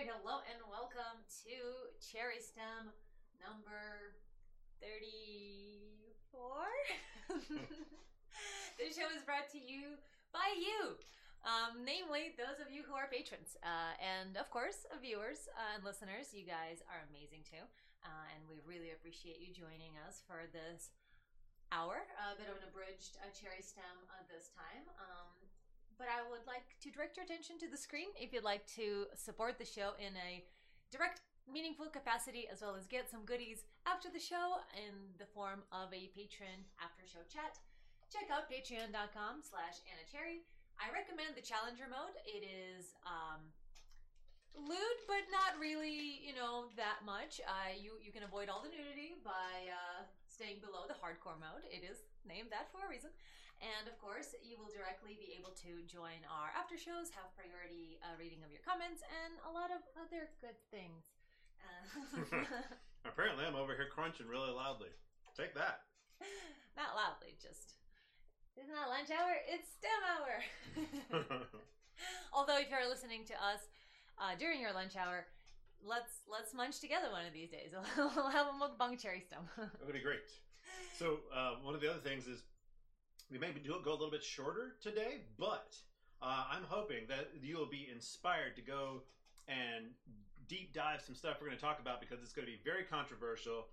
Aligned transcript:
right, 0.00 0.08
hello 0.16 0.40
and 0.48 0.56
welcome 0.64 1.20
to 1.28 1.60
Cherry 2.00 2.40
Stem 2.40 2.88
number 3.36 4.16
34. 4.80 6.40
this 8.80 8.96
show 8.96 9.12
is 9.12 9.20
brought 9.28 9.52
to 9.52 9.60
you 9.60 10.00
by 10.32 10.56
you, 10.56 10.96
um, 11.44 11.84
namely 11.84 12.32
those 12.40 12.64
of 12.64 12.72
you 12.72 12.80
who 12.80 12.96
are 12.96 13.12
patrons. 13.12 13.60
Uh, 13.60 13.92
and 14.00 14.40
of 14.40 14.48
course, 14.48 14.88
viewers 15.04 15.52
uh, 15.52 15.76
and 15.76 15.84
listeners, 15.84 16.32
you 16.32 16.48
guys 16.48 16.80
are 16.88 17.04
amazing 17.12 17.44
too. 17.44 17.60
Uh, 18.00 18.24
and 18.32 18.40
we 18.48 18.56
really 18.64 18.96
appreciate 18.96 19.36
you 19.36 19.52
joining 19.52 20.00
us 20.08 20.24
for 20.24 20.48
this 20.48 20.96
hour, 21.76 22.08
a 22.24 22.40
bit 22.40 22.48
of 22.48 22.56
an 22.56 22.72
abridged 22.72 23.20
uh, 23.20 23.28
Cherry 23.36 23.60
Stem 23.60 24.00
uh, 24.08 24.24
this 24.32 24.48
time. 24.56 24.88
Um, 24.96 25.29
but 26.00 26.08
I 26.08 26.24
would 26.32 26.48
like 26.48 26.64
to 26.80 26.88
direct 26.88 27.20
your 27.20 27.28
attention 27.28 27.60
to 27.60 27.68
the 27.68 27.76
screen 27.76 28.08
if 28.16 28.32
you'd 28.32 28.40
like 28.40 28.64
to 28.80 29.04
support 29.12 29.60
the 29.60 29.68
show 29.68 29.92
in 30.00 30.16
a 30.16 30.40
direct, 30.88 31.20
meaningful 31.44 31.92
capacity, 31.92 32.48
as 32.48 32.64
well 32.64 32.72
as 32.72 32.88
get 32.88 33.12
some 33.12 33.28
goodies 33.28 33.68
after 33.84 34.08
the 34.08 34.18
show 34.18 34.64
in 34.72 34.96
the 35.20 35.28
form 35.28 35.60
of 35.68 35.92
a 35.92 36.08
patron 36.16 36.64
after 36.80 37.04
show 37.04 37.20
chat. 37.28 37.60
Check 38.08 38.32
out 38.32 38.48
patreon.com 38.48 39.44
slash 39.44 39.84
Anna 39.84 40.08
Cherry. 40.08 40.40
I 40.80 40.88
recommend 40.88 41.36
the 41.36 41.44
challenger 41.44 41.84
mode. 41.84 42.16
It 42.24 42.48
is 42.48 42.96
um, 43.04 43.52
lewd, 44.56 44.98
but 45.04 45.28
not 45.28 45.60
really, 45.60 46.24
you 46.24 46.32
know, 46.32 46.72
that 46.80 47.04
much. 47.04 47.44
Uh, 47.44 47.76
you 47.76 48.00
you 48.00 48.08
can 48.08 48.24
avoid 48.24 48.48
all 48.48 48.64
the 48.64 48.72
nudity 48.72 49.20
by 49.20 49.68
uh, 49.68 50.08
staying 50.32 50.64
below 50.64 50.88
the 50.88 50.96
hardcore 50.96 51.36
mode. 51.36 51.68
It 51.68 51.84
is 51.84 52.08
named 52.24 52.48
that 52.56 52.72
for 52.72 52.80
a 52.82 52.88
reason. 52.88 53.12
And 53.60 53.84
of 53.84 54.00
course, 54.00 54.32
you 54.40 54.56
will 54.56 54.72
directly 54.72 55.20
be 55.20 55.36
able 55.36 55.52
to 55.68 55.84
join 55.84 56.24
our 56.32 56.48
after 56.56 56.80
shows, 56.80 57.12
have 57.12 57.28
priority 57.36 58.00
uh, 58.00 58.16
reading 58.16 58.40
of 58.40 58.48
your 58.48 58.64
comments, 58.64 59.04
and 59.04 59.36
a 59.44 59.52
lot 59.52 59.68
of 59.68 59.84
other 60.00 60.32
good 60.40 60.56
things. 60.72 61.04
Uh, 61.60 62.40
Apparently, 63.04 63.44
I'm 63.44 63.54
over 63.54 63.76
here 63.76 63.84
crunching 63.92 64.24
really 64.24 64.48
loudly. 64.48 64.88
Take 65.36 65.52
that. 65.54 65.84
not 66.80 66.96
loudly, 66.96 67.36
just. 67.36 67.76
It's 68.56 68.64
not 68.64 68.88
that 68.88 68.92
lunch 68.92 69.12
hour, 69.12 69.36
it's 69.44 69.68
STEM 69.76 70.00
hour. 70.08 70.40
Although, 72.32 72.56
if 72.56 72.72
you're 72.72 72.88
listening 72.88 73.28
to 73.28 73.36
us 73.36 73.60
uh, 74.16 74.40
during 74.40 74.60
your 74.60 74.72
lunch 74.72 74.96
hour, 74.96 75.28
let's 75.84 76.24
let's 76.24 76.54
munch 76.54 76.80
together 76.80 77.12
one 77.12 77.26
of 77.28 77.32
these 77.32 77.50
days. 77.50 77.76
we'll 77.96 78.32
have 78.32 78.48
a 78.48 78.56
mukbang 78.56 79.00
cherry 79.00 79.20
stem. 79.20 79.44
That 79.56 79.84
would 79.84 79.92
be 79.92 80.00
great. 80.00 80.24
So 80.96 81.20
uh, 81.34 81.60
one 81.62 81.74
of 81.74 81.80
the 81.80 81.90
other 81.90 82.00
things 82.00 82.26
is 82.26 82.42
we 83.30 83.38
may 83.38 83.52
do 83.52 83.74
go 83.84 83.90
a 83.90 83.98
little 83.98 84.10
bit 84.10 84.24
shorter 84.24 84.74
today, 84.82 85.22
but 85.38 85.76
uh, 86.20 86.44
I'm 86.50 86.64
hoping 86.68 87.06
that 87.08 87.30
you 87.42 87.56
will 87.56 87.70
be 87.70 87.88
inspired 87.92 88.56
to 88.56 88.62
go 88.62 89.02
and 89.48 89.86
deep 90.48 90.74
dive 90.74 91.00
some 91.00 91.14
stuff 91.14 91.36
we're 91.40 91.46
going 91.46 91.58
to 91.58 91.62
talk 91.62 91.78
about 91.80 92.00
because 92.00 92.18
it's 92.22 92.32
going 92.32 92.46
to 92.46 92.50
be 92.50 92.58
very 92.64 92.82
controversial. 92.82 93.68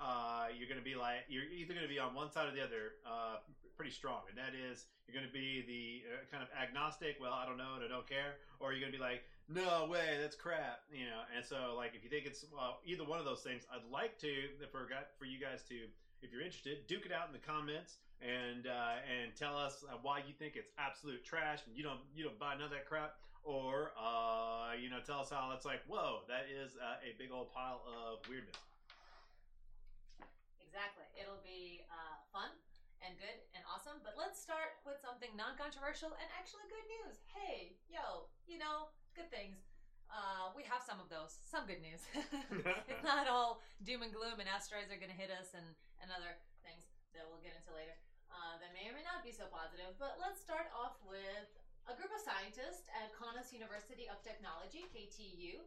Uh, 0.00 0.48
you're 0.56 0.68
going 0.68 0.80
to 0.80 0.84
be 0.84 0.96
like 0.96 1.28
you're 1.28 1.44
either 1.44 1.74
going 1.74 1.84
to 1.84 1.92
be 1.92 2.00
on 2.00 2.14
one 2.14 2.32
side 2.32 2.48
or 2.48 2.56
the 2.56 2.64
other, 2.64 2.96
uh, 3.04 3.36
pretty 3.76 3.92
strong, 3.92 4.24
and 4.28 4.36
that 4.36 4.56
is 4.56 4.88
you're 5.06 5.14
going 5.14 5.28
to 5.28 5.32
be 5.32 5.60
the 5.68 6.08
uh, 6.08 6.24
kind 6.32 6.42
of 6.42 6.48
agnostic. 6.56 7.20
Well, 7.20 7.36
I 7.36 7.44
don't 7.44 7.60
know 7.60 7.76
and 7.76 7.84
I 7.84 7.88
don't 7.88 8.08
care, 8.08 8.40
or 8.58 8.72
you're 8.72 8.80
going 8.80 8.90
to 8.92 8.98
be 8.98 9.02
like, 9.02 9.22
no 9.46 9.86
way, 9.86 10.16
that's 10.20 10.34
crap, 10.34 10.88
you 10.90 11.04
know. 11.04 11.28
And 11.36 11.44
so, 11.44 11.76
like, 11.76 11.92
if 11.94 12.02
you 12.02 12.08
think 12.08 12.24
it's 12.24 12.48
well, 12.48 12.80
either 12.88 13.04
one 13.04 13.20
of 13.20 13.28
those 13.28 13.44
things, 13.44 13.68
I'd 13.68 13.84
like 13.92 14.16
to 14.24 14.48
for 14.72 14.88
for 15.18 15.26
you 15.28 15.38
guys 15.38 15.60
to 15.68 15.84
if 16.22 16.30
you're 16.30 16.42
interested, 16.42 16.86
duke 16.86 17.04
it 17.04 17.12
out 17.12 17.26
in 17.26 17.34
the 17.34 17.42
comments 17.42 17.98
and 18.22 18.70
uh, 18.70 19.02
and 19.02 19.34
tell 19.34 19.58
us 19.58 19.82
uh, 19.90 19.98
why 20.02 20.22
you 20.22 20.32
think 20.38 20.54
it's 20.54 20.70
absolute 20.78 21.26
trash 21.26 21.66
and 21.66 21.74
you 21.76 21.82
don't 21.82 21.98
you 22.14 22.22
don't 22.22 22.38
buy 22.38 22.54
none 22.54 22.70
of 22.70 22.74
that 22.74 22.86
crap, 22.86 23.18
or 23.42 23.90
uh, 23.98 24.78
you 24.78 24.88
know 24.88 25.02
tell 25.02 25.18
us 25.20 25.30
how 25.30 25.50
it's 25.50 25.66
like 25.66 25.82
whoa 25.90 26.22
that 26.30 26.46
is 26.46 26.78
uh, 26.78 27.02
a 27.02 27.18
big 27.18 27.34
old 27.34 27.50
pile 27.50 27.82
of 27.90 28.22
weirdness. 28.30 28.56
Exactly. 30.62 31.04
It'll 31.18 31.42
be 31.44 31.84
uh, 31.92 32.16
fun 32.32 32.48
and 33.02 33.18
good 33.18 33.36
and 33.52 33.60
awesome. 33.66 33.98
But 34.06 34.14
let's 34.16 34.38
start 34.38 34.78
with 34.86 35.02
something 35.02 35.28
non-controversial 35.34 36.14
and 36.16 36.28
actually 36.32 36.64
good 36.70 36.86
news. 37.02 37.20
Hey, 37.28 37.76
yo, 37.90 38.30
you 38.46 38.56
know, 38.56 38.88
good 39.12 39.28
things. 39.28 39.58
Uh, 40.12 40.52
we 40.52 40.60
have 40.68 40.84
some 40.84 41.00
of 41.00 41.08
those. 41.08 41.40
Some 41.48 41.64
good 41.64 41.80
news. 41.80 42.04
it's 42.90 43.04
not 43.04 43.24
all 43.26 43.64
doom 43.80 44.04
and 44.04 44.12
gloom, 44.12 44.36
and 44.36 44.46
asteroids 44.46 44.92
are 44.92 45.00
going 45.00 45.12
to 45.12 45.16
hit 45.16 45.32
us, 45.32 45.56
and 45.56 45.64
and 46.04 46.12
other 46.12 46.36
things 46.60 46.84
that 47.16 47.24
we'll 47.24 47.40
get 47.40 47.56
into 47.56 47.72
later 47.72 47.96
uh, 48.28 48.60
that 48.60 48.76
may 48.76 48.90
or 48.90 48.94
may 48.94 49.06
not 49.06 49.24
be 49.24 49.32
so 49.32 49.48
positive. 49.48 49.96
But 49.96 50.20
let's 50.20 50.36
start 50.36 50.68
off 50.76 51.00
with 51.08 51.48
a 51.88 51.96
group 51.96 52.12
of 52.12 52.20
scientists 52.20 52.92
at 52.92 53.08
Kaunas 53.16 53.56
University 53.56 54.04
of 54.12 54.20
Technology 54.20 54.84
(KTU) 54.92 55.64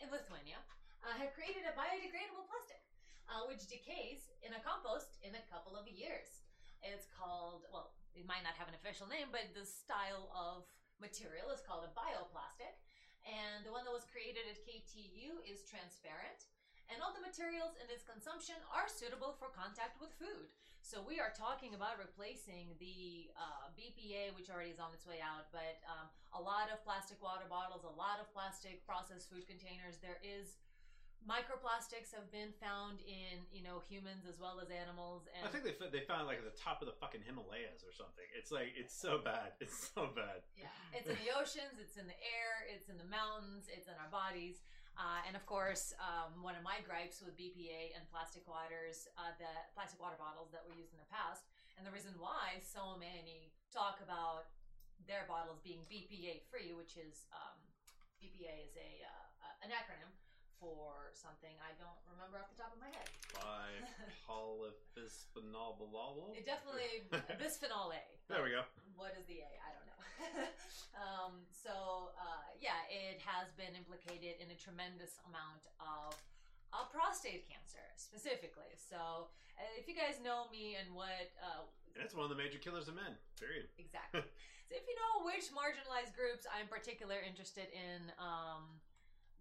in 0.00 0.06
Lithuania 0.08 0.64
uh, 1.04 1.14
have 1.20 1.36
created 1.36 1.68
a 1.68 1.74
biodegradable 1.76 2.48
plastic 2.48 2.82
uh, 3.30 3.44
which 3.46 3.68
decays 3.68 4.32
in 4.42 4.54
a 4.54 4.60
compost 4.64 5.20
in 5.22 5.34
a 5.36 5.44
couple 5.52 5.76
of 5.76 5.86
years. 5.90 6.42
It's 6.82 7.06
called 7.12 7.68
well, 7.70 7.94
it 8.16 8.26
might 8.26 8.42
not 8.44 8.58
have 8.58 8.68
an 8.68 8.76
official 8.76 9.06
name, 9.06 9.30
but 9.30 9.52
the 9.54 9.64
style 9.64 10.28
of 10.34 10.66
material 11.00 11.50
is 11.50 11.62
called 11.62 11.86
a 11.86 11.92
bioplastic. 11.94 12.78
And 13.26 13.62
the 13.62 13.70
one 13.70 13.86
that 13.86 13.94
was 13.94 14.08
created 14.08 14.46
at 14.50 14.58
KTU 14.66 15.42
is 15.46 15.62
transparent. 15.66 16.50
And 16.90 17.00
all 17.00 17.14
the 17.14 17.24
materials 17.24 17.78
in 17.80 17.88
its 17.88 18.04
consumption 18.04 18.58
are 18.68 18.90
suitable 18.90 19.32
for 19.38 19.48
contact 19.54 19.96
with 20.02 20.12
food. 20.18 20.50
So 20.82 20.98
we 20.98 21.22
are 21.22 21.30
talking 21.30 21.78
about 21.78 21.96
replacing 21.96 22.74
the 22.82 23.30
uh, 23.38 23.70
BPA, 23.78 24.34
which 24.34 24.50
already 24.50 24.74
is 24.74 24.82
on 24.82 24.90
its 24.90 25.06
way 25.06 25.22
out, 25.22 25.46
but 25.54 25.78
um, 25.86 26.10
a 26.34 26.42
lot 26.42 26.74
of 26.74 26.82
plastic 26.82 27.22
water 27.22 27.46
bottles, 27.46 27.86
a 27.86 27.94
lot 27.94 28.18
of 28.18 28.26
plastic 28.34 28.82
processed 28.82 29.30
food 29.30 29.46
containers. 29.46 30.02
There 30.02 30.18
is 30.20 30.58
microplastics 31.22 32.10
have 32.10 32.26
been 32.34 32.50
found 32.58 32.98
in 33.06 33.46
you 33.54 33.62
know 33.62 33.78
humans 33.86 34.26
as 34.26 34.42
well 34.42 34.58
as 34.58 34.74
animals 34.74 35.30
and 35.30 35.46
I 35.46 35.50
think 35.50 35.62
they 35.62 35.74
they 35.78 36.02
found 36.02 36.26
like 36.26 36.42
at 36.42 36.46
the 36.46 36.58
top 36.58 36.82
of 36.82 36.90
the 36.90 36.96
fucking 36.98 37.22
Himalayas 37.22 37.86
or 37.86 37.94
something. 37.94 38.26
It's 38.34 38.50
like 38.50 38.74
it's 38.74 38.94
so 38.94 39.22
bad. 39.22 39.54
It's 39.62 39.94
so 39.94 40.10
bad. 40.10 40.42
Yeah, 40.58 40.74
it's 40.90 41.06
in 41.06 41.14
the 41.22 41.30
oceans, 41.38 41.78
it's 41.78 41.94
in 41.94 42.10
the 42.10 42.18
air, 42.18 42.66
it's 42.66 42.90
in 42.90 42.98
the 42.98 43.06
mountains, 43.06 43.70
it's 43.70 43.86
in 43.86 43.94
our 44.02 44.10
bodies. 44.10 44.66
Uh, 44.98 45.24
and 45.24 45.32
of 45.38 45.46
course, 45.48 45.96
um, 46.02 46.44
one 46.44 46.52
of 46.52 46.60
my 46.60 46.82
gripes 46.84 47.24
with 47.24 47.32
BPA 47.38 47.96
and 47.96 48.04
plastic 48.12 48.44
waters, 48.44 49.08
uh, 49.16 49.32
the 49.40 49.48
plastic 49.72 49.96
water 49.96 50.20
bottles 50.20 50.52
that 50.52 50.60
were 50.68 50.76
used 50.76 50.92
in 50.92 51.00
the 51.00 51.08
past, 51.08 51.48
and 51.78 51.88
the 51.88 51.94
reason 51.94 52.12
why 52.20 52.60
so 52.60 53.00
many 53.00 53.54
talk 53.72 54.04
about 54.04 54.52
their 55.08 55.24
bottles 55.24 55.64
being 55.64 55.86
BPA 55.88 56.44
free, 56.52 56.76
which 56.76 57.00
is 57.00 57.24
um, 57.32 57.56
BPA 58.20 58.68
is 58.68 58.76
a 58.76 58.90
uh, 59.06 59.64
an 59.64 59.70
acronym 59.72 60.10
for 60.62 61.10
something 61.10 61.50
I 61.58 61.74
don't 61.74 61.98
remember 62.06 62.38
off 62.38 62.46
the 62.54 62.62
top 62.62 62.70
of 62.70 62.78
my 62.78 62.86
head. 62.94 63.10
By 63.34 63.66
polybisphenol. 64.30 65.74
It 66.38 66.46
definitely 66.46 67.02
bisphenol 67.42 67.90
A. 67.90 67.98
There 68.30 68.46
we 68.46 68.54
go. 68.54 68.62
What 68.94 69.18
is 69.18 69.26
the 69.26 69.42
A? 69.42 69.50
I 69.58 69.70
don't 69.74 69.86
know. 69.90 69.98
um, 71.02 71.34
so 71.50 72.14
uh, 72.14 72.54
yeah, 72.62 72.78
it 72.86 73.18
has 73.26 73.50
been 73.58 73.74
implicated 73.74 74.38
in 74.38 74.54
a 74.54 74.58
tremendous 74.58 75.18
amount 75.26 75.66
of 75.82 76.14
uh, 76.70 76.86
prostate 76.94 77.50
cancer 77.50 77.82
specifically. 77.98 78.70
So 78.78 79.34
uh, 79.58 79.66
if 79.74 79.90
you 79.90 79.98
guys 79.98 80.22
know 80.22 80.46
me 80.54 80.78
and 80.78 80.94
what 80.94 81.34
uh, 81.42 81.66
And 81.98 82.06
it's 82.06 82.14
one 82.14 82.22
of 82.22 82.30
the 82.30 82.38
major 82.38 82.62
killers 82.62 82.86
of 82.86 82.94
men. 82.94 83.18
Period. 83.34 83.66
exactly, 83.82 84.22
so 84.70 84.78
if 84.78 84.86
you 84.86 84.94
know 84.94 85.26
which 85.26 85.50
marginalized 85.50 86.14
groups 86.14 86.46
I'm 86.46 86.70
particular 86.70 87.18
interested 87.18 87.66
in. 87.74 88.14
Um, 88.22 88.78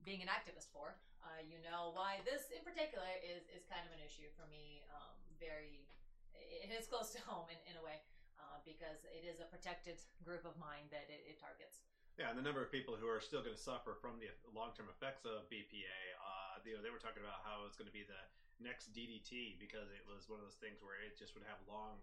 being 0.02 0.22
an 0.22 0.30
activist 0.34 0.66
for, 0.74 0.98
uh, 1.22 1.42
you 1.46 1.62
know 1.62 1.94
why 1.94 2.22
this 2.26 2.50
in 2.50 2.62
particular 2.66 3.08
is, 3.22 3.46
is 3.54 3.66
kind 3.70 3.86
of 3.86 3.92
an 3.94 4.02
issue 4.02 4.30
for 4.34 4.46
me. 4.50 4.82
Um, 4.90 5.18
very, 5.38 5.86
it 6.34 6.70
is 6.74 6.86
close 6.90 7.14
to 7.18 7.22
home 7.30 7.50
in, 7.50 7.60
in 7.70 7.76
a 7.78 7.84
way 7.84 8.02
uh, 8.38 8.62
because 8.66 9.06
it 9.10 9.26
is 9.26 9.42
a 9.42 9.48
protected 9.50 10.02
group 10.28 10.46
of 10.46 10.58
mine 10.58 10.90
that 10.90 11.10
it, 11.10 11.26
it 11.26 11.38
targets. 11.38 11.86
Yeah, 12.20 12.28
and 12.28 12.36
the 12.36 12.44
number 12.44 12.60
of 12.60 12.70
people 12.70 13.00
who 13.00 13.08
are 13.08 13.24
still 13.24 13.40
going 13.40 13.56
to 13.56 13.62
suffer 13.62 13.96
from 13.96 14.20
the 14.20 14.30
long-term 14.52 14.92
effects 14.92 15.24
of 15.24 15.48
BPA, 15.48 16.00
uh, 16.20 16.60
you 16.68 16.76
know, 16.76 16.84
they 16.84 16.92
were 16.92 17.00
talking 17.00 17.24
about 17.24 17.40
how 17.42 17.64
it's 17.64 17.80
going 17.80 17.88
to 17.88 17.96
be 17.96 18.04
the 18.04 18.20
next 18.60 18.92
DDT 18.92 19.58
because 19.58 19.90
it 19.90 20.04
was 20.06 20.28
one 20.28 20.38
of 20.38 20.46
those 20.46 20.60
things 20.60 20.84
where 20.84 21.00
it 21.02 21.16
just 21.16 21.34
would 21.34 21.48
have 21.48 21.58
long, 21.66 21.98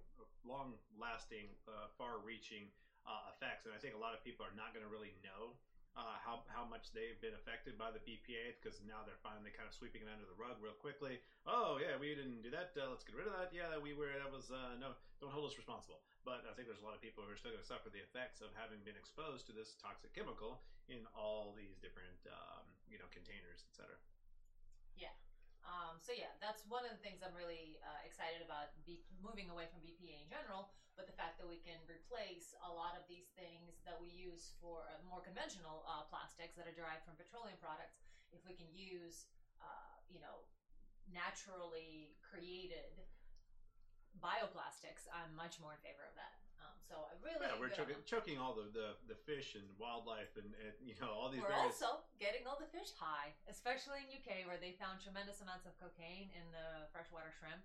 long-lasting, 0.49 1.53
uh, 1.69 1.93
far-reaching 2.01 2.73
uh, 3.05 3.31
effects. 3.37 3.69
And 3.69 3.77
I 3.77 3.79
think 3.79 3.95
a 3.95 4.01
lot 4.01 4.17
of 4.17 4.25
people 4.25 4.49
are 4.49 4.57
not 4.57 4.73
going 4.73 4.83
to 4.83 4.91
really 4.91 5.13
know 5.21 5.55
uh, 5.97 6.19
how 6.21 6.45
how 6.53 6.67
much 6.67 6.93
they've 6.93 7.19
been 7.23 7.35
affected 7.37 7.79
by 7.81 7.89
the 7.93 8.03
BPA 8.05 8.59
because 8.59 8.81
now 8.85 9.07
they're 9.07 9.21
finally 9.25 9.55
kind 9.55 9.67
of 9.67 9.75
sweeping 9.75 10.05
it 10.05 10.11
under 10.11 10.29
the 10.29 10.37
rug 10.37 10.61
real 10.61 10.77
quickly. 10.77 11.23
Oh 11.49 11.81
yeah, 11.81 11.97
we 11.97 12.13
didn't 12.13 12.45
do 12.45 12.53
that. 12.53 12.77
Uh, 12.77 12.93
let's 12.93 13.07
get 13.07 13.17
rid 13.17 13.27
of 13.27 13.35
that. 13.35 13.51
Yeah, 13.55 13.79
we 13.81 13.97
were. 13.97 14.13
That 14.15 14.31
was 14.31 14.53
uh, 14.53 14.77
no. 14.77 14.99
Don't 15.19 15.35
hold 15.35 15.49
us 15.49 15.57
responsible. 15.59 16.05
But 16.23 16.45
I 16.47 16.53
think 16.53 16.69
there's 16.69 16.85
a 16.85 16.87
lot 16.87 16.95
of 16.95 17.03
people 17.03 17.25
who 17.25 17.33
are 17.33 17.41
still 17.41 17.55
going 17.55 17.65
to 17.65 17.67
suffer 17.67 17.89
the 17.89 18.03
effects 18.05 18.45
of 18.45 18.53
having 18.55 18.85
been 18.85 18.99
exposed 18.99 19.49
to 19.49 19.53
this 19.57 19.75
toxic 19.81 20.13
chemical 20.13 20.63
in 20.87 21.03
all 21.17 21.57
these 21.57 21.81
different 21.81 22.21
um, 22.29 22.67
you 22.87 23.01
know 23.01 23.09
containers, 23.11 23.65
etc. 23.73 23.97
Yeah. 24.95 25.15
Um, 25.67 26.01
so 26.01 26.17
yeah, 26.17 26.33
that's 26.41 26.65
one 26.71 26.89
of 26.89 26.93
the 26.97 27.03
things 27.05 27.21
I'm 27.21 27.37
really 27.37 27.77
uh, 27.85 28.01
excited 28.07 28.41
about 28.41 28.73
moving 29.21 29.53
away 29.53 29.69
from 29.69 29.85
BPA 29.85 30.25
in 30.25 30.29
general, 30.31 30.73
but 30.99 31.07
the 31.07 31.15
fact 31.15 31.39
that 31.39 31.47
we 31.47 31.63
can 31.63 31.79
replace 31.87 32.59
a 32.67 32.71
lot 32.75 32.99
of 32.99 33.07
these 33.07 33.31
things 33.39 33.79
that 33.87 33.95
we 34.03 34.11
use 34.11 34.59
for 34.59 34.91
uh, 34.91 34.99
more 35.07 35.23
conventional 35.23 35.87
uh, 35.87 36.03
plastics 36.11 36.59
that 36.59 36.67
are 36.67 36.75
derived 36.75 37.07
from 37.07 37.15
petroleum 37.15 37.55
products 37.63 38.03
if 38.35 38.43
we 38.43 38.53
can 38.53 38.67
use, 38.75 39.31
uh, 39.63 39.95
you 40.11 40.19
know, 40.19 40.43
naturally 41.09 42.19
created 42.21 42.93
bioplastics, 44.19 45.07
I'm 45.15 45.31
much 45.39 45.63
more 45.63 45.73
in 45.73 45.81
favor 45.81 46.03
of 46.03 46.13
that. 46.19 46.35
Um, 46.59 46.75
so 46.83 47.07
I 47.07 47.15
really 47.23 47.39
Yeah, 47.39 47.55
we're 47.55 47.71
choking, 47.71 48.03
choking 48.03 48.37
all 48.37 48.51
the, 48.51 48.67
the, 48.75 48.99
the 49.07 49.15
fish 49.15 49.55
and 49.55 49.63
wildlife 49.79 50.35
and, 50.35 50.51
and 50.59 50.75
you 50.83 50.99
know 50.99 51.15
all 51.15 51.31
these 51.31 51.39
We're 51.39 51.55
various. 51.55 51.79
also 51.79 52.03
getting 52.19 52.51
all 52.51 52.59
the 52.59 52.67
fish 52.75 52.91
high, 52.99 53.39
especially 53.47 54.03
in 54.03 54.19
UK 54.19 54.43
where 54.51 54.59
they 54.59 54.75
found 54.75 54.99
tremendous 54.99 55.39
amounts 55.39 55.71
of 55.71 55.79
cocaine 55.79 56.35
in 56.35 56.45
the 56.51 56.91
freshwater 56.91 57.31
shrimp 57.39 57.63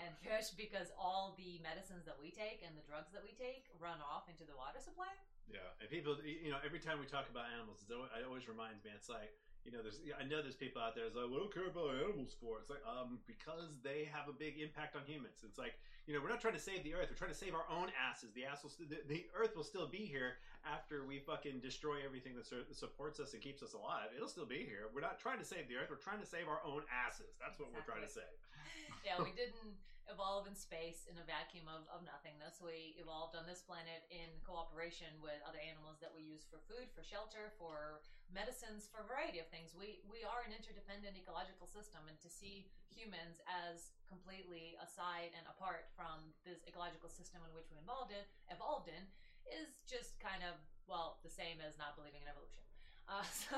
and 0.00 0.16
fish 0.24 0.52
because 0.56 0.88
all 0.96 1.36
the 1.36 1.60
medicines 1.60 2.08
that 2.08 2.16
we 2.16 2.32
take 2.32 2.64
and 2.64 2.72
the 2.76 2.84
drugs 2.88 3.12
that 3.12 3.20
we 3.20 3.36
take 3.36 3.68
run 3.76 4.00
off 4.00 4.26
into 4.28 4.48
the 4.48 4.56
water 4.56 4.80
supply. 4.80 5.12
Yeah, 5.50 5.66
and 5.82 5.90
people, 5.90 6.14
you 6.22 6.54
know, 6.54 6.62
every 6.62 6.78
time 6.78 7.02
we 7.02 7.10
talk 7.10 7.26
about 7.26 7.50
animals, 7.50 7.82
it 7.82 7.92
always 8.22 8.46
reminds 8.46 8.86
me. 8.86 8.94
It's 8.94 9.10
like, 9.10 9.34
you 9.66 9.74
know, 9.74 9.82
there's, 9.82 10.00
I 10.16 10.24
know 10.24 10.40
there's 10.40 10.56
people 10.56 10.80
out 10.80 10.94
there 10.94 11.04
that's 11.04 11.18
like, 11.18 11.28
we 11.28 11.36
don't 11.36 11.52
care 11.52 11.68
about 11.68 11.92
animals 11.92 12.32
for. 12.38 12.62
It's 12.62 12.70
like, 12.70 12.80
um, 12.86 13.20
because 13.26 13.76
they 13.84 14.08
have 14.08 14.30
a 14.30 14.36
big 14.36 14.56
impact 14.56 14.96
on 14.96 15.02
humans. 15.04 15.42
It's 15.44 15.58
like, 15.58 15.76
you 16.06 16.14
know, 16.16 16.22
we're 16.22 16.32
not 16.32 16.40
trying 16.40 16.56
to 16.56 16.62
save 16.62 16.86
the 16.86 16.94
earth. 16.96 17.12
We're 17.12 17.20
trying 17.20 17.34
to 17.34 17.38
save 17.38 17.52
our 17.52 17.66
own 17.68 17.92
asses. 17.92 18.32
The 18.32 18.46
ass 18.46 18.62
will, 18.62 18.72
st- 18.72 18.88
the, 18.88 19.02
the 19.10 19.26
earth 19.36 19.52
will 19.58 19.66
still 19.66 19.90
be 19.90 20.06
here 20.06 20.40
after 20.64 21.04
we 21.04 21.20
fucking 21.20 21.60
destroy 21.60 22.00
everything 22.06 22.38
that 22.40 22.46
sur- 22.46 22.70
supports 22.72 23.20
us 23.20 23.34
and 23.34 23.42
keeps 23.42 23.60
us 23.60 23.74
alive. 23.74 24.14
It'll 24.16 24.32
still 24.32 24.48
be 24.48 24.64
here. 24.64 24.88
We're 24.94 25.04
not 25.04 25.20
trying 25.20 25.42
to 25.42 25.48
save 25.48 25.68
the 25.68 25.76
earth. 25.76 25.92
We're 25.92 26.00
trying 26.00 26.24
to 26.24 26.30
save 26.30 26.48
our 26.48 26.64
own 26.64 26.86
asses. 26.88 27.36
That's 27.36 27.60
what 27.60 27.68
we're 27.74 27.84
trying 27.84 28.06
to 28.06 28.12
say. 28.12 28.26
yeah, 29.06 29.20
we 29.20 29.34
didn't 29.36 29.76
evolve 30.10 30.50
in 30.50 30.58
space 30.58 31.06
in 31.06 31.14
a 31.16 31.24
vacuum 31.24 31.70
of, 31.70 31.86
of 31.88 32.02
nothingness. 32.02 32.58
We 32.58 32.98
evolved 32.98 33.38
on 33.38 33.46
this 33.46 33.62
planet 33.62 34.04
in 34.10 34.28
cooperation 34.42 35.08
with 35.22 35.38
other 35.46 35.62
animals 35.62 36.02
that 36.02 36.10
we 36.10 36.26
use 36.26 36.42
for 36.44 36.58
food, 36.66 36.90
for 36.90 37.06
shelter, 37.06 37.54
for 37.56 38.02
medicines, 38.34 38.90
for 38.90 39.02
a 39.02 39.06
variety 39.06 39.38
of 39.38 39.46
things. 39.48 39.72
We 39.72 40.02
we 40.10 40.26
are 40.26 40.42
an 40.42 40.52
interdependent 40.52 41.14
ecological 41.14 41.70
system, 41.70 42.04
and 42.10 42.18
to 42.20 42.28
see 42.30 42.66
humans 42.90 43.38
as 43.46 43.94
completely 44.10 44.74
aside 44.82 45.30
and 45.38 45.46
apart 45.46 45.88
from 45.94 46.34
this 46.42 46.60
ecological 46.66 47.08
system 47.08 47.46
in 47.46 47.54
which 47.54 47.70
we 47.70 47.78
involved 47.78 48.10
in, 48.10 48.22
evolved 48.50 48.90
in 48.90 49.06
is 49.46 49.78
just 49.86 50.18
kind 50.18 50.42
of 50.42 50.58
well 50.90 51.22
the 51.22 51.30
same 51.30 51.62
as 51.62 51.78
not 51.78 51.94
believing 51.94 52.26
in 52.26 52.28
evolution. 52.28 52.66
Uh, 53.06 53.26
so 53.46 53.56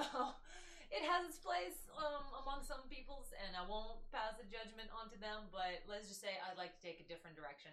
it 0.93 1.03
has 1.09 1.25
its 1.25 1.41
place 1.41 1.89
um, 1.97 2.29
among 2.45 2.61
some 2.63 2.85
peoples, 2.93 3.33
and 3.41 3.57
I 3.57 3.65
won't 3.65 4.05
pass 4.13 4.37
a 4.37 4.47
judgment 4.47 4.93
onto 4.93 5.17
them. 5.17 5.49
But 5.49 5.83
let's 5.89 6.07
just 6.07 6.21
say 6.21 6.37
I'd 6.45 6.61
like 6.61 6.77
to 6.77 6.83
take 6.85 7.01
a 7.01 7.07
different 7.09 7.35
direction 7.35 7.73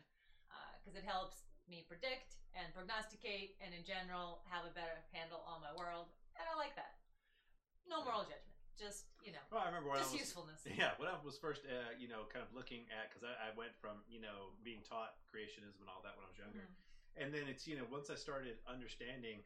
because 0.80 0.96
it 0.96 1.04
helps 1.04 1.44
me 1.68 1.84
predict 1.86 2.40
and 2.58 2.72
prognosticate, 2.74 3.60
and 3.62 3.76
in 3.76 3.84
general 3.86 4.42
have 4.50 4.66
a 4.66 4.74
better 4.74 5.04
handle 5.14 5.44
on 5.46 5.62
my 5.62 5.70
world, 5.76 6.10
and 6.40 6.48
I 6.48 6.56
like 6.58 6.74
that. 6.80 6.98
No 7.86 8.02
moral 8.02 8.26
judgment, 8.26 8.58
just 8.80 9.06
you 9.22 9.30
know, 9.36 9.44
Well, 9.54 9.62
I 9.62 9.70
remember 9.70 9.92
when 9.94 10.02
just 10.02 10.16
I 10.16 10.18
was 10.18 10.24
usefulness. 10.24 10.60
Yeah, 10.82 10.96
when 10.98 11.06
I 11.12 11.18
was 11.22 11.38
first, 11.38 11.62
uh, 11.70 11.94
you 12.00 12.10
know, 12.10 12.26
kind 12.32 12.42
of 12.42 12.50
looking 12.58 12.90
at 12.90 13.12
because 13.12 13.22
I, 13.28 13.34
I 13.38 13.50
went 13.54 13.76
from 13.78 14.02
you 14.10 14.18
know 14.24 14.56
being 14.66 14.82
taught 14.82 15.20
creationism 15.30 15.78
and 15.84 15.90
all 15.92 16.02
that 16.02 16.18
when 16.18 16.26
I 16.26 16.30
was 16.32 16.40
younger, 16.42 16.66
Mhm. 16.66 17.22
and 17.22 17.28
then 17.36 17.46
it's 17.46 17.68
you 17.70 17.78
know 17.78 17.86
once 17.92 18.10
I 18.10 18.18
started 18.18 18.58
understanding 18.66 19.46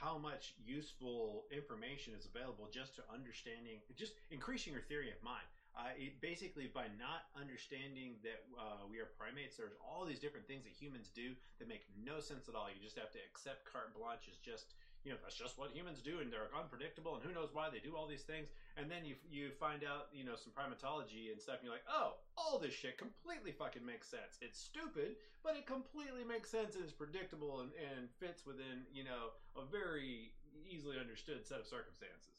how 0.00 0.18
much 0.18 0.54
useful 0.64 1.44
information 1.52 2.14
is 2.16 2.26
available 2.26 2.68
just 2.72 2.96
to 2.96 3.02
understanding, 3.12 3.80
just 3.96 4.14
increasing 4.30 4.72
your 4.72 4.82
theory 4.82 5.10
of 5.10 5.20
mind. 5.22 5.46
Uh, 5.72 5.88
it 5.96 6.20
basically 6.20 6.68
by 6.68 6.84
not 7.00 7.32
understanding 7.32 8.20
that 8.20 8.44
uh, 8.60 8.84
we 8.92 9.00
are 9.00 9.08
primates, 9.16 9.56
there's 9.56 9.72
all 9.80 10.04
these 10.04 10.20
different 10.20 10.44
things 10.44 10.68
that 10.68 10.72
humans 10.76 11.08
do 11.08 11.32
that 11.56 11.64
make 11.64 11.88
no 11.96 12.20
sense 12.20 12.44
at 12.44 12.52
all. 12.52 12.68
You 12.68 12.76
just 12.76 13.00
have 13.00 13.08
to 13.16 13.22
accept 13.24 13.64
carte 13.64 13.96
blanche 13.96 14.28
as 14.28 14.36
just 14.36 14.76
you 15.04 15.10
know 15.10 15.18
that's 15.22 15.36
just 15.38 15.58
what 15.58 15.74
humans 15.74 16.00
do, 16.00 16.22
and 16.22 16.30
they're 16.30 16.50
unpredictable, 16.54 17.18
and 17.18 17.22
who 17.22 17.34
knows 17.34 17.50
why 17.52 17.68
they 17.68 17.82
do 17.82 17.98
all 17.98 18.06
these 18.06 18.22
things. 18.22 18.48
And 18.76 18.90
then 18.90 19.04
you 19.04 19.14
you 19.30 19.50
find 19.58 19.82
out 19.82 20.08
you 20.14 20.22
know 20.22 20.38
some 20.38 20.54
primatology 20.54 21.30
and 21.30 21.40
stuff, 21.40 21.58
and 21.60 21.66
you're 21.66 21.76
like, 21.76 21.90
oh, 21.90 22.22
all 22.38 22.58
this 22.58 22.74
shit 22.74 22.98
completely 22.98 23.52
fucking 23.52 23.84
makes 23.84 24.08
sense. 24.08 24.38
It's 24.40 24.58
stupid, 24.58 25.18
but 25.42 25.58
it 25.58 25.66
completely 25.66 26.22
makes 26.22 26.50
sense 26.50 26.74
and 26.76 26.84
is 26.84 26.94
predictable 26.94 27.60
and, 27.60 27.70
and 27.78 28.06
fits 28.22 28.46
within 28.46 28.86
you 28.94 29.02
know 29.02 29.34
a 29.58 29.66
very 29.66 30.32
easily 30.68 30.96
understood 30.98 31.42
set 31.46 31.58
of 31.58 31.66
circumstances. 31.66 32.38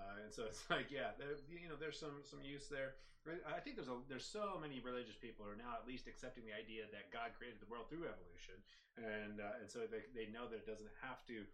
Uh, 0.00 0.24
and 0.24 0.32
so 0.32 0.48
it's 0.48 0.64
like, 0.72 0.88
yeah, 0.88 1.12
there, 1.20 1.36
you 1.46 1.68
know, 1.68 1.76
there's 1.78 1.98
some 1.98 2.24
some 2.24 2.40
use 2.42 2.66
there. 2.66 2.96
I 3.28 3.60
think 3.60 3.76
there's 3.76 3.92
a 3.92 4.00
there's 4.08 4.24
so 4.24 4.56
many 4.56 4.80
religious 4.80 5.14
people 5.20 5.44
who 5.44 5.52
are 5.52 5.60
now 5.60 5.76
at 5.76 5.84
least 5.84 6.08
accepting 6.08 6.48
the 6.48 6.56
idea 6.56 6.88
that 6.88 7.12
God 7.12 7.36
created 7.36 7.60
the 7.60 7.68
world 7.68 7.92
through 7.92 8.08
evolution, 8.08 8.56
and 8.96 9.44
uh, 9.44 9.60
and 9.60 9.68
so 9.68 9.84
they 9.84 10.08
they 10.16 10.32
know 10.32 10.48
that 10.48 10.64
it 10.64 10.68
doesn't 10.68 10.90
have 11.04 11.20
to. 11.28 11.44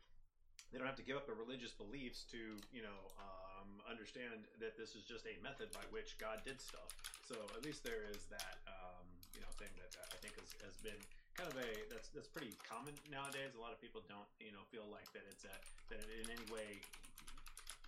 They 0.72 0.78
don't 0.82 0.86
have 0.86 0.98
to 0.98 1.06
give 1.06 1.16
up 1.16 1.24
their 1.30 1.38
religious 1.38 1.72
beliefs 1.72 2.26
to, 2.34 2.58
you 2.74 2.82
know, 2.82 3.00
um, 3.16 3.80
understand 3.86 4.44
that 4.58 4.74
this 4.76 4.98
is 4.98 5.06
just 5.06 5.24
a 5.24 5.38
method 5.40 5.70
by 5.72 5.86
which 5.94 6.18
God 6.18 6.42
did 6.42 6.60
stuff. 6.60 6.90
So 7.24 7.38
at 7.54 7.62
least 7.64 7.86
there 7.86 8.04
is 8.10 8.26
that, 8.28 8.60
um, 8.66 9.06
you 9.32 9.40
know, 9.40 9.50
thing 9.56 9.70
that 9.78 9.94
I 10.10 10.18
think 10.18 10.34
has, 10.36 10.52
has 10.66 10.76
been 10.82 10.98
kind 11.38 11.52
of 11.52 11.56
a 11.60 11.70
that's 11.92 12.08
that's 12.10 12.28
pretty 12.28 12.52
common 12.64 12.96
nowadays. 13.12 13.54
A 13.54 13.62
lot 13.62 13.72
of 13.72 13.80
people 13.80 14.02
don't, 14.10 14.28
you 14.42 14.50
know, 14.50 14.64
feel 14.72 14.88
like 14.90 15.06
that 15.14 15.22
it's 15.30 15.46
a 15.46 15.54
that 15.92 16.02
it 16.02 16.26
in 16.26 16.28
any 16.34 16.46
way 16.50 16.82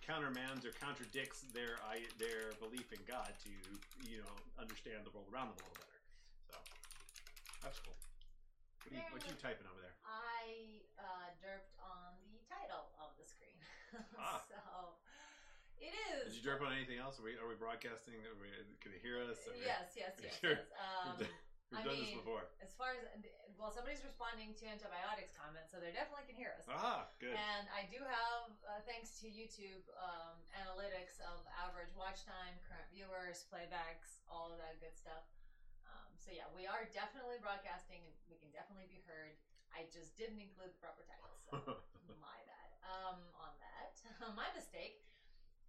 countermands 0.09 0.65
or 0.65 0.73
contradicts 0.81 1.45
their 1.53 1.77
I, 1.85 2.01
their 2.17 2.57
belief 2.57 2.89
in 2.89 3.01
God 3.05 3.29
to, 3.45 3.53
you 4.09 4.25
know, 4.25 4.35
understand 4.57 5.05
the 5.05 5.13
world 5.13 5.29
around 5.29 5.53
them 5.53 5.61
a 5.61 5.63
little 5.69 5.77
better. 5.85 6.01
So 6.49 6.55
that's 7.61 7.77
cool. 7.85 7.93
What 8.81 8.89
are 8.89 8.97
you, 8.97 9.05
what 9.13 9.21
you 9.21 9.37
typing 9.37 9.69
over 9.69 9.81
there? 9.85 9.93
I 10.01 10.81
uh, 10.97 11.29
derped 11.37 11.77
on 11.77 12.17
the 12.33 12.41
title 12.49 12.89
of 12.97 13.13
the 13.21 13.25
screen, 13.29 13.53
Ah. 14.19 14.41
so 14.45 14.57
it 15.79 15.95
is. 16.13 16.33
Did 16.33 16.35
you 16.35 16.43
derp 16.43 16.59
on 16.61 16.75
anything 16.75 16.99
else? 16.99 17.17
Are 17.17 17.25
we, 17.25 17.39
are 17.39 17.47
we 17.47 17.55
broadcasting? 17.55 18.19
Are 18.27 18.35
we, 18.37 18.51
can 18.83 18.91
they 18.91 18.99
hear 19.01 19.17
us? 19.23 19.39
Are 19.47 19.55
we- 19.55 19.63
Yes, 19.65 19.95
yes, 19.95 20.13
yes, 20.23 20.35
yes. 20.43 20.67
Um, 20.75 21.23
We've 21.69 21.85
I 21.85 21.85
done 21.85 22.01
this 22.01 22.17
before. 22.17 22.49
as 22.65 22.73
far 22.73 22.97
as 22.97 23.05
well, 23.53 23.69
somebody's 23.69 24.01
responding 24.01 24.57
to 24.57 24.65
antibiotics 24.65 25.37
comments, 25.37 25.69
so 25.69 25.77
they 25.77 25.93
definitely 25.93 26.25
can 26.25 26.33
hear 26.33 26.57
us. 26.57 26.65
Ah, 26.65 27.05
good. 27.21 27.37
And 27.37 27.69
I 27.69 27.85
do 27.93 28.01
have, 28.01 28.49
uh, 28.65 28.81
thanks 28.89 29.21
to 29.21 29.29
YouTube, 29.29 29.85
um, 30.01 30.33
analytics 30.57 31.21
of 31.29 31.45
average 31.53 31.93
watch 31.93 32.25
time, 32.25 32.57
current 32.65 32.89
viewers, 32.89 33.45
playbacks, 33.53 34.25
all 34.25 34.49
of 34.49 34.57
that 34.57 34.81
good 34.81 34.97
stuff. 34.97 35.29
Um, 35.85 36.09
so 36.17 36.33
yeah, 36.33 36.49
we 36.57 36.65
are 36.65 36.89
definitely 36.89 37.37
broadcasting, 37.37 38.01
and 38.01 38.13
we 38.25 38.41
can 38.41 38.49
definitely 38.49 38.89
be 38.89 39.05
heard. 39.05 39.37
I 39.69 39.85
just 39.93 40.17
didn't 40.17 40.41
include 40.41 40.73
the 40.73 40.81
proper 40.81 41.05
title, 41.05 41.37
so 41.37 41.53
my 42.17 42.39
bad. 42.49 42.69
Um, 42.81 43.21
on 43.37 43.53
that, 43.61 43.78
my 44.39 44.49
mistake. 44.55 45.05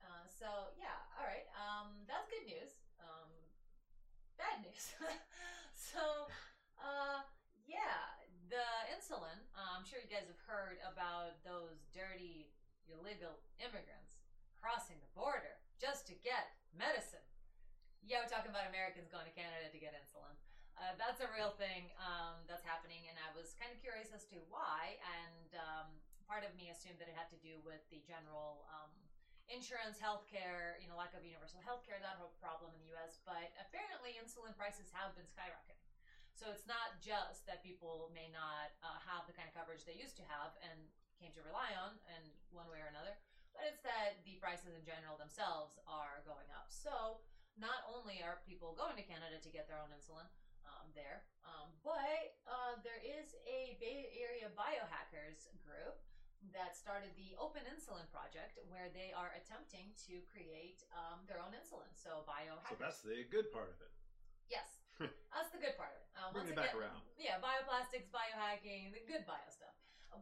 Uh, 0.00 0.24
so 0.26 0.72
yeah, 0.80 0.96
all 1.18 1.26
right. 1.26 1.46
Um, 1.54 2.06
that's 2.08 2.26
good 2.28 2.46
news. 2.48 2.80
Um, 3.00 3.30
bad 4.40 4.64
news. 4.64 4.96
so, 5.92 6.28
uh, 6.80 7.22
yeah, 7.68 8.16
the 8.48 8.64
insulin. 8.90 9.36
Uh, 9.52 9.78
I'm 9.78 9.84
sure 9.84 10.00
you 10.00 10.10
guys 10.10 10.26
have 10.26 10.42
heard 10.48 10.80
about 10.82 11.44
those 11.44 11.84
dirty 11.92 12.50
illegal 12.90 13.38
immigrants 13.62 14.18
crossing 14.58 14.98
the 14.98 15.12
border 15.14 15.60
just 15.78 16.08
to 16.10 16.14
get 16.18 16.58
medicine. 16.74 17.24
Yeah, 18.02 18.24
we're 18.24 18.32
talking 18.32 18.50
about 18.50 18.66
Americans 18.66 19.12
going 19.12 19.28
to 19.28 19.34
Canada 19.36 19.68
to 19.70 19.78
get 19.78 19.92
insulin. 19.92 20.34
Uh, 20.80 20.96
that's 20.96 21.20
a 21.20 21.28
real 21.36 21.52
thing 21.60 21.92
um, 22.00 22.40
that's 22.48 22.64
happening, 22.64 23.04
and 23.04 23.20
I 23.20 23.28
was 23.36 23.52
kind 23.60 23.68
of 23.68 23.78
curious 23.84 24.08
as 24.16 24.24
to 24.32 24.40
why. 24.48 24.96
And 25.04 25.52
um, 25.60 25.88
part 26.30 26.46
of 26.46 26.54
me 26.54 26.70
assumed 26.70 27.02
that 27.02 27.10
it 27.10 27.18
had 27.18 27.26
to 27.34 27.40
do 27.42 27.58
with 27.66 27.82
the 27.90 27.98
general 28.06 28.62
um, 28.70 28.94
insurance, 29.50 29.98
healthcare, 29.98 30.78
you 30.78 30.86
know, 30.86 30.94
lack 30.94 31.10
of 31.18 31.26
universal 31.26 31.58
healthcare, 31.66 31.98
that 31.98 32.14
whole 32.22 32.30
problem 32.38 32.70
in 32.70 32.78
the 32.86 32.94
U.S. 32.94 33.18
But 33.26 33.50
apparently, 33.58 34.14
insulin 34.14 34.54
prices 34.54 34.86
have 34.94 35.10
been 35.18 35.26
skyrocketing. 35.26 35.82
So 36.38 36.54
it's 36.54 36.70
not 36.70 37.02
just 37.02 37.50
that 37.50 37.66
people 37.66 38.14
may 38.14 38.30
not 38.30 38.70
uh, 38.80 39.02
have 39.10 39.26
the 39.26 39.34
kind 39.34 39.50
of 39.50 39.52
coverage 39.58 39.82
they 39.82 39.98
used 39.98 40.14
to 40.22 40.24
have 40.30 40.54
and 40.62 40.78
came 41.18 41.34
to 41.34 41.42
rely 41.42 41.74
on 41.76 41.98
in 42.16 42.22
one 42.54 42.70
way 42.70 42.80
or 42.80 42.88
another, 42.88 43.18
but 43.52 43.66
it's 43.66 43.82
that 43.84 44.22
the 44.24 44.38
prices 44.40 44.72
in 44.72 44.86
general 44.86 45.20
themselves 45.20 45.76
are 45.84 46.22
going 46.24 46.48
up. 46.54 46.70
So 46.72 47.20
not 47.60 47.84
only 47.90 48.24
are 48.24 48.40
people 48.48 48.72
going 48.78 48.96
to 48.96 49.04
Canada 49.04 49.36
to 49.36 49.50
get 49.52 49.68
their 49.68 49.76
own 49.76 49.92
insulin 49.92 50.24
um, 50.64 50.88
there, 50.96 51.28
um, 51.44 51.68
but 51.84 52.38
uh, 52.48 52.80
there 52.80 53.02
is 53.04 53.36
a 53.44 53.76
Bay 53.76 54.08
Area 54.16 54.48
biohackers 54.56 55.44
group 55.60 56.00
that 56.56 56.72
started 56.72 57.12
the 57.20 57.36
Open 57.36 57.62
Insulin 57.68 58.08
Project, 58.08 58.56
where 58.72 58.88
they 58.90 59.12
are 59.12 59.36
attempting 59.36 59.92
to 60.08 60.24
create 60.32 60.80
um, 60.96 61.20
their 61.28 61.38
own 61.38 61.52
insulin. 61.52 61.88
So 61.92 62.24
biohackers. 62.24 62.80
so 62.80 62.80
that's 62.80 63.04
the 63.04 63.28
good 63.28 63.52
part 63.52 63.68
of 63.68 63.78
it. 63.84 63.92
Yes, 64.48 64.80
that's 65.34 65.52
the 65.52 65.60
good 65.60 65.76
part 65.76 65.92
of 65.94 66.00
it. 66.00 66.08
Uh, 66.16 66.32
Bring 66.32 66.48
it 66.48 66.56
back 66.56 66.72
again, 66.72 66.88
around. 66.88 67.04
Yeah, 67.20 67.38
bioplastics, 67.38 68.08
biohacking, 68.08 68.96
the 68.96 69.04
good 69.04 69.28
bio 69.28 69.44
stuff. 69.52 69.76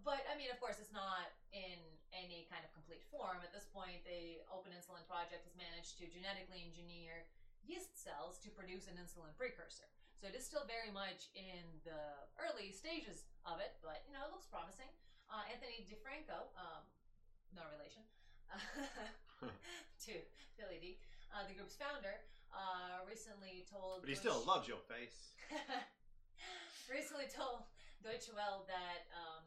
But 0.04 0.20
I 0.28 0.36
mean, 0.36 0.52
of 0.52 0.60
course, 0.60 0.76
it's 0.76 0.92
not 0.92 1.32
in 1.48 1.80
any 2.12 2.44
kind 2.52 2.60
of 2.60 2.68
complete 2.76 3.00
form 3.08 3.40
at 3.40 3.56
this 3.56 3.64
point. 3.72 4.04
The 4.04 4.44
Open 4.52 4.76
Insulin 4.76 5.06
Project 5.08 5.48
has 5.48 5.56
managed 5.56 5.96
to 6.02 6.04
genetically 6.12 6.60
engineer 6.60 7.24
yeast 7.64 7.96
cells 7.96 8.36
to 8.44 8.52
produce 8.52 8.84
an 8.88 9.00
insulin 9.00 9.32
precursor. 9.36 9.88
So 10.20 10.26
it 10.26 10.34
is 10.34 10.44
still 10.44 10.66
very 10.66 10.90
much 10.90 11.30
in 11.32 11.62
the 11.86 12.26
early 12.36 12.74
stages 12.74 13.30
of 13.46 13.62
it, 13.62 13.78
but 13.80 14.02
you 14.04 14.12
know, 14.12 14.26
it 14.26 14.32
looks 14.34 14.50
promising. 14.50 14.90
Uh, 15.28 15.44
Anthony 15.52 15.84
Di 15.84 15.96
Franco, 16.00 16.48
um, 16.56 16.82
no 17.52 17.62
relation. 17.76 18.02
to 20.04 20.16
to 20.18 20.24
Philly 20.56 20.80
D, 20.80 20.86
uh, 21.30 21.44
the 21.46 21.54
group's 21.54 21.76
founder, 21.76 22.24
uh, 22.50 23.04
recently 23.04 23.68
told. 23.68 24.02
But 24.02 24.10
he 24.10 24.18
still 24.18 24.42
loves 24.48 24.66
your 24.66 24.80
face. 24.88 25.36
recently 26.88 27.28
told 27.28 27.68
Deutsche 28.00 28.32
Welle 28.32 28.64
that 28.66 29.06
um, 29.12 29.44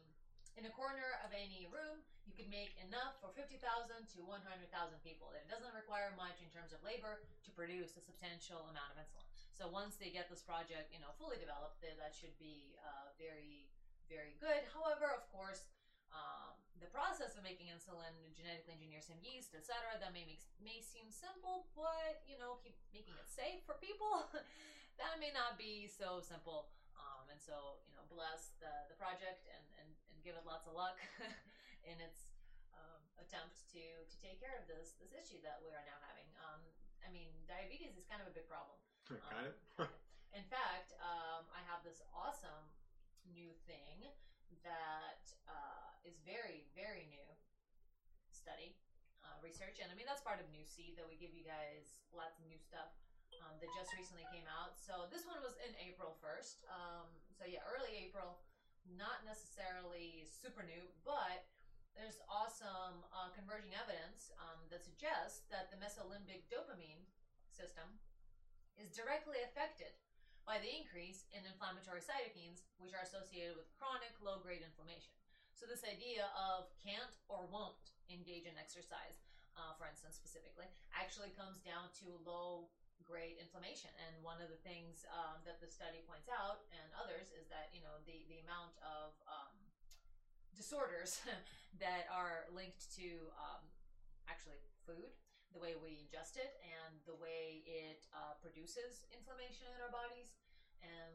in 0.55 0.69
a 0.69 0.73
corner 0.73 1.17
of 1.25 1.33
any 1.33 1.65
room, 1.73 2.05
you 2.29 2.33
could 2.37 2.47
make 2.53 2.77
enough 2.77 3.17
for 3.19 3.33
50,000 3.33 3.57
to 3.57 4.19
100,000 4.23 4.69
people. 5.01 5.33
That 5.33 5.47
it 5.47 5.51
doesn't 5.51 5.73
require 5.73 6.13
much 6.13 6.39
in 6.45 6.49
terms 6.53 6.71
of 6.71 6.79
labor 6.85 7.25
to 7.43 7.49
produce 7.51 7.97
a 7.97 8.03
substantial 8.03 8.69
amount 8.69 8.93
of 8.93 9.01
insulin. 9.01 9.25
So 9.51 9.69
once 9.69 9.97
they 9.97 10.13
get 10.13 10.29
this 10.29 10.41
project, 10.41 10.93
you 10.93 11.01
know, 11.01 11.13
fully 11.17 11.37
developed, 11.37 11.81
that 11.83 12.13
should 12.13 12.33
be 12.37 12.77
uh, 12.81 13.13
very, 13.17 13.69
very 14.11 14.35
good. 14.43 14.67
However, 14.75 15.07
of 15.07 15.23
course, 15.31 15.63
um, 16.11 16.59
the 16.83 16.91
process 16.91 17.39
of 17.39 17.47
making 17.47 17.71
insulin, 17.71 18.11
genetically 18.35 18.75
engineer 18.75 18.99
some 18.99 19.17
yeast, 19.23 19.55
etc., 19.55 19.95
that 20.03 20.11
may 20.11 20.27
make, 20.27 20.43
may 20.59 20.83
seem 20.83 21.07
simple, 21.07 21.71
but 21.71 22.19
you 22.27 22.35
know, 22.35 22.59
keep 22.59 22.75
making 22.91 23.15
it 23.15 23.31
safe 23.31 23.63
for 23.63 23.79
people. 23.79 24.27
that 24.99 25.15
may 25.23 25.31
not 25.31 25.55
be 25.55 25.87
so 25.87 26.19
simple. 26.19 26.67
Um, 26.99 27.31
and 27.31 27.39
so, 27.39 27.79
you 27.87 27.95
know, 27.95 28.03
bless 28.11 28.51
the, 28.59 28.91
the 28.91 28.97
project 28.99 29.47
and, 29.47 29.63
and, 29.79 29.89
and 30.11 30.17
give 30.21 30.35
it 30.35 30.43
lots 30.43 30.67
of 30.67 30.75
luck 30.75 30.99
in 31.89 31.97
its 32.03 32.35
um, 32.75 33.01
attempt 33.17 33.63
to, 33.71 33.81
to 33.81 34.15
take 34.19 34.43
care 34.43 34.59
of 34.59 34.67
this 34.67 34.99
this 34.99 35.15
issue 35.15 35.39
that 35.41 35.63
we 35.63 35.71
are 35.71 35.85
now 35.87 35.97
having. 36.03 36.27
Um, 36.43 36.61
I 37.01 37.09
mean, 37.09 37.31
diabetes 37.47 37.97
is 37.97 38.05
kind 38.05 38.21
of 38.21 38.29
a 38.29 38.35
big 38.35 38.45
problem. 38.45 38.77
kind 39.07 39.49
of. 39.49 39.55
In 40.37 40.45
fact, 40.47 40.95
um, 41.03 41.43
I 41.51 41.59
have 41.67 41.83
this 41.83 41.99
awesome 42.15 42.71
new 43.29 43.53
thing 43.69 44.09
that 44.65 45.23
uh, 45.45 45.91
is 46.05 46.17
very, 46.25 46.65
very 46.73 47.05
new 47.09 47.27
study, 48.33 48.77
uh, 49.21 49.37
research. 49.41 49.81
And 49.81 49.89
I 49.89 49.95
mean, 49.97 50.09
that's 50.09 50.21
part 50.25 50.41
of 50.41 50.49
New 50.49 50.65
Seed 50.65 50.97
that 50.97 51.05
we 51.05 51.17
give 51.17 51.33
you 51.33 51.45
guys 51.45 52.01
lots 52.13 52.41
of 52.41 52.45
new 52.49 52.57
stuff 52.57 52.93
um, 53.41 53.57
that 53.61 53.69
just 53.73 53.93
recently 53.97 54.25
came 54.29 54.45
out. 54.49 54.77
So 54.77 55.09
this 55.09 55.25
one 55.25 55.39
was 55.41 55.57
in 55.61 55.73
April 55.81 56.17
1st. 56.19 56.67
Um, 56.69 57.07
so 57.33 57.47
yeah, 57.47 57.65
early 57.69 57.93
April, 57.97 58.41
not 58.85 59.23
necessarily 59.25 60.25
super 60.29 60.65
new, 60.65 60.89
but 61.05 61.47
there's 61.93 62.21
awesome 62.31 63.03
uh, 63.11 63.29
converging 63.35 63.75
evidence 63.75 64.31
um, 64.39 64.63
that 64.71 64.81
suggests 64.81 65.45
that 65.51 65.69
the 65.69 65.77
mesolimbic 65.77 66.47
dopamine 66.47 67.03
system 67.51 67.99
is 68.79 68.89
directly 68.95 69.43
affected 69.43 69.91
by 70.45 70.57
the 70.59 70.69
increase 70.69 71.29
in 71.31 71.45
inflammatory 71.45 72.01
cytokines, 72.01 72.65
which 72.81 72.93
are 72.97 73.05
associated 73.05 73.55
with 73.55 73.69
chronic 73.77 74.13
low 74.19 74.41
grade 74.41 74.65
inflammation. 74.65 75.13
So, 75.53 75.69
this 75.69 75.85
idea 75.85 76.25
of 76.33 76.73
can't 76.81 77.13
or 77.29 77.45
won't 77.45 77.93
engage 78.09 78.49
in 78.49 78.57
exercise, 78.57 79.21
uh, 79.53 79.77
for 79.77 79.85
instance, 79.85 80.17
specifically, 80.17 80.65
actually 80.97 81.29
comes 81.37 81.61
down 81.61 81.93
to 82.01 82.17
low 82.25 82.73
grade 83.05 83.37
inflammation. 83.37 83.93
And 84.07 84.17
one 84.25 84.41
of 84.41 84.49
the 84.49 84.57
things 84.65 85.05
um, 85.13 85.41
that 85.45 85.61
the 85.61 85.69
study 85.69 86.01
points 86.09 86.31
out, 86.33 86.65
and 86.73 86.87
others, 86.97 87.29
is 87.37 87.45
that 87.53 87.69
you 87.75 87.85
know 87.85 88.01
the 88.09 88.25
the 88.25 88.41
amount 88.41 88.73
of 88.81 89.13
um, 89.29 89.53
disorders 90.57 91.21
that 91.83 92.09
are 92.09 92.49
linked 92.49 92.89
to 92.97 93.29
um, 93.37 93.61
actually 94.25 94.59
food 94.85 95.13
the 95.51 95.59
way 95.59 95.75
we 95.79 95.99
ingest 95.99 96.39
it 96.39 96.55
and 96.63 96.95
the 97.03 97.15
way 97.19 97.63
it 97.67 98.07
uh, 98.15 98.35
produces 98.39 99.03
inflammation 99.11 99.67
in 99.67 99.77
our 99.83 99.91
bodies. 99.91 100.31
And 100.81 101.13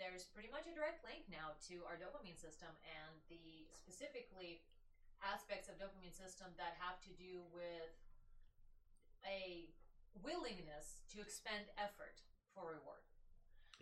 there's 0.00 0.26
pretty 0.34 0.50
much 0.50 0.66
a 0.66 0.74
direct 0.74 1.04
link 1.06 1.22
now 1.30 1.54
to 1.70 1.86
our 1.86 1.94
dopamine 1.94 2.36
system 2.40 2.72
and 2.82 3.14
the 3.30 3.68
specifically 3.70 4.64
aspects 5.22 5.70
of 5.70 5.78
dopamine 5.78 6.12
system 6.12 6.50
that 6.58 6.74
have 6.82 6.98
to 7.06 7.12
do 7.14 7.44
with 7.54 7.94
a 9.24 9.70
willingness 10.20 11.00
to 11.14 11.22
expend 11.22 11.70
effort 11.78 12.20
for 12.52 12.74
reward. 12.76 13.02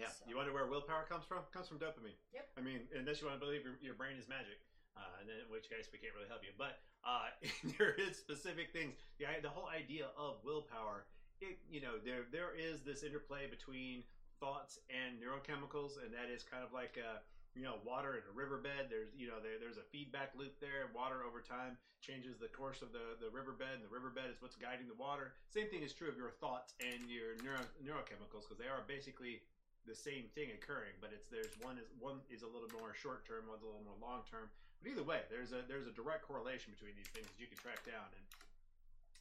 Yeah. 0.01 0.09
So- 0.13 0.25
You 0.29 0.37
wonder 0.37 0.53
where 0.53 0.67
willpower 0.69 1.05
comes 1.09 1.25
from? 1.25 1.45
comes 1.53 1.69
from 1.69 1.79
dopamine. 1.81 2.17
Yep. 2.33 2.47
I 2.57 2.61
mean, 2.61 2.89
unless 2.97 3.21
you 3.21 3.29
want 3.29 3.41
to 3.41 3.45
believe 3.45 3.65
your, 3.65 3.77
your 3.81 3.95
brain 3.97 4.17
is 4.17 4.29
magic, 4.29 4.61
uh, 4.97 5.21
and 5.21 5.29
then 5.29 5.41
in 5.45 5.49
which 5.53 5.69
case 5.69 5.89
we 5.93 5.99
can't 5.99 6.15
really 6.17 6.29
help 6.29 6.45
you. 6.45 6.53
But 6.57 6.81
uh, 7.05 7.31
there 7.79 7.95
is 7.95 8.17
specific 8.17 8.73
things. 8.73 8.95
The, 9.19 9.27
the 9.43 9.51
whole 9.51 9.69
idea 9.69 10.11
of 10.17 10.43
willpower, 10.45 11.07
it, 11.41 11.59
you 11.71 11.81
know, 11.81 11.99
there 12.05 12.27
there 12.31 12.55
is 12.55 12.83
this 12.83 13.03
interplay 13.03 13.51
between 13.51 14.05
thoughts 14.39 14.79
and 14.91 15.19
neurochemicals, 15.23 16.03
and 16.03 16.15
that 16.15 16.31
is 16.31 16.43
kind 16.43 16.63
of 16.63 16.73
like 16.73 16.99
uh 16.99 17.23
you 17.55 17.63
know 17.63 17.83
water 17.85 18.17
in 18.17 18.25
a 18.25 18.35
riverbed. 18.35 18.89
There's 18.89 19.13
you 19.15 19.29
know 19.29 19.43
there, 19.43 19.59
there's 19.61 19.77
a 19.77 19.87
feedback 19.93 20.33
loop 20.39 20.57
there. 20.61 20.89
Water 20.95 21.23
over 21.27 21.43
time 21.43 21.77
changes 22.01 22.35
the 22.39 22.51
course 22.51 22.83
of 22.83 22.91
the, 22.91 23.15
the 23.23 23.31
riverbed, 23.31 23.79
and 23.79 23.83
the 23.85 23.93
riverbed 23.93 24.27
is 24.27 24.43
what's 24.43 24.59
guiding 24.59 24.91
the 24.91 24.99
water. 24.99 25.39
Same 25.55 25.71
thing 25.71 25.87
is 25.87 25.95
true 25.95 26.11
of 26.11 26.19
your 26.19 26.35
thoughts 26.43 26.75
and 26.83 27.07
your 27.07 27.39
neuro, 27.47 27.63
neurochemicals 27.79 28.43
because 28.49 28.59
they 28.59 28.67
are 28.67 28.83
basically 28.91 29.43
the 29.87 29.95
same 29.95 30.31
thing 30.35 30.51
occurring, 30.55 30.95
but 31.03 31.11
it's 31.15 31.27
there's 31.31 31.55
one 31.63 31.79
is 31.79 31.91
one 31.99 32.23
is 32.31 32.43
a 32.43 32.51
little 32.51 32.71
more 32.79 32.95
short 32.95 33.27
term, 33.27 33.47
one's 33.51 33.63
a 33.63 33.67
little 33.67 33.83
more 33.87 33.99
long 34.03 34.23
term. 34.27 34.51
But 34.83 34.91
either 34.91 35.07
way, 35.07 35.23
there's 35.31 35.55
a 35.55 35.63
there's 35.71 35.87
a 35.87 35.95
direct 35.95 36.27
correlation 36.27 36.75
between 36.75 36.99
these 36.99 37.07
things 37.15 37.31
that 37.31 37.39
you 37.39 37.47
can 37.47 37.55
track 37.63 37.87
down. 37.87 38.11
And 38.11 38.27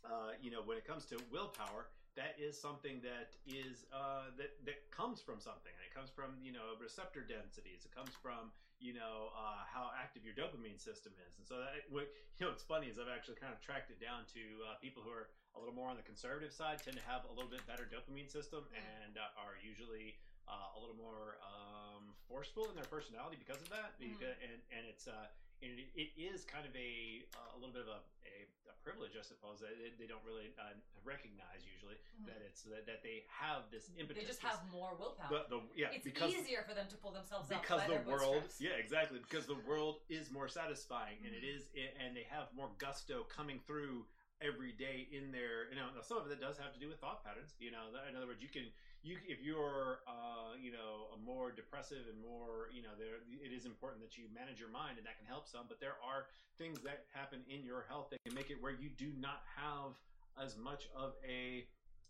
uh, 0.02 0.32
you 0.42 0.50
know, 0.50 0.66
when 0.66 0.82
it 0.82 0.86
comes 0.90 1.06
to 1.14 1.22
willpower, 1.30 1.94
that 2.18 2.36
is 2.42 2.58
something 2.58 3.00
that 3.06 3.38
is 3.46 3.86
uh, 3.94 4.34
that 4.42 4.58
that 4.66 4.90
comes 4.90 5.22
from 5.22 5.38
something. 5.38 5.70
And 5.70 5.86
it 5.86 5.94
comes 5.94 6.10
from 6.10 6.34
you 6.42 6.50
know 6.50 6.74
receptor 6.82 7.22
densities. 7.22 7.86
It 7.86 7.94
comes 7.94 8.18
from 8.18 8.50
you 8.82 8.98
know 8.98 9.30
uh, 9.38 9.62
how 9.70 9.94
active 9.94 10.26
your 10.26 10.34
dopamine 10.34 10.82
system 10.82 11.14
is. 11.30 11.38
And 11.38 11.46
so 11.46 11.62
that 11.62 11.86
what 11.94 12.10
you 12.42 12.50
know 12.50 12.50
what's 12.50 12.66
funny 12.66 12.90
is 12.90 12.98
I've 12.98 13.14
actually 13.14 13.38
kind 13.38 13.54
of 13.54 13.62
tracked 13.62 13.94
it 13.94 14.02
down 14.02 14.26
to 14.34 14.44
uh, 14.66 14.82
people 14.82 15.06
who 15.06 15.14
are 15.14 15.30
a 15.54 15.62
little 15.62 15.78
more 15.78 15.94
on 15.94 15.96
the 16.00 16.08
conservative 16.08 16.52
side 16.52 16.82
tend 16.82 16.98
to 16.98 17.06
have 17.06 17.28
a 17.30 17.34
little 17.38 17.52
bit 17.52 17.62
better 17.70 17.86
dopamine 17.86 18.28
system 18.28 18.66
and 18.74 19.22
uh, 19.22 19.44
are 19.46 19.62
usually 19.62 20.18
uh, 20.50 20.76
a 20.76 20.80
little 20.82 20.98
more 20.98 21.38
um, 21.46 22.18
forceful 22.28 22.68
in 22.72 22.76
their 22.76 22.88
personality 22.90 23.38
because 23.38 23.62
of 23.62 23.70
that. 23.70 23.96
Because, 24.02 24.36
and 24.42 24.60
and 24.74 24.84
it's 24.90 25.08
uh, 25.08 25.30
and 25.62 25.78
it, 25.78 25.90
it 25.94 26.12
is 26.18 26.44
kind 26.44 26.66
of 26.66 26.74
a 26.76 27.24
uh, 27.38 27.54
a 27.54 27.58
little 27.62 27.74
bit 27.74 27.86
of 27.86 27.92
a, 27.94 28.02
a, 28.26 28.36
a 28.70 28.76
privilege, 28.82 29.14
I 29.14 29.22
suppose, 29.22 29.62
that 29.62 29.74
they, 29.78 29.94
they 29.98 30.10
don't 30.10 30.24
really 30.26 30.54
uh, 30.58 30.74
recognize 31.06 31.62
usually 31.66 31.98
Mhm. 32.18 32.26
that 32.28 32.42
it's 32.46 32.62
that, 32.66 32.86
that 32.90 33.02
they 33.06 33.24
have 33.30 33.70
this 33.70 33.90
impetus. 33.98 34.22
They 34.22 34.28
just 34.28 34.42
have 34.42 34.62
more 34.74 34.98
willpower. 34.98 35.30
the, 35.30 35.42
the 35.50 35.60
yeah 35.78 35.94
it's 35.94 36.06
because 36.06 36.34
easier 36.34 36.66
for 36.66 36.74
them 36.74 36.90
to 36.90 36.98
pull 36.98 37.14
themselves 37.14 37.50
up 37.50 37.62
because 37.62 37.86
the 37.86 38.02
world 38.10 38.44
yeah 38.60 38.78
exactly 38.78 39.22
because 39.22 39.46
the 39.46 39.58
world 39.70 40.02
is 40.10 40.30
more 40.34 40.50
satisfying 40.50 41.18
and 41.26 41.34
it 41.34 41.46
Mhm. 41.46 41.56
is 41.58 41.70
and 42.02 42.18
they 42.18 42.26
have 42.30 42.50
more 42.54 42.70
gusto 42.78 43.24
coming 43.30 43.62
through 43.66 44.06
every 44.42 44.74
day 44.74 45.06
in 45.14 45.32
their 45.32 45.70
you 45.70 45.78
know 45.78 45.90
some 46.02 46.18
of 46.18 46.26
it 46.32 46.42
does 46.42 46.58
have 46.58 46.74
to 46.74 46.80
do 46.82 46.90
with 46.90 47.00
thought 47.00 47.24
patterns 47.24 47.54
you 47.60 47.70
know 47.70 47.94
in 48.10 48.16
other 48.18 48.26
words 48.26 48.42
you 48.42 48.50
can 48.50 48.66
you 49.04 49.18
if 49.28 49.42
you're 49.42 50.06
uh 50.08 50.54
you 50.62 50.72
know 50.72 51.10
a 51.14 51.20
more 51.26 51.52
depressive 51.52 52.06
and 52.10 52.18
more 52.22 52.70
you 52.74 52.82
know 52.82 52.94
there 52.98 53.26
it 53.42 53.54
is 53.54 53.66
important 53.66 54.02
that 54.02 54.18
you 54.18 54.26
manage 54.34 54.60
your 54.60 54.70
mind 54.70 54.98
and 54.98 55.06
that 55.06 55.18
can 55.18 55.26
help 55.26 55.48
some 55.48 55.66
but 55.68 55.80
there 55.80 55.98
are 56.06 56.30
things 56.58 56.80
that 56.86 57.06
happen 57.14 57.42
in 57.50 57.66
your 57.66 57.86
health 57.90 58.10
that 58.10 58.22
can 58.24 58.34
make 58.34 58.50
it 58.50 58.62
where 58.62 58.74
you 58.74 58.90
do 58.98 59.10
not 59.20 59.42
have 59.58 59.98
as 60.38 60.58
much 60.58 60.88
of 60.96 61.14
a 61.28 61.66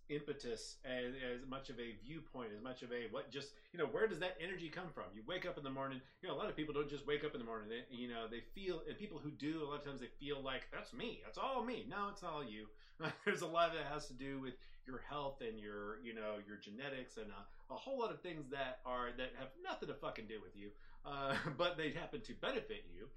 impetus 0.09 0.75
as, 0.83 1.15
as 1.23 1.39
much 1.47 1.69
of 1.69 1.79
a 1.79 1.95
viewpoint 2.03 2.49
as 2.55 2.61
much 2.61 2.83
of 2.83 2.91
a 2.91 3.07
what 3.11 3.31
just 3.31 3.55
you 3.71 3.79
know 3.79 3.85
where 3.85 4.07
does 4.07 4.19
that 4.19 4.35
energy 4.43 4.67
come 4.67 4.91
from? 4.93 5.05
You 5.15 5.21
wake 5.25 5.45
up 5.45 5.57
in 5.57 5.63
the 5.63 5.71
morning 5.71 6.01
you 6.21 6.27
know 6.27 6.35
a 6.35 6.39
lot 6.39 6.49
of 6.49 6.55
people 6.55 6.73
don't 6.73 6.89
just 6.89 7.07
wake 7.07 7.23
up 7.23 7.33
in 7.33 7.39
the 7.39 7.45
morning 7.45 7.69
they, 7.69 7.87
you 7.95 8.09
know 8.09 8.27
they 8.27 8.43
feel 8.53 8.81
and 8.87 8.97
people 8.97 9.19
who 9.23 9.31
do 9.31 9.63
a 9.63 9.65
lot 9.65 9.79
of 9.79 9.85
times 9.85 10.01
they 10.01 10.11
feel 10.19 10.41
like 10.43 10.67
that's 10.73 10.93
me 10.93 11.21
that's 11.23 11.37
all 11.37 11.63
me 11.63 11.85
no 11.89 12.09
it's 12.11 12.23
all 12.23 12.43
you 12.43 12.67
there's 13.25 13.41
a 13.41 13.47
lot 13.47 13.73
that 13.73 13.91
has 13.91 14.07
to 14.07 14.13
do 14.13 14.39
with 14.39 14.53
your 14.85 15.01
health 15.09 15.41
and 15.41 15.59
your 15.59 15.99
you 16.03 16.13
know 16.13 16.35
your 16.47 16.57
genetics 16.57 17.17
and 17.17 17.27
a, 17.27 17.73
a 17.73 17.77
whole 17.77 17.99
lot 17.99 18.11
of 18.11 18.21
things 18.21 18.45
that 18.49 18.79
are 18.85 19.09
that 19.17 19.29
have 19.37 19.49
nothing 19.63 19.87
to 19.87 19.93
fucking 19.93 20.25
do 20.27 20.39
with 20.41 20.55
you 20.55 20.69
uh, 21.05 21.35
but 21.57 21.77
they 21.77 21.91
happen 21.91 22.21
to 22.21 22.33
benefit 22.35 22.85
you 22.93 23.07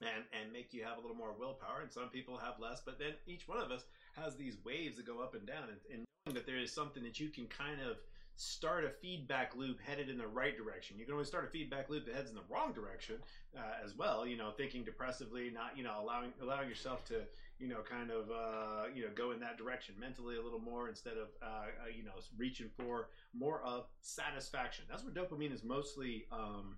and 0.00 0.24
and 0.32 0.52
make 0.52 0.72
you 0.72 0.84
have 0.84 0.98
a 0.98 1.00
little 1.00 1.16
more 1.16 1.34
willpower 1.38 1.80
and 1.82 1.92
some 1.92 2.08
people 2.08 2.36
have 2.36 2.54
less 2.60 2.82
but 2.84 2.98
then 2.98 3.12
each 3.26 3.48
one 3.48 3.58
of 3.58 3.70
us 3.70 3.84
has 4.14 4.36
these 4.36 4.56
waves 4.64 4.96
that 4.96 5.06
go 5.06 5.20
up 5.20 5.34
and 5.34 5.46
down 5.46 5.64
and, 5.68 5.78
and 5.92 6.04
knowing 6.26 6.34
that 6.34 6.46
there 6.46 6.58
is 6.58 6.72
something 6.72 7.02
that 7.02 7.18
you 7.18 7.28
can 7.28 7.46
kind 7.46 7.80
of 7.80 7.96
start 8.36 8.84
a 8.84 8.90
feedback 8.90 9.56
loop 9.56 9.80
headed 9.80 10.10
in 10.10 10.18
the 10.18 10.26
right 10.26 10.58
direction. 10.58 10.98
You 10.98 11.06
can 11.06 11.14
always 11.14 11.26
start 11.28 11.46
a 11.46 11.50
feedback 11.50 11.88
loop 11.88 12.04
that 12.04 12.14
heads 12.14 12.28
in 12.28 12.36
the 12.36 12.42
wrong 12.50 12.74
direction 12.74 13.16
uh, 13.56 13.82
as 13.82 13.96
well 13.96 14.26
you 14.26 14.36
know 14.36 14.50
thinking 14.50 14.84
depressively 14.84 15.50
not 15.50 15.76
you 15.76 15.82
know 15.82 15.94
allowing 15.98 16.32
allowing 16.42 16.68
yourself 16.68 17.04
to 17.06 17.22
you 17.58 17.68
know 17.68 17.80
kind 17.88 18.10
of 18.10 18.30
uh, 18.30 18.84
you 18.94 19.02
know 19.02 19.10
go 19.14 19.30
in 19.32 19.40
that 19.40 19.56
direction 19.56 19.94
mentally 19.98 20.36
a 20.36 20.42
little 20.42 20.58
more 20.60 20.88
instead 20.88 21.16
of 21.16 21.28
uh, 21.42 21.46
uh, 21.46 21.88
you 21.96 22.04
know 22.04 22.12
reaching 22.36 22.70
for 22.78 23.08
more 23.34 23.62
of 23.62 23.84
satisfaction 24.00 24.84
that's 24.88 25.04
what 25.04 25.14
dopamine 25.14 25.52
is 25.52 25.64
mostly 25.64 26.26
um, 26.32 26.76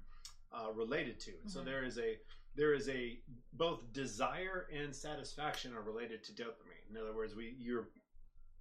uh, 0.53 0.71
related 0.73 1.19
to 1.21 1.33
and 1.43 1.51
so 1.51 1.61
Mhm. 1.61 1.65
there 1.65 1.85
is 1.85 1.99
a 1.99 2.19
there 2.55 2.75
is 2.75 2.89
a 2.89 3.21
both 3.53 3.93
desire 3.93 4.67
and 4.73 4.95
satisfaction 4.95 5.73
are 5.75 5.83
related 5.83 6.25
to 6.25 6.33
dopamine. 6.33 6.91
In 6.91 6.97
other 6.97 7.13
words, 7.15 7.37
we 7.37 7.55
you're 7.59 7.89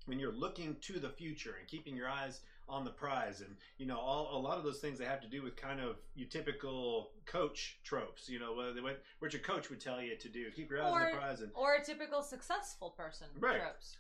when 0.06 0.20
you're 0.20 0.34
looking 0.34 0.76
to 0.82 1.00
the 1.00 1.10
future 1.10 1.56
and 1.56 1.68
keeping 1.68 1.96
your 1.96 2.08
eyes 2.10 2.42
on 2.70 2.84
the 2.84 2.92
prize 2.92 3.42
and 3.42 3.56
you 3.78 3.86
know 3.86 3.98
all 3.98 4.38
a 4.38 4.42
lot 4.42 4.58
of 4.58 4.64
those 4.64 4.80
things 4.80 5.00
that 5.00 5.08
have 5.08 5.22
to 5.22 5.28
do 5.28 5.42
with 5.42 5.56
kind 5.56 5.80
of 5.80 5.96
your 6.16 6.28
typical 6.28 7.12
coach 7.26 7.80
tropes 7.84 8.28
you 8.28 8.40
know 8.40 8.54
what, 8.54 8.82
what, 8.84 9.02
what 9.20 9.34
your 9.34 9.42
coach 9.42 9.70
would 9.70 9.80
tell 9.80 10.02
you 10.02 10.16
to 10.18 10.28
do 10.30 10.52
keep 10.52 10.70
your 10.70 10.82
eyes 10.82 10.92
on 10.92 11.02
Or- 11.02 11.12
the 11.12 11.18
prize 11.18 11.42
and 11.42 11.52
Or 11.56 11.76
a 11.76 11.84
typical 11.84 12.22
successful 12.22 12.90
person 12.92 13.28
Right. 13.40 13.62
tropes. 13.62 13.98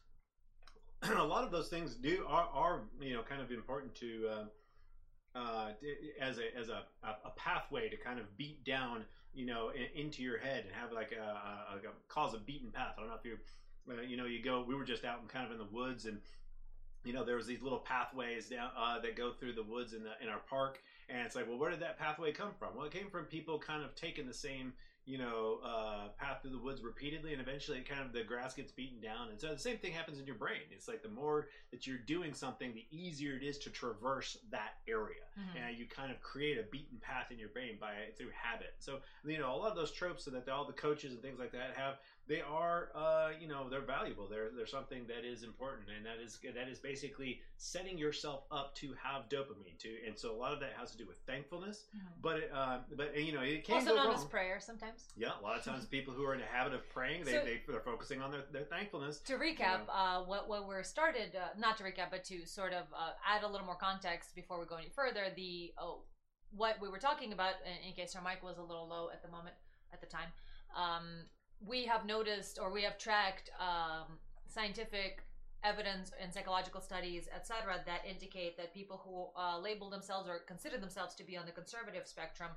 a 1.18 1.24
lot 1.24 1.44
of 1.44 1.52
those 1.52 1.70
things 1.70 1.96
do 1.96 2.26
are, 2.28 2.50
are 2.54 2.82
you 3.00 3.14
know 3.14 3.22
kind 3.22 3.42
of 3.42 3.52
important 3.52 3.96
to 3.96 4.28
uh, 4.28 5.38
uh, 5.38 5.72
as 6.20 6.40
a 6.40 6.58
as 6.58 6.70
a, 6.70 6.84
a 7.04 7.10
a 7.26 7.30
pathway 7.38 7.88
to 7.90 7.96
kind 7.98 8.20
of 8.20 8.36
beat 8.38 8.64
down 8.66 9.06
you 9.34 9.46
know 9.46 9.70
in, 9.70 10.02
into 10.06 10.24
your 10.24 10.40
head 10.40 10.64
and 10.66 10.74
have 10.74 10.92
like 10.92 11.12
a, 11.12 11.24
a, 11.24 11.78
a 11.78 11.92
cause 12.10 12.34
a 12.34 12.40
beaten 12.40 12.72
path. 12.72 12.96
I 12.98 13.02
don't 13.02 13.10
know 13.10 13.16
if 13.16 13.26
you 13.26 13.38
uh, 13.90 14.02
you 14.02 14.18
know 14.18 14.26
you 14.26 14.44
go. 14.44 14.66
We 14.68 14.74
were 14.76 14.84
just 14.84 15.06
out 15.06 15.20
and 15.22 15.30
kind 15.30 15.46
of 15.46 15.52
in 15.52 15.58
the 15.60 15.72
woods 15.72 16.06
and. 16.06 16.20
You 17.04 17.14
know, 17.14 17.24
there 17.24 17.38
was 17.38 17.48
these 17.48 17.62
little 17.62 17.80
pathways 17.80 18.50
down 18.50 18.72
uh, 18.78 19.00
that 19.00 19.16
go 19.16 19.32
through 19.32 19.54
the 19.54 19.64
woods 19.64 19.94
in 19.94 20.04
the 20.04 20.12
in 20.22 20.30
our 20.30 20.42
park, 20.50 20.82
and 21.10 21.20
it's 21.20 21.36
like, 21.36 21.48
well, 21.48 21.58
where 21.58 21.72
did 21.72 21.80
that 21.80 21.98
pathway 21.98 22.32
come 22.32 22.54
from? 22.60 22.76
Well, 22.76 22.86
it 22.86 22.92
came 22.92 23.10
from 23.10 23.26
people 23.26 23.60
kind 23.60 23.84
of 23.84 23.96
taking 23.96 24.26
the 24.26 24.34
same 24.34 24.74
you 25.08 25.18
know, 25.18 25.60
uh, 25.64 26.10
path 26.20 26.40
through 26.42 26.52
the 26.52 26.60
woods 26.60 26.82
repeatedly, 26.82 27.32
and 27.32 27.42
eventually, 27.42 27.78
it 27.78 27.88
kind 27.88 28.02
of 28.02 28.12
the 28.12 28.24
grass 28.24 28.54
gets 28.54 28.74
beaten 28.74 29.00
down, 29.00 29.30
and 29.30 29.40
so 29.40 29.54
the 29.54 29.58
same 29.58 29.78
thing 29.78 29.94
happens 29.94 30.20
in 30.20 30.26
your 30.26 30.36
brain. 30.36 30.60
It's 30.70 30.90
like 30.90 31.02
the 31.02 31.08
more 31.08 31.48
that 31.72 31.88
you're 31.88 31.98
doing 31.98 32.34
something, 32.34 32.74
the 32.74 32.86
easier 32.92 33.38
it 33.38 33.42
is 33.42 33.58
to 33.60 33.70
traverse 33.70 34.36
that 34.52 34.74
area, 34.86 35.24
Mhm. 35.40 35.56
and 35.56 35.78
you 35.78 35.86
kind 35.86 36.12
of 36.12 36.20
create 36.20 36.58
a 36.58 36.64
beaten 36.64 37.00
path 37.00 37.32
in 37.32 37.40
your 37.40 37.48
brain 37.48 37.78
by 37.80 38.12
through 38.18 38.32
habit. 38.32 38.76
So 38.80 39.00
you 39.24 39.38
know, 39.38 39.54
a 39.54 39.56
lot 39.56 39.70
of 39.70 39.76
those 39.76 39.92
tropes 39.92 40.26
that 40.26 40.50
all 40.50 40.66
the 40.66 40.74
coaches 40.74 41.14
and 41.14 41.22
things 41.22 41.40
like 41.40 41.54
that 41.54 41.74
have, 41.78 42.00
they 42.28 42.42
are, 42.42 42.90
uh, 42.94 43.30
you 43.40 43.48
know, 43.48 43.70
they're 43.70 43.82
valuable. 43.86 44.28
They're 44.28 44.50
they're 44.56 44.68
something 44.68 45.08
that 45.08 45.24
is 45.26 45.44
important, 45.44 45.88
and 45.96 46.06
that 46.06 46.20
is 46.24 46.40
that 46.54 46.68
is 46.68 46.80
basically 46.80 47.42
setting 47.58 47.98
yourself 47.98 48.44
up 48.52 48.76
to 48.76 48.94
have 49.02 49.30
dopamine 49.30 49.78
too. 49.80 49.96
And 50.06 50.18
so 50.18 50.32
a 50.32 50.38
lot 50.38 50.54
of 50.54 50.60
that 50.60 50.74
has 50.78 50.92
to 50.92 50.98
do 50.98 51.08
with 51.08 51.18
thankfulness, 51.26 51.86
Mhm. 51.96 52.22
but 52.22 52.38
it, 52.38 52.52
uh, 52.54 52.80
but 52.96 53.18
you 53.18 53.32
know, 53.32 53.42
it 53.42 53.64
can 53.64 53.76
Also 53.76 53.90
go 53.92 53.96
known 53.96 54.06
wrong. 54.08 54.16
as 54.16 54.26
prayer 54.26 54.60
sometimes. 54.60 55.08
Yeah, 55.16 55.40
a 55.40 55.42
lot 55.42 55.58
of 55.58 55.64
times 55.64 55.86
people 55.86 56.14
who 56.14 56.26
are 56.26 56.34
in 56.34 56.42
the 56.42 56.46
habit 56.48 56.74
of 56.74 56.88
praying, 56.90 57.24
they, 57.24 57.32
So- 57.32 57.46
they 57.46 57.64
they're 57.68 57.80
focusing 57.82 58.22
on 58.22 58.32
their, 58.32 58.44
their 58.52 58.66
thankfulness. 58.66 59.20
To 59.22 59.38
recap, 59.38 59.86
uh, 59.88 60.24
what 60.26 60.50
what 60.50 60.68
we're 60.68 60.84
started, 60.84 61.36
uh, 61.36 61.50
not 61.58 61.78
to 61.78 61.84
recap, 61.84 62.12
but 62.12 62.24
to 62.26 62.46
sort 62.46 62.74
of 62.74 62.86
uh, 62.94 63.14
add 63.26 63.44
a 63.44 63.48
little 63.48 63.66
more 63.66 63.78
context 63.78 64.36
before 64.36 64.60
we 64.60 64.66
go 64.66 64.76
any 64.76 64.90
further. 64.90 65.30
The 65.36 65.74
oh, 65.78 66.04
what 66.52 66.80
we 66.82 66.90
were 66.90 67.00
talking 67.00 67.32
about, 67.34 67.56
in, 67.66 67.90
in 67.90 67.94
case 67.94 68.16
our 68.16 68.22
mic 68.22 68.44
was 68.44 68.58
a 68.58 68.64
little 68.64 68.88
low 68.88 69.10
at 69.12 69.22
the 69.22 69.28
moment 69.30 69.56
at 69.94 70.02
the 70.02 70.08
time, 70.08 70.30
um, 70.76 71.26
we 71.66 71.86
have 71.86 72.06
noticed 72.06 72.60
or 72.62 72.72
we 72.72 72.84
have 72.84 72.98
tracked 72.98 73.50
um, 73.60 74.18
scientific 74.48 75.24
evidence 75.64 76.12
and 76.22 76.34
psychological 76.34 76.80
studies, 76.80 77.28
etc., 77.36 77.82
that 77.86 78.02
indicate 78.10 78.58
that 78.58 78.74
people 78.74 79.02
who 79.04 79.28
uh, 79.40 79.60
label 79.60 79.90
themselves 79.90 80.30
or 80.30 80.40
consider 80.48 80.78
themselves 80.78 81.16
to 81.16 81.24
be 81.24 81.36
on 81.36 81.46
the 81.46 81.52
conservative 81.52 82.08
spectrum, 82.08 82.52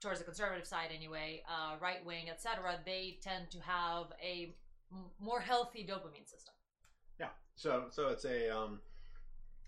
towards 0.00 0.18
the 0.18 0.24
conservative 0.24 0.66
side 0.66 0.88
anyway, 0.94 1.42
uh, 1.48 1.76
right 1.80 2.04
wing, 2.04 2.30
etc., 2.30 2.78
they 2.84 3.18
tend 3.22 3.50
to 3.50 3.58
have 3.60 4.06
a 4.22 4.54
more 5.20 5.40
healthy 5.40 5.86
dopamine 5.88 6.28
system. 6.28 6.54
Yeah. 7.18 7.28
So 7.54 7.84
so 7.90 8.08
it's 8.08 8.24
a 8.24 8.48
um, 8.48 8.80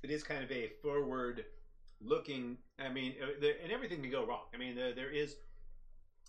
it 0.02 0.10
is 0.10 0.22
kind 0.22 0.42
of 0.42 0.50
a 0.50 0.70
forward 0.82 1.44
looking. 2.00 2.56
I 2.78 2.88
mean, 2.88 3.14
uh, 3.22 3.46
and 3.62 3.70
everything 3.70 4.00
can 4.00 4.10
go 4.10 4.26
wrong. 4.26 4.44
I 4.54 4.56
mean, 4.56 4.74
there, 4.74 4.92
there 4.94 5.10
is 5.10 5.36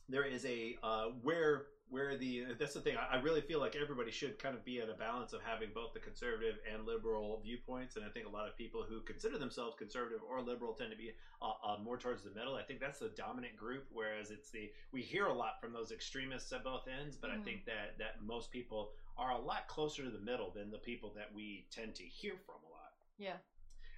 there 0.10 0.26
is 0.26 0.46
a 0.46 0.78
uh, 0.84 1.06
where 1.22 1.68
where 1.90 2.18
the 2.18 2.46
that's 2.60 2.74
the 2.74 2.82
thing. 2.82 2.96
I, 2.98 3.18
I 3.18 3.22
really 3.22 3.42
feel 3.42 3.60
like 3.60 3.76
everybody 3.76 4.12
should 4.12 4.40
kind 4.40 4.56
of 4.56 4.66
be 4.66 4.80
at 4.80 4.90
a 4.90 4.94
balance 4.94 5.34
of 5.34 5.42
having 5.42 5.70
both 5.74 5.94
the 5.94 6.00
conservative 6.00 6.56
and 6.72 6.86
liberal 6.86 7.40
viewpoints. 7.44 7.96
And 7.96 8.06
I 8.06 8.10
think 8.10 8.26
a 8.26 8.30
lot 8.30 8.48
of 8.48 8.58
people 8.58 8.84
who 8.88 9.02
consider 9.02 9.38
themselves 9.38 9.76
conservative 9.78 10.22
or 10.28 10.42
liberal 10.42 10.74
tend 10.74 10.92
to 10.92 10.98
be 10.98 11.12
uh, 11.42 11.52
uh, 11.66 11.78
more 11.84 11.98
towards 11.98 12.24
the 12.24 12.32
middle. 12.32 12.56
I 12.56 12.64
think 12.64 12.80
that's 12.80 13.00
the 13.00 13.10
dominant 13.10 13.56
group. 13.58 13.86
Whereas 13.92 14.32
it's 14.32 14.50
the 14.50 14.72
we 14.92 15.02
hear 15.02 15.28
a 15.28 15.34
lot 15.34 15.62
from 15.62 15.74
those 15.74 15.92
extremists 15.92 16.52
at 16.52 16.64
both 16.64 16.88
ends, 16.88 17.16
but 17.16 17.30
I 17.30 17.36
Mhm. 17.36 17.44
think 17.44 17.66
that 17.66 17.98
that 18.00 18.22
most 18.22 18.52
people 18.52 18.94
are 19.18 19.32
a 19.32 19.40
lot 19.40 19.68
closer 19.68 20.04
to 20.04 20.10
the 20.10 20.20
middle 20.20 20.52
than 20.52 20.72
the 20.72 20.80
people 20.80 21.14
that 21.16 21.34
we 21.34 21.68
tend 21.70 21.96
to 21.96 22.04
hear 22.04 22.34
from 22.46 22.56
a 22.66 22.72
lot. 22.72 22.94
Yeah. 23.18 23.38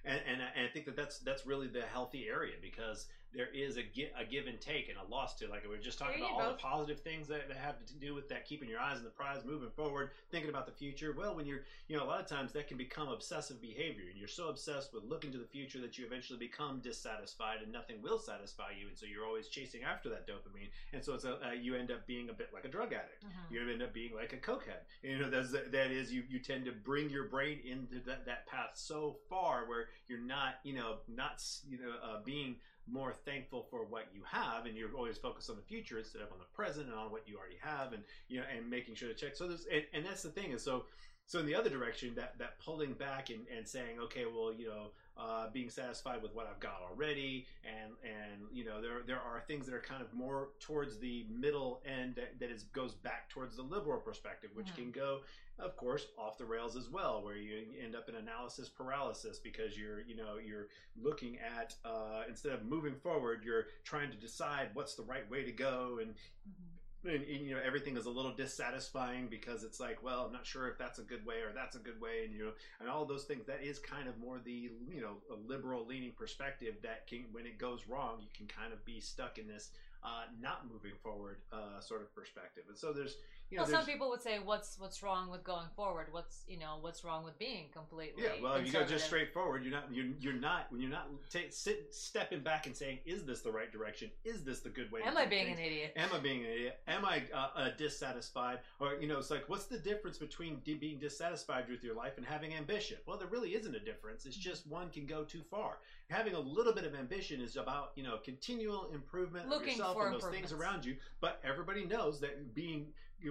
And, 0.04 0.20
and, 0.26 0.40
and 0.54 0.66
I 0.66 0.68
think 0.68 0.84
that 0.86 0.94
that's 0.94 1.18
that's 1.20 1.46
really 1.46 1.66
the 1.68 1.82
healthy 1.82 2.28
area 2.28 2.54
because 2.60 3.06
there 3.36 3.48
is 3.54 3.76
a, 3.76 3.82
gi- 3.82 4.10
a 4.18 4.24
give 4.24 4.46
and 4.46 4.60
take 4.60 4.88
and 4.88 4.96
a 4.98 5.10
loss 5.12 5.34
to 5.34 5.46
like 5.48 5.62
we 5.62 5.68
were 5.68 5.76
just 5.76 5.98
talking 5.98 6.20
about 6.20 6.30
all 6.32 6.38
the 6.48 6.56
positive 6.58 7.00
things 7.00 7.28
that, 7.28 7.48
that 7.48 7.56
have 7.58 7.84
to 7.86 7.94
do 7.94 8.14
with 8.14 8.28
that 8.30 8.46
keeping 8.46 8.68
your 8.68 8.80
eyes 8.80 8.96
on 8.98 9.04
the 9.04 9.10
prize 9.10 9.42
moving 9.44 9.70
forward 9.76 10.10
thinking 10.30 10.48
about 10.50 10.64
the 10.66 10.72
future 10.72 11.14
well 11.16 11.34
when 11.36 11.44
you're 11.46 11.60
you 11.88 11.96
know 11.96 12.02
a 12.02 12.06
lot 12.06 12.18
of 12.20 12.26
times 12.26 12.52
that 12.52 12.66
can 12.66 12.76
become 12.78 13.08
obsessive 13.08 13.60
behavior 13.60 14.04
and 14.10 14.18
you're 14.18 14.26
so 14.28 14.48
obsessed 14.48 14.92
with 14.94 15.04
looking 15.04 15.30
to 15.30 15.38
the 15.38 15.44
future 15.44 15.80
that 15.80 15.98
you 15.98 16.06
eventually 16.06 16.38
become 16.38 16.80
dissatisfied 16.80 17.58
and 17.62 17.70
nothing 17.72 18.00
will 18.02 18.18
satisfy 18.18 18.70
you 18.78 18.88
and 18.88 18.96
so 18.96 19.04
you're 19.06 19.26
always 19.26 19.48
chasing 19.48 19.82
after 19.84 20.08
that 20.08 20.26
dopamine 20.26 20.70
and 20.92 21.04
so 21.04 21.14
it's 21.14 21.24
a, 21.24 21.34
uh, 21.46 21.52
you 21.52 21.74
end 21.74 21.90
up 21.90 22.06
being 22.06 22.30
a 22.30 22.32
bit 22.32 22.48
like 22.54 22.64
a 22.64 22.68
drug 22.68 22.92
addict 22.92 23.24
Mhm. 23.26 23.50
you 23.50 23.70
end 23.70 23.82
up 23.82 23.92
being 23.92 24.14
like 24.14 24.32
a 24.32 24.36
cokehead. 24.36 24.80
You 25.02 25.18
know, 25.18 25.30
that's 25.30 25.50
that 25.52 25.90
is 25.90 26.12
you 26.12 26.22
you 26.28 26.38
tend 26.38 26.64
to 26.66 26.72
bring 26.72 27.10
your 27.10 27.24
brain 27.24 27.60
into 27.64 28.00
that, 28.06 28.24
that 28.26 28.46
path 28.46 28.70
so 28.74 29.16
far 29.28 29.66
where 29.68 29.88
you're 30.06 30.18
not 30.20 30.60
you 30.62 30.74
know 30.74 30.98
not 31.08 31.42
you 31.68 31.78
know 31.78 31.92
uh, 32.02 32.22
being 32.24 32.56
more 32.90 33.12
thankful 33.24 33.66
for 33.70 33.84
what 33.84 34.06
you 34.14 34.22
have 34.24 34.66
and 34.66 34.76
you're 34.76 34.94
always 34.94 35.18
focused 35.18 35.50
on 35.50 35.56
the 35.56 35.62
future 35.62 35.98
instead 35.98 36.22
of 36.22 36.30
on 36.32 36.38
the 36.38 36.44
present 36.54 36.86
and 36.86 36.94
on 36.94 37.10
what 37.10 37.26
you 37.28 37.36
already 37.36 37.58
have 37.60 37.92
and 37.92 38.02
you 38.28 38.38
know 38.38 38.44
and 38.56 38.68
making 38.70 38.94
sure 38.94 39.08
to 39.08 39.14
check 39.14 39.34
so 39.36 39.46
there's 39.48 39.66
and, 39.72 39.84
and 39.92 40.04
that's 40.06 40.22
the 40.22 40.30
thing 40.30 40.52
is 40.52 40.62
so 40.62 40.84
so 41.28 41.40
in 41.40 41.46
the 41.46 41.54
other 41.54 41.68
direction 41.70 42.14
that 42.14 42.38
that 42.38 42.58
pulling 42.60 42.92
back 42.92 43.30
and, 43.30 43.40
and 43.56 43.66
saying 43.66 43.98
okay 44.00 44.24
well 44.26 44.52
you 44.56 44.66
know 44.68 44.90
uh, 45.18 45.48
being 45.50 45.70
satisfied 45.70 46.20
with 46.22 46.34
what 46.34 46.46
I've 46.46 46.60
got 46.60 46.82
already, 46.86 47.46
and 47.64 47.92
and 48.04 48.42
you 48.52 48.66
know 48.66 48.82
there 48.82 49.00
there 49.06 49.16
are 49.18 49.42
things 49.48 49.64
that 49.64 49.74
are 49.74 49.80
kind 49.80 50.02
of 50.02 50.12
more 50.12 50.50
towards 50.60 50.98
the 50.98 51.24
middle 51.30 51.80
end 51.86 52.16
that, 52.16 52.38
that 52.38 52.50
is 52.50 52.64
goes 52.64 52.92
back 52.92 53.30
towards 53.30 53.56
the 53.56 53.62
liberal 53.62 53.98
perspective, 53.98 54.50
which 54.52 54.66
Mhm. 54.66 54.74
can 54.74 54.90
go, 54.90 55.20
of 55.58 55.76
course, 55.76 56.06
off 56.18 56.38
the 56.38 56.44
rails 56.44 56.76
as 56.76 56.90
well, 56.90 57.22
where 57.22 57.36
you 57.36 57.64
end 57.82 57.94
up 57.94 58.08
in 58.08 58.14
analysis 58.14 58.68
paralysis 58.68 59.38
because 59.38 59.76
you're 59.78 60.00
you 60.02 60.16
know 60.16 60.36
you're 60.44 60.68
looking 61.00 61.38
at 61.38 61.74
uh, 61.84 62.22
instead 62.28 62.52
of 62.52 62.64
moving 62.64 62.94
forward, 62.94 63.42
you're 63.44 63.66
trying 63.84 64.10
to 64.10 64.16
decide 64.16 64.70
what's 64.74 64.94
the 64.94 65.02
right 65.02 65.28
way 65.30 65.44
to 65.44 65.52
go, 65.52 65.98
and 66.00 66.14
Mhm. 66.48 66.76
and, 67.04 67.22
and, 67.24 67.46
you 67.46 67.54
know 67.54 67.60
everything 67.64 67.96
is 67.96 68.06
a 68.06 68.10
little 68.10 68.32
dissatisfying 68.34 69.28
because 69.28 69.62
it's 69.64 69.78
like 69.78 70.02
well 70.02 70.24
i'm 70.26 70.32
not 70.32 70.46
sure 70.46 70.68
if 70.68 70.78
that's 70.78 70.98
a 70.98 71.02
good 71.02 71.24
way 71.24 71.36
or 71.36 71.52
that's 71.54 71.76
a 71.76 71.78
good 71.78 72.00
way 72.00 72.24
and 72.24 72.34
you 72.34 72.44
know 72.44 72.52
and 72.80 72.88
all 72.88 73.02
of 73.02 73.08
those 73.08 73.24
things 73.24 73.46
that 73.46 73.62
is 73.62 73.78
kind 73.78 74.08
of 74.08 74.18
more 74.18 74.40
the 74.44 74.70
you 74.88 75.00
know 75.00 75.16
a 75.30 75.34
liberal 75.48 75.86
leaning 75.86 76.12
perspective 76.12 76.74
that 76.82 77.06
can 77.06 77.24
when 77.32 77.46
it 77.46 77.58
goes 77.58 77.86
wrong 77.88 78.18
you 78.20 78.28
can 78.36 78.46
kind 78.46 78.72
of 78.72 78.84
be 78.84 79.00
stuck 79.00 79.38
in 79.38 79.46
this 79.46 79.70
uh, 80.02 80.24
not 80.40 80.70
moving 80.70 80.92
forward 81.02 81.38
uh, 81.52 81.80
sort 81.80 82.00
of 82.00 82.14
perspective 82.14 82.64
and 82.68 82.76
so 82.78 82.92
there's 82.92 83.16
you 83.50 83.56
know 83.56 83.62
well, 83.62 83.70
some 83.70 83.86
people 83.86 84.08
would 84.10 84.22
say, 84.22 84.38
"What's 84.38 84.78
what's 84.78 85.02
wrong 85.02 85.30
with 85.30 85.44
going 85.44 85.68
forward? 85.74 86.08
What's 86.10 86.44
you 86.48 86.58
know 86.58 86.78
what's 86.80 87.04
wrong 87.04 87.24
with 87.24 87.38
being 87.38 87.66
completely?" 87.72 88.24
yeah 88.24 88.42
well 88.42 88.60
you 88.60 88.72
go 88.72 88.84
just 88.84 89.06
straightforward 89.06 89.62
you're 89.62 89.72
not 89.72 89.84
you're, 89.92 90.06
you're 90.20 90.32
not 90.32 90.66
when 90.70 90.80
you're 90.80 90.90
not 90.90 91.08
take, 91.30 91.52
sit, 91.52 91.94
stepping 91.94 92.40
back 92.40 92.66
and 92.66 92.76
saying 92.76 92.98
is 93.06 93.24
this 93.24 93.40
the 93.40 93.50
right 93.50 93.72
direction 93.72 94.10
is 94.24 94.42
this 94.42 94.60
the 94.60 94.68
good 94.68 94.90
way 94.90 95.00
Am 95.06 95.16
I 95.16 95.26
being 95.26 95.46
things? 95.46 95.58
an 95.58 95.64
idiot? 95.64 95.92
Am 95.96 96.08
I 96.12 96.18
being 96.18 96.44
an 96.44 96.50
idiot? 96.50 96.80
Am 96.88 97.04
I 97.04 97.22
uh, 97.32 97.48
uh, 97.54 97.68
dissatisfied? 97.78 98.58
Or 98.80 98.94
you 99.00 99.06
know, 99.06 99.18
it's 99.18 99.30
like, 99.30 99.48
what's 99.48 99.66
the 99.66 99.78
difference 99.78 100.18
between 100.18 100.60
d- 100.64 100.74
being 100.74 100.98
dissatisfied 100.98 101.68
with 101.68 101.84
your 101.84 101.94
life 101.94 102.14
and 102.16 102.26
having 102.26 102.54
ambition? 102.54 102.98
Well, 103.06 103.16
there 103.18 103.28
really 103.28 103.50
isn't 103.50 103.74
a 103.74 103.80
difference. 103.80 104.26
It's 104.26 104.36
just 104.36 104.66
one 104.66 104.90
can 104.90 105.06
go 105.06 105.24
too 105.24 105.42
far. 105.50 105.78
Having 106.08 106.34
a 106.34 106.40
little 106.40 106.72
bit 106.72 106.84
of 106.84 106.94
ambition 106.94 107.40
is 107.40 107.56
about 107.56 107.92
you 107.94 108.02
know 108.02 108.18
continual 108.24 108.90
improvement 108.92 109.48
Looking 109.48 109.74
of 109.74 109.76
yourself 109.76 109.96
for 109.96 110.06
and 110.06 110.14
those 110.14 110.30
things 110.30 110.52
around 110.52 110.84
you. 110.84 110.96
But 111.20 111.40
everybody 111.44 111.84
knows 111.84 112.20
that 112.20 112.54
being 112.54 112.88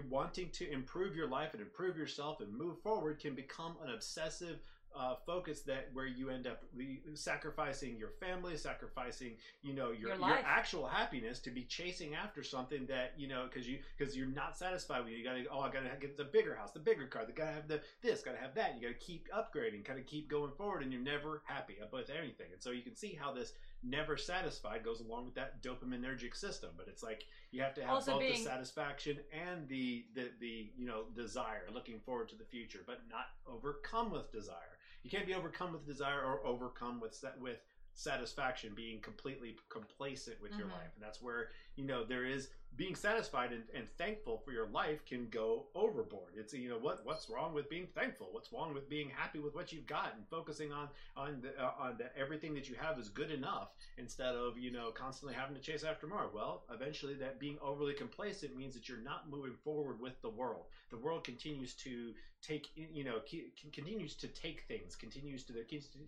wanting 0.10 0.50
to 0.52 0.72
improve 0.72 1.16
your 1.16 1.28
life 1.28 1.54
and 1.54 1.62
improve 1.62 1.98
yourself 1.98 2.42
and 2.42 2.52
move 2.54 2.82
forward 2.82 3.20
can 3.20 3.36
become 3.36 3.76
an 3.84 3.94
obsessive 3.94 4.60
uh, 4.98 5.16
focus 5.26 5.62
that 5.62 5.90
where 5.94 6.06
you 6.06 6.30
end 6.30 6.48
up 6.48 6.64
le- 6.76 7.16
sacrificing 7.16 7.98
your 7.98 8.12
family, 8.20 8.56
sacrificing 8.56 9.34
you 9.62 9.74
know 9.74 9.92
your 9.92 10.10
Your 10.10 10.18
your, 10.18 10.40
actual 10.46 10.88
happiness 10.88 11.40
to 11.40 11.52
be 11.52 11.64
chasing 11.64 12.16
after 12.16 12.44
something 12.44 12.86
that 12.86 13.14
you 13.18 13.28
know 13.28 13.48
because 13.52 13.68
you 13.68 13.80
because 13.98 14.16
you're 14.16 14.28
not 14.28 14.58
satisfied 14.58 15.04
with 15.04 15.14
it. 15.14 15.18
You 15.18 15.24
gotta 15.26 15.44
oh 15.52 15.60
I 15.60 15.70
gotta 15.70 15.90
get 16.00 16.16
the 16.18 16.24
bigger 16.24 16.56
house, 16.56 16.72
the 16.72 16.80
bigger 16.80 17.08
car, 17.08 17.26
the 17.26 17.34
gotta 17.34 17.52
have 17.52 17.68
the 17.68 17.82
this, 18.02 18.22
gotta 18.22 18.38
have 18.38 18.56
that. 18.56 18.76
You 18.76 18.88
gotta 18.88 19.00
keep 19.00 19.28
upgrading, 19.32 19.84
kind 19.84 20.00
of 20.00 20.06
keep 20.06 20.30
going 20.30 20.52
forward, 20.58 20.82
and 20.82 20.94
you're 20.94 21.02
never 21.02 21.42
happy 21.46 21.76
with 21.92 22.10
anything. 22.10 22.48
And 22.54 22.62
so 22.62 22.72
you 22.72 22.82
can 22.82 22.96
see 22.96 23.18
how 23.20 23.34
this 23.34 23.54
never 23.84 24.18
satisfied 24.18 24.84
goes 24.84 25.00
along 25.02 25.26
with 25.26 25.36
that 25.36 25.62
dopaminergic 25.62 26.36
system. 26.36 26.72
But 26.78 26.88
it's 26.88 27.04
like 27.04 27.26
you 27.52 27.62
have 27.62 27.74
to 27.76 27.82
have 27.82 27.92
Also 27.92 28.12
both 28.14 28.22
being- 28.22 28.34
the 28.34 28.50
satisfaction 28.50 29.20
and 29.32 29.68
the 29.68 30.08
the 30.14 30.32
the 30.40 30.72
you 30.76 30.86
know 30.86 31.06
desire, 31.16 31.70
looking 31.72 32.00
forward 32.00 32.30
to 32.30 32.36
the 32.36 32.46
future, 32.46 32.84
but 32.86 33.08
not 33.10 33.28
overcome 33.46 34.12
with 34.12 34.32
desire. 34.32 34.78
You 35.04 35.10
can't 35.10 35.26
be 35.28 35.36
overcome 35.36 35.72
with 35.74 35.86
desire 35.86 36.22
or 36.24 36.46
overcome 36.46 37.00
with 37.00 37.24
with 37.40 37.60
satisfaction 37.98 38.74
being 38.76 39.00
completely 39.00 39.58
complacent 39.70 40.42
with 40.42 40.52
your 40.58 40.68
Mhm. 40.68 40.72
life 40.74 40.92
and 40.96 41.02
that's 41.04 41.22
where 41.22 41.52
you 41.76 41.86
know 41.86 42.04
there 42.04 42.26
is 42.26 42.50
being 42.76 42.96
satisfied 42.96 43.52
and, 43.54 43.64
and 43.74 43.88
thankful 43.98 44.42
for 44.44 44.52
your 44.52 44.68
life 44.68 45.06
can 45.06 45.28
go 45.30 45.68
overboard. 45.76 46.34
It's 46.38 46.54
you 46.54 46.70
know 46.70 46.78
what 46.78 47.06
what's 47.06 47.30
wrong 47.30 47.54
with 47.54 47.70
being 47.70 47.88
thankful? 47.96 48.28
What's 48.32 48.52
wrong 48.52 48.74
with 48.74 48.90
being 48.90 49.10
happy 49.10 49.40
with 49.40 49.56
what 49.56 49.72
you've 49.72 49.88
got 49.88 50.14
and 50.16 50.26
focusing 50.30 50.72
on 50.72 50.90
on 51.16 51.42
the, 51.42 51.50
uh, 51.62 51.72
on 51.80 51.98
the, 51.98 52.16
everything 52.18 52.54
that 52.56 52.68
you 52.68 52.76
have 52.80 53.00
is 53.00 53.10
good 53.10 53.32
enough 53.32 53.70
instead 53.98 54.36
of 54.36 54.58
you 54.58 54.72
know 54.72 54.92
constantly 54.92 55.34
having 55.36 55.56
to 55.56 55.62
chase 55.62 55.84
after 55.84 56.08
more. 56.08 56.30
Well, 56.34 56.64
eventually 56.72 57.14
that 57.16 57.40
being 57.40 57.58
overly 57.62 57.94
complacent 57.94 58.56
means 58.56 58.74
that 58.74 58.90
you're 58.90 58.98
not 58.98 59.30
moving 59.30 59.56
forward 59.64 60.00
with 60.00 60.22
the 60.22 60.30
world. 60.30 60.66
The 60.90 60.98
world 60.98 61.24
continues 61.24 61.74
to 61.76 62.14
take 62.42 62.70
you 62.76 63.04
know 63.04 63.20
c- 63.26 63.52
continues 63.72 64.16
to 64.16 64.28
take 64.28 64.64
things, 64.68 64.96
continues 64.96 65.44
to 65.46 65.54
there 65.54 65.64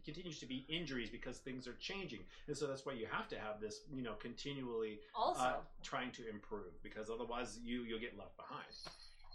continues 0.06 0.39
to 0.39 0.45
be 0.45 0.65
injuries 0.67 1.10
because 1.10 1.38
things 1.38 1.67
are 1.67 1.75
changing, 1.80 2.19
and 2.47 2.58
so 2.58 2.67
that's 2.67 2.86
why 2.86 2.93
you 2.93 3.08
have 3.10 3.27
to 3.30 3.39
have 3.39 3.60
this 3.62 3.82
you 3.93 4.03
know 4.03 4.13
continually 4.13 4.99
Also, 5.15 5.41
uh, 5.41 5.57
trying 5.84 6.12
to 6.12 6.30
improve 6.30 6.82
because 6.84 7.10
otherwise 7.10 7.60
you 7.63 7.84
you'll 7.84 8.00
get 8.00 8.17
left 8.17 8.36
behind. 8.38 8.67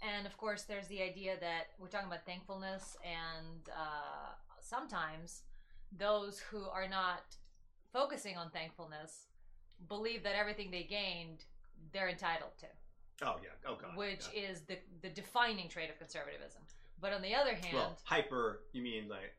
and 0.01 0.25
of 0.27 0.35
course, 0.37 0.63
there's 0.63 0.87
the 0.87 1.01
idea 1.01 1.35
that 1.39 1.67
we're 1.79 1.87
talking 1.87 2.07
about 2.07 2.25
thankfulness, 2.25 2.97
and 3.03 3.69
uh, 3.69 4.33
sometimes 4.59 5.43
those 5.97 6.39
who 6.39 6.63
are 6.65 6.87
not 6.87 7.23
focusing 7.91 8.37
on 8.37 8.49
thankfulness 8.49 9.27
believe 9.87 10.23
that 10.23 10.35
everything 10.35 10.71
they 10.71 10.83
gained 10.83 11.45
they're 11.91 12.09
entitled 12.09 12.51
to, 12.59 12.65
Oh 13.25 13.37
yeah. 13.43 13.49
Oh 13.69 13.75
god. 13.75 13.95
which 13.97 14.25
yeah. 14.33 14.49
is 14.49 14.61
the 14.61 14.77
the 15.01 15.09
defining 15.09 15.67
trait 15.69 15.89
of 15.89 15.97
conservatism. 15.97 16.61
But 17.03 17.11
on 17.11 17.21
the 17.21 17.35
other 17.35 17.53
hand, 17.53 17.73
well, 17.73 17.97
hyper. 18.05 18.61
You 18.71 18.81
mean 18.81 19.09
like 19.09 19.35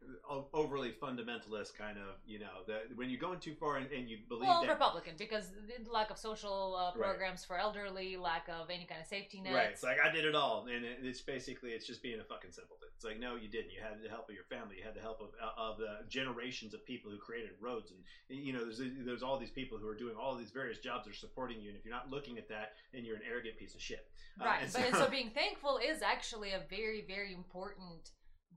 overly 0.53 0.92
fundamentalist 0.92 1.74
kind 1.79 1.96
of? 1.96 2.16
You 2.27 2.40
know, 2.40 2.61
that 2.68 2.94
when 2.94 3.09
you're 3.09 3.18
going 3.18 3.40
too 3.40 3.55
far 3.55 3.79
and, 3.79 3.90
and 3.90 4.07
you 4.07 4.18
believe 4.29 4.48
well, 4.48 4.61
that 4.61 4.68
Republican 4.68 5.14
because 5.16 5.48
the 5.48 5.90
lack 5.90 6.11
of 6.11 6.18
social 6.18 6.77
uh, 6.77 6.85
Right. 6.94 7.09
programs 7.09 7.42
for 7.42 7.59
elderly, 7.59 8.18
lack 8.18 8.48
of 8.50 8.68
any 8.68 8.85
kind 8.85 9.00
of 9.00 9.07
safety 9.07 9.40
nets. 9.40 9.55
Right. 9.55 9.70
It's 9.70 9.83
like 9.83 9.96
I 9.98 10.12
did 10.12 10.27
it 10.27 10.35
all, 10.35 10.66
and 10.70 10.85
it, 10.85 10.98
it's 11.03 11.22
basically 11.22 11.70
it's 11.70 11.87
just 11.87 12.03
being 12.03 12.20
a 12.20 12.24
fucking 12.24 12.53
simpleton. 12.53 12.88
It's 12.94 13.05
like 13.05 13.18
no, 13.18 13.37
you 13.37 13.48
didn't. 13.48 13.72
You 13.72 13.81
had 13.81 14.03
the 14.05 14.11
help 14.11 14.29
of 14.29 14.35
your 14.35 14.44
family. 14.44 14.77
You 14.77 14.85
had 14.85 14.94
the 14.94 15.00
help 15.00 15.22
of 15.22 15.31
of 15.57 15.79
the 15.79 16.05
generations 16.11 16.74
of 16.74 16.85
people 16.85 17.11
who 17.11 17.16
created 17.16 17.53
roads, 17.62 17.92
and 17.92 18.38
you 18.38 18.53
know 18.53 18.62
there's 18.64 18.83
there's 19.07 19.22
all 19.22 19.38
these 19.38 19.50
people 19.50 19.79
who 19.79 19.88
are 19.88 19.96
doing 19.96 20.16
all 20.20 20.37
these 20.37 20.50
various 20.50 20.79
jobs 20.81 21.07
that 21.07 21.12
are 21.12 21.16
supporting 21.16 21.62
you. 21.62 21.70
And 21.70 21.79
if 21.79 21.85
you're 21.87 21.94
not 21.94 22.11
looking 22.11 22.37
at 22.37 22.46
that, 22.50 22.74
then 22.92 23.07
you're 23.07 23.16
an 23.16 23.22
arrogant 23.27 23.57
piece 23.57 23.74
of 23.74 23.81
shit. 23.81 24.07
Uh, 24.40 24.46
right 24.46 24.62
and 24.64 24.72
but 24.72 24.83
and 24.83 24.96
so 24.96 25.09
being 25.18 25.31
thankful 25.31 25.79
is 25.79 26.03
actually 26.03 26.50
a 26.50 26.61
very 26.68 27.05
very 27.07 27.33
important 27.33 27.53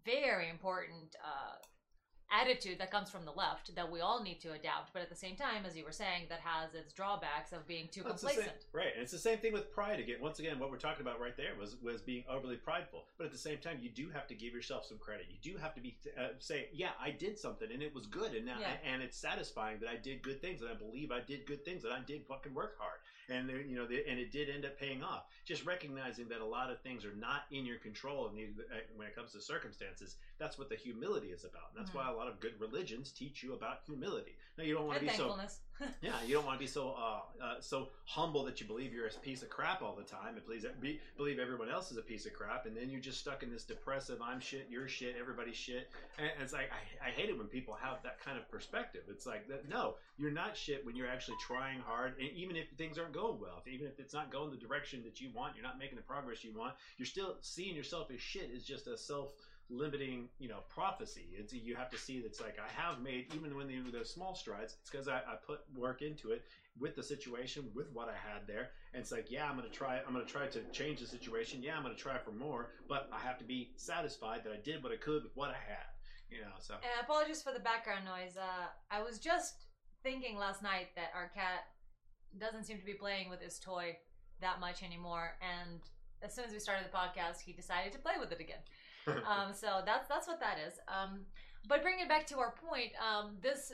very 0.06 0.50
important 0.50 1.16
uh, 1.24 1.56
attitude 2.30 2.78
that 2.80 2.92
comes 2.92 3.10
from 3.10 3.24
the 3.24 3.32
left 3.32 3.74
that 3.76 3.90
we 3.90 4.02
all 4.02 4.22
need 4.22 4.40
to 4.42 4.52
adapt 4.52 4.92
but 4.92 5.02
at 5.02 5.10
the 5.10 5.16
same 5.16 5.36
time 5.38 5.66
as 5.66 5.78
you 5.78 5.86
were 5.86 5.94
saying 5.94 6.24
that 6.30 6.40
has 6.42 6.74
its 6.74 6.92
drawbacks 6.94 7.54
of 7.54 7.66
being 7.68 7.88
too 7.90 8.04
Well, 8.04 8.14
the 8.14 8.20
same- 8.20 8.30
complacent 8.36 8.66
right, 8.74 8.92
and 8.94 9.02
it's 9.02 9.14
the 9.14 9.18
same 9.18 9.38
thing 9.38 9.54
with 9.54 9.72
pride. 9.72 10.00
Again, 10.00 10.18
once 10.22 10.40
again, 10.40 10.60
what 10.60 10.70
we're 10.70 10.78
talking 10.78 11.02
about 11.02 11.22
right 11.22 11.38
there 11.38 11.54
was 11.58 11.78
was 11.82 12.02
being 12.02 12.24
overly 12.30 12.58
prideful. 12.58 13.06
But 13.18 13.26
at 13.28 13.32
the 13.32 13.38
same 13.38 13.60
time, 13.60 13.78
you 13.82 13.90
do 13.90 14.10
have 14.10 14.28
to 14.28 14.36
give 14.36 14.54
yourself 14.54 14.86
some 14.86 14.98
credit. 14.98 15.28
You 15.30 15.40
do 15.54 15.58
have 15.58 15.74
to 15.76 15.82
be 15.82 15.98
uh, 16.20 16.30
say, 16.40 16.68
yeah, 16.74 16.92
I 17.00 17.12
did 17.12 17.40
something, 17.40 17.70
and 17.72 17.82
it 17.82 17.94
was 17.96 18.06
good, 18.08 18.34
and 18.34 18.46
now 18.46 18.60
Yeah. 18.60 18.76
and 18.86 19.02
it's 19.02 19.18
satisfying 19.18 19.80
that 19.80 19.90
I 19.90 19.96
did 19.96 20.22
good 20.22 20.42
things, 20.42 20.62
and 20.62 20.70
I 20.70 20.74
believe 20.76 21.12
I 21.12 21.22
did 21.22 21.46
good 21.46 21.64
things, 21.64 21.86
and 21.86 21.94
I 21.94 22.02
did 22.06 22.26
fucking 22.28 22.54
work 22.54 22.78
hard, 22.78 23.00
and 23.30 23.50
you 23.50 23.76
know, 23.76 23.86
the, 23.86 24.08
and 24.08 24.20
it 24.20 24.32
did 24.32 24.50
end 24.50 24.66
up 24.66 24.78
paying 24.78 25.04
off. 25.04 25.24
Just 25.46 25.66
recognizing 25.66 26.28
that 26.30 26.42
a 26.42 26.46
lot 26.46 26.70
of 26.70 26.80
things 26.82 27.06
are 27.06 27.12
not 27.14 27.44
in 27.52 27.66
your 27.66 27.78
control, 27.78 28.28
and 28.28 28.38
you, 28.38 28.50
uh, 28.72 28.78
when 28.96 29.08
it 29.08 29.16
comes 29.16 29.32
to 29.32 29.42
circumstances, 29.42 30.16
that's 30.40 30.58
what 30.58 30.70
the 30.70 30.76
humility 30.76 31.28
is 31.28 31.44
about. 31.44 31.70
And 31.70 31.78
that's 31.78 31.92
Mhm. 31.92 31.96
why 31.96 32.08
a 32.08 32.14
lot 32.14 32.28
of 32.28 32.40
good 32.40 32.60
religions 32.60 33.12
teach 33.12 33.44
you 33.44 33.54
about 33.54 33.78
humility. 33.86 34.36
Now, 34.58 34.64
you 34.64 34.74
don't 34.74 34.86
want 34.86 34.98
to 34.98 35.02
be 35.02 35.08
so 35.10 35.28
thankfulness 35.28 35.60
yeah, 36.02 36.14
you 36.26 36.34
don't 36.34 36.46
want 36.46 36.58
to 36.58 36.64
be 36.64 36.70
so 36.70 36.96
uh, 36.98 37.44
uh, 37.44 37.56
so 37.60 37.90
humble 38.06 38.44
that 38.46 38.60
you 38.60 38.66
believe 38.66 38.94
you're 38.94 39.08
a 39.08 39.12
piece 39.22 39.44
of 39.44 39.50
crap 39.50 39.82
all 39.82 39.96
the 39.96 40.04
time, 40.04 40.36
and 40.36 40.46
please 40.46 40.66
be, 40.82 41.00
believe 41.18 41.40
everyone 41.40 41.70
else 41.70 41.92
is 41.92 41.98
a 41.98 42.02
piece 42.02 42.26
of 42.26 42.34
crap, 42.34 42.66
and 42.66 42.76
then 42.76 42.90
you're 42.90 43.02
just 43.02 43.20
stuck 43.20 43.44
in 43.44 43.52
this 43.52 43.64
depressive 43.64 44.20
"I'm 44.22 44.40
shit, 44.40 44.68
you're 44.70 44.88
shit, 44.88 45.16
everybody's 45.20 45.56
shit." 45.56 45.90
And 46.18 46.30
it's 46.42 46.54
like 46.54 46.70
I, 46.72 47.10
I 47.10 47.12
hate 47.12 47.30
it 47.30 47.38
when 47.38 47.48
people 47.48 47.78
have 47.82 48.02
that 48.04 48.20
kind 48.24 48.38
of 48.38 48.50
perspective. 48.50 49.04
It's 49.10 49.26
like 49.26 49.48
that. 49.50 49.70
No, 49.70 49.96
you're 50.18 50.32
not 50.32 50.58
shit 50.58 50.86
when 50.86 50.96
you're 50.96 51.10
actually 51.10 51.38
trying 51.46 51.80
hard, 51.80 52.16
and 52.20 52.30
even 52.32 52.56
if 52.56 52.70
things 52.78 52.98
aren't 52.98 53.14
going 53.14 53.40
well, 53.40 53.62
if, 53.66 53.72
even 53.72 53.88
if 53.88 54.00
it's 54.00 54.14
not 54.14 54.32
going 54.32 54.50
the 54.50 54.58
direction 54.58 55.04
that 55.04 55.22
you 55.22 55.30
want, 55.36 55.56
you're 55.56 55.66
not 55.66 55.78
making 55.78 55.98
the 55.98 56.04
progress 56.04 56.44
you 56.44 56.54
want. 56.58 56.74
You're 56.98 57.06
still 57.06 57.36
seeing 57.42 57.76
yourself 57.76 58.10
as 58.12 58.20
shit 58.20 58.50
is 58.54 58.66
just 58.66 58.88
a 58.88 58.98
self 58.98 59.34
limiting 59.70 60.30
you 60.40 60.48
know 60.48 60.60
prophecy. 60.70 61.28
It's 61.38 61.54
you 61.54 61.76
have 61.76 61.90
to 61.90 61.98
see 61.98 62.22
that's 62.22 62.40
like 62.42 62.58
i 62.60 62.82
have 62.82 63.02
made 63.02 63.34
even 63.36 63.56
when 63.56 63.68
the, 63.68 63.80
the 63.92 64.06
small 64.06 64.34
strides 64.36 64.78
it's 64.82 64.90
because 64.90 65.08
I, 65.08 65.18
I 65.18 65.36
put 65.46 65.60
work 65.76 66.02
into 66.02 66.32
it 66.32 66.44
with 66.80 66.96
the 66.96 67.04
situation 67.04 67.66
with 67.74 67.92
what 67.94 68.08
i 68.08 68.14
had 68.14 68.48
there. 68.48 68.70
And 68.94 69.02
it's 69.02 69.12
like 69.12 69.30
yeah 69.30 69.50
i'm 69.50 69.56
gonna 69.56 69.70
try 69.70 70.00
i'm 70.08 70.14
gonna 70.14 70.26
try 70.26 70.48
to 70.48 70.62
change 70.72 71.02
the 71.02 71.08
situation. 71.08 71.62
Yeah 71.62 71.76
i'm 71.76 71.84
gonna 71.84 71.96
try 71.96 72.18
for 72.18 72.32
more 72.32 72.72
but 72.88 73.10
i 73.12 73.20
have 73.20 73.38
to 73.40 73.46
be 73.46 73.72
satisfied 73.76 74.44
that 74.46 74.54
i 74.54 74.58
did 74.64 74.84
what 74.84 74.92
i 74.92 74.98
could 74.98 75.24
with 75.24 75.36
what 75.36 75.50
i 75.50 75.54
had 75.54 75.88
you 76.30 76.42
know 76.42 76.56
so. 76.60 76.76
And 76.76 77.02
apologies 77.02 77.42
for 77.42 77.54
the 77.54 77.60
background 77.60 78.06
noise. 78.06 78.38
Uh, 78.38 78.68
I 78.92 79.02
was 79.02 79.20
just 79.20 79.66
thinking 80.04 80.38
last 80.38 80.62
night 80.62 80.90
that 80.96 81.12
our 81.16 81.32
cat 81.34 81.68
doesn't 82.38 82.66
seem 82.66 82.80
to 82.80 82.86
be 82.86 82.94
playing 82.94 83.30
with 83.30 83.42
his 83.42 83.60
toy 83.60 83.98
that 84.42 84.60
much 84.60 84.84
anymore, 84.84 85.38
and 85.42 85.80
as 86.22 86.34
soon 86.34 86.46
as 86.46 86.52
we 86.52 86.60
started 86.60 86.86
the 86.86 86.96
podcast, 86.96 87.42
he 87.46 87.54
decided 87.54 87.94
to 87.94 88.00
play 88.00 88.14
with 88.20 88.32
it 88.32 88.40
again. 88.40 88.60
um, 89.28 89.54
so 89.54 89.82
that's 89.86 90.08
that's 90.08 90.28
what 90.28 90.40
that 90.40 90.58
is. 90.66 90.74
Um, 90.88 91.22
but 91.68 91.82
bringing 91.82 92.06
it 92.06 92.10
back 92.10 92.26
to 92.28 92.38
our 92.40 92.54
point, 92.70 92.92
um, 93.00 93.38
this 93.42 93.72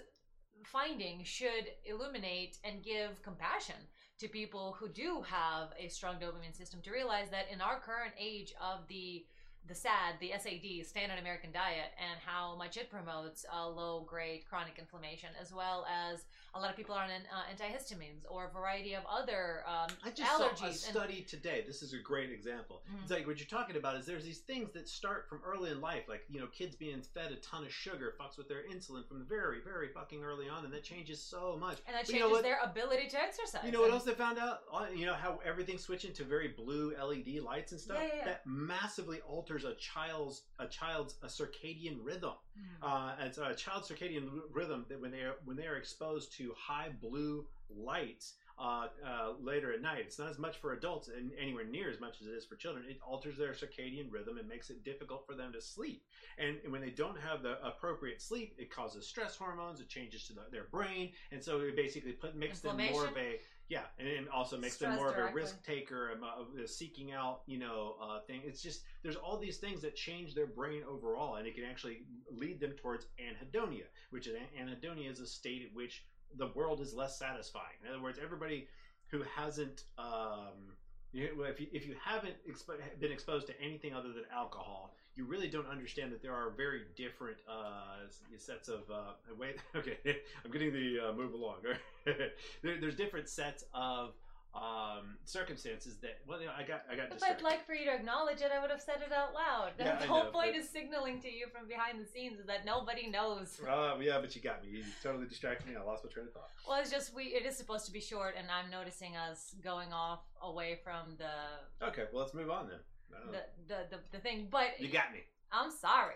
finding 0.63 1.24
should 1.24 1.72
illuminate 1.86 2.58
and 2.63 2.84
give 2.84 3.22
compassion 3.22 3.76
to 4.19 4.28
people 4.28 4.76
who 4.80 4.88
do 4.88 5.24
have 5.28 5.69
a 5.78 5.88
strong 5.89 6.15
dopamine 6.15 6.56
system 6.56 6.80
to 6.82 6.91
realize 6.91 7.30
that 7.30 7.46
in 7.52 7.62
our 7.62 7.80
current 7.80 8.13
age 8.19 8.54
of 8.62 8.88
the 8.88 9.26
the 9.65 9.76
SAD, 9.76 10.19
the 10.19 10.32
SAD, 10.38 10.86
Standard 10.86 11.19
American 11.19 11.52
Diet, 11.54 11.91
and 11.98 12.19
how 12.26 12.56
much 12.58 12.76
it 12.76 12.89
promotes 12.89 13.46
uh, 13.54 13.67
low 13.67 14.02
grade 14.02 14.43
chronic 14.46 14.78
inflammation, 14.78 15.30
as 15.41 15.54
well 15.54 15.86
as 15.89 16.26
a 16.56 16.60
lot 16.60 16.70
of 16.70 16.76
people 16.78 16.93
are 16.95 17.04
on 17.04 17.10
uh, 17.10 17.43
antihistamines 17.54 18.22
or 18.30 18.45
a 18.45 18.49
variety 18.51 18.93
of 18.93 19.04
other 19.10 19.64
um, 19.68 19.89
I 20.06 20.12
just 20.12 20.30
saw 20.38 20.45
a 20.45 20.49
allergies. 20.49 20.64
and- 20.68 20.76
study 20.76 21.22
today. 21.22 21.64
This 21.66 21.82
is 21.82 21.93
a 21.93 21.97
great 21.97 22.30
example. 22.32 22.84
Mhm. 22.91 23.01
It's 23.01 23.12
like 23.12 23.26
what 23.28 23.39
you're 23.39 23.47
talking 23.47 23.76
about 23.76 23.95
is 23.95 24.06
there's 24.06 24.24
these 24.24 24.39
things 24.39 24.72
that 24.74 24.88
start 24.88 25.28
from 25.30 25.41
early 25.45 25.72
in 25.72 25.82
life, 25.82 26.04
like 26.08 26.26
you 26.30 26.39
know, 26.39 26.47
kids 26.47 26.76
being 26.76 27.01
fed 27.01 27.32
a 27.32 27.36
ton 27.38 27.64
of 27.64 27.74
sugar 27.74 28.14
fucks 28.20 28.38
with 28.38 28.47
their 28.47 28.64
insulin 28.72 29.08
from 29.08 29.26
very, 29.26 29.62
very 29.62 29.88
fucking 29.89 30.24
early 30.24 30.47
on, 30.49 30.64
and 30.66 30.74
that 30.74 30.84
changes 30.84 31.22
so 31.22 31.58
much. 31.60 31.78
and 31.88 31.95
that 31.95 32.06
But 32.06 32.14
you 32.14 32.20
changes 32.22 32.38
know 32.38 32.41
their 32.41 32.60
ability 32.64 33.08
to 33.10 33.20
exercise. 33.22 33.64
You 33.66 33.72
know 33.72 33.82
what 33.82 33.91
else 33.91 34.04
they 34.04 34.14
found 34.14 34.38
out? 34.38 34.62
Uh, 34.72 34.88
You 34.93 35.06
know 35.06 35.14
how 35.16 35.39
everything's 35.43 35.84
switching 35.84 36.14
to 36.14 36.24
very 36.24 36.49
blue 36.49 36.93
LED 36.95 37.39
lights 37.39 37.72
and 37.72 37.82
stuff. 37.82 37.97
Yeah, 37.99 38.08
yeah, 38.08 38.16
yeah. 38.18 38.26
That 38.26 38.45
massively 38.45 39.22
alters 39.22 39.64
a 39.64 39.74
child's 39.76 40.43
a 40.60 40.68
child's 40.68 41.16
a 41.24 41.28
circadian 41.28 41.97
rhythm. 42.04 42.34
Mhm. 42.58 42.84
Uh, 42.84 43.16
and 43.20 43.34
so 43.34 43.43
a 43.45 43.56
child's 43.56 43.89
circadian 43.89 44.41
rhythm 44.51 44.86
that 44.89 44.99
when 44.99 45.12
they 45.12 45.22
are 45.22 45.36
when 45.45 45.58
they 45.58 45.68
are 45.68 45.78
exposed 45.78 46.32
to 46.34 46.43
high 46.52 46.89
blue 47.02 47.46
lights 47.70 48.34
uh, 48.60 48.88
uh, 49.06 49.34
later 49.41 49.74
at 49.74 49.82
night, 49.82 50.04
it's 50.06 50.20
not 50.20 50.30
as 50.30 50.38
much 50.38 50.58
for 50.58 50.74
adults 50.74 51.08
and 51.08 51.32
anywhere 51.39 51.66
near 51.66 51.89
as 51.89 52.00
much 52.00 52.22
as 52.22 52.28
it 52.28 52.32
is 52.32 52.46
for 52.46 52.56
children. 52.56 52.86
It 52.88 53.00
alters 53.06 53.38
their 53.38 53.54
circadian 53.54 54.12
rhythm 54.12 54.38
and 54.38 54.48
makes 54.48 54.70
it 54.70 54.84
difficult 54.84 55.26
for 55.26 55.34
them 55.34 55.52
to 55.54 55.62
sleep. 55.62 56.04
And 56.38 56.58
when 56.70 56.82
they 56.82 56.91
don't 56.91 57.20
have 57.20 57.41
the 57.41 57.58
appropriate 57.66 58.22
sleep, 58.22 58.54
it 58.58 58.70
causes 58.70 59.08
stress 59.08 59.36
hormones. 59.36 59.80
It 59.80 59.89
changes 59.89 60.28
to 60.28 60.34
the, 60.34 60.41
their 60.52 60.66
brain, 60.66 61.12
and 61.32 61.44
so 61.44 61.62
it 61.62 61.76
basically 61.76 62.12
put, 62.12 62.36
makes 62.36 62.60
them 62.60 62.78
more 62.78 63.08
of 63.08 63.18
a 63.18 63.39
yeah, 63.70 63.84
and 63.98 64.08
it 64.08 64.28
also 64.32 64.58
makes 64.58 64.78
them 64.78 64.91
Stress 64.91 65.00
more 65.00 65.10
of 65.10 65.32
a 65.32 65.34
risk 65.34 65.66
taker, 65.66 66.12
um, 66.22 66.68
seeking 66.68 67.12
out, 67.12 67.41
you 67.48 67.58
know, 67.58 67.96
uh, 68.02 68.20
thing. 68.28 68.41
It's 68.46 68.62
just 68.62 68.82
there's 69.02 69.16
all 69.16 69.38
these 69.38 69.58
things 69.58 69.82
that 69.82 69.96
change 69.96 70.36
their 70.36 70.48
brain 70.48 70.84
overall, 70.88 71.36
and 71.36 71.48
it 71.48 71.56
can 71.56 71.64
actually 71.64 72.04
lead 72.30 72.60
them 72.60 72.74
towards 72.74 73.08
anhedonia, 73.20 73.86
which 74.12 74.28
is 74.28 74.36
anhedonia 74.60 75.10
is 75.10 75.22
a 75.22 75.26
state 75.26 75.64
at 75.66 75.76
which 75.76 76.06
the 76.38 76.47
world 76.55 76.81
is 76.81 76.93
less 76.93 77.17
satisfying. 77.17 77.77
In 77.84 77.93
other 77.93 78.01
words, 78.01 78.19
everybody 78.23 78.67
who 79.07 79.21
hasn't, 79.36 79.84
um, 79.97 80.73
you, 81.11 81.43
if 81.47 81.59
you 81.59 81.67
if 81.71 81.86
you 81.86 81.95
haven't 82.03 82.36
expo- 82.49 82.79
been 82.99 83.11
exposed 83.11 83.47
to 83.47 83.61
anything 83.61 83.93
other 83.93 84.09
than 84.09 84.23
alcohol, 84.34 84.95
you 85.15 85.25
really 85.25 85.47
don't 85.47 85.67
understand 85.67 86.11
that 86.11 86.21
there 86.21 86.34
are 86.34 86.49
very 86.49 86.81
different 86.95 87.38
uh, 87.47 88.07
sets 88.38 88.67
of. 88.67 88.89
Uh, 88.89 89.13
wait, 89.38 89.57
okay, 89.75 89.97
I'm 90.43 90.51
getting 90.51 90.73
the 90.73 91.09
uh, 91.09 91.13
move 91.13 91.34
along. 91.34 91.57
there, 92.05 92.31
there's 92.63 92.95
different 92.95 93.29
sets 93.29 93.63
of 93.73 94.13
um, 94.54 95.18
circumstances 95.26 95.97
that. 96.01 96.20
Well, 96.28 96.39
you 96.39 96.45
know, 96.47 96.54
I 96.58 96.64
got 96.64 96.84
I 96.91 96.95
got 96.95 97.06
If 97.06 97.14
distracted. 97.14 97.45
I'd 97.45 97.49
like 97.49 97.66
for 97.66 97.74
you 97.74 97.86
to 97.86 97.93
acknowledge 97.93 98.41
it, 98.41 98.51
I 98.56 98.62
would 98.62 98.70
have 98.70 98.82
said 98.82 98.97
it 99.06 99.12
out 99.12 99.34
loud. 99.34 99.72
Yeah, 99.80 99.99
the 99.99 100.08
whole 100.08 100.26
know, 100.26 100.32
point 100.32 100.54
but- 100.54 100.62
is 100.62 100.70
signaling 100.70 101.20
to 101.22 101.30
you 101.32 101.47
from 101.51 101.68
behind 101.68 101.99
the 101.99 102.06
scenes 102.06 102.39
is 102.39 102.45
that 102.45 102.66
nobody 102.66 103.10
knows. 103.10 103.60
Uh, 103.68 103.95
yeah, 104.01 104.20
but 104.22 104.36
you 104.36 104.41
got 104.41 104.64
me. 104.64 104.70
You 104.78 104.84
totally 105.01 105.28
distracted 105.28 105.68
me. 105.68 105.76
I 105.76 105.84
lost 105.84 106.04
my 106.04 106.12
train 106.12 106.28
of 106.28 106.34
thought. 106.34 106.49
Well, 106.68 106.80
it's 106.80 106.91
just 106.91 107.14
we. 107.16 107.24
It 107.26 107.45
is 107.45 107.58
supposed 107.58 107.86
to 107.88 107.91
be 107.91 107.99
short, 108.01 108.36
and 108.38 108.47
I'm 108.51 108.70
noticing 108.70 109.16
us 109.16 109.56
going 109.64 109.91
off 109.91 110.22
away 110.41 110.80
from 110.84 111.18
the 111.18 111.86
Okay, 111.88 112.04
well 112.14 112.22
let's 112.24 112.34
move 112.34 112.49
on 112.51 112.68
then. 112.68 112.80
I 113.16 113.20
don't 113.24 113.32
know. 113.32 113.39
the 113.68 113.74
the, 113.89 113.97
the, 113.97 114.04
the 114.14 114.20
thing. 114.20 114.47
But 114.51 114.80
you 114.80 114.88
got 114.89 115.12
me. 115.12 115.20
I'm 115.51 115.72
sorry, 115.72 116.16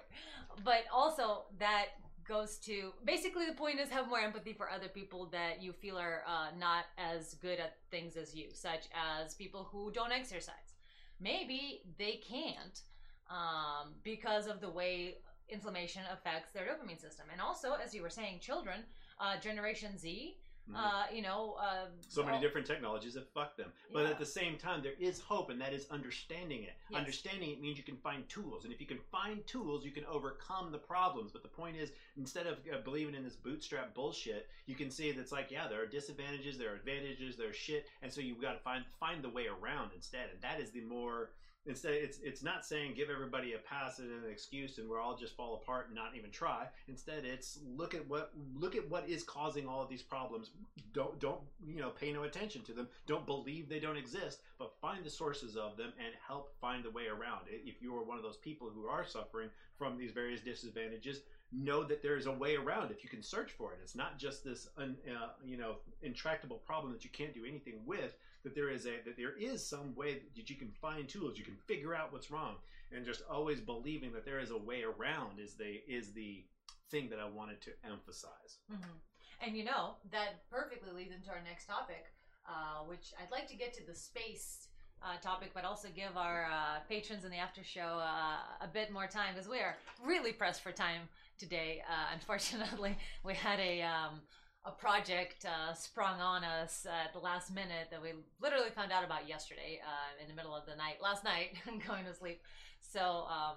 but 0.64 0.86
also 0.92 1.46
that 1.60 1.86
goes 2.28 2.58
to 2.58 2.92
basically 3.06 3.46
the 3.46 3.54
point 3.54 3.80
is 3.80 3.90
have 3.90 4.08
more 4.08 4.20
empathy 4.20 4.54
for 4.54 4.70
other 4.70 4.88
people 4.88 5.28
that 5.32 5.62
you 5.62 5.72
feel 5.72 5.98
are 5.98 6.24
uh, 6.28 6.48
not 6.58 6.86
as 6.98 7.36
good 7.36 7.60
at 7.60 7.78
things 7.90 8.18
as 8.18 8.36
you, 8.36 8.48
such 8.54 8.86
as 8.94 9.34
people 9.36 9.68
who 9.72 9.92
don't 9.92 10.12
exercise. 10.12 10.76
Maybe 11.20 11.82
they 11.98 12.22
can't 12.28 12.82
um, 13.30 13.94
because 14.04 14.48
of 14.48 14.62
the 14.62 14.70
way 14.70 15.16
inflammation 15.50 16.04
affects 16.12 16.52
their 16.52 16.64
dopamine 16.64 17.00
system. 17.00 17.28
And 17.32 17.42
also, 17.42 17.74
as 17.74 17.94
you 17.94 18.02
were 18.02 18.10
saying, 18.10 18.40
children, 18.40 18.84
uh, 19.20 19.40
Generation 19.40 19.98
Z. 19.98 20.38
uh, 20.76 21.06
you 21.14 21.22
know, 21.22 21.56
uh, 21.62 21.86
so 22.08 22.24
many 22.24 22.36
all- 22.38 22.42
different 22.42 22.68
technologies 22.68 23.14
that 23.14 23.28
fuck 23.34 23.56
them. 23.58 23.72
But 23.94 24.04
Yeah. 24.04 24.10
at 24.12 24.20
the 24.20 24.26
same 24.26 24.58
time, 24.58 24.82
there 24.84 24.94
is 25.00 25.20
hope, 25.22 25.50
and 25.50 25.60
that 25.62 25.74
is 25.74 25.90
understanding 25.90 26.64
it. 26.64 26.76
Yes. 26.90 27.00
Understanding 27.00 27.52
it 27.52 27.62
means 27.62 27.78
you 27.78 27.84
can 27.84 27.98
find 27.98 28.28
tools, 28.30 28.64
and 28.66 28.74
if 28.74 28.80
you 28.82 28.88
can 28.88 29.00
find 29.12 29.46
tools, 29.48 29.86
you 29.86 29.92
can 29.92 30.06
overcome 30.06 30.72
the 30.72 30.78
problems. 30.78 31.32
But 31.32 31.44
the 31.44 31.50
point 31.50 31.78
is, 31.78 31.92
instead 32.18 32.48
of 32.48 32.60
uh, 32.72 32.80
believing 32.84 33.16
in 33.16 33.24
this 33.24 33.36
bootstrap 33.36 33.94
bullshit, 33.94 34.50
you 34.66 34.76
can 34.76 34.90
see 34.92 35.12
that's 35.12 35.32
like, 35.32 35.52
yeah, 35.52 35.68
there 35.68 35.82
are 35.82 35.86
disadvantages, 35.88 36.58
there 36.58 36.72
are 36.72 36.76
advantages, 36.76 37.38
there's 37.38 37.56
shit, 37.56 37.88
and 38.02 38.12
so 38.12 38.22
you've 38.22 38.42
got 38.42 38.54
to 38.54 38.60
find 38.60 38.86
find 39.00 39.24
the 39.24 39.30
way 39.30 39.48
around 39.48 39.92
instead. 39.96 40.30
And 40.32 40.42
that 40.42 40.60
is 40.60 40.72
the 40.72 40.82
more 40.82 41.32
instead 41.68 41.94
it's 41.94 42.20
it's 42.24 42.44
not 42.44 42.66
saying 42.66 42.94
give 42.96 43.10
everybody 43.10 43.54
a 43.54 43.58
pass 43.58 44.00
and 44.00 44.10
an 44.12 44.30
excuse 44.30 44.78
and 44.78 44.90
we're 44.90 45.00
all 45.00 45.16
just 45.16 45.36
fall 45.36 45.56
apart 45.56 45.88
and 45.88 45.96
not 45.96 46.16
even 46.16 46.32
try. 46.32 46.68
Instead 46.88 47.26
it's 47.26 47.60
look 47.76 47.94
at 47.94 48.08
what 48.08 48.32
look 48.56 48.76
at 48.76 48.90
what 48.90 49.08
is 49.08 49.24
causing 49.24 49.68
all 49.68 49.82
of 49.82 49.90
these 49.90 50.02
problems. 50.02 50.52
Don't 50.94 51.20
don't 51.20 51.42
you 51.68 51.82
know 51.82 51.90
pay 51.90 52.12
no 52.12 52.24
attention 52.24 52.62
to 52.64 52.74
them. 52.74 52.88
Don't 53.06 53.26
believe 53.26 53.70
they 53.70 53.80
don't 53.80 53.98
exist 53.98 54.42
but 54.58 54.74
find 54.82 55.04
the 55.04 55.10
sources 55.10 55.56
of 55.56 55.78
them 55.78 55.94
and 55.98 56.14
help 56.26 56.54
find 56.60 56.86
a 56.86 56.90
way 56.90 57.08
around 57.08 57.42
if 57.48 57.82
you 57.82 57.96
are 57.96 58.04
one 58.04 58.18
of 58.18 58.24
those 58.24 58.38
people 58.38 58.70
who 58.74 58.88
are 58.88 59.06
suffering 59.06 59.50
from 59.78 59.98
these 59.98 60.12
various 60.12 60.42
disadvantages 60.42 61.22
know 61.52 61.84
that 61.84 62.02
there 62.02 62.18
is 62.18 62.26
a 62.26 62.32
way 62.32 62.56
around 62.56 62.92
if 62.92 63.04
you 63.04 63.10
can 63.10 63.24
search 63.24 63.52
for 63.52 63.74
it. 63.74 63.80
It's 63.82 63.96
not 63.96 64.18
just 64.18 64.44
this 64.44 64.70
un, 64.78 64.98
uh, 65.08 65.30
you 65.46 65.58
know 65.58 65.78
intractable 66.02 66.58
problem 66.58 66.92
that 66.94 67.04
you 67.04 67.10
can't 67.12 67.34
do 67.34 67.46
anything 67.46 67.76
with 67.86 68.16
that 68.48 68.56
there 68.56 68.70
is 68.70 68.86
a 68.86 68.96
that 69.06 69.18
there 69.18 69.36
is 69.38 69.66
some 69.68 69.94
way 69.96 70.14
that 70.36 70.50
you 70.50 70.56
can 70.56 70.72
find 70.82 71.08
tools 71.10 71.38
you 71.38 71.44
can 71.44 71.58
figure 71.68 71.94
out 71.94 72.14
what's 72.14 72.32
wrong 72.32 72.56
and 72.94 73.06
just 73.06 73.22
always 73.30 73.60
believing 73.60 74.12
that 74.14 74.24
there 74.26 74.40
is 74.40 74.52
a 74.52 74.58
way 74.58 74.84
around 74.84 75.40
is 75.40 75.56
the 75.56 75.82
is 75.88 76.14
the 76.14 76.46
thing 76.90 77.10
that 77.10 77.20
i 77.20 77.26
wanted 77.26 77.60
to 77.62 77.72
emphasize 77.84 78.58
Mhm. 78.72 78.96
And 79.40 79.56
you 79.56 79.64
know, 79.64 79.96
that 80.12 80.50
perfectly 80.50 80.92
leads 80.92 81.12
into 81.14 81.30
our 81.30 81.42
next 81.44 81.68
topic, 81.68 82.06
uh, 82.50 82.80
which 82.88 83.14
I'd 83.22 83.32
like 83.32 83.48
to 83.50 83.56
get 83.56 83.72
to 83.76 83.86
the 83.86 83.94
space 83.94 84.68
uh, 85.04 85.18
topic, 85.22 85.52
but 85.54 85.64
also 85.64 85.90
give 85.96 86.18
our 86.18 86.46
uh, 86.46 86.80
patrons 86.90 87.24
in 87.24 87.30
the 87.30 87.38
after 87.38 87.64
show 87.64 88.00
uh, 88.02 88.66
a 88.66 88.68
bit 88.68 88.92
more 88.92 89.06
time 89.06 89.36
because 89.36 89.48
we 89.48 89.60
are 89.60 89.78
really 90.04 90.34
pressed 90.34 90.62
for 90.62 90.72
time 90.72 91.02
today. 91.38 91.84
Uh, 91.88 92.08
unfortunately, 92.14 92.98
we 93.24 93.36
had 93.36 93.60
a. 93.60 93.82
Um, 93.84 94.22
a 94.68 94.72
project 94.72 95.46
uh, 95.46 95.74
sprung 95.74 96.20
on 96.20 96.44
us 96.44 96.86
at 96.86 97.14
the 97.14 97.20
last 97.20 97.54
minute 97.54 97.88
that 97.90 98.02
we 98.02 98.10
literally 98.42 98.70
found 98.70 98.92
out 98.92 99.06
about 99.06 99.28
yesterday 99.28 99.80
uh, 99.82 100.22
in 100.22 100.28
the 100.28 100.36
middle 100.36 100.54
of 100.54 100.66
the 100.66 100.76
night, 100.76 100.98
last 101.02 101.24
night, 101.24 101.56
going 101.88 102.04
to 102.04 102.14
sleep. 102.14 102.42
So 102.82 103.26
um, 103.30 103.56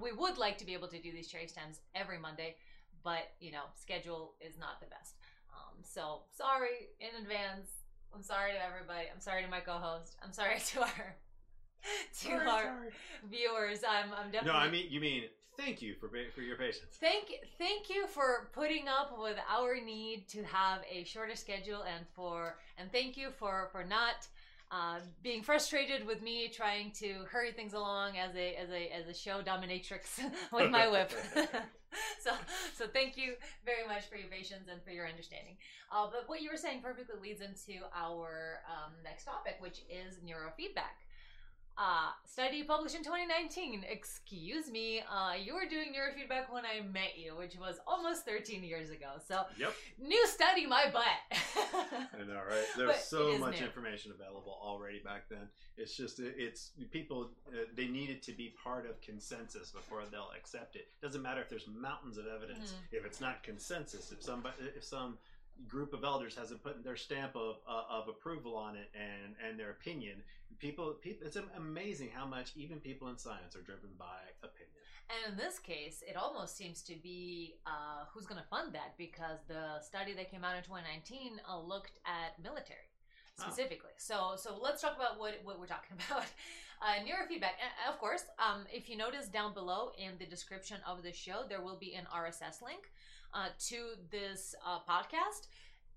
we 0.00 0.12
would 0.12 0.38
like 0.38 0.56
to 0.58 0.66
be 0.66 0.72
able 0.72 0.88
to 0.88 0.98
do 0.98 1.12
these 1.12 1.28
cherry 1.28 1.46
stems 1.46 1.80
every 1.94 2.18
Monday, 2.18 2.56
but 3.04 3.32
you 3.38 3.52
know 3.52 3.64
schedule 3.74 4.34
is 4.40 4.58
not 4.58 4.80
the 4.80 4.86
best. 4.86 5.16
Um, 5.52 5.82
so 5.82 6.22
sorry 6.32 6.88
in 7.00 7.22
advance. 7.22 7.68
I'm 8.14 8.22
sorry 8.22 8.52
to 8.52 8.64
everybody. 8.64 9.08
I'm 9.12 9.20
sorry 9.20 9.42
to 9.42 9.50
my 9.50 9.60
co-host. 9.60 10.16
I'm 10.22 10.32
sorry 10.32 10.58
to 10.72 10.80
our 10.80 11.16
to 12.22 12.32
our 12.32 12.88
viewers. 13.30 13.80
I'm, 13.88 14.10
I'm 14.12 14.30
definitely 14.32 14.58
no 14.58 14.66
i 14.66 14.70
mean 14.70 14.86
you 14.90 15.00
mean 15.00 15.24
thank 15.58 15.82
you 15.82 15.94
for 16.00 16.08
for 16.34 16.40
your 16.40 16.56
patience 16.56 16.96
thank 17.00 17.26
thank 17.58 17.90
you 17.90 18.06
for 18.06 18.48
putting 18.52 18.88
up 18.88 19.18
with 19.20 19.36
our 19.50 19.80
need 19.80 20.26
to 20.28 20.42
have 20.44 20.80
a 20.90 21.04
shorter 21.04 21.36
schedule 21.36 21.82
and 21.82 22.06
for 22.14 22.56
and 22.78 22.90
thank 22.92 23.16
you 23.16 23.28
for 23.38 23.68
for 23.72 23.84
not 23.84 24.26
uh, 24.70 24.98
being 25.22 25.42
frustrated 25.42 26.06
with 26.06 26.22
me 26.22 26.48
trying 26.48 26.90
to 26.92 27.24
hurry 27.30 27.52
things 27.52 27.72
along 27.72 28.18
as 28.18 28.34
a 28.36 28.54
as 28.56 28.68
a 28.70 28.92
as 28.92 29.06
a 29.08 29.14
show 29.14 29.40
dominatrix 29.42 30.20
with 30.52 30.70
my 30.70 30.86
whip. 30.88 31.12
so 32.20 32.32
so 32.74 32.86
thank 32.86 33.16
you 33.16 33.34
very 33.64 33.86
much 33.86 34.04
for 34.10 34.16
your 34.16 34.28
patience 34.28 34.68
and 34.70 34.82
for 34.82 34.90
your 34.90 35.08
understanding. 35.08 35.56
Uh, 35.90 36.06
but 36.10 36.28
what 36.28 36.42
you 36.42 36.50
were 36.50 36.56
saying 36.58 36.82
perfectly 36.82 37.16
leads 37.20 37.40
into 37.40 37.80
our 37.94 38.60
um, 38.68 38.92
next 39.02 39.24
topic, 39.24 39.56
which 39.60 39.80
is 39.88 40.16
neurofeedback. 40.16 41.00
Uh, 41.78 42.10
study 42.26 42.64
published 42.64 42.96
in 42.96 43.04
2019. 43.04 43.84
Excuse 43.88 44.68
me, 44.68 45.00
uh, 45.00 45.34
you 45.40 45.54
were 45.54 45.66
doing 45.70 45.92
neurofeedback 45.94 46.52
when 46.52 46.64
I 46.66 46.80
met 46.84 47.16
you, 47.16 47.36
which 47.36 47.54
was 47.56 47.76
almost 47.86 48.24
13 48.24 48.64
years 48.64 48.90
ago. 48.90 49.06
So, 49.26 49.42
yep 49.58 49.72
new 50.00 50.26
study, 50.26 50.66
my 50.66 50.86
butt. 50.92 51.04
I 52.14 52.24
know, 52.26 52.40
right? 52.48 52.64
There's 52.76 52.96
so 53.04 53.36
much 53.38 53.60
new. 53.60 53.66
information 53.66 54.12
available 54.12 54.58
already 54.60 54.98
back 55.00 55.28
then. 55.28 55.48
It's 55.76 55.96
just 55.96 56.18
it's 56.20 56.70
people 56.90 57.30
uh, 57.48 57.64
they 57.76 57.86
need 57.86 58.10
it 58.10 58.22
to 58.24 58.32
be 58.32 58.54
part 58.62 58.88
of 58.88 59.00
consensus 59.00 59.70
before 59.70 60.02
they'll 60.10 60.30
accept 60.36 60.76
it. 60.76 60.88
Doesn't 61.02 61.22
matter 61.22 61.40
if 61.40 61.48
there's 61.48 61.66
mountains 61.66 62.18
of 62.18 62.26
evidence 62.26 62.58
Mm-hmm. 62.72 62.96
if 62.96 63.04
it's 63.06 63.20
not 63.20 63.42
consensus. 63.44 64.10
If 64.10 64.22
somebody 64.22 64.56
if 64.76 64.82
some 64.82 65.16
group 65.66 65.92
of 65.92 66.04
elders 66.04 66.34
hasn't 66.36 66.62
put 66.62 66.84
their 66.84 66.96
stamp 66.96 67.34
of 67.36 67.56
uh, 67.68 67.82
of 67.90 68.08
approval 68.08 68.56
on 68.56 68.76
it 68.76 68.90
and 68.94 69.34
and 69.46 69.58
their 69.58 69.70
opinion, 69.70 70.22
people 70.58 70.92
people 71.00 71.26
it's 71.26 71.36
amazing 71.56 72.10
how 72.14 72.26
much 72.26 72.52
even 72.56 72.78
people 72.80 73.08
in 73.08 73.18
science 73.18 73.56
are 73.56 73.62
driven 73.62 73.90
by 73.98 74.18
opinion. 74.42 74.68
And 75.10 75.32
in 75.32 75.38
this 75.38 75.58
case, 75.58 76.02
it 76.06 76.16
almost 76.16 76.56
seems 76.56 76.82
to 76.82 76.94
be 77.02 77.54
uh, 77.66 78.04
who's 78.12 78.26
going 78.26 78.40
to 78.40 78.46
fund 78.48 78.74
that 78.74 78.92
because 78.98 79.38
the 79.48 79.80
study 79.80 80.12
that 80.12 80.30
came 80.30 80.44
out 80.44 80.54
in 80.54 80.62
2019 80.62 81.40
uh, 81.48 81.58
looked 81.60 81.92
at 82.04 82.38
military 82.42 82.84
Oh. 83.40 83.44
specifically. 83.46 83.90
So, 83.98 84.34
so 84.36 84.58
let's 84.60 84.82
talk 84.82 84.96
about 84.96 85.18
what 85.18 85.34
what 85.44 85.60
we're 85.60 85.66
talking 85.66 85.96
about. 86.10 86.24
Uh, 86.80 87.02
neurofeedback, 87.02 87.58
and 87.58 87.72
of 87.92 87.98
course. 87.98 88.24
Um, 88.38 88.64
if 88.72 88.88
you 88.88 88.96
notice 88.96 89.28
down 89.28 89.54
below 89.54 89.92
in 89.98 90.12
the 90.18 90.26
description 90.26 90.78
of 90.86 91.02
the 91.02 91.12
show, 91.12 91.42
there 91.48 91.60
will 91.60 91.76
be 91.78 91.94
an 91.94 92.06
RSS 92.14 92.62
link 92.62 92.90
uh, 93.34 93.48
to 93.68 93.76
this 94.10 94.54
uh, 94.66 94.78
podcast. 94.88 95.48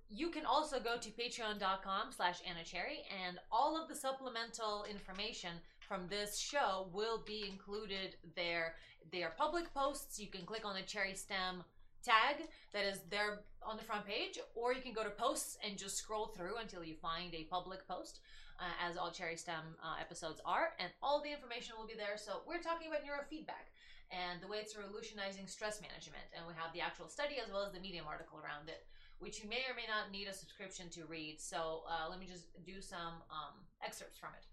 You 0.10 0.30
can 0.30 0.46
also 0.46 0.80
go 0.80 0.98
to 0.98 1.10
patreon.com 1.10 2.12
slash 2.12 2.40
Anna 2.46 2.64
Cherry, 2.66 3.00
and 3.26 3.40
all 3.52 3.82
of 3.82 3.88
the 3.88 3.96
supplemental 3.96 4.86
information 4.90 5.52
from 5.80 6.08
this 6.10 6.38
show 6.38 6.90
will 6.94 7.24
be 7.26 7.46
included 7.50 8.16
there. 8.36 8.76
They 9.12 9.24
are 9.24 9.34
public 9.38 9.74
posts. 9.74 10.20
You 10.20 10.28
can 10.28 10.46
click 10.46 10.66
on 10.66 10.76
the 10.76 10.82
cherry 10.82 11.16
stem 11.16 11.64
tag 12.04 12.48
that 12.74 12.84
is 12.84 13.00
there 13.10 13.42
on 13.64 13.78
the 13.78 13.84
front 13.84 14.06
page, 14.06 14.38
or 14.56 14.74
you 14.74 14.82
can 14.82 14.94
go 14.94 15.04
to 15.04 15.10
posts 15.10 15.58
and 15.66 15.78
just 15.78 15.98
scroll 15.98 16.28
through 16.28 16.58
until 16.58 16.84
you 16.84 16.96
find 16.96 17.34
a 17.34 17.44
public 17.44 17.88
post, 17.88 18.20
uh, 18.60 18.88
as 18.88 18.98
all 18.98 19.12
cherry 19.12 19.38
stem 19.38 19.76
uh, 19.84 19.96
episodes 20.00 20.42
are, 20.46 20.74
and 20.80 20.92
all 21.02 21.22
the 21.22 21.32
information 21.32 21.76
will 21.78 21.88
be 21.88 21.96
there. 21.96 22.18
So 22.18 22.42
we're 22.48 22.62
talking 22.62 22.88
about 22.88 23.02
neurofeedback 23.02 23.71
and 24.12 24.44
the 24.44 24.48
way 24.48 24.60
it's 24.60 24.76
revolutionizing 24.76 25.48
stress 25.48 25.80
management, 25.80 26.28
and 26.36 26.44
we 26.46 26.54
have 26.54 26.76
the 26.76 26.84
actual 26.84 27.08
study 27.08 27.40
as 27.40 27.52
well 27.52 27.64
as 27.64 27.72
the 27.72 27.80
Medium 27.80 28.06
article 28.06 28.40
around 28.44 28.68
it, 28.68 28.84
which 29.20 29.42
you 29.42 29.48
may 29.48 29.64
or 29.66 29.76
may 29.76 29.88
not 29.88 30.12
need 30.12 30.28
a 30.28 30.36
subscription 30.36 30.92
to 30.92 31.08
read. 31.08 31.40
So 31.40 31.88
uh, 31.88 32.12
let 32.12 32.20
me 32.20 32.28
just 32.28 32.52
do 32.68 32.82
some 32.82 33.24
um, 33.32 33.56
excerpts 33.80 34.20
from 34.20 34.36
it. 34.36 34.46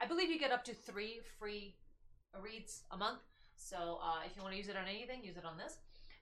I 0.00 0.06
believe 0.06 0.30
you 0.30 0.38
get 0.38 0.52
up 0.52 0.64
to 0.64 0.74
three 0.74 1.20
free 1.38 1.74
reads 2.36 2.84
a 2.92 2.96
month. 2.96 3.24
So 3.56 3.98
uh, 4.04 4.22
if 4.26 4.36
you 4.36 4.42
want 4.42 4.52
to 4.54 4.58
use 4.58 4.68
it 4.68 4.76
on 4.76 4.86
anything, 4.86 5.24
use 5.24 5.36
it 5.36 5.44
on 5.44 5.56
this. 5.58 5.78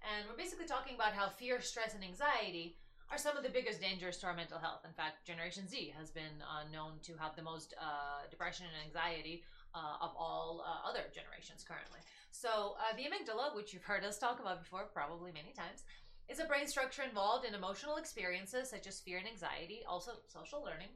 And 0.07 0.25
we're 0.29 0.39
basically 0.39 0.67
talking 0.67 0.95
about 0.95 1.13
how 1.13 1.29
fear, 1.29 1.61
stress, 1.61 1.95
and 1.95 2.05
anxiety 2.05 2.77
are 3.11 3.19
some 3.19 3.37
of 3.37 3.43
the 3.43 3.51
biggest 3.51 3.81
dangers 3.81 4.19
to 4.19 4.27
our 4.27 4.35
mental 4.35 4.59
health. 4.59 4.83
In 4.85 4.93
fact, 4.93 5.27
Generation 5.27 5.69
Z 5.69 5.93
has 5.99 6.11
been 6.11 6.43
uh, 6.43 6.67
known 6.73 6.99
to 7.03 7.15
have 7.19 7.37
the 7.37 7.43
most 7.43 7.75
uh, 7.81 8.27
depression 8.31 8.67
and 8.67 8.87
anxiety 8.87 9.43
uh, 9.77 10.05
of 10.05 10.13
all 10.17 10.65
uh, 10.65 10.89
other 10.89 11.05
generations 11.15 11.63
currently. 11.69 12.01
So, 12.31 12.77
uh, 12.81 12.97
the 12.97 13.05
amygdala, 13.05 13.55
which 13.55 13.73
you've 13.73 13.85
heard 13.85 14.05
us 14.05 14.19
talk 14.19 14.41
about 14.41 14.63
before, 14.63 14.85
probably 14.93 15.33
many 15.33 15.53
times, 15.53 15.85
is 16.29 16.41
a 16.41 16.45
brain 16.45 16.67
structure 16.67 17.03
involved 17.03 17.47
in 17.47 17.55
emotional 17.55 17.97
experiences 17.97 18.71
such 18.71 18.87
as 18.87 19.01
fear 19.01 19.19
and 19.19 19.29
anxiety, 19.29 19.81
also 19.89 20.13
social 20.27 20.65
learning. 20.65 20.93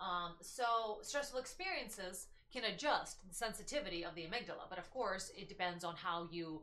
Um, 0.00 0.32
so, 0.40 0.98
stressful 1.02 1.40
experiences 1.40 2.26
can 2.52 2.64
adjust 2.64 3.28
the 3.28 3.34
sensitivity 3.34 4.04
of 4.04 4.14
the 4.14 4.22
amygdala, 4.22 4.70
but 4.70 4.78
of 4.78 4.90
course, 4.90 5.32
it 5.36 5.48
depends 5.48 5.84
on 5.84 5.94
how 5.96 6.28
you 6.30 6.62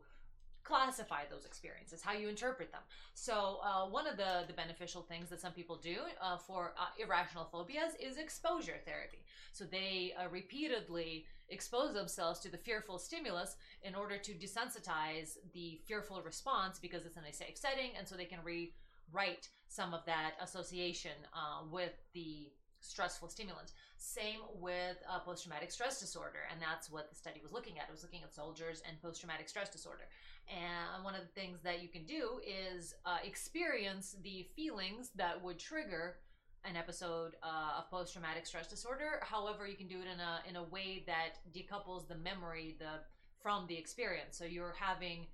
classify 0.63 1.23
those 1.29 1.45
experiences, 1.45 2.01
how 2.01 2.13
you 2.13 2.29
interpret 2.29 2.71
them. 2.71 2.81
So, 3.13 3.59
uh, 3.63 3.85
one 3.87 4.07
of 4.07 4.17
the, 4.17 4.43
the 4.47 4.53
beneficial 4.53 5.01
things 5.01 5.29
that 5.29 5.41
some 5.41 5.53
people 5.53 5.77
do 5.77 5.97
uh, 6.21 6.37
for 6.37 6.73
uh, 6.77 6.85
irrational 7.01 7.45
phobias 7.51 7.93
is 7.99 8.17
exposure 8.17 8.77
therapy. 8.85 9.20
So, 9.51 9.65
they 9.65 10.13
uh, 10.17 10.29
repeatedly 10.29 11.25
expose 11.49 11.93
themselves 11.93 12.39
to 12.39 12.49
the 12.49 12.57
fearful 12.57 12.97
stimulus 12.97 13.55
in 13.83 13.93
order 13.95 14.17
to 14.17 14.31
desensitize 14.33 15.37
the 15.53 15.79
fearful 15.85 16.21
response 16.21 16.79
because 16.79 17.05
it's 17.05 17.17
in 17.17 17.23
a 17.25 17.33
safe 17.33 17.57
setting, 17.57 17.91
and 17.97 18.07
so 18.07 18.15
they 18.15 18.25
can 18.25 18.39
rewrite 18.43 19.49
some 19.67 19.93
of 19.93 20.05
that 20.05 20.31
association 20.41 21.11
uh, 21.33 21.63
with 21.69 21.93
the 22.13 22.51
stressful 22.81 23.29
stimulants. 23.29 23.73
Same 23.97 24.39
with 24.55 24.97
uh, 25.07 25.19
post 25.19 25.43
traumatic 25.43 25.71
stress 25.71 25.99
disorder, 25.99 26.39
and 26.51 26.59
that's 26.59 26.89
what 26.89 27.09
the 27.09 27.15
study 27.15 27.39
was 27.41 27.51
looking 27.51 27.77
at. 27.77 27.87
It 27.87 27.91
was 27.91 28.01
looking 28.01 28.23
at 28.23 28.33
soldiers 28.33 28.81
and 28.87 28.99
post 29.01 29.21
traumatic 29.21 29.47
stress 29.47 29.69
disorder. 29.69 30.05
And 30.49 31.03
one 31.03 31.13
of 31.13 31.21
the 31.21 31.39
things 31.39 31.61
that 31.61 31.81
you 31.83 31.89
can 31.89 32.05
do 32.05 32.41
is 32.45 32.95
uh, 33.05 33.17
experience 33.23 34.15
the 34.23 34.47
feelings 34.55 35.11
that 35.15 35.41
would 35.43 35.59
trigger 35.59 36.17
an 36.63 36.75
episode 36.75 37.35
uh, 37.41 37.79
of 37.79 37.89
post 37.89 38.13
traumatic 38.13 38.45
stress 38.45 38.67
disorder. 38.67 39.21
However, 39.23 39.67
you 39.67 39.75
can 39.75 39.87
do 39.87 39.99
it 39.99 40.07
in 40.07 40.19
a 40.19 40.41
in 40.47 40.55
a 40.55 40.63
way 40.63 41.03
that 41.07 41.39
decouples 41.53 42.07
the 42.07 42.15
memory 42.15 42.75
the 42.79 42.99
from 43.41 43.65
the 43.67 43.77
experience. 43.77 44.37
So 44.37 44.45
you're 44.45 44.75
having 44.79 45.25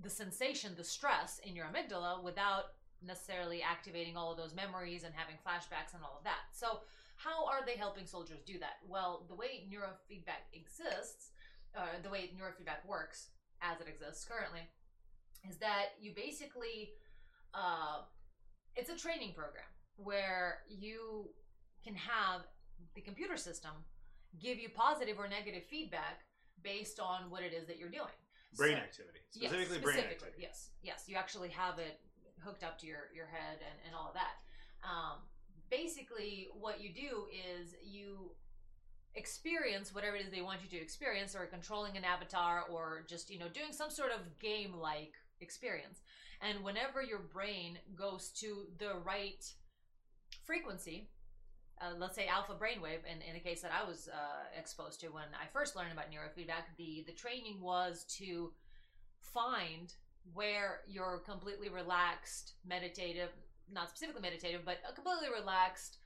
the 0.00 0.10
sensation, 0.10 0.74
the 0.76 0.84
stress 0.84 1.40
in 1.44 1.56
your 1.56 1.66
amygdala 1.66 2.22
without 2.22 2.74
necessarily 3.02 3.62
activating 3.62 4.16
all 4.16 4.32
of 4.32 4.38
those 4.38 4.54
memories 4.54 5.04
and 5.04 5.14
having 5.14 5.36
flashbacks 5.36 5.94
and 5.94 6.02
all 6.02 6.16
of 6.18 6.24
that. 6.24 6.52
So 6.52 6.80
how 7.16 7.46
are 7.46 7.64
they 7.64 7.76
helping 7.76 8.06
soldiers 8.06 8.40
do 8.44 8.58
that? 8.58 8.78
Well, 8.88 9.24
the 9.28 9.34
way 9.34 9.66
neurofeedback 9.70 10.52
exists, 10.52 11.30
uh, 11.76 12.00
the 12.02 12.10
way 12.10 12.30
neurofeedback 12.36 12.86
works 12.86 13.28
as 13.62 13.80
it 13.80 13.88
exists 13.88 14.24
currently, 14.24 14.68
is 15.48 15.56
that 15.58 15.94
you 16.00 16.12
basically, 16.14 16.92
uh, 17.54 18.02
it's 18.76 18.90
a 18.90 18.96
training 18.96 19.32
program 19.34 19.64
where 19.96 20.60
you 20.68 21.28
can 21.84 21.94
have 21.94 22.42
the 22.94 23.00
computer 23.00 23.36
system 23.36 23.72
give 24.40 24.58
you 24.58 24.68
positive 24.68 25.18
or 25.18 25.28
negative 25.28 25.62
feedback 25.70 26.20
based 26.62 26.98
on 26.98 27.30
what 27.30 27.42
it 27.42 27.52
is 27.52 27.66
that 27.66 27.78
you're 27.78 27.90
doing. 27.90 28.14
Brain 28.56 28.76
So- 28.76 28.82
activity, 28.82 29.20
Yes, 29.34 29.50
specifically 29.50 29.78
brain 29.80 29.96
specifically, 29.96 30.14
activity. 30.28 30.42
Yes, 30.42 30.70
yes. 30.82 31.04
You 31.08 31.16
actually 31.16 31.48
have 31.50 31.78
it 31.78 32.00
hooked 32.40 32.62
up 32.62 32.78
to 32.80 32.86
your, 32.86 33.10
your 33.14 33.26
head 33.26 33.58
and, 33.60 33.78
and 33.86 33.94
all 33.94 34.08
of 34.08 34.14
that. 34.14 34.36
Um, 34.82 35.18
basically, 35.70 36.48
what 36.54 36.80
you 36.80 36.92
do 36.92 37.26
is 37.32 37.74
you 37.82 38.30
experience 39.14 39.94
whatever 39.94 40.16
it 40.16 40.24
is 40.26 40.30
they 40.30 40.42
want 40.42 40.60
you 40.62 40.68
to 40.68 40.82
experience, 40.82 41.34
or 41.34 41.46
controlling 41.46 41.96
an 41.96 42.04
avatar, 42.04 42.64
or 42.70 43.04
just 43.08 43.30
you 43.30 43.38
know 43.38 43.48
doing 43.48 43.72
some 43.72 43.90
sort 43.90 44.10
of 44.10 44.20
game 44.40 44.74
like 44.74 45.12
experience. 45.40 46.00
And 46.40 46.62
whenever 46.64 47.02
your 47.02 47.20
brain 47.20 47.78
goes 47.96 48.30
to 48.40 48.66
the 48.78 48.94
right 49.04 49.44
frequency, 50.44 51.08
uh, 51.80 51.94
let's 51.98 52.14
say 52.14 52.26
alpha 52.26 52.52
brainwave, 52.52 53.04
in, 53.10 53.20
in 53.26 53.34
the 53.34 53.40
case 53.40 53.62
that 53.62 53.72
I 53.72 53.88
was 53.88 54.08
uh, 54.08 54.58
exposed 54.58 55.00
to 55.00 55.08
when 55.08 55.24
I 55.34 55.46
first 55.52 55.74
learned 55.76 55.92
about 55.92 56.06
neurofeedback, 56.10 56.76
the, 56.76 57.04
the 57.06 57.12
training 57.12 57.60
was 57.60 58.04
to 58.18 58.52
find 59.20 59.92
where 60.32 60.80
your 60.86 61.18
completely 61.18 61.68
relaxed, 61.68 62.54
meditative, 62.66 63.30
not 63.72 63.90
specifically 63.90 64.22
meditative, 64.22 64.62
but 64.64 64.78
a 64.88 64.92
completely 64.92 65.28
relaxed, 65.36 65.98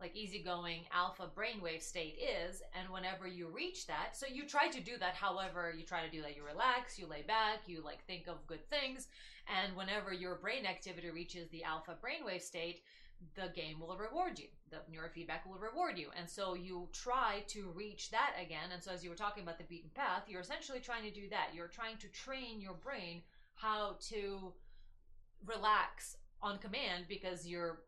like 0.00 0.16
easygoing 0.16 0.80
alpha 0.92 1.30
brainwave 1.34 1.82
state 1.82 2.18
is. 2.18 2.62
And 2.78 2.90
whenever 2.90 3.26
you 3.26 3.48
reach 3.48 3.86
that, 3.86 4.16
so 4.16 4.26
you 4.26 4.46
try 4.46 4.68
to 4.68 4.80
do 4.80 4.98
that 4.98 5.14
however 5.14 5.72
you 5.76 5.84
try 5.84 6.04
to 6.04 6.10
do 6.10 6.20
that. 6.22 6.36
You 6.36 6.44
relax, 6.44 6.98
you 6.98 7.06
lay 7.06 7.22
back, 7.22 7.60
you 7.66 7.82
like 7.84 8.04
think 8.04 8.26
of 8.26 8.46
good 8.46 8.68
things. 8.68 9.08
And 9.46 9.76
whenever 9.76 10.12
your 10.12 10.36
brain 10.36 10.66
activity 10.66 11.10
reaches 11.10 11.48
the 11.50 11.64
alpha 11.64 11.96
brainwave 12.02 12.42
state, 12.42 12.80
the 13.34 13.48
game 13.54 13.80
will 13.80 13.96
reward 13.96 14.38
you. 14.38 14.48
The 14.70 14.78
neurofeedback 14.90 15.46
will 15.46 15.58
reward 15.58 15.98
you. 15.98 16.08
And 16.18 16.28
so 16.28 16.54
you 16.54 16.88
try 16.92 17.44
to 17.48 17.72
reach 17.74 18.10
that 18.10 18.32
again. 18.40 18.70
And 18.72 18.82
so, 18.82 18.90
as 18.92 19.02
you 19.04 19.10
were 19.10 19.16
talking 19.16 19.42
about 19.42 19.58
the 19.58 19.64
beaten 19.64 19.90
path, 19.94 20.24
you're 20.28 20.40
essentially 20.40 20.80
trying 20.80 21.04
to 21.04 21.10
do 21.10 21.28
that. 21.30 21.48
You're 21.54 21.68
trying 21.68 21.96
to 21.98 22.08
train 22.08 22.60
your 22.60 22.74
brain 22.74 23.22
how 23.54 23.96
to 24.08 24.52
relax 25.46 26.16
on 26.40 26.58
command 26.58 27.04
because 27.08 27.46
you're, 27.46 27.80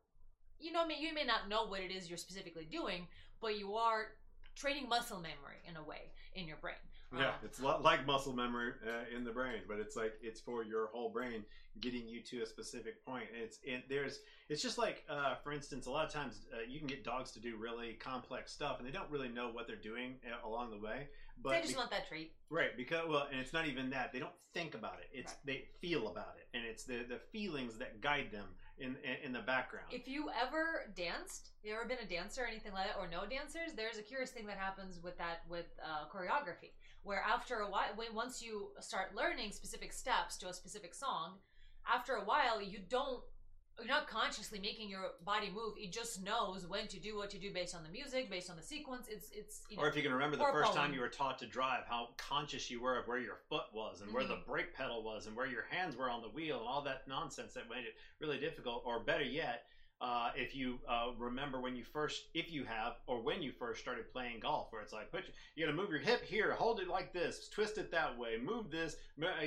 you 0.58 0.72
know, 0.72 0.84
you 0.88 1.12
may 1.14 1.24
not 1.24 1.48
know 1.48 1.66
what 1.66 1.80
it 1.80 1.90
is 1.90 2.08
you're 2.08 2.18
specifically 2.18 2.66
doing, 2.70 3.06
but 3.40 3.58
you 3.58 3.74
are 3.74 4.06
training 4.54 4.88
muscle 4.88 5.18
memory 5.18 5.60
in 5.68 5.76
a 5.76 5.82
way 5.82 6.12
in 6.34 6.46
your 6.46 6.56
brain. 6.58 6.74
Yeah, 7.18 7.32
it's 7.44 7.60
a 7.60 7.64
lot 7.64 7.82
like 7.82 8.06
muscle 8.06 8.32
memory 8.32 8.72
uh, 8.86 9.16
in 9.16 9.24
the 9.24 9.30
brain, 9.32 9.60
but 9.68 9.78
it's 9.78 9.96
like 9.96 10.14
it's 10.22 10.40
for 10.40 10.62
your 10.64 10.88
whole 10.92 11.10
brain, 11.10 11.44
getting 11.80 12.06
you 12.08 12.20
to 12.22 12.42
a 12.42 12.46
specific 12.46 13.04
point. 13.04 13.24
And 13.32 13.42
it's 13.42 13.58
it, 13.62 13.88
there's 13.88 14.20
it's 14.48 14.62
just 14.62 14.78
like 14.78 15.04
uh, 15.08 15.36
for 15.42 15.52
instance, 15.52 15.86
a 15.86 15.90
lot 15.90 16.06
of 16.06 16.12
times 16.12 16.40
uh, 16.52 16.58
you 16.68 16.78
can 16.78 16.88
get 16.88 17.04
dogs 17.04 17.30
to 17.32 17.40
do 17.40 17.56
really 17.56 17.94
complex 17.94 18.52
stuff, 18.52 18.78
and 18.78 18.86
they 18.86 18.92
don't 18.92 19.10
really 19.10 19.28
know 19.28 19.50
what 19.50 19.66
they're 19.66 19.76
doing 19.76 20.14
uh, 20.26 20.46
along 20.48 20.70
the 20.70 20.78
way. 20.78 21.08
But 21.42 21.50
they 21.50 21.60
just 21.62 21.72
be- 21.72 21.78
want 21.78 21.90
that 21.90 22.06
treat. 22.08 22.32
right 22.48 22.76
because 22.76 23.08
well, 23.08 23.26
and 23.30 23.40
it's 23.40 23.52
not 23.52 23.66
even 23.66 23.90
that 23.90 24.12
they 24.12 24.18
don't 24.20 24.34
think 24.52 24.74
about 24.74 24.98
it; 25.00 25.08
it's 25.12 25.32
Right. 25.32 25.46
they 25.46 25.64
feel 25.80 26.08
about 26.08 26.34
it, 26.38 26.46
and 26.56 26.64
it's 26.64 26.84
the 26.84 27.04
the 27.08 27.18
feelings 27.32 27.76
that 27.78 28.00
guide 28.00 28.30
them 28.30 28.46
in 28.78 28.96
in, 29.02 29.26
in 29.26 29.32
the 29.32 29.40
background. 29.40 29.86
If 29.90 30.06
you 30.06 30.30
ever 30.30 30.92
danced, 30.96 31.50
you 31.64 31.74
ever 31.74 31.84
been 31.86 31.98
a 31.98 32.08
dancer 32.08 32.42
or 32.42 32.46
anything 32.46 32.72
like 32.72 32.86
that, 32.86 32.96
or 32.98 33.08
no 33.08 33.26
dancers, 33.26 33.72
there's 33.76 33.98
a 33.98 34.02
curious 34.02 34.30
thing 34.30 34.46
that 34.46 34.58
happens 34.58 35.00
with 35.02 35.18
that 35.18 35.42
with 35.48 35.66
uh, 35.82 36.06
choreography, 36.08 36.70
where 37.04 37.22
after 37.22 37.56
a 37.60 37.70
while, 37.70 37.90
when 37.96 38.14
once 38.14 38.42
you 38.42 38.70
start 38.80 39.14
learning 39.14 39.52
specific 39.52 39.92
steps 39.92 40.36
to 40.38 40.48
a 40.48 40.52
specific 40.54 40.94
song, 40.94 41.34
after 41.92 42.14
a 42.14 42.24
while 42.24 42.60
you 42.60 42.80
don't. 42.88 43.22
You're 43.76 43.88
not 43.88 44.06
consciously 44.06 44.60
making 44.60 44.88
your 44.88 45.02
body 45.24 45.50
move. 45.52 45.74
It 45.76 45.90
just 45.92 46.22
knows 46.22 46.64
when 46.64 46.86
to 46.86 47.00
do 47.00 47.16
what 47.16 47.28
to 47.30 47.38
do 47.38 47.52
based 47.52 47.74
on 47.74 47.82
the 47.82 47.88
music, 47.88 48.30
based 48.30 48.48
on 48.48 48.54
the 48.56 48.62
sequence. 48.62 49.08
It's 49.10 49.30
it's 49.32 49.62
you 49.68 49.76
know, 49.76 49.82
Or 49.82 49.88
if 49.88 49.96
you 49.96 50.02
can 50.02 50.12
remember 50.12 50.36
the 50.36 50.44
first 50.44 50.74
time 50.74 50.94
you 50.94 51.00
were 51.00 51.08
taught 51.08 51.40
to 51.40 51.46
drive, 51.48 51.82
how 51.88 52.10
conscious 52.16 52.70
you 52.70 52.80
were 52.80 52.96
of 52.96 53.08
where 53.08 53.18
your 53.18 53.38
foot 53.48 53.64
was 53.74 54.00
and 54.00 54.14
where 54.14 54.22
the 54.22 54.34
Mm-hmm. 54.34 54.48
brake 54.52 54.74
pedal 54.74 55.02
was 55.02 55.26
and 55.26 55.34
where 55.34 55.48
your 55.48 55.64
hands 55.70 55.96
were 55.96 56.08
on 56.08 56.22
the 56.22 56.28
wheel 56.28 56.58
and 56.60 56.68
all 56.68 56.82
that 56.82 57.08
nonsense 57.08 57.54
that 57.54 57.68
made 57.68 57.84
it 57.84 57.96
really 58.20 58.38
difficult. 58.38 58.84
Or 58.86 59.00
better 59.00 59.24
yet, 59.24 59.64
uh, 60.04 60.28
if 60.36 60.54
you 60.54 60.78
uh, 60.86 61.06
remember 61.18 61.58
when 61.58 61.74
you 61.74 61.82
first, 61.82 62.24
if 62.34 62.52
you 62.52 62.62
have, 62.64 62.96
or 63.06 63.22
when 63.22 63.40
you 63.40 63.50
first 63.50 63.80
started 63.80 64.12
playing 64.12 64.38
golf, 64.40 64.66
where 64.70 64.82
it's 64.82 64.92
like, 64.92 65.10
put, 65.10 65.24
you 65.56 65.64
got 65.64 65.70
to 65.70 65.76
move 65.76 65.88
your 65.88 65.98
hip 65.98 66.22
here, 66.22 66.52
hold 66.52 66.78
it 66.78 66.88
like 66.88 67.14
this, 67.14 67.48
twist 67.48 67.78
it 67.78 67.90
that 67.90 68.18
way, 68.18 68.36
move 68.36 68.70
this. 68.70 68.96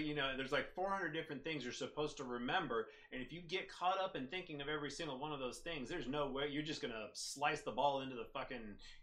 You 0.01 0.16
know, 0.16 0.36
there's 0.36 0.51
like 0.51 0.74
400 0.74 1.14
different 1.14 1.43
things 1.43 1.64
you're 1.64 1.72
supposed 1.74 2.18
to 2.18 2.24
remember. 2.24 2.88
And 3.14 3.22
if 3.22 3.32
you 3.32 3.41
get 3.41 3.72
caught 3.72 3.99
up 4.01 4.16
in 4.16 4.26
thinking 4.28 4.60
of 4.60 4.68
every 4.68 4.89
single 4.89 5.20
one 5.20 5.32
of 5.32 5.39
those 5.39 5.60
things, 5.60 5.89
there's 5.89 6.08
no 6.08 6.28
way 6.28 6.47
you're 6.49 6.64
just 6.64 6.82
gonna 6.82 7.10
slice 7.14 7.62
the 7.62 7.72
ball 7.72 8.01
into 8.01 8.16
the 8.16 8.26
fucking 8.34 8.58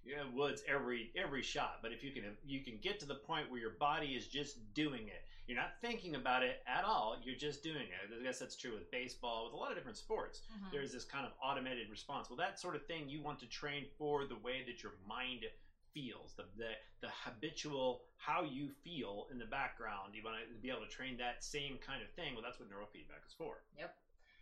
you 0.05 0.17
know, 0.17 0.25
woods 0.35 0.63
every 0.67 1.13
every 1.17 1.43
shot. 1.43 1.79
But 1.83 1.93
if 1.93 2.03
you 2.03 2.11
can 2.11 2.25
you 2.45 2.65
can 2.65 2.79
get 2.83 2.99
to 3.01 3.07
the 3.07 3.15
point 3.15 3.49
where 3.49 3.61
your 3.61 3.77
body 3.79 4.09
is 4.09 4.27
just 4.27 4.75
doing 4.75 5.07
it. 5.07 5.24
You're 5.47 5.59
not 5.59 5.73
thinking 5.81 6.15
about 6.15 6.43
it 6.43 6.63
at 6.67 6.85
all. 6.85 7.17
You're 7.23 7.37
just 7.37 7.63
doing 7.63 7.83
it. 7.89 8.19
I 8.19 8.23
guess 8.23 8.39
that's 8.39 8.57
true 8.57 8.73
with 8.73 8.91
baseball, 8.91 9.45
with 9.45 9.53
a 9.53 9.57
lot 9.57 9.71
of 9.71 9.77
different 9.77 9.99
sports. 9.99 10.43
Mhm. 10.51 10.71
There's 10.71 10.91
this 10.93 11.05
kind 11.05 11.27
of 11.27 11.33
automated 11.43 11.91
response. 11.91 12.31
Well, 12.31 12.39
that 12.39 12.59
sort 12.59 12.77
of 12.77 12.87
thing 12.87 13.09
you 13.09 13.21
want 13.23 13.39
to 13.41 13.47
train 13.47 13.87
for 13.99 14.25
the 14.27 14.37
way 14.37 14.65
that 14.65 14.83
your 14.83 14.93
mind 15.07 15.45
feels, 15.93 16.35
the 16.35 16.45
the, 16.57 16.73
the 17.01 17.11
habitual 17.11 18.05
how 18.17 18.43
you 18.43 18.71
feel 18.83 19.29
in 19.31 19.39
the 19.39 19.45
background. 19.47 20.15
You 20.15 20.23
want 20.25 20.37
to 20.49 20.55
be 20.63 20.71
able 20.71 20.81
to 20.81 20.89
train 20.89 21.17
that 21.19 21.45
same 21.45 21.79
kind 21.79 22.03
of 22.03 22.11
thing. 22.13 22.35
Well, 22.35 22.43
that's 22.43 22.59
what 22.59 22.71
neurofeedback 22.71 23.27
is 23.27 23.35
for. 23.37 23.63
Yep. 23.79 23.95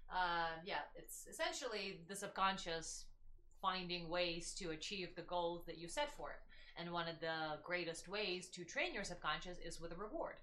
Uh, 0.09 0.51
yeah, 0.65 0.83
it's 0.95 1.27
essentially 1.27 2.01
the 2.07 2.15
subconscious 2.15 3.07
finding 3.61 4.09
ways 4.09 4.55
to 4.55 4.71
achieve 4.71 5.15
the 5.17 5.23
goals 5.23 5.65
that 5.67 5.79
you 5.79 5.89
set 5.89 6.13
for 6.17 6.31
it. 6.31 6.41
And 6.77 6.91
one 6.93 7.09
of 7.09 7.21
the 7.21 7.59
greatest 7.63 8.09
ways 8.09 8.49
to 8.51 8.65
train 8.65 8.95
your 8.95 9.05
subconscious 9.05 9.59
is 9.59 9.81
with 9.81 9.93
a 9.93 9.97
reward. 9.97 10.37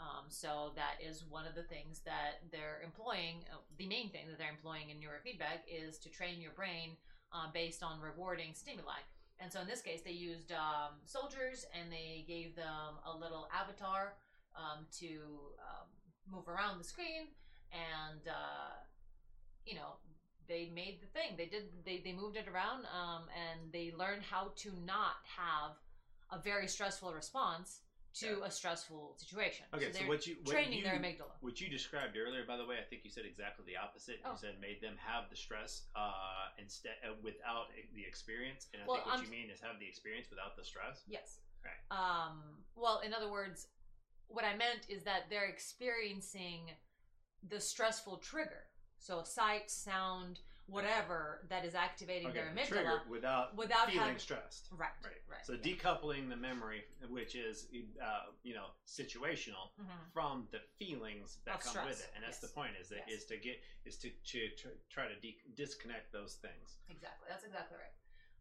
Um, 0.00 0.24
so 0.28 0.72
that 0.76 0.96
is 1.04 1.24
one 1.28 1.46
of 1.46 1.54
the 1.54 1.62
things 1.62 2.00
that 2.06 2.40
they're 2.50 2.80
employing. 2.82 3.44
Uh, 3.52 3.60
the 3.76 3.86
main 3.86 4.08
thing 4.08 4.24
that 4.28 4.38
they're 4.38 4.50
employing 4.50 4.88
in 4.88 4.96
neurofeedback 4.96 5.68
is 5.68 5.98
to 5.98 6.08
train 6.08 6.40
your 6.40 6.52
brain 6.52 6.96
uh, 7.32 7.52
based 7.52 7.82
on 7.82 8.00
rewarding 8.00 8.54
stimuli. 8.54 9.04
And 9.38 9.52
so 9.52 9.60
in 9.60 9.66
this 9.66 9.82
case, 9.82 10.00
they 10.00 10.16
used 10.16 10.52
um, 10.52 10.96
soldiers 11.04 11.66
and 11.78 11.92
they 11.92 12.24
gave 12.26 12.56
them 12.56 12.96
a 13.04 13.14
little 13.14 13.48
avatar 13.52 14.14
um, 14.56 14.86
to 15.00 15.06
um, 15.60 15.88
move 16.32 16.48
around 16.48 16.78
the 16.78 16.84
screen 16.84 17.28
and 17.72 18.26
uh, 18.28 18.74
you 19.64 19.74
know 19.74 19.98
they 20.48 20.70
made 20.74 21.00
the 21.00 21.06
thing 21.06 21.36
they 21.36 21.46
did 21.46 21.64
they, 21.84 22.00
they 22.04 22.12
moved 22.12 22.36
it 22.36 22.46
around 22.48 22.84
um, 22.90 23.22
and 23.34 23.72
they 23.72 23.92
learned 23.96 24.22
how 24.22 24.52
to 24.56 24.70
not 24.84 25.22
have 25.24 25.76
a 26.32 26.42
very 26.42 26.66
stressful 26.66 27.12
response 27.12 27.80
to 28.14 28.42
a 28.42 28.50
stressful 28.50 29.14
situation 29.16 29.66
Okay, 29.74 29.92
so, 29.92 29.98
they're 30.00 30.08
what 30.08 30.26
you 30.26 30.36
what 30.42 30.52
training 30.52 30.78
you, 30.78 30.84
their 30.84 30.94
amygdala 30.98 31.38
What 31.40 31.60
you 31.60 31.68
described 31.68 32.16
earlier, 32.16 32.44
by 32.46 32.56
the 32.56 32.66
way, 32.66 32.76
I 32.78 32.84
think 32.88 33.02
you 33.04 33.10
said 33.10 33.24
exactly 33.24 33.64
the 33.66 33.76
opposite. 33.76 34.18
Oh. 34.24 34.32
You 34.32 34.38
said 34.38 34.54
made 34.60 34.80
them 34.82 34.94
have 34.98 35.30
the 35.30 35.36
stress 35.36 35.86
uh, 35.94 36.50
instead 36.58 36.96
uh, 37.06 37.14
without 37.22 37.66
the 37.94 38.02
experience, 38.04 38.66
and 38.74 38.82
I 38.82 38.86
Well, 38.86 38.96
think 38.96 39.06
what 39.06 39.14
I'm- 39.16 39.24
you 39.24 39.30
mean 39.30 39.50
is 39.50 39.60
have 39.60 39.78
the 39.78 39.86
experience 39.86 40.28
without 40.30 40.56
the 40.56 40.64
stress. 40.64 41.02
yes 41.06 41.38
Right. 41.62 41.80
um, 41.90 42.64
well 42.74 43.00
in 43.00 43.12
other 43.12 43.30
words 43.30 43.68
what 44.28 44.44
i 44.44 44.56
meant 44.56 44.86
is 44.88 45.02
that 45.04 45.28
they're 45.28 45.48
experiencing 45.48 46.70
the 47.48 47.60
stressful 47.60 48.16
trigger 48.18 48.64
so 48.98 49.22
sight 49.22 49.70
sound 49.70 50.40
whatever 50.70 51.40
that 51.48 51.64
is 51.64 51.74
activating 51.74 52.28
Okay, 52.28 52.38
their 52.40 52.54
the 52.54 52.60
amygdala 52.60 53.06
without 53.08 53.56
without 53.56 53.86
feeling 53.88 54.00
having- 54.00 54.18
stressed. 54.18 54.68
right 54.72 54.90
Right. 55.04 55.20
right 55.28 55.44
So 55.46 55.54
yeah. 55.54 55.60
decoupling 55.62 56.28
the 56.28 56.36
memory, 56.36 56.84
which 57.08 57.34
is 57.34 57.66
uh, 58.02 58.26
you 58.42 58.54
know 58.54 58.66
situational, 58.86 59.70
Mhm. 59.80 60.12
from 60.12 60.48
the 60.52 60.60
feelings 60.78 61.38
that 61.44 61.56
Of 61.56 61.60
come 61.74 61.84
with 61.86 62.00
it, 62.00 62.10
and 62.14 62.22
that's 62.24 62.40
yes. 62.42 62.50
the 62.50 62.54
point. 62.54 62.76
Is 62.80 62.88
that 62.90 63.08
is 63.08 63.20
Yes. 63.20 63.24
to 63.24 63.36
get 63.38 63.62
is 63.84 63.96
to 63.98 64.10
to, 64.10 64.48
tr- 64.56 64.78
try 64.88 65.08
to 65.08 65.16
de- 65.20 65.40
disconnect 65.54 66.12
those 66.12 66.36
things. 66.36 66.78
Exactly. 66.88 67.26
That's 67.28 67.44
exactly 67.44 67.76
right. 67.78 67.94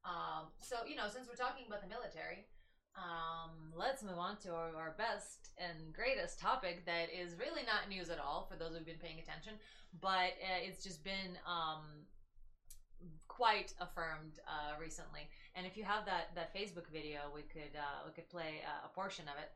Um, 0.05 0.51
so 0.61 0.85
you 0.85 0.95
know, 0.95 1.07
since 1.09 1.27
we're 1.27 1.35
talking 1.35 1.65
about 1.67 1.81
the 1.81 1.87
military, 1.87 2.47
um, 2.95 3.71
let's 3.75 4.01
move 4.03 4.17
on 4.17 4.37
to 4.37 4.53
our, 4.53 4.75
our 4.75 4.91
best 4.91 5.49
and 5.57 5.93
greatest 5.93 6.39
topic 6.39 6.85
that 6.85 7.09
is 7.11 7.35
really 7.35 7.63
not 7.63 7.87
news 7.89 8.09
at 8.09 8.19
all 8.19 8.45
for 8.45 8.55
those 8.55 8.73
who've 8.75 8.85
been 8.85 8.97
paying 8.99 9.19
attention, 9.19 9.59
but 10.01 10.31
uh, 10.41 10.59
it's 10.61 10.83
just 10.83 11.03
been 11.03 11.37
um, 11.45 12.05
quite 13.27 13.73
affirmed 13.79 14.39
uh, 14.47 14.79
recently. 14.79 15.29
And 15.55 15.65
if 15.65 15.77
you 15.77 15.83
have 15.83 16.05
that 16.05 16.35
that 16.35 16.53
Facebook 16.53 16.87
video, 16.91 17.31
we 17.33 17.43
could 17.43 17.75
uh, 17.75 18.05
we 18.05 18.11
could 18.11 18.29
play 18.29 18.61
uh, 18.65 18.87
a 18.87 18.89
portion 18.93 19.25
of 19.27 19.35
it. 19.39 19.51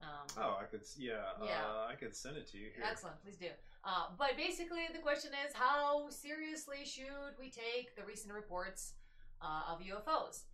Um, 0.00 0.26
Oh, 0.38 0.58
I 0.60 0.64
could. 0.64 0.82
Yeah. 0.96 1.34
Yeah. 1.42 1.62
Uh, 1.66 1.90
I 1.90 1.94
could 1.94 2.14
send 2.14 2.36
it 2.36 2.46
to 2.52 2.58
you 2.58 2.68
here. 2.74 2.84
Excellent, 2.88 3.20
please 3.22 3.36
do. 3.36 3.50
Uh, 3.84 4.06
but 4.18 4.36
basically, 4.36 4.86
the 4.92 5.00
question 5.00 5.30
is 5.46 5.52
how 5.54 6.08
seriously 6.10 6.84
should 6.84 7.34
we 7.38 7.50
take 7.50 7.96
the 7.96 8.04
recent 8.04 8.32
reports 8.32 8.94
uh, 9.42 9.72
of 9.72 9.80
UFOs? 9.80 10.44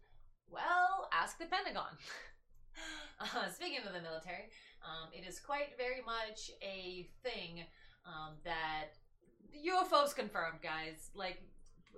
Well, 0.50 1.08
ask 1.12 1.38
the 1.38 1.46
Pentagon. 1.46 1.92
uh, 3.20 3.48
speaking 3.50 3.78
of 3.86 3.92
the 3.92 4.00
military, 4.00 4.48
um, 4.82 5.08
it 5.12 5.26
is 5.26 5.40
quite 5.40 5.76
very 5.76 6.02
much 6.04 6.50
a 6.62 7.08
thing 7.22 7.64
um, 8.06 8.34
that 8.44 8.96
UFOs 9.54 10.14
confirmed, 10.14 10.60
guys. 10.62 11.10
Like, 11.14 11.42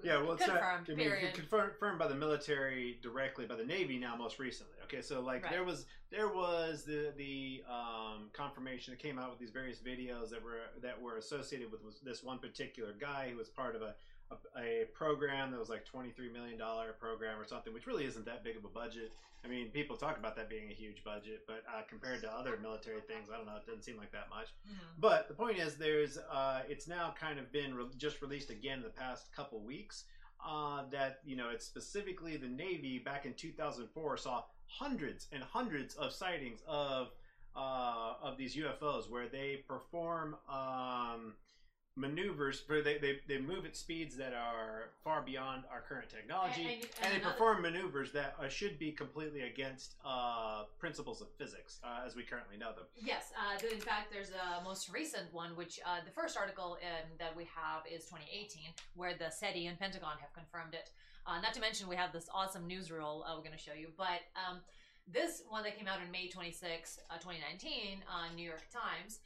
Yeah, 0.02 0.22
well, 0.22 0.32
it's 0.32 0.44
confirmed. 0.44 0.88
not, 0.88 0.92
I 0.94 0.96
mean, 0.96 1.08
period. 1.08 1.34
confirmed, 1.34 1.70
confirmed 1.72 1.98
by 1.98 2.06
the 2.08 2.14
military 2.14 2.98
directly, 3.02 3.46
by 3.46 3.56
the 3.56 3.64
Navy 3.64 3.98
now, 3.98 4.14
most 4.16 4.38
recently. 4.38 4.74
Okay, 4.84 5.02
so 5.02 5.20
like 5.20 5.42
Right. 5.42 5.52
there 5.52 5.64
was 5.64 5.86
there 6.10 6.28
was 6.28 6.84
the 6.84 7.12
the 7.16 7.62
um, 7.68 8.28
confirmation 8.32 8.92
that 8.92 9.00
came 9.00 9.18
out 9.18 9.30
with 9.30 9.38
these 9.38 9.50
various 9.50 9.78
videos 9.80 10.30
that 10.30 10.42
were 10.42 10.60
that 10.82 11.00
were 11.00 11.16
associated 11.16 11.72
with 11.72 11.80
this 12.04 12.22
one 12.22 12.38
particular 12.38 12.92
guy 12.92 13.30
who 13.30 13.36
was 13.36 13.48
part 13.48 13.74
of 13.74 13.82
a 13.82 13.94
a, 14.30 14.60
a 14.60 14.84
program 14.94 15.50
that 15.52 15.58
was 15.60 15.68
like 15.68 15.84
twenty 15.84 16.10
three 16.10 16.32
million 16.32 16.58
dollar 16.58 16.92
program 16.98 17.38
or 17.40 17.44
something, 17.46 17.72
which 17.72 17.86
really 17.86 18.04
isn't 18.04 18.24
that 18.26 18.42
big 18.44 18.56
of 18.56 18.64
a 18.64 18.68
budget. 18.68 19.12
I 19.44 19.48
mean, 19.48 19.68
people 19.70 19.96
talk 19.96 20.18
about 20.18 20.34
that 20.36 20.48
being 20.50 20.70
a 20.70 20.74
huge 20.74 21.04
budget, 21.04 21.42
but 21.46 21.62
uh, 21.68 21.82
compared 21.88 22.20
to 22.22 22.32
other 22.32 22.58
military 22.60 23.00
things, 23.02 23.28
I 23.32 23.36
don't 23.36 23.46
know, 23.46 23.54
it 23.56 23.66
doesn't 23.66 23.84
seem 23.84 23.96
like 23.96 24.10
that 24.12 24.28
much. 24.28 24.48
Mhm. 24.68 24.74
But 24.98 25.28
the 25.28 25.34
point 25.34 25.58
is, 25.58 25.76
there's 25.76 26.18
uh, 26.18 26.62
it's 26.68 26.88
now 26.88 27.14
kind 27.18 27.38
of 27.38 27.52
been 27.52 27.74
re- 27.74 27.84
just 27.96 28.20
released 28.22 28.50
again 28.50 28.78
in 28.78 28.84
the 28.84 28.90
past 28.90 29.32
couple 29.34 29.60
weeks. 29.60 30.04
Uh, 30.44 30.84
that 30.90 31.20
you 31.24 31.34
know, 31.36 31.48
it's 31.50 31.64
specifically 31.64 32.36
the 32.36 32.48
Navy 32.48 32.98
back 32.98 33.24
in 33.24 33.34
2004 33.34 34.16
saw 34.16 34.42
hundreds 34.66 35.28
and 35.32 35.42
hundreds 35.42 35.94
of 35.94 36.12
sightings 36.12 36.60
of 36.66 37.08
uh, 37.54 38.14
of 38.22 38.36
these 38.36 38.54
UFOs 38.56 39.08
where 39.08 39.28
they 39.28 39.64
perform 39.68 40.36
um, 40.48 41.34
maneuvers 41.96 42.62
where 42.66 42.82
they, 42.82 42.98
they, 42.98 43.18
they 43.26 43.38
move 43.38 43.64
at 43.64 43.74
speeds 43.74 44.16
that 44.16 44.34
are 44.34 44.90
far 45.02 45.22
beyond 45.22 45.64
our 45.72 45.80
current 45.80 46.08
technology 46.10 46.60
And- 46.62 46.70
and, 46.70 46.82
and- 46.82 46.90
and 47.02 47.12
they 47.12 47.16
another- 47.16 47.32
perform 47.32 47.62
maneuvers 47.62 48.12
that 48.12 48.36
uh, 48.38 48.48
should 48.48 48.78
be 48.78 48.92
completely 48.92 49.42
against 49.42 49.94
uh, 50.04 50.64
principles 50.78 51.20
of 51.22 51.28
physics 51.38 51.80
uh, 51.82 52.06
as 52.06 52.14
we 52.14 52.22
currently 52.22 52.56
know 52.58 52.72
them 52.72 52.84
Yes, 53.02 53.32
uh, 53.36 53.58
in 53.72 53.80
fact, 53.80 54.12
there's 54.12 54.30
a 54.30 54.62
most 54.62 54.92
recent 54.92 55.32
one, 55.32 55.56
which 55.56 55.80
uh, 55.86 55.98
the 56.04 56.10
first 56.10 56.36
article 56.36 56.76
um, 56.82 57.08
that 57.18 57.34
we 57.36 57.44
have 57.44 57.82
is 57.90 58.04
2018, 58.04 58.62
where 58.94 59.14
the 59.16 59.30
SETI 59.30 59.66
and 59.66 59.78
Pentagon 59.78 60.16
have 60.20 60.32
confirmed 60.34 60.74
it. 60.74 60.90
Uh, 61.26 61.40
not 61.40 61.54
to 61.54 61.60
mention, 61.60 61.88
we 61.88 61.96
have 61.96 62.12
this 62.12 62.28
awesome 62.32 62.66
news 62.66 62.90
reel 62.90 63.24
uh, 63.26 63.32
we're 63.36 63.42
going 63.42 63.56
to 63.56 63.62
show 63.62 63.72
you. 63.72 63.88
But 63.96 64.20
um, 64.36 64.58
this 65.12 65.42
one 65.48 65.62
that 65.64 65.76
came 65.78 65.88
out 65.88 65.98
in 66.04 66.10
May 66.10 66.28
26, 66.28 66.98
uh, 67.10 67.14
2019, 67.18 67.98
on 68.10 68.34
New 68.36 68.46
York 68.46 68.62
Times. 68.72 69.20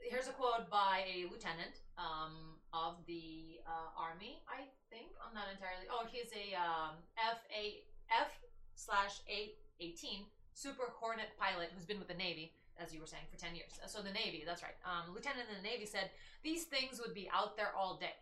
Here's 0.00 0.28
a 0.28 0.32
quote 0.32 0.70
by 0.70 1.04
a 1.08 1.24
lieutenant 1.30 1.82
um, 1.98 2.56
of 2.72 2.94
the 3.06 3.58
uh, 3.66 3.90
Army, 3.98 4.42
I 4.48 4.68
think. 4.90 5.10
I'm 5.18 5.34
not 5.34 5.48
entirely. 5.50 5.86
Oh, 5.90 6.06
he's 6.10 6.30
a 6.32 6.54
um, 6.54 6.94
F 7.18 7.38
A 7.50 7.82
F 8.10 8.30
slash 8.74 9.20
eight 9.28 9.58
eighteen 9.80 10.26
Super 10.54 10.92
Hornet 10.94 11.34
pilot 11.38 11.70
who's 11.74 11.84
been 11.86 11.98
with 11.98 12.08
the 12.08 12.14
Navy 12.14 12.52
as 12.78 12.92
you 12.92 13.00
were 13.00 13.06
saying, 13.06 13.24
for 13.32 13.38
10 13.40 13.54
years. 13.56 13.72
Uh, 13.82 13.86
So 13.86 14.02
the 14.02 14.12
Navy, 14.12 14.42
that's 14.44 14.62
right. 14.62 14.76
Um, 14.84 15.14
Lieutenant 15.14 15.48
in 15.48 15.56
the 15.62 15.66
Navy 15.66 15.86
said 15.86 16.10
these 16.42 16.64
things 16.64 17.00
would 17.00 17.14
be 17.14 17.26
out 17.32 17.56
there 17.56 17.72
all 17.74 17.96
day. 17.96 18.12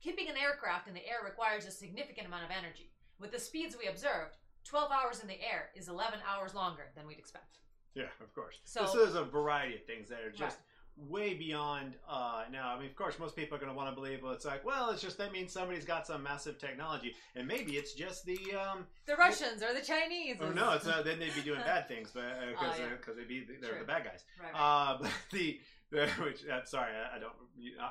Keeping 0.00 0.28
an 0.30 0.36
aircraft 0.38 0.88
in 0.88 0.94
the 0.94 1.06
air 1.06 1.18
requires 1.22 1.66
a 1.66 1.70
significant 1.70 2.26
amount 2.26 2.44
of 2.44 2.50
energy. 2.50 2.90
With 3.20 3.32
the 3.32 3.38
speeds 3.38 3.76
we 3.78 3.88
observed, 3.88 4.32
12 4.64 4.90
hours 4.90 5.20
in 5.20 5.28
the 5.28 5.36
air 5.42 5.68
is 5.76 5.88
11 5.88 6.20
hours 6.26 6.54
longer 6.54 6.88
than 6.96 7.06
we'd 7.06 7.18
expect. 7.18 7.58
Yeah, 7.94 8.08
of 8.22 8.34
course. 8.34 8.60
So- 8.64 8.86
So, 8.86 9.04
there's 9.04 9.14
a 9.14 9.24
variety 9.24 9.74
of 9.74 9.84
things 9.84 10.08
that 10.08 10.22
are 10.22 10.30
just 10.32 10.56
way 10.96 11.34
beyond. 11.34 11.94
Uh, 12.08 12.42
now, 12.52 12.74
I 12.74 12.78
mean, 12.78 12.88
of 12.88 12.96
course, 12.96 13.18
most 13.18 13.34
people 13.36 13.56
are 13.56 13.60
going 13.60 13.70
to 13.72 13.76
want 13.76 13.88
to 13.90 13.94
believe, 13.94 14.22
well, 14.22 14.32
it's 14.32 14.44
like, 14.44 14.64
well, 14.64 14.90
it's 14.90 15.02
just 15.02 15.18
that 15.18 15.32
means 15.32 15.52
somebody's 15.52 15.84
got 15.84 16.06
some 16.06 16.22
massive 16.22 16.58
technology, 16.58 17.14
and 17.34 17.46
maybe 17.46 17.72
it's 17.76 17.94
just 17.94 18.24
the. 18.26 18.38
Um, 18.54 18.86
The 19.06 19.16
Russians 19.16 19.62
or 19.62 19.72
the 19.74 19.80
Chinese. 19.84 20.36
oh 20.40 20.50
no, 20.50 20.72
it's 20.72 20.86
not. 20.86 21.04
Then 21.04 21.18
they'd 21.18 21.34
be 21.34 21.40
doing 21.42 21.60
bad 21.60 21.88
things, 21.88 22.10
but 22.14 22.22
because 22.50 22.76
Oh, 22.78 22.82
yeah. 22.82 22.88
because 22.98 23.16
they'd 23.16 23.28
be 23.28 23.44
they're 23.60 23.70
True. 23.70 23.78
the 23.80 23.84
bad 23.86 24.04
guys. 24.04 24.24
Right, 24.42 24.52
right. 24.52 24.60
Uh, 24.60 24.98
but 25.02 25.10
the. 25.32 25.60
the- 25.90 26.06
Which 26.22 26.40
uh, 26.48 26.64
sorry, 26.64 26.90
I, 26.94 27.16
I 27.16 27.18
don't. 27.18 27.32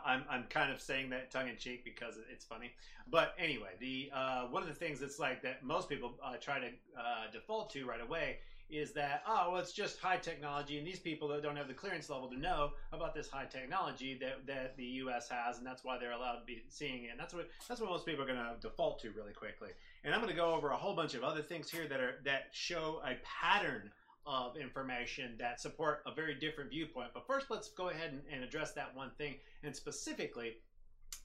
I'm 0.05 0.23
I'm 0.29 0.43
kind 0.49 0.71
of 0.71 0.81
saying 0.81 1.11
that 1.11 1.29
tongue 1.29 1.47
in 1.49 1.57
cheek 1.57 1.83
because 1.85 2.15
it's 2.31 2.43
funny. 2.45 2.71
But 3.09 3.35
anyway, 3.37 3.69
the 3.79 4.09
uh, 4.11 4.43
one 4.47 4.63
of 4.63 4.69
the 4.69 4.73
things 4.75 4.99
that's 4.99 5.19
like 5.19 5.43
that 5.43 5.63
most 5.63 5.87
people 5.87 6.13
uh, 6.25 6.35
try 6.37 6.59
to 6.59 6.67
uh, 6.97 7.29
default 7.31 7.69
to 7.73 7.85
right 7.85 8.01
away 8.01 8.37
is 8.71 8.93
that 8.93 9.23
oh 9.27 9.51
well 9.51 9.61
it's 9.61 9.73
just 9.73 9.99
high 9.99 10.17
technology 10.17 10.77
and 10.77 10.87
these 10.87 10.99
people 10.99 11.27
that 11.27 11.43
don't 11.43 11.55
have 11.55 11.67
the 11.67 11.73
clearance 11.73 12.09
level 12.09 12.29
to 12.29 12.39
know 12.39 12.71
about 12.91 13.13
this 13.13 13.29
high 13.29 13.45
technology 13.45 14.17
that, 14.19 14.45
that 14.47 14.75
the 14.77 14.83
US 14.83 15.29
has 15.29 15.57
and 15.57 15.67
that's 15.67 15.83
why 15.83 15.97
they're 15.97 16.11
allowed 16.11 16.37
to 16.37 16.45
be 16.45 16.63
seeing 16.69 17.05
it. 17.05 17.11
And 17.11 17.19
that's 17.19 17.33
what 17.33 17.49
that's 17.67 17.79
what 17.79 17.89
most 17.89 18.05
people 18.05 18.23
are 18.23 18.27
going 18.27 18.39
to 18.39 18.55
default 18.59 18.99
to 19.01 19.11
really 19.11 19.33
quickly. 19.33 19.69
And 20.03 20.13
I'm 20.13 20.21
going 20.21 20.31
to 20.31 20.37
go 20.37 20.53
over 20.53 20.69
a 20.69 20.77
whole 20.77 20.95
bunch 20.95 21.13
of 21.13 21.23
other 21.23 21.41
things 21.41 21.69
here 21.69 21.87
that 21.87 21.99
are 21.99 22.15
that 22.25 22.47
show 22.51 23.01
a 23.05 23.15
pattern 23.23 23.91
of 24.25 24.55
information 24.55 25.35
that 25.39 25.59
support 25.59 26.03
a 26.05 26.13
very 26.13 26.35
different 26.35 26.69
viewpoint. 26.69 27.09
But 27.13 27.25
first 27.25 27.47
let's 27.49 27.69
go 27.69 27.89
ahead 27.89 28.11
and, 28.11 28.21
and 28.31 28.43
address 28.43 28.73
that 28.73 28.95
one 28.95 29.11
thing 29.17 29.35
and 29.63 29.75
specifically 29.75 30.57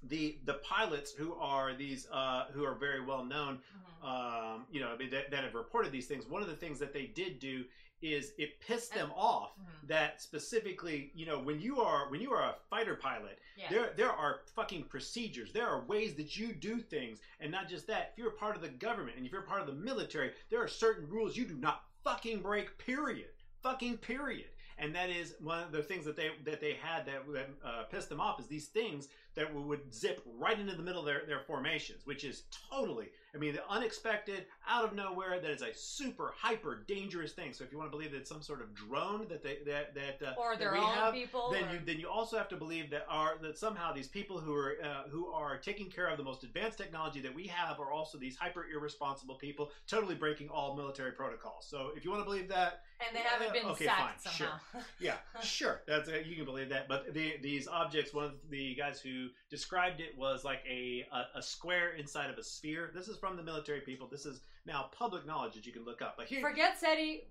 the 0.02 0.38
the 0.44 0.54
pilots 0.54 1.12
who 1.12 1.34
are 1.34 1.74
these 1.74 2.06
uh, 2.12 2.46
who 2.52 2.64
are 2.64 2.74
very 2.74 3.00
well 3.04 3.24
known 3.24 3.58
Mhm. 4.02 4.06
um, 4.06 4.66
you 4.70 4.78
know, 4.80 4.88
I 4.92 4.96
mean, 4.96 5.10
that, 5.10 5.30
that 5.30 5.42
have 5.42 5.54
reported 5.54 5.90
these 5.90 6.06
things. 6.06 6.26
One 6.26 6.42
of 6.42 6.48
the 6.48 6.54
things 6.54 6.78
that 6.78 6.92
they 6.92 7.06
did 7.06 7.38
do 7.40 7.64
is 8.02 8.32
it 8.36 8.60
pissed 8.60 8.92
them 8.92 9.10
off 9.16 9.52
Mhm. 9.58 9.88
that 9.88 10.20
specifically, 10.20 11.10
you 11.14 11.24
know, 11.26 11.38
when 11.38 11.60
you 11.60 11.80
are 11.80 12.10
when 12.10 12.20
you 12.20 12.30
are 12.32 12.42
a 12.42 12.56
fighter 12.68 12.94
pilot, 12.94 13.38
Yeah. 13.56 13.68
there 13.70 13.92
there 13.96 14.12
are 14.12 14.42
fucking 14.54 14.84
procedures. 14.84 15.52
There 15.52 15.66
are 15.66 15.80
ways 15.86 16.14
that 16.16 16.36
you 16.36 16.52
do 16.52 16.80
things, 16.80 17.20
and 17.40 17.50
not 17.50 17.68
just 17.68 17.86
that. 17.86 18.10
If 18.12 18.18
you're 18.18 18.28
a 18.28 18.36
part 18.36 18.54
of 18.54 18.62
the 18.62 18.68
government 18.68 19.16
and 19.16 19.26
if 19.26 19.32
you're 19.32 19.42
part 19.42 19.60
of 19.62 19.66
the 19.66 19.72
military, 19.72 20.34
there 20.50 20.60
are 20.62 20.68
certain 20.68 21.08
rules 21.08 21.36
you 21.36 21.46
do 21.46 21.56
not 21.56 21.84
fucking 22.04 22.42
break. 22.42 22.76
Period. 22.78 23.30
Fucking 23.62 23.98
period. 23.98 24.50
And 24.78 24.94
that 24.94 25.08
is 25.08 25.34
one 25.40 25.62
of 25.62 25.72
the 25.72 25.82
things 25.82 26.04
that 26.04 26.16
they 26.16 26.30
that 26.44 26.60
they 26.60 26.74
had 26.74 27.06
that, 27.06 27.22
that 27.32 27.48
uh, 27.64 27.82
pissed 27.84 28.08
them 28.08 28.20
off 28.20 28.38
is 28.38 28.46
these 28.46 28.66
things 28.66 29.08
that 29.34 29.54
would 29.54 29.92
zip 29.92 30.22
right 30.38 30.58
into 30.58 30.74
the 30.74 30.82
middle 30.82 31.00
of 31.00 31.06
their, 31.06 31.22
their 31.26 31.40
formations, 31.40 32.06
which 32.06 32.24
is 32.24 32.44
totally, 32.70 33.08
I 33.34 33.38
mean, 33.38 33.52
the 33.52 33.60
unexpected, 33.68 34.46
out 34.66 34.82
of 34.84 34.94
nowhere. 34.94 35.38
That 35.40 35.50
is 35.50 35.60
a 35.60 35.74
super 35.74 36.32
hyper 36.36 36.84
dangerous 36.88 37.32
thing. 37.32 37.52
So 37.52 37.62
if 37.62 37.70
you 37.70 37.76
want 37.78 37.90
to 37.90 37.96
believe 37.96 38.12
that 38.12 38.18
it's 38.18 38.30
some 38.30 38.40
sort 38.42 38.62
of 38.62 38.74
drone 38.74 39.26
that 39.28 39.42
they 39.42 39.58
that 39.66 39.94
that 39.94 40.26
uh, 40.26 40.34
or 40.38 40.52
that 40.52 40.58
their 40.58 40.72
we 40.72 40.78
own 40.78 40.84
have, 40.84 41.14
people. 41.14 41.50
then 41.50 41.64
or- 41.64 41.72
you 41.74 41.80
then 41.84 41.98
you 41.98 42.08
also 42.08 42.36
have 42.36 42.48
to 42.48 42.56
believe 42.56 42.90
that 42.90 43.06
are 43.08 43.36
that 43.42 43.58
somehow 43.58 43.92
these 43.92 44.08
people 44.08 44.38
who 44.38 44.54
are 44.54 44.76
uh, 44.82 45.08
who 45.10 45.26
are 45.28 45.56
taking 45.58 45.90
care 45.90 46.08
of 46.08 46.16
the 46.18 46.24
most 46.24 46.42
advanced 46.44 46.78
technology 46.78 47.20
that 47.20 47.34
we 47.34 47.46
have 47.46 47.78
are 47.80 47.90
also 47.90 48.18
these 48.18 48.36
hyper 48.36 48.66
irresponsible 48.74 49.36
people, 49.36 49.70
totally 49.86 50.14
breaking 50.14 50.48
all 50.48 50.76
military 50.76 51.12
protocols. 51.12 51.66
So 51.68 51.90
if 51.96 52.04
you 52.04 52.10
want 52.10 52.22
to 52.22 52.26
believe 52.26 52.48
that, 52.48 52.82
and 53.00 53.16
they 53.16 53.20
haven't 53.20 53.52
been 53.52 53.70
okay, 53.72 53.86
sacked 53.86 54.22
fine, 54.22 54.32
somehow. 54.32 54.58
yeah, 55.00 55.16
sure, 55.42 55.82
that's 55.86 56.08
uh, 56.08 56.18
you 56.24 56.36
can 56.36 56.44
believe 56.44 56.68
that. 56.70 56.88
But 56.88 57.12
the, 57.12 57.34
these 57.42 57.68
objects, 57.68 58.14
one 58.14 58.24
of 58.24 58.32
the 58.50 58.74
guys 58.74 59.00
who 59.00 59.28
described 59.50 60.00
it 60.00 60.16
was 60.16 60.44
like 60.44 60.60
a, 60.68 61.06
a 61.12 61.38
a 61.38 61.42
square 61.42 61.94
inside 61.94 62.30
of 62.30 62.38
a 62.38 62.42
sphere. 62.42 62.90
This 62.94 63.08
is 63.08 63.16
from 63.18 63.36
the 63.36 63.42
military 63.42 63.80
people. 63.80 64.08
This 64.10 64.26
is 64.26 64.40
now 64.66 64.90
public 64.92 65.26
knowledge 65.26 65.54
that 65.54 65.66
you 65.66 65.72
can 65.72 65.84
look 65.84 66.02
up. 66.02 66.14
But 66.16 66.26
here, 66.26 66.40
Forget 66.40 66.78
SETI, 66.78 67.24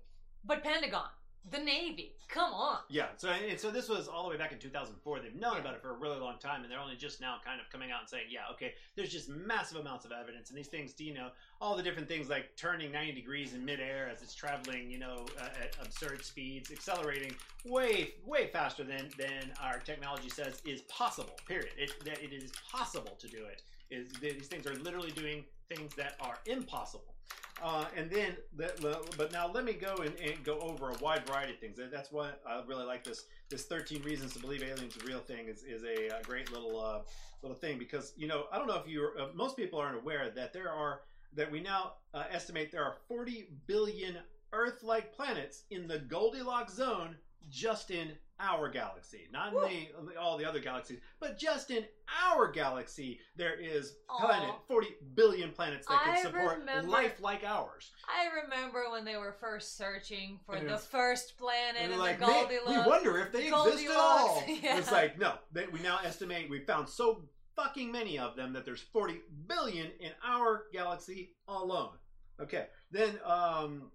but 0.44 0.62
Pentagon, 0.62 1.08
the 1.50 1.58
Navy. 1.58 2.12
Come 2.28 2.52
on. 2.52 2.78
Yeah, 2.88 3.06
so 3.16 3.28
and 3.30 3.58
so 3.58 3.70
this 3.70 3.88
was 3.88 4.08
all 4.08 4.24
the 4.24 4.30
way 4.30 4.36
back 4.36 4.50
in 4.52 4.58
2004. 4.58 5.20
They've 5.20 5.34
known 5.34 5.54
Yeah. 5.54 5.60
about 5.60 5.74
it 5.74 5.80
for 5.82 5.90
a 5.90 5.94
really 5.94 6.18
long 6.18 6.38
time, 6.38 6.62
and 6.62 6.70
they're 6.72 6.80
only 6.80 6.96
just 6.96 7.20
now 7.20 7.40
kind 7.44 7.60
of 7.60 7.70
coming 7.70 7.92
out 7.92 8.00
and 8.00 8.08
saying, 8.08 8.26
"Yeah, 8.30 8.48
okay, 8.52 8.74
there's 8.96 9.12
just 9.12 9.28
massive 9.28 9.78
amounts 9.78 10.04
of 10.04 10.12
evidence." 10.12 10.50
And 10.50 10.58
these 10.58 10.66
things, 10.68 10.92
do 10.92 11.04
you 11.04 11.14
know, 11.14 11.30
all 11.60 11.76
the 11.76 11.82
different 11.82 12.08
things 12.08 12.28
like 12.28 12.56
turning 12.56 12.90
90 12.90 13.12
degrees 13.12 13.54
in 13.54 13.64
midair 13.64 14.08
as 14.08 14.22
it's 14.22 14.34
traveling, 14.34 14.90
you 14.90 14.98
know, 14.98 15.24
uh, 15.38 15.44
at 15.62 15.76
absurd 15.80 16.24
speeds, 16.24 16.70
accelerating 16.72 17.34
way, 17.64 18.14
way 18.24 18.48
faster 18.48 18.82
than 18.84 19.08
than 19.16 19.52
our 19.60 19.78
technology 19.78 20.28
says 20.28 20.60
is 20.64 20.82
possible. 20.82 21.38
Period. 21.46 21.72
It 21.78 22.04
that 22.04 22.22
it 22.22 22.32
is 22.32 22.50
possible 22.70 23.16
to 23.20 23.28
do 23.28 23.44
it. 23.44 23.62
Is 23.88 24.12
these 24.14 24.48
things 24.48 24.66
are 24.66 24.74
literally 24.76 25.12
doing 25.12 25.44
things 25.68 25.94
that 25.94 26.16
are 26.20 26.38
impossible. 26.46 27.15
Uh, 27.62 27.86
and 27.96 28.10
then, 28.10 28.36
the, 28.56 29.02
but 29.16 29.32
now 29.32 29.50
let 29.50 29.64
me 29.64 29.72
go 29.72 29.96
and, 29.96 30.14
and 30.16 30.44
go 30.44 30.58
over 30.60 30.90
a 30.90 30.98
wide 30.98 31.26
variety 31.26 31.54
of 31.54 31.58
things. 31.58 31.78
That's 31.90 32.12
why 32.12 32.32
I 32.46 32.62
really 32.66 32.84
like 32.84 33.02
this. 33.02 33.24
This 33.48 33.64
13 33.64 34.02
reasons 34.02 34.34
to 34.34 34.40
believe 34.40 34.62
aliens 34.62 34.96
are 34.96 35.06
real 35.06 35.20
thing 35.20 35.48
is, 35.48 35.62
is 35.62 35.82
a, 35.82 36.14
uh 36.14 36.22
great 36.22 36.52
little 36.52 36.78
uh, 36.78 37.00
little 37.42 37.56
thing 37.56 37.78
because 37.78 38.12
you 38.16 38.26
know 38.26 38.44
I 38.52 38.58
don't 38.58 38.66
know 38.66 38.76
if 38.76 38.88
you 38.88 39.08
uh, 39.18 39.28
most 39.34 39.56
people 39.56 39.78
aren't 39.78 39.96
aware 39.96 40.30
that 40.30 40.52
there 40.52 40.70
are 40.70 41.00
that 41.34 41.50
we 41.50 41.60
now 41.60 41.92
uh, 42.12 42.24
estimate 42.30 42.72
there 42.72 42.84
are 42.84 42.94
40 43.08 43.48
billion 43.66 44.16
Earth-like 44.52 45.14
planets 45.14 45.64
in 45.70 45.86
the 45.86 45.98
Goldilocks 45.98 46.74
zone 46.74 47.16
just 47.50 47.90
in 47.90 48.12
our 48.38 48.68
galaxy, 48.68 49.28
not 49.32 49.52
in 49.52 49.58
the, 50.06 50.16
all 50.20 50.36
the 50.36 50.44
other 50.44 50.60
galaxies, 50.60 50.98
but 51.20 51.38
just 51.38 51.70
in 51.70 51.84
our 52.24 52.50
galaxy, 52.50 53.18
there 53.36 53.58
is 53.58 53.94
Aw. 54.10 54.18
planet 54.26 54.54
40 54.68 54.88
billion 55.14 55.50
planets 55.52 55.86
that 55.86 56.02
can 56.04 56.22
support 56.22 56.58
remember- 56.58 56.90
life 56.90 57.20
like 57.20 57.44
ours. 57.44 57.92
I 58.06 58.42
remember 58.44 58.84
when 58.90 59.04
they 59.04 59.16
were 59.16 59.36
first 59.40 59.76
searching 59.78 60.38
for 60.44 60.54
And 60.56 60.68
the 60.68 60.76
first 60.78 61.38
planet 61.38 61.80
And 61.80 61.92
in 61.92 61.98
like, 61.98 62.18
the 62.18 62.26
"Man, 62.26 62.42
Goldilocks. 62.48 62.84
we 62.86 62.90
wonder 62.90 63.18
if 63.20 63.32
they 63.32 63.48
exist 63.48 63.86
at 63.86 63.96
all. 63.96 64.26
Goldilocks, 64.46 64.62
yeah. 64.62 64.78
It's 64.78 64.92
like, 64.92 65.18
no, 65.18 65.34
they, 65.52 65.66
we 65.66 65.80
now 65.80 65.98
estimate 66.04 66.50
we 66.50 66.60
found 66.60 66.88
so 66.88 67.22
fucking 67.56 67.90
many 67.90 68.18
of 68.18 68.36
them 68.36 68.52
that 68.52 68.64
there's 68.66 68.82
40 68.82 69.14
billion 69.48 69.86
in 69.98 70.10
our 70.22 70.64
galaxy 70.74 71.30
alone. 71.48 71.92
Okay, 72.38 72.66
then 72.90 73.18
um, 73.24 73.90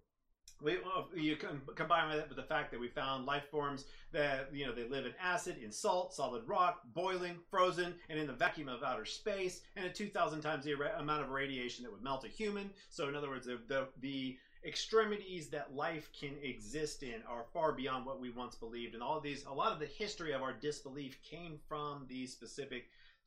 we 0.64 0.78
you 1.16 1.36
com- 1.36 1.62
combine 1.76 2.16
that 2.16 2.28
with 2.28 2.38
the 2.38 2.44
fact 2.44 2.72
that 2.72 2.80
we 2.80 2.88
found 2.88 3.26
life 3.26 3.50
forms 3.50 3.86
that 4.12 4.50
you 4.54 4.66
know 4.66 4.74
they 4.74 4.88
live 4.88 5.06
in 5.06 5.14
acid, 5.22 5.58
in 5.64 5.72
salt, 5.72 6.14
solid 6.14 6.48
rock, 6.48 6.82
boiling, 6.94 7.38
frozen, 7.50 7.96
and 8.10 8.20
in 8.20 8.28
the 8.28 8.34
vacuum 8.34 8.68
of 8.68 8.84
outer 8.84 9.06
space, 9.06 9.62
and 9.76 9.86
at 9.86 9.96
2,000 9.96 10.42
times 10.42 10.66
the 10.66 10.74
amount 11.00 11.24
of 11.24 11.30
radiation 11.30 11.84
that 11.84 11.92
would 11.92 12.04
melt 12.04 12.26
a 12.26 12.28
human. 12.28 12.70
So, 12.90 13.08
in 13.08 13.16
other 13.16 13.30
words, 13.30 13.46
the 13.46 13.60
the, 13.68 13.88
the 14.02 14.38
extremities 14.66 15.50
that 15.50 15.76
life 15.76 16.10
can 16.18 16.36
exist 16.44 17.02
in 17.02 17.24
are 17.28 17.46
far 17.52 17.72
beyond 17.72 18.06
what 18.06 18.22
we 18.22 18.30
once 18.30 18.56
believed 18.56 18.94
and 18.94 19.02
all 19.02 19.18
of 19.18 19.24
these 19.24 19.44
a 19.46 19.52
lot 19.52 19.72
of 19.72 19.80
the 19.80 19.88
history 19.88 20.34
of 20.34 20.44
our 20.44 20.54
disbelief 20.54 21.18
came 21.24 21.58
from 21.68 22.06
these 22.08 22.32
specific 22.32 22.86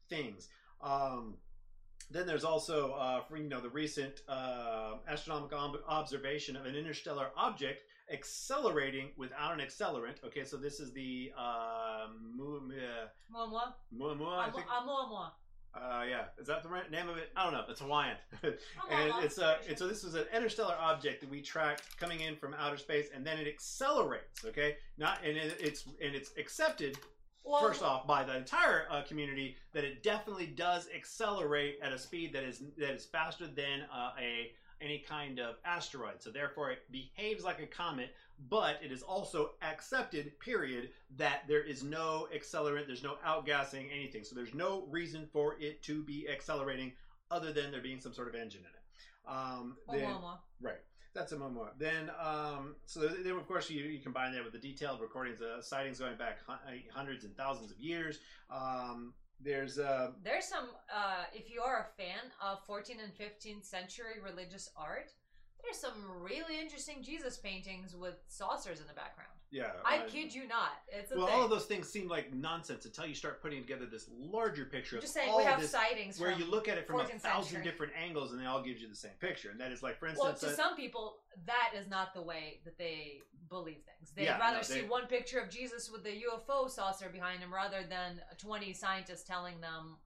things 0.08 0.48
um, 0.80 1.34
then 2.10 2.26
there's 2.26 2.44
also 2.44 2.92
uh, 2.92 3.22
for, 3.22 3.36
you 3.36 3.48
know 3.48 3.60
the 3.60 3.68
recent 3.70 4.20
uh, 4.28 4.94
astronomical 5.08 5.58
ob- 5.58 5.82
observation 5.88 6.56
of 6.56 6.66
an 6.66 6.74
interstellar 6.76 7.28
object 7.36 7.82
accelerating 8.12 9.08
without 9.16 9.52
an 9.58 9.60
accelerant 9.66 10.16
okay 10.24 10.44
so 10.44 10.56
this 10.56 10.78
is 10.80 10.92
the 10.92 11.32
uh, 11.38 12.06
Mu- 12.36 12.70
uh, 12.70 13.06
Moi, 13.30 13.46
moi. 13.46 13.62
Muamua, 13.96 14.52
think. 14.54 14.66
amo- 14.70 15.08
moi. 15.08 15.28
Uh, 15.76 16.04
yeah, 16.08 16.26
is 16.38 16.46
that 16.46 16.62
the 16.62 16.68
right 16.68 16.88
name 16.88 17.08
of 17.08 17.16
it? 17.16 17.30
I 17.36 17.42
don't 17.42 17.52
know. 17.52 17.64
It's 17.68 17.80
Hawaiian, 17.80 18.16
and 18.44 18.54
it's 19.24 19.40
uh, 19.40 19.56
it's 19.66 19.80
so 19.80 19.88
this 19.88 20.04
is 20.04 20.14
an 20.14 20.24
interstellar 20.32 20.76
object 20.80 21.20
that 21.22 21.28
we 21.28 21.40
tracked 21.42 21.98
coming 21.98 22.20
in 22.20 22.36
from 22.36 22.54
outer 22.54 22.76
space, 22.76 23.08
and 23.12 23.26
then 23.26 23.38
it 23.38 23.48
accelerates. 23.48 24.44
Okay, 24.44 24.76
not 24.98 25.18
and 25.24 25.36
it, 25.36 25.56
it's 25.58 25.84
and 26.00 26.14
it's 26.14 26.30
accepted 26.38 26.96
Well, 27.44 27.60
first 27.60 27.82
off 27.82 28.06
by 28.06 28.24
the 28.24 28.36
entire 28.36 28.86
uh, 28.90 29.02
community 29.02 29.56
that 29.72 29.84
it 29.84 30.02
definitely 30.02 30.46
does 30.46 30.88
accelerate 30.94 31.78
at 31.82 31.92
a 31.92 31.98
speed 31.98 32.32
that 32.32 32.42
is 32.42 32.62
that 32.78 32.92
is 32.92 33.04
faster 33.04 33.46
than 33.46 33.82
uh, 33.92 34.12
a 34.20 34.52
any 34.80 34.98
kind 34.98 35.38
of 35.38 35.56
asteroid. 35.64 36.20
So 36.20 36.30
therefore, 36.30 36.70
it 36.70 36.90
behaves 36.90 37.44
like 37.44 37.60
a 37.60 37.66
comet, 37.66 38.14
but 38.48 38.78
it 38.82 38.92
is 38.92 39.02
also 39.02 39.52
accepted. 39.62 40.38
Period. 40.40 40.90
That 41.16 41.42
there 41.48 41.62
is 41.62 41.82
no 41.82 42.28
accelerant, 42.34 42.86
there's 42.86 43.02
no 43.02 43.16
outgassing, 43.26 43.86
anything. 43.94 44.24
So 44.24 44.34
there's 44.34 44.54
no 44.54 44.86
reason 44.90 45.26
for 45.32 45.56
it 45.60 45.82
to 45.84 46.02
be 46.02 46.28
accelerating 46.28 46.92
other 47.30 47.52
than 47.52 47.70
there 47.70 47.80
being 47.80 48.00
some 48.00 48.12
sort 48.12 48.28
of 48.28 48.34
engine 48.34 48.60
in 48.60 48.66
it. 48.66 49.32
Um, 49.36 49.76
then-. 50.00 50.10
Right. 50.60 50.80
That's 51.14 51.30
a 51.32 51.38
memoir. 51.38 51.70
Then, 51.78 52.10
um, 52.20 52.74
so 52.86 53.00
then 53.00 53.34
of 53.34 53.46
course 53.46 53.70
you, 53.70 53.84
you 53.84 54.00
combine 54.00 54.32
that 54.32 54.42
with 54.42 54.52
the 54.52 54.58
detailed 54.58 55.00
recordings 55.00 55.40
of 55.40 55.64
sightings 55.64 56.00
going 56.00 56.16
back 56.16 56.38
hundreds 56.92 57.24
and 57.24 57.36
thousands 57.36 57.70
of 57.70 57.78
years. 57.78 58.18
Um, 58.50 59.14
there's 59.40 59.78
uh, 59.78 60.10
There's 60.22 60.46
some, 60.46 60.70
uh, 60.92 61.24
if 61.32 61.50
you 61.50 61.60
are 61.60 61.88
a 61.88 62.02
fan 62.02 62.32
of 62.42 62.66
14th 62.66 63.02
and 63.02 63.12
15th 63.14 63.64
century 63.64 64.20
religious 64.24 64.70
art, 64.76 65.12
there's 65.62 65.78
some 65.78 66.04
really 66.20 66.60
interesting 66.60 67.02
Jesus 67.02 67.36
paintings 67.36 67.94
with 67.94 68.14
saucers 68.28 68.80
in 68.80 68.86
the 68.86 68.92
background. 68.94 69.33
Yeah. 69.50 69.70
I 69.84 69.98
uh, 69.98 70.08
kid 70.08 70.34
you 70.34 70.46
not. 70.48 70.70
It's 70.88 71.12
a 71.12 71.16
Well, 71.16 71.26
thing. 71.26 71.34
all 71.36 71.42
of 71.44 71.50
those 71.50 71.66
things 71.66 71.88
seem 71.88 72.08
like 72.08 72.32
nonsense 72.32 72.84
until 72.84 73.06
you 73.06 73.14
start 73.14 73.40
putting 73.42 73.60
together 73.60 73.86
this 73.86 74.08
larger 74.18 74.64
picture 74.64 74.96
I'm 74.96 74.98
of 74.98 75.02
just 75.02 75.14
saying, 75.14 75.34
we 75.36 75.44
have 75.44 75.60
this, 75.60 75.70
sightings 75.70 76.18
where 76.18 76.32
you 76.32 76.44
look 76.44 76.68
at 76.68 76.78
it 76.78 76.86
from 76.86 77.00
a 77.00 77.04
thousand 77.04 77.20
century. 77.20 77.62
different 77.62 77.92
angles 78.00 78.32
and 78.32 78.40
they 78.40 78.46
all 78.46 78.62
gives 78.62 78.80
you 78.82 78.88
the 78.88 78.96
same 78.96 79.12
picture. 79.20 79.50
And 79.50 79.60
that 79.60 79.72
is 79.72 79.82
like, 79.82 79.98
for 79.98 80.06
instance, 80.06 80.42
well, 80.42 80.50
to 80.50 80.54
uh, 80.54 80.56
some 80.56 80.76
people, 80.76 81.16
that 81.46 81.72
is 81.78 81.88
not 81.88 82.14
the 82.14 82.22
way 82.22 82.60
that 82.64 82.78
they 82.78 83.20
believe 83.48 83.76
things. 83.84 84.10
They'd 84.16 84.24
Yeah, 84.24 84.38
rather 84.38 84.56
no, 84.58 84.62
see 84.62 84.82
one 84.82 85.06
picture 85.06 85.38
of 85.38 85.50
Jesus 85.50 85.90
with 85.90 86.02
the 86.04 86.10
UFO 86.10 86.68
saucer 86.70 87.08
behind 87.08 87.40
him 87.40 87.52
rather 87.52 87.84
than 87.88 88.20
20 88.38 88.72
scientists 88.72 89.22
telling 89.24 89.60
them. 89.60 89.96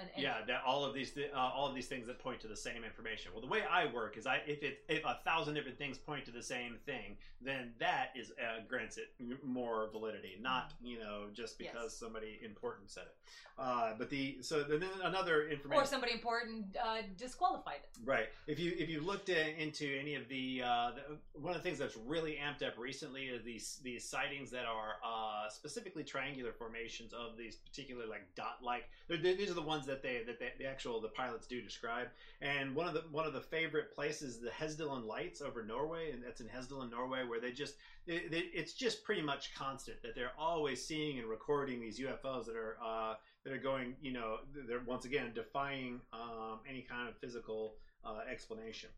An, 0.00 0.08
an- 0.16 0.22
yeah, 0.22 0.36
that 0.46 0.62
all 0.66 0.84
of 0.84 0.94
these 0.94 1.12
uh, 1.16 1.36
all 1.38 1.68
of 1.68 1.74
these 1.74 1.86
things 1.86 2.06
that 2.06 2.18
point 2.18 2.40
to 2.40 2.48
the 2.48 2.56
same 2.56 2.84
information. 2.84 3.32
Well, 3.32 3.40
the 3.40 3.46
way 3.48 3.62
I 3.70 3.86
work 3.92 4.16
is 4.16 4.26
I 4.26 4.40
if 4.46 4.62
it 4.62 4.80
if 4.88 5.04
a 5.04 5.18
thousand 5.24 5.54
different 5.54 5.78
things 5.78 5.98
point 5.98 6.24
to 6.26 6.30
the 6.30 6.42
same 6.42 6.76
thing, 6.86 7.16
then 7.40 7.72
that 7.78 8.10
is 8.14 8.32
uh, 8.32 8.62
grants 8.68 8.96
it 8.98 9.08
more 9.44 9.88
validity, 9.92 10.36
not 10.40 10.72
you 10.82 10.98
know 10.98 11.26
just 11.32 11.54
Yes. 11.58 11.72
because 11.72 11.96
somebody 11.96 12.40
important 12.44 12.90
said 12.90 13.04
it. 13.04 13.16
Uh, 13.56 13.92
but 13.96 14.10
the 14.10 14.38
so 14.40 14.64
then 14.64 14.82
another 15.04 15.46
information 15.48 15.82
Or 15.82 15.86
somebody 15.86 16.12
important 16.12 16.76
uh, 16.82 17.02
disqualified 17.16 17.76
it. 17.84 17.90
Right. 18.04 18.26
If 18.48 18.58
you 18.58 18.72
if 18.76 18.88
you 18.88 19.00
looked 19.00 19.28
at, 19.28 19.56
into 19.58 19.96
any 19.98 20.16
of 20.16 20.28
the, 20.28 20.62
uh, 20.64 20.90
the 20.96 21.40
one 21.40 21.54
of 21.54 21.62
the 21.62 21.68
things 21.68 21.78
that's 21.78 21.96
really 21.96 22.36
amped 22.44 22.66
up 22.66 22.76
recently 22.76 23.26
is 23.26 23.44
these 23.44 23.78
these 23.84 24.04
sightings 24.04 24.50
that 24.50 24.64
are 24.64 24.96
uh, 25.04 25.48
specifically 25.48 26.02
triangular 26.02 26.52
formations 26.52 27.12
of 27.12 27.36
these 27.36 27.56
particular 27.56 28.06
like 28.06 28.26
dot 28.34 28.58
like. 28.60 28.88
These 29.08 29.50
are 29.50 29.54
the 29.54 29.62
ones 29.62 29.83
that 29.86 30.02
they 30.02 30.22
that 30.26 30.38
they, 30.38 30.52
the 30.58 30.66
actual 30.66 31.00
the 31.00 31.08
pilots 31.08 31.46
do 31.46 31.60
describe. 31.60 32.08
And 32.40 32.74
one 32.74 32.88
of 32.88 32.94
the 32.94 33.04
one 33.10 33.26
of 33.26 33.32
the 33.32 33.40
favorite 33.40 33.94
places, 33.94 34.40
the 34.40 34.50
Hessdalen 34.50 35.06
Lights 35.06 35.40
over 35.40 35.64
Norway, 35.64 36.10
and 36.12 36.22
that's 36.22 36.40
in 36.40 36.48
Hessdalen, 36.48 36.90
Norway, 36.90 37.24
where 37.24 37.40
they 37.40 37.52
just 37.52 37.74
it's 38.06 38.74
just 38.74 39.04
pretty 39.04 39.22
much 39.22 39.54
constant 39.54 40.02
that 40.02 40.14
they're 40.14 40.32
always 40.38 40.84
seeing 40.84 41.18
and 41.18 41.28
recording 41.28 41.80
these 41.80 41.98
UFOs 41.98 42.46
that 42.46 42.56
are 42.56 42.76
uh, 42.84 43.14
that 43.44 43.52
are 43.52 43.58
going, 43.58 43.94
you 44.00 44.12
know, 44.12 44.38
they're 44.68 44.82
once 44.86 45.04
again 45.04 45.32
defying 45.34 46.00
um, 46.12 46.60
any 46.68 46.82
kind 46.82 47.08
of 47.08 47.16
physical 47.18 47.76
uh, 48.04 48.20
explanation. 48.30 48.90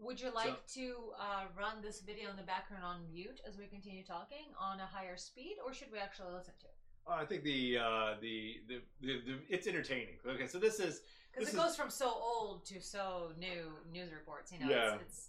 Would 0.00 0.20
you 0.20 0.32
like 0.34 0.66
to 0.74 0.96
uh, 1.18 1.44
run 1.56 1.80
this 1.80 2.00
video 2.00 2.30
in 2.30 2.36
the 2.36 2.42
background 2.42 2.84
on 2.84 3.00
mute 3.12 3.40
as 3.46 3.56
we 3.56 3.66
continue 3.66 4.02
talking 4.02 4.46
on 4.58 4.80
a 4.80 4.86
higher 4.86 5.16
speed, 5.16 5.56
or 5.64 5.72
should 5.72 5.92
we 5.92 5.98
actually 5.98 6.32
listen 6.32 6.54
to 6.60 6.66
it? 6.66 6.74
I 7.06 7.24
think 7.24 7.42
the, 7.42 7.78
uh, 7.78 8.14
the, 8.20 8.56
the 8.68 8.80
the 9.00 9.20
the 9.26 9.34
it's 9.48 9.66
entertaining. 9.66 10.16
Okay, 10.26 10.46
so 10.46 10.58
this 10.58 10.80
is 10.80 11.02
Because 11.32 11.48
it 11.48 11.54
is- 11.54 11.60
goes 11.60 11.76
from 11.76 11.90
so 11.90 12.08
old 12.10 12.64
to 12.66 12.80
so 12.80 13.32
new 13.38 13.72
news 13.92 14.12
reports. 14.12 14.52
You 14.52 14.60
know, 14.60 14.68
Yeah. 14.70 14.94
it's, 14.94 15.02
it's 15.02 15.28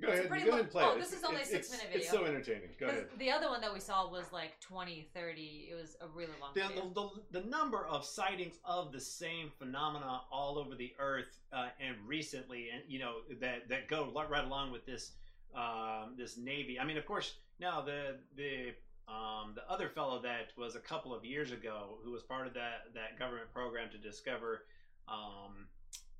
go 0.00 0.08
It's 0.08 0.10
a 0.10 0.18
ahead, 0.18 0.28
pretty 0.28 0.44
go 0.44 0.50
long- 0.50 0.58
ahead 0.60 0.64
and 0.64 0.72
play. 0.72 0.84
oh, 0.84 0.94
this 0.98 1.06
It's- 1.08 1.18
is 1.20 1.24
only 1.24 1.36
a 1.40 1.44
it's- 1.44 1.50
six-minute 1.68 1.86
it's- 1.94 2.02
It's 2.02 2.10
so 2.10 2.24
entertaining. 2.24 2.70
Go 2.78 2.86
ahead. 2.88 3.08
the 3.18 3.30
other 3.30 3.48
one 3.48 3.60
that 3.60 3.72
we 3.72 3.78
saw 3.80 4.10
was 4.10 4.32
like 4.32 4.60
20, 4.60 5.08
30. 5.14 5.68
It 5.70 5.74
was 5.74 5.96
a 6.00 6.08
really 6.08 6.32
long 6.40 6.52
The, 6.54 6.66
video. 6.68 6.88
the, 6.90 7.10
the, 7.30 7.40
the 7.40 7.46
number 7.48 7.86
of 7.86 8.04
sightings 8.04 8.58
of 8.64 8.90
the 8.92 9.00
same 9.00 9.50
phenomena 9.58 10.22
all 10.30 10.58
over 10.58 10.74
the 10.74 10.92
earth 10.98 11.38
uh, 11.52 11.68
and 11.80 11.96
recently 12.06 12.70
and 12.70 12.82
you 12.88 12.98
know 12.98 13.20
that 13.40 13.68
that 13.68 13.86
go 13.88 14.10
right 14.28 14.44
along 14.44 14.72
with 14.72 14.84
this 14.84 15.12
um, 15.54 16.14
this 16.18 16.36
navy 16.36 16.78
i 16.78 16.84
mean 16.84 16.98
of 16.98 17.06
course 17.06 17.36
now 17.60 17.80
the 17.80 18.18
the 18.36 18.74
um, 19.08 19.52
the 19.54 19.68
other 19.70 19.88
fellow 19.88 20.20
that 20.22 20.48
was 20.56 20.74
a 20.74 20.80
couple 20.80 21.14
of 21.14 21.24
years 21.24 21.52
ago 21.52 21.98
who 22.04 22.10
was 22.10 22.22
part 22.22 22.46
of 22.46 22.54
that 22.54 22.88
that 22.94 23.18
government 23.18 23.52
program 23.52 23.88
to 23.90 23.98
discover 23.98 24.62
um, 25.08 25.66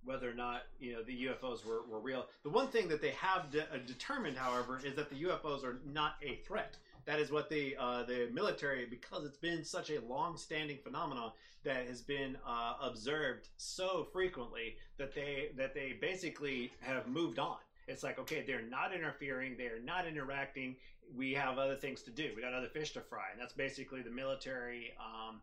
whether 0.05 0.31
or 0.31 0.35
not 0.35 0.63
you 0.79 0.93
know 0.93 1.03
the 1.03 1.27
UFOs 1.27 1.65
were, 1.65 1.83
were 1.89 2.01
real. 2.01 2.27
The 2.45 2.51
one 2.51 2.69
thing 2.69 2.89
that 2.89 3.03
they 3.03 3.11
have 3.11 3.51
de- 3.51 3.63
uh, 3.63 3.79
determined, 3.87 4.37
however, 4.37 4.81
is 4.85 4.95
that 4.95 5.11
the 5.11 5.25
UFOs 5.25 5.65
are 5.65 5.81
not 5.85 6.15
a 6.23 6.37
threat. 6.47 6.77
That 7.05 7.19
is 7.19 7.31
what 7.31 7.51
the 7.51 7.77
uh, 7.79 8.05
the 8.05 8.29
military, 8.33 8.87
because 8.87 9.25
it's 9.25 9.37
been 9.37 9.65
such 9.65 9.91
a 9.91 10.01
long-standing 10.09 10.79
phenomenon 10.83 11.33
that 11.65 11.87
has 11.89 12.01
been 12.01 12.37
uh, 12.47 12.75
observed 12.81 13.49
so 13.57 14.07
frequently 14.13 14.77
that 14.99 15.15
they 15.15 15.49
that 15.57 15.75
they 15.75 15.97
basically 16.01 16.73
have 16.81 17.09
moved 17.09 17.39
on. 17.39 17.59
It's 17.87 18.03
like 18.03 18.19
okay, 18.19 18.45
they're 18.47 18.63
not 18.63 18.95
interfering, 18.95 19.57
they 19.57 19.67
are 19.67 19.81
not 19.83 20.07
interacting. 20.07 20.77
We 21.15 21.35
have 21.35 21.59
other 21.59 21.77
things 21.77 22.03
to 22.03 22.11
do. 22.11 22.33
We 22.35 22.43
got 22.43 22.53
other 22.53 22.69
fish 22.69 22.93
to 22.95 23.01
fry, 23.01 23.27
and 23.33 23.41
that's 23.41 23.53
basically 23.53 24.03
the 24.03 24.11
military. 24.11 24.93
Um, 24.99 25.41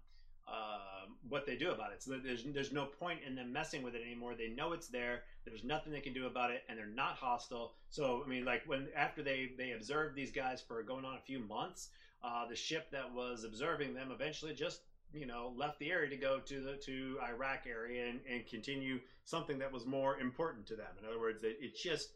uh, 0.47 1.07
what 1.29 1.45
they 1.45 1.55
do 1.55 1.71
about 1.71 1.93
it. 1.93 2.03
So 2.03 2.17
there's 2.23 2.43
there's 2.43 2.71
no 2.71 2.85
point 2.85 3.19
in 3.25 3.35
them 3.35 3.51
messing 3.53 3.81
with 3.81 3.95
it 3.95 4.01
anymore. 4.01 4.35
They 4.35 4.49
know 4.49 4.73
it's 4.73 4.87
there. 4.87 5.23
There's 5.45 5.63
nothing 5.63 5.93
they 5.93 6.01
can 6.01 6.13
do 6.13 6.27
about 6.27 6.51
it, 6.51 6.63
and 6.67 6.77
they're 6.77 6.85
not 6.85 7.15
hostile. 7.15 7.73
So 7.89 8.23
I 8.25 8.29
mean, 8.29 8.45
like 8.45 8.63
when 8.65 8.87
after 8.95 9.23
they 9.23 9.51
they 9.57 9.71
observed 9.71 10.15
these 10.15 10.31
guys 10.31 10.61
for 10.61 10.83
going 10.83 11.05
on 11.05 11.15
a 11.15 11.21
few 11.21 11.39
months, 11.39 11.89
uh, 12.23 12.47
the 12.47 12.55
ship 12.55 12.91
that 12.91 13.13
was 13.13 13.43
observing 13.43 13.93
them 13.93 14.11
eventually 14.11 14.53
just 14.53 14.81
you 15.13 15.25
know 15.25 15.53
left 15.55 15.79
the 15.79 15.91
area 15.91 16.09
to 16.09 16.17
go 16.17 16.39
to 16.39 16.61
the 16.61 16.73
to 16.73 17.17
Iraq 17.23 17.65
area 17.67 18.09
and, 18.09 18.19
and 18.29 18.45
continue 18.45 18.99
something 19.23 19.57
that 19.59 19.71
was 19.71 19.85
more 19.85 20.19
important 20.19 20.65
to 20.67 20.75
them. 20.75 20.91
In 21.01 21.07
other 21.07 21.19
words, 21.19 21.43
it, 21.43 21.57
it 21.61 21.77
just 21.77 22.09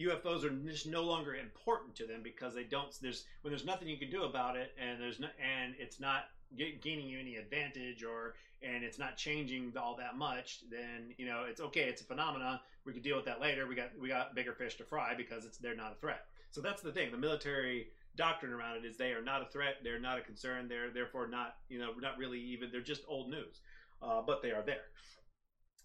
UFOs 0.00 0.44
are 0.44 0.50
just 0.50 0.86
no 0.86 1.02
longer 1.02 1.34
important 1.34 1.94
to 1.96 2.06
them 2.06 2.22
because 2.22 2.54
they 2.54 2.64
don't. 2.64 2.88
There's 3.00 3.24
when 3.42 3.52
there's 3.52 3.64
nothing 3.64 3.88
you 3.88 3.98
can 3.98 4.10
do 4.10 4.24
about 4.24 4.56
it, 4.56 4.72
and 4.80 5.00
there's 5.00 5.20
no, 5.20 5.28
and 5.38 5.74
it's 5.78 6.00
not 6.00 6.24
ga- 6.56 6.78
gaining 6.82 7.08
you 7.08 7.18
any 7.18 7.36
advantage, 7.36 8.02
or 8.02 8.34
and 8.62 8.84
it's 8.84 8.98
not 8.98 9.16
changing 9.16 9.72
all 9.76 9.96
that 9.96 10.16
much. 10.16 10.60
Then 10.70 11.14
you 11.18 11.26
know 11.26 11.44
it's 11.48 11.60
okay. 11.60 11.82
It's 11.82 12.00
a 12.00 12.04
phenomenon. 12.04 12.58
We 12.84 12.92
can 12.92 13.02
deal 13.02 13.16
with 13.16 13.26
that 13.26 13.40
later. 13.40 13.66
We 13.66 13.74
got 13.74 13.90
we 14.00 14.08
got 14.08 14.34
bigger 14.34 14.54
fish 14.54 14.76
to 14.76 14.84
fry 14.84 15.14
because 15.14 15.44
it's 15.44 15.58
they're 15.58 15.76
not 15.76 15.92
a 15.92 16.00
threat. 16.00 16.24
So 16.50 16.60
that's 16.60 16.82
the 16.82 16.92
thing. 16.92 17.10
The 17.10 17.18
military 17.18 17.88
doctrine 18.16 18.52
around 18.52 18.76
it 18.76 18.84
is 18.84 18.96
they 18.96 19.12
are 19.12 19.22
not 19.22 19.42
a 19.42 19.46
threat. 19.46 19.76
They're 19.82 20.00
not 20.00 20.18
a 20.18 20.22
concern. 20.22 20.68
They're 20.68 20.90
therefore 20.90 21.26
not 21.26 21.56
you 21.68 21.78
know 21.78 21.92
not 22.00 22.16
really 22.16 22.40
even. 22.40 22.70
They're 22.72 22.80
just 22.80 23.02
old 23.08 23.28
news, 23.30 23.60
uh, 24.00 24.22
but 24.26 24.42
they 24.42 24.52
are 24.52 24.62
there. 24.62 24.84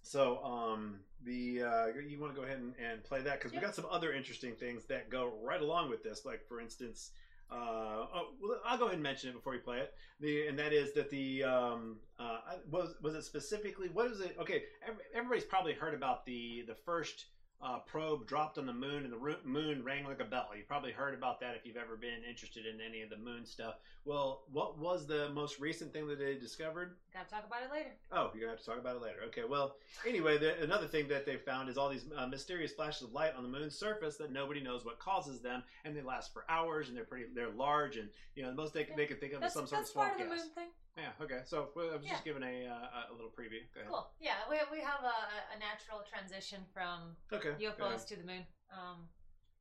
So 0.01 0.41
um, 0.43 0.99
the 1.23 1.61
uh, 1.63 1.85
you 2.07 2.19
want 2.19 2.33
to 2.33 2.39
go 2.39 2.45
ahead 2.45 2.59
and, 2.59 2.73
and 2.77 3.03
play 3.03 3.21
that 3.21 3.39
because 3.39 3.51
we 3.51 3.59
got 3.59 3.75
some 3.75 3.85
other 3.91 4.13
interesting 4.13 4.53
things 4.53 4.85
that 4.85 5.09
go 5.09 5.33
right 5.43 5.61
along 5.61 5.89
with 5.89 6.03
this. 6.03 6.25
Like 6.25 6.47
for 6.47 6.61
instance, 6.61 7.11
uh, 7.51 7.55
oh, 7.55 8.27
well, 8.41 8.59
I'll 8.65 8.77
go 8.77 8.85
ahead 8.85 8.95
and 8.95 9.03
mention 9.03 9.29
it 9.29 9.33
before 9.33 9.53
you 9.53 9.61
play 9.61 9.79
it. 9.79 9.93
The 10.19 10.47
and 10.47 10.59
that 10.59 10.73
is 10.73 10.93
that 10.93 11.09
the 11.09 11.43
um, 11.43 11.97
uh, 12.19 12.39
was 12.69 12.95
was 13.01 13.15
it 13.15 13.23
specifically 13.23 13.89
what 13.89 14.11
is 14.11 14.19
it? 14.19 14.35
Okay, 14.39 14.63
every, 14.87 15.03
everybody's 15.15 15.45
probably 15.45 15.73
heard 15.73 15.93
about 15.93 16.25
the 16.25 16.63
the 16.67 16.75
first 16.75 17.25
uh, 17.59 17.79
probe 17.79 18.27
dropped 18.27 18.57
on 18.59 18.65
the 18.67 18.73
moon 18.73 19.03
and 19.03 19.11
the 19.11 19.37
moon 19.43 19.83
rang 19.83 20.05
like 20.05 20.19
a 20.19 20.25
bell. 20.25 20.49
You 20.55 20.63
probably 20.67 20.91
heard 20.91 21.13
about 21.15 21.39
that 21.39 21.55
if 21.55 21.65
you've 21.65 21.77
ever 21.77 21.95
been 21.95 22.23
interested 22.27 22.65
in 22.67 22.79
any 22.79 23.01
of 23.01 23.09
the 23.09 23.17
moon 23.17 23.45
stuff. 23.45 23.75
Well, 24.05 24.43
what 24.51 24.77
was 24.77 25.07
the 25.07 25.29
most 25.29 25.59
recent 25.59 25.91
thing 25.91 26.07
that 26.07 26.19
they 26.19 26.35
discovered? 26.35 26.95
Gotta 27.13 27.29
talk 27.29 27.45
about 27.47 27.63
it 27.63 27.71
later. 27.71 27.89
Oh, 28.11 28.29
you're 28.33 28.41
gonna 28.41 28.51
have 28.51 28.59
to 28.59 28.65
talk 28.65 28.79
about 28.79 28.95
it 28.97 29.01
later. 29.01 29.17
Okay. 29.27 29.41
Well, 29.49 29.77
anyway, 30.07 30.37
the, 30.37 30.61
another 30.61 30.87
thing 30.87 31.07
that 31.07 31.25
they 31.25 31.37
found 31.37 31.67
is 31.67 31.77
all 31.77 31.89
these 31.89 32.05
uh, 32.15 32.27
mysterious 32.27 32.73
flashes 32.73 33.01
of 33.03 33.13
light 33.13 33.33
on 33.35 33.41
the 33.43 33.49
moon's 33.49 33.75
surface 33.77 34.17
that 34.17 34.31
nobody 34.31 34.61
knows 34.61 34.85
what 34.85 34.99
causes 34.99 35.39
them, 35.41 35.63
and 35.83 35.95
they 35.95 36.01
last 36.01 36.33
for 36.33 36.45
hours, 36.49 36.89
and 36.89 36.95
they're 36.95 37.05
pretty, 37.05 37.25
they're 37.33 37.49
large, 37.49 37.97
and 37.97 38.09
you 38.35 38.43
know 38.43 38.49
the 38.49 38.55
most 38.55 38.73
they, 38.73 38.81
Yeah. 38.87 38.95
they 38.95 39.05
could 39.07 39.19
think 39.19 39.33
of 39.33 39.41
That's, 39.41 39.55
is 39.55 39.59
some 39.59 39.67
sort 39.67 39.81
of 39.81 39.87
swamp 39.87 40.09
part 40.11 40.21
of 40.21 40.29
the 40.29 40.35
gas. 40.35 40.45
moon 40.45 40.53
thing. 40.53 40.67
Yeah. 40.97 41.13
Okay. 41.21 41.41
So 41.45 41.69
I 41.77 41.95
was 41.95 42.03
Yeah. 42.03 42.11
just 42.13 42.25
giving 42.25 42.41
a 42.43 42.65
uh, 42.65 43.11
a 43.11 43.13
little 43.13 43.29
preview. 43.29 43.61
Go 43.73 43.81
ahead. 43.81 43.91
Cool. 43.91 44.09
Yeah, 44.19 44.41
we, 44.49 44.57
we 44.71 44.81
have 44.81 45.03
a, 45.05 45.17
a 45.53 45.57
natural 45.59 46.01
transition 46.01 46.65
from 46.73 47.15
Okay. 47.31 47.53
UFOs 47.61 48.05
to 48.07 48.15
the 48.17 48.23
moon. 48.25 48.43
Um, 48.73 49.07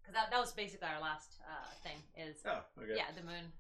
because 0.00 0.14
that, 0.14 0.30
that 0.30 0.38
was 0.40 0.52
basically 0.52 0.86
our 0.88 1.00
last 1.00 1.34
uh, 1.44 1.66
thing 1.82 1.98
is 2.16 2.38
Oh. 2.46 2.62
Okay. 2.80 2.94
yeah 2.96 3.10
the 3.14 3.22
moon. 3.22 3.52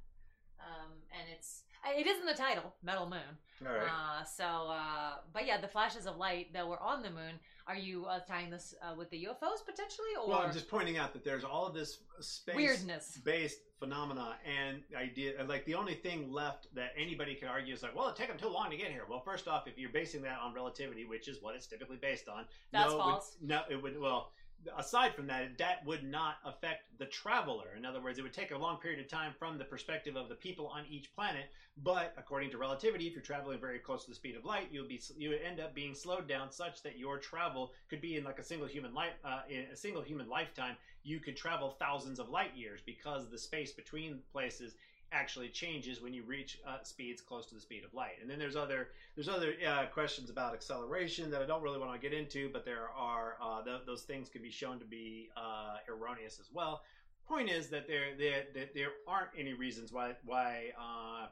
Um, 0.58 0.92
and 1.12 1.28
it's 1.36 1.64
it 1.84 2.06
is 2.06 2.18
in 2.18 2.26
the 2.26 2.34
title, 2.34 2.74
Metal 2.82 3.06
Moon. 3.08 3.36
All 3.64 3.72
right. 3.72 3.88
Uh, 3.88 4.24
so, 4.24 4.44
uh, 4.44 5.14
but 5.32 5.46
yeah, 5.46 5.60
the 5.60 5.68
flashes 5.68 6.06
of 6.06 6.16
light 6.16 6.52
that 6.52 6.66
were 6.66 6.80
on 6.80 7.02
the 7.02 7.10
moon. 7.10 7.38
Are 7.66 7.76
you 7.76 8.04
uh, 8.04 8.20
tying 8.20 8.50
this 8.50 8.74
uh, 8.82 8.94
with 8.96 9.10
the 9.10 9.24
UFOs 9.24 9.64
potentially, 9.64 10.08
or 10.20 10.28
well, 10.28 10.38
I'm 10.38 10.52
just 10.52 10.68
pointing 10.68 10.98
out 10.98 11.12
that 11.14 11.24
there's 11.24 11.42
all 11.42 11.66
of 11.66 11.74
this 11.74 11.98
space 12.20 12.54
weirdness? 12.54 13.18
based 13.24 13.58
phenomena 13.78 14.36
and 14.46 14.80
idea 14.96 15.32
like 15.46 15.64
the 15.66 15.74
only 15.74 15.92
thing 15.94 16.32
left 16.32 16.66
that 16.74 16.92
anybody 16.98 17.34
can 17.34 17.46
argue 17.46 17.74
is 17.74 17.82
like 17.82 17.94
well 17.94 18.08
it 18.08 18.16
took 18.16 18.26
them 18.26 18.38
too 18.38 18.48
long 18.48 18.70
to 18.70 18.76
get 18.76 18.90
here 18.90 19.02
well 19.06 19.20
first 19.20 19.48
off 19.48 19.66
if 19.66 19.76
you're 19.76 19.90
basing 19.90 20.22
that 20.22 20.38
on 20.42 20.54
relativity 20.54 21.04
which 21.04 21.28
is 21.28 21.42
what 21.42 21.54
it's 21.54 21.66
typically 21.66 21.98
based 21.98 22.26
on 22.26 22.46
That's 22.72 22.86
no, 22.86 22.92
it 22.92 22.94
would- 22.94 23.02
false. 23.02 23.36
no 23.42 23.60
it 23.68 23.82
would 23.82 24.00
well 24.00 24.32
aside 24.76 25.14
from 25.14 25.26
that 25.26 25.58
that 25.58 25.84
would 25.86 26.04
not 26.04 26.36
affect 26.44 26.84
the 26.98 27.06
traveler. 27.06 27.74
In 27.76 27.84
other 27.84 28.00
words 28.00 28.18
it 28.18 28.22
would 28.22 28.32
take 28.32 28.50
a 28.50 28.58
long 28.58 28.78
period 28.78 29.00
of 29.00 29.08
time 29.08 29.32
from 29.38 29.58
the 29.58 29.64
perspective 29.64 30.16
of 30.16 30.28
the 30.28 30.34
people 30.34 30.66
on 30.68 30.84
each 30.90 31.14
planet 31.14 31.46
but 31.82 32.14
according 32.16 32.50
to 32.50 32.58
relativity 32.58 33.06
if 33.06 33.12
you're 33.12 33.22
traveling 33.22 33.60
very 33.60 33.78
close 33.78 34.04
to 34.04 34.10
the 34.10 34.14
speed 34.14 34.34
of 34.34 34.44
light 34.44 34.68
you'll 34.72 34.88
be 34.88 35.00
you 35.18 35.30
would 35.30 35.42
end 35.42 35.60
up 35.60 35.74
being 35.74 35.94
slowed 35.94 36.26
down 36.26 36.50
such 36.50 36.82
that 36.82 36.98
your 36.98 37.18
travel 37.18 37.72
could 37.88 38.00
be 38.00 38.16
in 38.16 38.24
like 38.24 38.38
a 38.38 38.42
single 38.42 38.66
human 38.66 38.94
life 38.94 39.12
uh, 39.24 39.40
in 39.48 39.64
a 39.72 39.76
single 39.76 40.02
human 40.02 40.28
lifetime 40.28 40.76
you 41.02 41.20
could 41.20 41.36
travel 41.36 41.76
thousands 41.78 42.18
of 42.18 42.30
light 42.30 42.54
years 42.56 42.80
because 42.84 43.28
the 43.28 43.38
space 43.38 43.72
between 43.72 44.20
places 44.32 44.74
actually 45.12 45.48
changes 45.48 46.00
when 46.00 46.12
you 46.12 46.22
reach 46.22 46.58
uh, 46.66 46.78
speeds 46.82 47.20
close 47.20 47.46
to 47.46 47.54
the 47.54 47.60
speed 47.60 47.84
of 47.84 47.94
light. 47.94 48.14
And 48.20 48.30
then 48.30 48.38
there's 48.38 48.56
other 48.56 48.88
there's 49.14 49.28
other 49.28 49.54
uh, 49.66 49.86
questions 49.86 50.30
about 50.30 50.54
acceleration 50.54 51.30
that 51.30 51.42
I 51.42 51.46
don't 51.46 51.62
really 51.62 51.78
want 51.78 51.92
to 51.92 51.98
get 51.98 52.16
into, 52.16 52.50
but 52.52 52.64
there 52.64 52.88
are 52.96 53.36
uh, 53.40 53.62
th- 53.62 53.82
those 53.86 54.02
things 54.02 54.28
can 54.28 54.42
be 54.42 54.50
shown 54.50 54.78
to 54.78 54.84
be 54.84 55.28
uh, 55.36 55.76
erroneous 55.88 56.38
as 56.40 56.50
well. 56.52 56.82
Point 57.26 57.50
is 57.50 57.68
that 57.68 57.86
there 57.86 58.16
there 58.18 58.44
that 58.54 58.74
there 58.74 58.90
aren't 59.06 59.30
any 59.38 59.52
reasons 59.52 59.92
why 59.92 60.14
why 60.24 60.72
uh, 60.78 61.26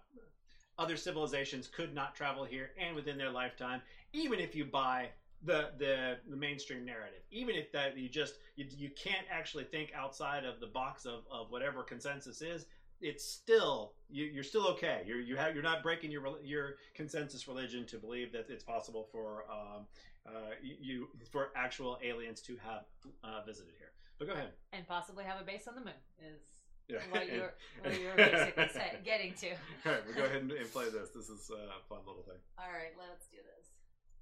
other 0.79 0.97
civilizations 0.97 1.69
could 1.69 1.95
not 1.95 2.15
travel 2.15 2.45
here 2.45 2.71
and 2.81 2.97
within 2.97 3.17
their 3.17 3.31
lifetime, 3.31 3.81
even 4.13 4.41
if 4.41 4.55
you 4.55 4.65
buy 4.65 5.09
the 5.45 5.71
the, 5.79 6.17
the 6.29 6.37
mainstream 6.37 6.85
narrative. 6.85 7.21
Even 7.31 7.55
if 7.55 7.71
that 7.73 7.97
you 7.97 8.09
just 8.09 8.35
you, 8.57 8.67
you 8.77 8.91
can't 8.91 9.27
actually 9.31 9.65
think 9.65 9.93
outside 9.95 10.45
of 10.45 10.61
the 10.61 10.67
box 10.67 11.05
of, 11.05 11.21
of 11.31 11.51
whatever 11.51 11.83
consensus 11.83 12.43
is, 12.43 12.67
it's 13.01 13.25
still 13.25 13.93
you, 14.09 14.25
you're 14.25 14.45
still 14.45 14.67
okay. 14.69 15.03
You're 15.07 15.21
you 15.21 15.37
have 15.37 15.55
you're 15.55 15.63
not 15.63 15.83
breaking 15.83 16.11
your 16.11 16.23
your 16.43 16.77
consensus 16.95 17.47
religion 17.49 17.87
to 17.87 17.99
believe 17.99 18.33
that 18.33 18.47
it's 18.49 18.65
possible 18.65 19.09
for 19.13 19.45
um, 19.51 19.87
uh, 20.27 20.31
you, 20.63 20.77
you 20.81 21.09
for 21.31 21.51
actual 21.57 21.99
aliens 22.03 22.41
to 22.43 22.57
have 22.57 22.85
uh, 23.23 23.43
visited 23.47 23.73
here. 23.79 23.93
But 24.19 24.29
go 24.29 24.35
ahead. 24.35 24.51
and 24.73 24.87
possibly 24.87 25.25
have 25.25 25.41
a 25.41 25.45
base 25.45 25.67
on 25.67 25.75
the 25.75 25.81
moon 25.81 26.01
is 26.23 26.41
Yeah. 26.89 26.99
what 27.11 27.23
And- 27.23 27.33
you're 27.33 27.55
what 27.83 28.01
you're 28.01 28.17
basically 28.17 28.69
say, 28.73 28.99
getting 29.05 29.35
to. 29.35 29.51
All 29.51 29.93
right, 29.93 30.03
we'll 30.07 30.15
go 30.15 30.25
ahead 30.25 30.43
and, 30.43 30.53
and 30.53 30.71
play 30.73 30.85
this. 30.91 31.11
This 31.11 31.29
is 31.29 31.51
uh, 31.51 31.57
a 31.57 31.83
fun 31.89 31.99
little 32.07 32.23
thing. 32.23 32.39
All 32.59 32.71
right, 32.73 32.95
let's 32.99 33.27
do 33.27 33.39
this. 33.39 33.67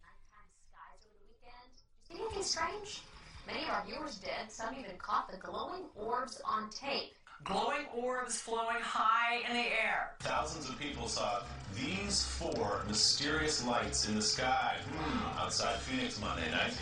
nighttime 0.00 0.48
skies 0.64 1.04
over 1.06 1.18
the 1.20 1.28
weekend. 1.28 1.72
Did 2.08 2.20
anything 2.24 2.42
strange? 2.42 3.02
Many 3.46 3.64
of 3.64 3.70
our 3.70 3.84
viewers 3.84 4.16
did. 4.18 4.48
Some 4.50 4.74
even 4.78 4.96
caught 4.98 5.30
the 5.30 5.36
glowing 5.36 5.84
orbs 5.96 6.40
on 6.44 6.70
tape. 6.70 7.12
Glowing 7.44 7.86
orbs 7.94 8.40
flowing 8.40 8.80
high 8.80 9.38
in 9.48 9.56
the 9.56 9.62
air. 9.62 10.14
Thousands 10.20 10.68
of 10.68 10.78
people 10.78 11.08
saw 11.08 11.42
these 11.74 12.24
four 12.24 12.82
mysterious 12.86 13.64
lights 13.66 14.08
in 14.08 14.14
the 14.14 14.22
sky 14.22 14.76
hmm, 14.88 15.38
outside 15.40 15.76
Phoenix 15.76 16.20
Monday 16.20 16.50
night. 16.50 16.72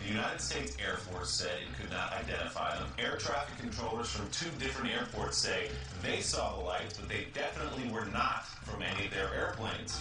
The 0.00 0.08
United 0.08 0.40
States 0.40 0.76
Air 0.84 0.96
Force 0.96 1.30
said 1.30 1.58
it 1.60 1.80
could 1.80 1.90
not 1.90 2.12
identify 2.12 2.76
them. 2.76 2.88
Air 2.98 3.16
traffic 3.18 3.58
controllers 3.58 4.10
from 4.10 4.28
two 4.30 4.50
different 4.58 4.92
airports 4.92 5.36
say 5.36 5.70
they 6.02 6.20
saw 6.20 6.56
the 6.56 6.64
lights, 6.64 6.98
but 6.98 7.08
they 7.08 7.26
definitely 7.34 7.90
were 7.92 8.06
not 8.06 8.46
from 8.64 8.82
any 8.82 9.06
of 9.06 9.12
their 9.12 9.32
airplanes. 9.34 10.00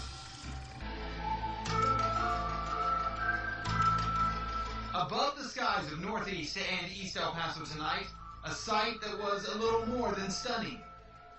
Above 4.96 5.38
the 5.38 5.44
skies 5.44 5.92
of 5.92 6.00
Northeast 6.00 6.58
and 6.58 6.92
East 6.92 7.18
El 7.18 7.32
Paso 7.32 7.66
tonight, 7.66 8.06
a 8.46 8.52
sight 8.52 9.00
that 9.02 9.18
was 9.20 9.48
a 9.48 9.58
little 9.58 9.86
more 9.86 10.12
than 10.12 10.30
stunning. 10.30 10.80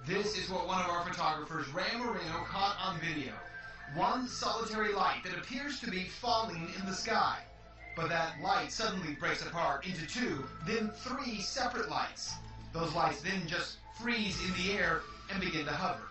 This 0.07 0.39
is 0.39 0.49
what 0.49 0.67
one 0.67 0.83
of 0.83 0.91
our 0.91 1.05
photographers, 1.05 1.69
Ray 1.69 1.99
Moreno, 1.99 2.45
caught 2.47 2.77
on 2.83 2.99
video. 2.99 3.33
One 3.95 4.27
solitary 4.27 4.93
light 4.93 5.23
that 5.25 5.37
appears 5.37 5.81
to 5.81 5.91
be 5.91 6.05
falling 6.05 6.69
in 6.79 6.87
the 6.87 6.95
sky. 6.95 7.39
But 7.95 8.09
that 8.09 8.41
light 8.43 8.73
suddenly 8.73 9.15
breaks 9.15 9.43
apart 9.43 9.87
into 9.87 10.07
two, 10.07 10.45
then 10.67 10.91
three 10.91 11.41
separate 11.41 11.91
lights. 11.91 12.33
Those 12.73 12.95
lights 12.95 13.21
then 13.21 13.47
just 13.47 13.77
freeze 14.01 14.39
in 14.47 14.55
the 14.55 14.73
air 14.73 15.03
and 15.31 15.41
begin 15.41 15.67
to 15.67 15.73
hover. 15.73 16.09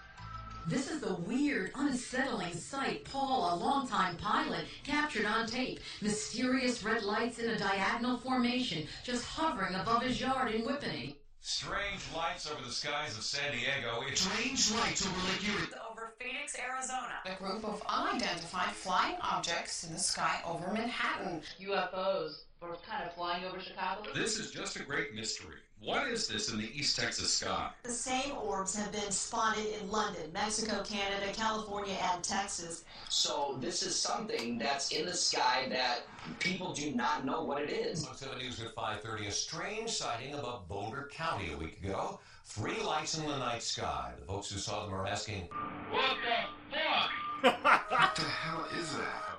This 0.66 0.89
is 0.89 1.01
the 1.01 1.16
weird, 1.16 1.72
unsettling 1.76 2.53
sight 2.53 3.03
Paul, 3.03 3.53
a 3.53 3.55
longtime 3.57 4.16
pilot, 4.16 4.66
captured 4.86 5.26
on 5.26 5.45
tape. 5.45 5.82
Mysterious 6.01 6.84
red 6.84 7.03
lights 7.03 7.39
in 7.39 7.49
a 7.49 7.59
diagonal 7.59 8.18
formation 8.18 8.88
just 9.03 9.26
hovering 9.26 9.76
above 9.76 10.03
his 10.03 10.22
yard 10.22 10.53
in 10.55 10.61
Whippany. 10.61 11.16
Strange 11.41 12.01
lights 12.16 12.49
over 12.49 12.64
the 12.64 12.72
skies 12.72 13.18
of 13.18 13.24
San 13.24 13.51
Diego. 13.51 14.05
It's 14.07 14.22
Strange 14.22 14.72
lights 14.80 15.05
over 15.05 15.28
Lake 15.28 15.49
Erie. 15.49 15.68
Over 15.91 16.14
Phoenix, 16.18 16.57
Arizona. 16.57 17.20
A 17.26 17.36
group 17.36 17.66
of 17.66 17.84
unidentified 17.86 18.72
flying 18.72 19.18
objects 19.20 19.84
in 19.84 19.91
the 19.91 19.99
sky 19.99 20.39
over 20.45 20.72
Manhattan. 20.72 21.41
UFOs 21.61 22.43
were 22.70 22.78
kind 22.88 23.03
of 23.03 23.14
flying 23.14 23.43
over 23.45 23.59
Chicago. 23.59 24.01
this 24.14 24.38
is 24.38 24.51
just 24.51 24.76
a 24.76 24.84
great 24.84 25.14
mystery. 25.14 25.55
What 25.82 26.07
is 26.07 26.28
this 26.30 26.49
in 26.49 26.57
the 26.57 26.70
East 26.74 26.97
Texas 26.97 27.34
sky? 27.34 27.70
The 27.84 27.89
same 27.89 28.38
orbs 28.38 28.74
have 28.74 28.93
been 28.93 29.11
spotted 29.11 29.66
in 29.82 29.91
London, 29.91 30.32
Mexico, 30.34 30.82
Canada, 30.84 31.34
California, 31.34 31.97
and 32.14 32.24
Texas. 32.24 32.86
So 33.09 33.57
this 33.59 33.84
is 33.84 33.93
something 33.93 34.57
that's 34.57 34.91
in 34.91 35.05
the 35.05 35.14
sky 35.14 35.66
that 35.70 36.03
people 36.39 36.74
do 36.74 36.91
not 36.91 37.26
know 37.26 37.43
what 37.43 37.61
it 37.61 37.70
is. 37.70 38.07
On 38.07 38.16
7 38.16 38.38
News 38.38 38.61
at 38.61 38.74
5:30, 38.74 39.28
a 39.28 39.32
strange 39.32 39.89
sighting 39.91 40.36
above 40.36 40.70
Boulder 40.70 41.09
County 41.11 41.51
a 41.51 41.57
week 41.57 41.84
ago. 41.84 42.22
Three 42.45 42.82
lights 42.82 43.18
in 43.18 43.28
the 43.28 43.38
night 43.38 43.64
sky. 43.64 44.14
The 44.20 44.26
folks 44.26 44.49
who 44.51 44.59
saw 44.59 44.86
them 44.86 44.93
are 44.93 45.05
asking, 45.05 45.49
What 45.91 46.16
the 46.24 46.78
fuck? 46.78 47.11
What 47.91 48.16
the 48.16 48.22
hell 48.22 48.66
is 48.80 48.95
that? 48.95 49.34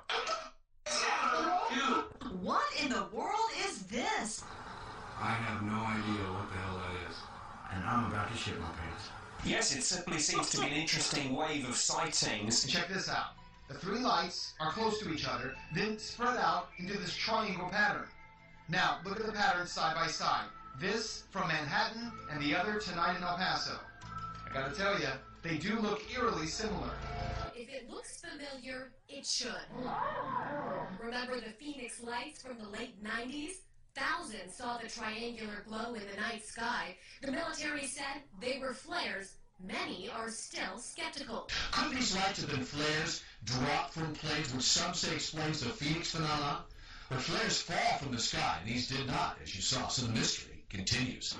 What 0.84 2.03
in 2.84 2.90
the 2.90 3.06
world 3.12 3.50
is 3.66 3.82
this? 3.84 4.44
I 5.18 5.30
have 5.30 5.62
no 5.62 5.72
idea 5.72 6.24
what 6.32 6.50
the 6.50 6.58
hell 6.58 6.82
that 6.84 7.10
is. 7.10 7.16
And 7.72 7.84
I'm 7.84 8.12
about 8.12 8.30
to 8.30 8.36
shit 8.36 8.60
my 8.60 8.66
pants. 8.66 9.08
Yes, 9.44 9.74
it 9.74 9.82
simply 9.82 10.18
seems 10.18 10.50
to 10.50 10.60
be 10.60 10.66
an 10.66 10.72
interesting 10.72 11.34
wave 11.34 11.68
of 11.68 11.76
sightings. 11.76 12.66
Check 12.66 12.88
this 12.88 13.08
out. 13.08 13.32
The 13.68 13.74
three 13.74 14.00
lights 14.00 14.52
are 14.60 14.70
close 14.72 14.98
to 15.00 15.12
each 15.12 15.26
other, 15.26 15.54
then 15.74 15.98
spread 15.98 16.36
out 16.36 16.68
into 16.78 16.98
this 16.98 17.14
triangle 17.14 17.68
pattern. 17.70 18.06
Now, 18.68 18.98
look 19.04 19.18
at 19.18 19.26
the 19.26 19.32
patterns 19.32 19.72
side 19.72 19.94
by 19.94 20.06
side. 20.06 20.46
This 20.78 21.24
from 21.30 21.48
Manhattan 21.48 22.12
and 22.30 22.42
the 22.42 22.54
other 22.54 22.78
tonight 22.78 23.16
in 23.16 23.22
El 23.22 23.36
Paso. 23.36 23.78
I 24.46 24.52
gotta 24.52 24.74
tell 24.74 24.98
you, 24.98 25.08
they 25.44 25.58
do 25.58 25.78
look 25.78 26.02
eerily 26.12 26.46
similar. 26.46 26.90
If 27.54 27.68
it 27.68 27.88
looks 27.88 28.20
familiar, 28.20 28.92
it 29.08 29.26
should. 29.26 29.52
Remember 30.98 31.38
the 31.38 31.52
Phoenix 31.60 32.02
lights 32.02 32.42
from 32.42 32.58
the 32.58 32.68
late 32.68 33.02
90s? 33.04 33.52
Thousands 33.94 34.56
saw 34.56 34.78
the 34.78 34.88
triangular 34.88 35.62
glow 35.68 35.94
in 35.94 36.02
the 36.10 36.20
night 36.20 36.44
sky. 36.44 36.96
The 37.22 37.30
military 37.30 37.86
said 37.86 38.22
they 38.40 38.58
were 38.58 38.74
flares. 38.74 39.34
Many 39.62 40.10
are 40.10 40.30
still 40.30 40.78
skeptical. 40.78 41.48
Could 41.70 41.96
these 41.96 42.16
lights 42.16 42.40
have 42.40 42.50
been 42.50 42.64
flares 42.64 43.22
dropped 43.44 43.92
from 43.92 44.14
planes, 44.14 44.52
which 44.52 44.64
some 44.64 44.94
say 44.94 45.14
explains 45.14 45.60
the 45.60 45.68
Phoenix 45.68 46.10
phenomenon? 46.10 46.62
But 47.08 47.20
flares 47.20 47.60
fall 47.60 47.98
from 47.98 48.12
the 48.12 48.18
sky, 48.18 48.58
and 48.60 48.68
these 48.68 48.88
did 48.88 49.06
not, 49.06 49.38
as 49.42 49.54
you 49.54 49.62
saw, 49.62 49.88
so 49.88 50.06
the 50.06 50.12
mystery 50.12 50.64
continues. 50.70 51.36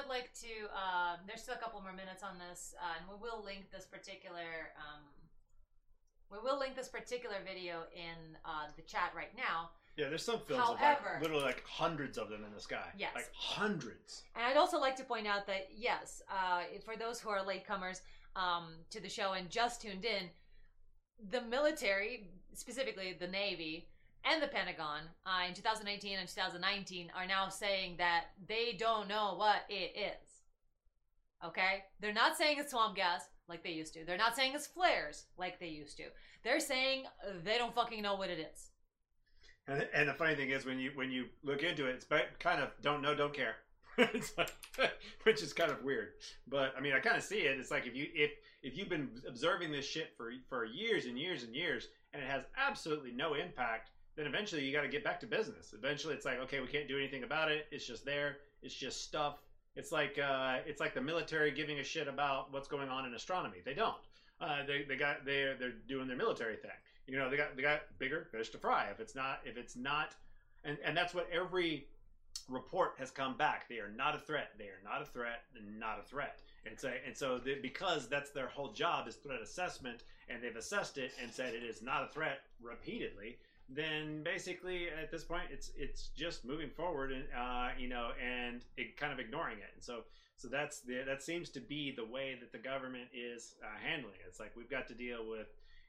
Would 0.00 0.08
like 0.08 0.32
to. 0.40 0.48
Uh, 0.72 1.16
there's 1.26 1.42
still 1.42 1.54
a 1.54 1.58
couple 1.58 1.82
more 1.82 1.92
minutes 1.92 2.22
on 2.22 2.38
this, 2.38 2.74
uh, 2.80 2.96
and 2.96 3.04
we 3.10 3.20
will 3.20 3.44
link 3.44 3.70
this 3.70 3.84
particular. 3.84 4.72
Um, 4.78 5.02
we 6.32 6.38
will 6.38 6.58
link 6.58 6.74
this 6.74 6.88
particular 6.88 7.36
video 7.44 7.82
in 7.94 8.36
uh, 8.46 8.68
the 8.76 8.82
chat 8.82 9.12
right 9.14 9.36
now. 9.36 9.70
Yeah, 9.96 10.08
there's 10.08 10.22
some 10.22 10.40
films 10.46 10.70
of 10.70 10.78
However- 10.78 11.10
like, 11.14 11.22
literally 11.22 11.42
like 11.42 11.62
hundreds 11.66 12.16
of 12.16 12.30
them 12.30 12.44
in 12.44 12.54
the 12.54 12.60
sky. 12.60 12.86
Yes. 12.96 13.12
Like 13.14 13.28
hundreds. 13.34 14.22
And 14.34 14.44
I'd 14.44 14.56
also 14.56 14.80
like 14.80 14.96
to 14.96 15.04
point 15.04 15.26
out 15.26 15.46
that 15.48 15.68
yes, 15.76 16.22
uh, 16.30 16.62
for 16.82 16.96
those 16.96 17.20
who 17.20 17.28
are 17.28 17.40
latecomers 17.44 18.00
um, 18.36 18.76
to 18.88 19.00
the 19.02 19.08
show 19.08 19.32
and 19.32 19.50
just 19.50 19.82
tuned 19.82 20.06
in, 20.06 20.30
the 21.30 21.42
military, 21.42 22.30
specifically 22.54 23.14
the 23.18 23.28
Navy 23.28 23.89
and 24.24 24.42
the 24.42 24.48
Pentagon, 24.48 25.02
uh, 25.24 25.46
in 25.48 25.54
2018 25.54 26.18
and 26.18 26.28
2019, 26.28 27.10
are 27.16 27.26
now 27.26 27.48
saying 27.48 27.96
that 27.98 28.26
they 28.46 28.76
don't 28.78 29.08
know 29.08 29.34
what 29.36 29.62
it 29.68 29.92
is. 29.96 30.30
Okay, 31.44 31.84
they're 32.00 32.12
not 32.12 32.36
saying 32.36 32.58
it's 32.58 32.72
swamp 32.72 32.96
gas 32.96 33.22
like 33.48 33.62
they 33.62 33.70
used 33.70 33.94
to. 33.94 34.04
They're 34.04 34.18
not 34.18 34.36
saying 34.36 34.52
it's 34.54 34.66
flares 34.66 35.24
like 35.38 35.58
they 35.58 35.68
used 35.68 35.96
to. 35.96 36.04
They're 36.44 36.60
saying 36.60 37.04
they 37.44 37.58
don't 37.58 37.74
fucking 37.74 38.02
know 38.02 38.14
what 38.16 38.30
it 38.30 38.38
is. 38.38 38.70
And, 39.66 39.86
and 39.94 40.08
the 40.08 40.14
funny 40.14 40.34
thing 40.34 40.50
is, 40.50 40.66
when 40.66 40.78
you 40.78 40.92
when 40.94 41.10
you 41.10 41.26
look 41.42 41.62
into 41.62 41.86
it, 41.86 41.94
it's 41.94 42.06
kind 42.38 42.60
of 42.60 42.70
don't 42.82 43.02
know, 43.02 43.14
don't 43.14 43.32
care. 43.32 43.56
like, 43.98 44.52
which 45.24 45.42
is 45.42 45.52
kind 45.52 45.70
of 45.70 45.82
weird. 45.82 46.08
But 46.48 46.74
I 46.76 46.80
mean, 46.80 46.92
I 46.92 47.00
kind 47.00 47.16
of 47.16 47.22
see 47.22 47.40
it. 47.40 47.58
It's 47.58 47.70
like 47.70 47.86
if 47.86 47.94
you 47.94 48.06
if 48.14 48.32
if 48.62 48.76
you've 48.76 48.88
been 48.88 49.10
observing 49.28 49.72
this 49.72 49.86
shit 49.86 50.12
for 50.16 50.32
for 50.48 50.64
years 50.64 51.06
and 51.06 51.18
years 51.18 51.42
and 51.42 51.54
years, 51.54 51.88
and 52.12 52.22
it 52.22 52.28
has 52.28 52.44
absolutely 52.56 53.12
no 53.12 53.34
impact, 53.34 53.90
then 54.16 54.26
eventually 54.26 54.64
you 54.64 54.72
got 54.72 54.82
to 54.82 54.88
get 54.88 55.04
back 55.04 55.20
to 55.20 55.26
business. 55.26 55.74
Eventually, 55.76 56.14
it's 56.14 56.24
like 56.24 56.38
okay, 56.40 56.60
we 56.60 56.66
can't 56.66 56.88
do 56.88 56.98
anything 56.98 57.24
about 57.24 57.50
it. 57.50 57.66
It's 57.70 57.86
just 57.86 58.04
there. 58.04 58.38
It's 58.62 58.74
just 58.74 59.02
stuff. 59.02 59.38
It's 59.76 59.92
like 59.92 60.18
uh, 60.18 60.58
it's 60.66 60.80
like 60.80 60.94
the 60.94 61.00
military 61.00 61.50
giving 61.50 61.78
a 61.78 61.84
shit 61.84 62.08
about 62.08 62.52
what's 62.52 62.68
going 62.68 62.88
on 62.88 63.06
in 63.06 63.14
astronomy. 63.14 63.58
They 63.64 63.74
don't. 63.74 63.94
Uh, 64.40 64.64
they 64.66 64.84
they 64.88 64.96
got 64.96 65.24
they 65.24 65.54
they're 65.58 65.74
doing 65.88 66.08
their 66.08 66.16
military 66.16 66.56
thing. 66.56 66.70
You 67.06 67.18
know, 67.18 67.30
they 67.30 67.36
got 67.36 67.56
they 67.56 67.62
got 67.62 67.82
bigger 67.98 68.26
fish 68.30 68.50
to 68.50 68.58
fry. 68.58 68.88
If 68.90 69.00
it's 69.00 69.14
not 69.14 69.40
if 69.44 69.56
it's 69.56 69.76
not, 69.76 70.14
and 70.64 70.78
and 70.84 70.96
that's 70.96 71.14
what 71.14 71.28
every 71.32 71.86
report 72.48 72.94
has 72.98 73.10
come 73.10 73.36
back. 73.36 73.68
They 73.68 73.78
are 73.78 73.92
not 73.96 74.14
a 74.14 74.18
threat. 74.18 74.52
They 74.58 74.64
are 74.64 74.82
not 74.84 75.02
a 75.02 75.04
threat. 75.04 75.42
Not 75.78 76.00
a 76.00 76.08
threat. 76.08 76.40
And 76.66 76.78
so 76.78 76.90
and 77.06 77.16
so 77.16 77.40
because 77.62 78.08
that's 78.08 78.30
their 78.30 78.48
whole 78.48 78.72
job 78.72 79.08
is 79.08 79.16
threat 79.16 79.40
assessment, 79.40 80.02
and 80.28 80.42
they've 80.42 80.56
assessed 80.56 80.98
it 80.98 81.12
and 81.22 81.32
said 81.32 81.54
it 81.54 81.62
is 81.62 81.82
not 81.82 82.04
a 82.04 82.12
threat 82.12 82.40
repeatedly. 82.62 83.38
Then 83.72 84.22
basically 84.24 84.88
at 84.88 85.10
this 85.10 85.22
point 85.22 85.44
it's 85.50 85.70
it's 85.76 86.08
just 86.08 86.44
moving 86.44 86.70
forward 86.70 87.12
and 87.12 87.24
uh, 87.36 87.68
you 87.78 87.88
know 87.88 88.10
and 88.20 88.64
it 88.76 88.96
kind 88.96 89.12
of 89.12 89.18
ignoring 89.18 89.58
it. 89.58 89.70
And 89.74 89.82
so 89.82 90.02
so 90.36 90.48
that's 90.48 90.80
the 90.80 91.02
that 91.06 91.22
seems 91.22 91.50
to 91.50 91.60
be 91.60 91.92
the 91.94 92.04
way 92.04 92.36
that 92.40 92.50
the 92.50 92.58
government 92.58 93.08
is 93.14 93.54
uh, 93.62 93.78
handling 93.84 94.14
it. 94.14 94.26
It's 94.26 94.40
like 94.40 94.52
we've 94.56 94.70
got 94.70 94.88
to 94.88 94.94
deal 94.94 95.28
with 95.28 95.48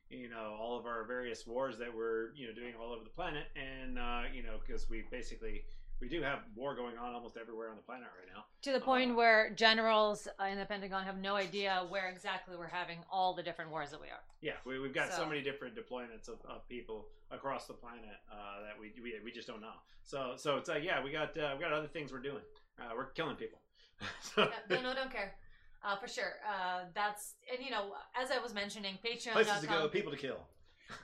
you 0.10 0.30
know 0.30 0.58
all 0.60 0.78
of 0.78 0.86
our 0.86 1.06
various 1.06 1.48
wars 1.48 1.78
that 1.80 1.96
we're 1.96 2.34
you 2.36 2.48
know 2.48 2.54
doing 2.54 2.74
all 2.80 2.92
over 2.94 3.04
the 3.04 3.10
planet, 3.10 3.46
and 3.56 3.98
uh, 3.98 4.24
you 4.34 4.44
know 4.44 4.58
because 4.66 4.90
we 4.90 5.04
basically 5.10 5.64
we 6.02 6.10
do 6.10 6.22
have 6.24 6.40
war 6.56 6.76
going 6.76 6.98
on 6.98 7.14
almost 7.14 7.38
everywhere 7.38 7.70
on 7.70 7.76
the 7.76 7.82
planet 7.84 8.08
right 8.20 8.28
now. 8.36 8.44
To 8.64 8.72
the 8.72 8.80
point 8.80 9.16
where 9.16 9.52
generals 9.52 10.28
uh, 10.40 10.46
in 10.46 10.58
the 10.58 10.66
Pentagon 10.66 11.06
have 11.06 11.20
no 11.20 11.36
idea 11.36 11.86
where 11.90 12.10
exactly 12.10 12.58
we're 12.58 12.68
having 12.68 12.98
all 13.12 13.34
the 13.36 13.44
different 13.44 13.70
wars 13.70 13.92
that 13.92 14.02
we 14.02 14.08
are. 14.08 14.24
Yeah, 14.42 14.54
we, 14.66 14.80
we've 14.80 14.94
got 14.94 15.12
so, 15.12 15.20
So- 15.20 15.30
many 15.30 15.42
different 15.42 15.76
deployments 15.76 16.28
of, 16.28 16.40
of 16.50 16.68
people 16.68 17.08
across 17.30 17.68
the 17.68 17.74
planet 17.74 18.18
uh, 18.32 18.64
that 18.64 18.80
we, 18.80 18.92
we 19.02 19.14
we 19.24 19.32
just 19.32 19.48
don't 19.48 19.62
know. 19.62 19.78
So 20.04 20.34
so 20.36 20.58
it's 20.58 20.68
like 20.68 20.84
yeah, 20.84 21.04
we 21.04 21.12
got 21.12 21.38
uh, 21.38 21.54
we 21.56 21.64
got 21.64 21.72
other 21.72 21.88
things 21.88 22.12
we're 22.12 22.20
doing. 22.20 22.44
Uh, 22.80 22.92
we're 22.96 23.12
killing 23.12 23.36
people. 23.36 23.60
so, 24.22 24.50
Yeah, 24.70 24.76
no, 24.78 24.82
no, 24.82 24.96
don't 24.96 25.12
care. 25.12 25.36
Uh, 25.84 25.96
for 25.96 26.08
sure. 26.08 26.34
Uh, 26.48 26.86
that's 26.94 27.36
and 27.52 27.64
you 27.64 27.72
know, 27.72 27.94
as 28.20 28.32
I 28.32 28.40
was 28.40 28.54
mentioning, 28.54 28.98
Patreon. 29.06 29.34
places 29.34 29.62
to 29.62 29.68
go, 29.68 29.88
people 29.88 30.12
to 30.12 30.18
kill. 30.18 30.48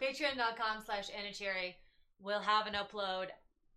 Patreon.com 0.01 0.83
slash 0.85 1.09
Anacherry 1.09 1.75
will 2.19 2.39
have 2.39 2.67
an 2.67 2.73
upload 2.73 3.27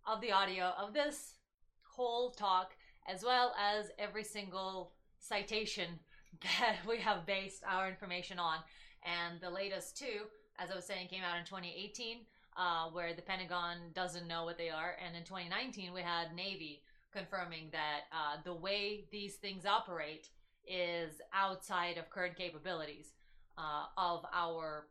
of 0.07 0.21
the 0.21 0.31
audio 0.31 0.73
of 0.79 0.93
this 0.93 1.35
whole 1.83 2.31
talk, 2.31 2.71
as 3.07 3.23
well 3.23 3.53
as 3.59 3.91
every 3.99 4.23
single 4.23 4.93
citation 5.19 5.99
that 6.41 6.77
we 6.87 6.97
have 6.97 7.25
based 7.25 7.63
our 7.67 7.87
information 7.89 8.39
on. 8.39 8.59
And 9.03 9.39
the 9.41 9.49
latest 9.49 9.97
two, 9.97 10.25
as 10.59 10.69
I 10.71 10.75
was 10.75 10.85
saying, 10.85 11.07
came 11.07 11.23
out 11.23 11.37
in 11.37 11.45
2018, 11.45 12.17
uh, 12.57 12.89
where 12.91 13.13
the 13.13 13.21
Pentagon 13.21 13.77
doesn't 13.93 14.27
know 14.27 14.45
what 14.45 14.57
they 14.57 14.69
are. 14.69 14.95
And 15.05 15.15
in 15.15 15.23
2019, 15.23 15.93
we 15.93 16.01
had 16.01 16.35
Navy 16.35 16.83
confirming 17.11 17.69
that 17.71 18.01
uh, 18.11 18.41
the 18.43 18.53
way 18.53 19.05
these 19.11 19.35
things 19.35 19.65
operate 19.65 20.29
is 20.67 21.21
outside 21.33 21.97
of 21.97 22.09
current 22.09 22.35
capabilities 22.35 23.13
uh, 23.57 23.85
of 23.97 24.25
our 24.33 24.87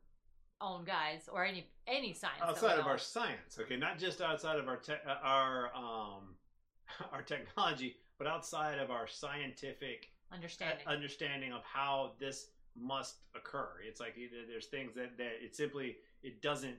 own 0.61 0.85
guys 0.85 1.29
or 1.33 1.45
any 1.45 1.67
any 1.87 2.13
science 2.13 2.43
outside 2.43 2.79
of 2.79 2.87
our 2.87 2.99
science 2.99 3.59
okay 3.59 3.77
not 3.77 3.99
just 3.99 4.21
outside 4.21 4.59
of 4.59 4.69
our 4.69 4.77
te- 4.77 4.93
uh, 5.07 5.15
our 5.23 5.71
um 5.75 6.35
our 7.13 7.23
technology 7.23 7.97
but 8.19 8.27
outside 8.27 8.79
of 8.79 8.91
our 8.91 9.09
scientific 9.09 10.11
understanding. 10.33 10.87
uh, 10.87 10.91
understanding. 10.91 11.53
of 11.53 11.63
how 11.65 12.13
this 12.21 12.51
must 12.79 13.17
occur. 13.35 13.69
It's 13.87 13.99
like 13.99 14.17
there's 14.49 14.67
things 14.67 14.95
that 14.95 15.17
that 15.19 15.43
it 15.43 15.57
simply 15.57 15.97
it 16.23 16.43
doesn't 16.43 16.77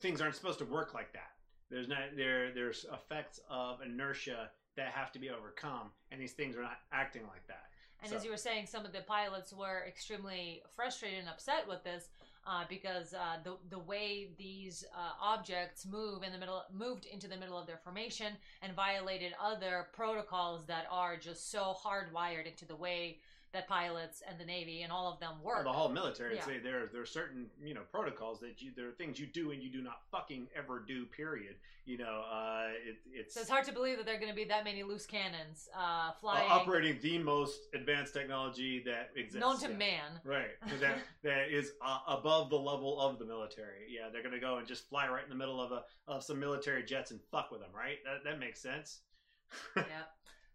things 0.00 0.20
aren't 0.20 0.34
supposed 0.34 0.58
to 0.60 0.64
work 0.64 0.94
like 0.94 1.12
that. 1.12 1.32
There's 1.70 1.88
not 1.88 2.16
there 2.16 2.52
there's 2.54 2.86
effects 2.92 3.40
of 3.50 3.80
inertia 3.82 4.50
that 4.76 4.88
have 4.88 5.10
to 5.12 5.18
be 5.18 5.30
overcome 5.30 5.90
and 6.10 6.20
these 6.20 6.32
things 6.32 6.56
are 6.56 6.62
not 6.62 6.78
acting 6.92 7.22
like 7.22 7.46
that. 7.48 7.64
And 8.00 8.10
So- 8.10 8.16
as 8.16 8.24
you 8.24 8.30
were 8.30 8.36
saying, 8.36 8.66
some 8.66 8.84
of 8.84 8.92
the 8.92 9.00
pilots 9.00 9.52
were 9.52 9.84
extremely 9.88 10.62
frustrated 10.74 11.18
and 11.18 11.28
upset 11.28 11.66
with 11.66 11.82
this 11.82 12.10
uh, 12.46 12.64
because 12.68 13.12
uh, 13.14 13.36
the 13.44 13.56
the 13.70 13.78
way 13.78 14.28
these 14.38 14.84
uh, 14.94 15.12
objects 15.20 15.84
move 15.86 16.22
in 16.22 16.32
the 16.32 16.38
middle 16.38 16.62
moved 16.72 17.06
into 17.06 17.28
the 17.28 17.36
middle 17.36 17.58
of 17.58 17.66
their 17.66 17.78
formation 17.82 18.34
and 18.62 18.72
violated 18.74 19.32
other 19.42 19.88
protocols 19.92 20.64
that 20.66 20.86
are 20.90 21.16
just 21.16 21.50
so 21.50 21.74
hardwired 21.84 22.46
into 22.46 22.64
the 22.64 22.76
way 22.76 23.18
that 23.56 23.66
pilots 23.66 24.22
and 24.28 24.38
the 24.38 24.44
Navy 24.44 24.82
and 24.82 24.92
all 24.92 25.10
of 25.12 25.18
them 25.18 25.42
work. 25.42 25.64
Well, 25.64 25.72
the 25.72 25.78
whole 25.78 25.88
military 25.88 26.36
Yeah. 26.36 26.44
say 26.44 26.58
there 26.58 26.86
there 26.86 27.00
are 27.00 27.06
certain 27.06 27.50
you 27.62 27.74
know 27.74 27.82
protocols 27.90 28.38
that 28.40 28.60
you 28.60 28.70
there 28.76 28.88
are 28.88 28.92
things 28.92 29.18
you 29.18 29.26
do 29.26 29.50
and 29.50 29.62
you 29.62 29.70
do 29.70 29.82
not 29.82 30.02
fucking 30.10 30.48
ever 30.54 30.80
do. 30.80 31.06
Period. 31.06 31.56
You 31.86 31.98
know, 31.98 32.24
uh, 32.30 32.70
it, 32.84 32.96
it's 33.12 33.34
So 33.34 33.40
it's 33.40 33.48
hard 33.48 33.64
to 33.66 33.72
believe 33.72 33.96
that 33.98 34.06
there 34.06 34.16
are 34.16 34.18
going 34.18 34.30
to 34.30 34.36
be 34.36 34.44
that 34.44 34.64
many 34.64 34.82
loose 34.82 35.06
cannons 35.06 35.68
uh, 35.74 35.80
uh, 35.80 36.12
flying 36.20 36.50
operating 36.50 36.98
the 37.00 37.18
most 37.18 37.60
advanced 37.74 38.12
technology 38.12 38.82
that 38.84 39.10
exists. 39.14 39.40
known 39.40 39.58
to 39.60 39.70
yeah. 39.70 39.76
man. 39.76 40.20
Right. 40.24 40.50
That 40.80 40.98
that 41.22 41.48
is 41.50 41.72
uh, 41.80 42.00
above 42.08 42.50
the 42.50 42.58
level 42.58 43.00
of 43.00 43.18
the 43.18 43.24
military. 43.24 43.86
Yeah, 43.88 44.08
they're 44.12 44.22
gonna 44.22 44.40
go 44.40 44.58
and 44.58 44.66
just 44.66 44.88
fly 44.88 45.08
right 45.08 45.22
in 45.22 45.30
the 45.30 45.36
middle 45.36 45.60
of 45.60 45.72
a 45.72 45.84
of 46.06 46.22
some 46.22 46.38
military 46.38 46.82
jets 46.84 47.10
and 47.12 47.20
fuck 47.30 47.50
with 47.50 47.60
them. 47.60 47.70
Right. 47.74 47.98
That 48.04 48.24
that 48.28 48.38
makes 48.38 48.60
sense. 48.60 49.00
yeah. 49.76 49.84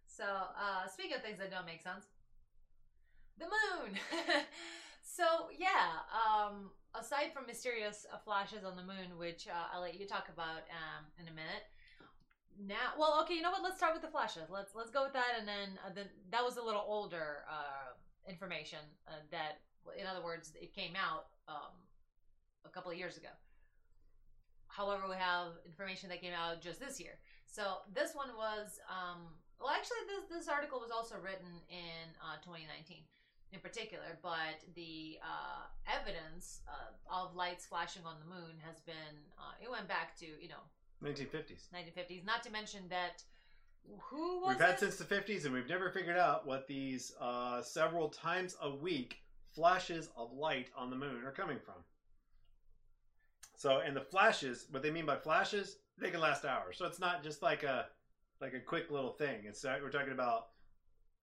So, 0.06 0.24
uh, 0.24 0.86
speaking 0.92 1.16
of 1.16 1.22
things 1.22 1.38
that 1.38 1.50
don't 1.50 1.64
make 1.64 1.80
sense, 1.80 2.04
the 3.42 3.50
moon. 3.50 3.98
so, 5.02 5.50
yeah. 5.58 6.06
Um, 6.14 6.70
aside 6.94 7.32
from 7.32 7.46
mysterious 7.46 8.06
uh, 8.12 8.18
flashes 8.18 8.64
on 8.64 8.76
the 8.76 8.82
moon, 8.82 9.18
which 9.18 9.48
uh, 9.48 9.74
I'll 9.74 9.82
let 9.82 9.98
you 9.98 10.06
talk 10.06 10.28
about 10.32 10.68
um, 10.70 11.04
in 11.20 11.28
a 11.28 11.34
minute. 11.34 11.66
Now, 12.60 12.92
well, 12.98 13.18
okay. 13.24 13.34
You 13.34 13.42
know 13.42 13.50
what? 13.50 13.62
Let's 13.62 13.76
start 13.76 13.94
with 13.94 14.02
the 14.02 14.12
flashes. 14.12 14.52
Let's 14.52 14.74
let's 14.74 14.90
go 14.90 15.04
with 15.04 15.14
that, 15.14 15.40
and 15.40 15.48
then 15.48 15.80
uh, 15.80 15.88
then 15.94 16.06
that 16.30 16.44
was 16.44 16.58
a 16.58 16.62
little 16.62 16.84
older 16.84 17.48
uh, 17.48 17.96
information 18.28 18.84
uh, 19.08 19.24
that, 19.30 19.64
in 19.98 20.06
other 20.06 20.22
words, 20.22 20.52
it 20.60 20.74
came 20.74 20.92
out 20.92 21.32
um, 21.48 21.72
a 22.66 22.68
couple 22.68 22.92
of 22.92 22.98
years 22.98 23.16
ago. 23.16 23.32
However, 24.68 25.08
we 25.08 25.16
have 25.16 25.56
information 25.64 26.10
that 26.10 26.20
came 26.20 26.36
out 26.36 26.60
just 26.60 26.78
this 26.78 27.00
year. 27.00 27.16
So 27.46 27.84
this 27.92 28.14
one 28.14 28.28
was, 28.36 28.80
um, 28.88 29.32
well, 29.58 29.72
actually, 29.72 30.04
this 30.04 30.28
this 30.28 30.48
article 30.48 30.78
was 30.78 30.92
also 30.92 31.16
written 31.24 31.56
in 31.72 32.12
uh, 32.20 32.36
2019 32.44 33.00
in 33.52 33.60
particular, 33.60 34.18
but 34.22 34.64
the 34.74 35.18
uh, 35.22 35.66
evidence 36.00 36.62
uh, 36.68 37.22
of 37.22 37.36
lights 37.36 37.66
flashing 37.66 38.02
on 38.06 38.16
the 38.18 38.26
moon 38.26 38.56
has 38.66 38.80
been, 38.80 39.14
uh, 39.38 39.52
it 39.62 39.70
went 39.70 39.86
back 39.88 40.16
to, 40.18 40.26
you 40.26 40.48
know, 40.48 40.62
1950s. 41.04 41.68
1950s. 41.74 42.24
Not 42.24 42.42
to 42.44 42.50
mention 42.50 42.82
that 42.88 43.22
Who 44.10 44.40
was 44.40 44.50
We've 44.56 44.60
had 44.60 44.74
it? 44.74 44.80
since 44.80 44.96
the 44.96 45.04
50s, 45.04 45.44
and 45.44 45.52
we've 45.52 45.68
never 45.68 45.90
figured 45.90 46.16
out 46.16 46.46
what 46.46 46.66
these 46.66 47.12
uh, 47.20 47.60
several 47.62 48.08
times 48.08 48.56
a 48.62 48.70
week 48.74 49.18
flashes 49.54 50.08
of 50.16 50.32
light 50.32 50.70
on 50.76 50.88
the 50.88 50.96
moon 50.96 51.24
are 51.26 51.32
coming 51.32 51.58
from. 51.58 51.74
So, 53.56 53.78
and 53.78 53.94
the 53.94 54.00
flashes, 54.00 54.66
what 54.70 54.82
they 54.82 54.90
mean 54.90 55.06
by 55.06 55.16
flashes, 55.16 55.76
they 55.98 56.10
can 56.10 56.20
last 56.20 56.44
hours. 56.44 56.78
So 56.78 56.86
it's 56.86 56.98
not 56.98 57.22
just 57.22 57.42
like 57.42 57.62
a 57.64 57.86
like 58.40 58.54
a 58.54 58.60
quick 58.60 58.90
little 58.90 59.12
thing. 59.12 59.40
It's 59.44 59.64
uh, 59.64 59.78
we're 59.82 59.90
talking 59.90 60.12
about 60.12 60.48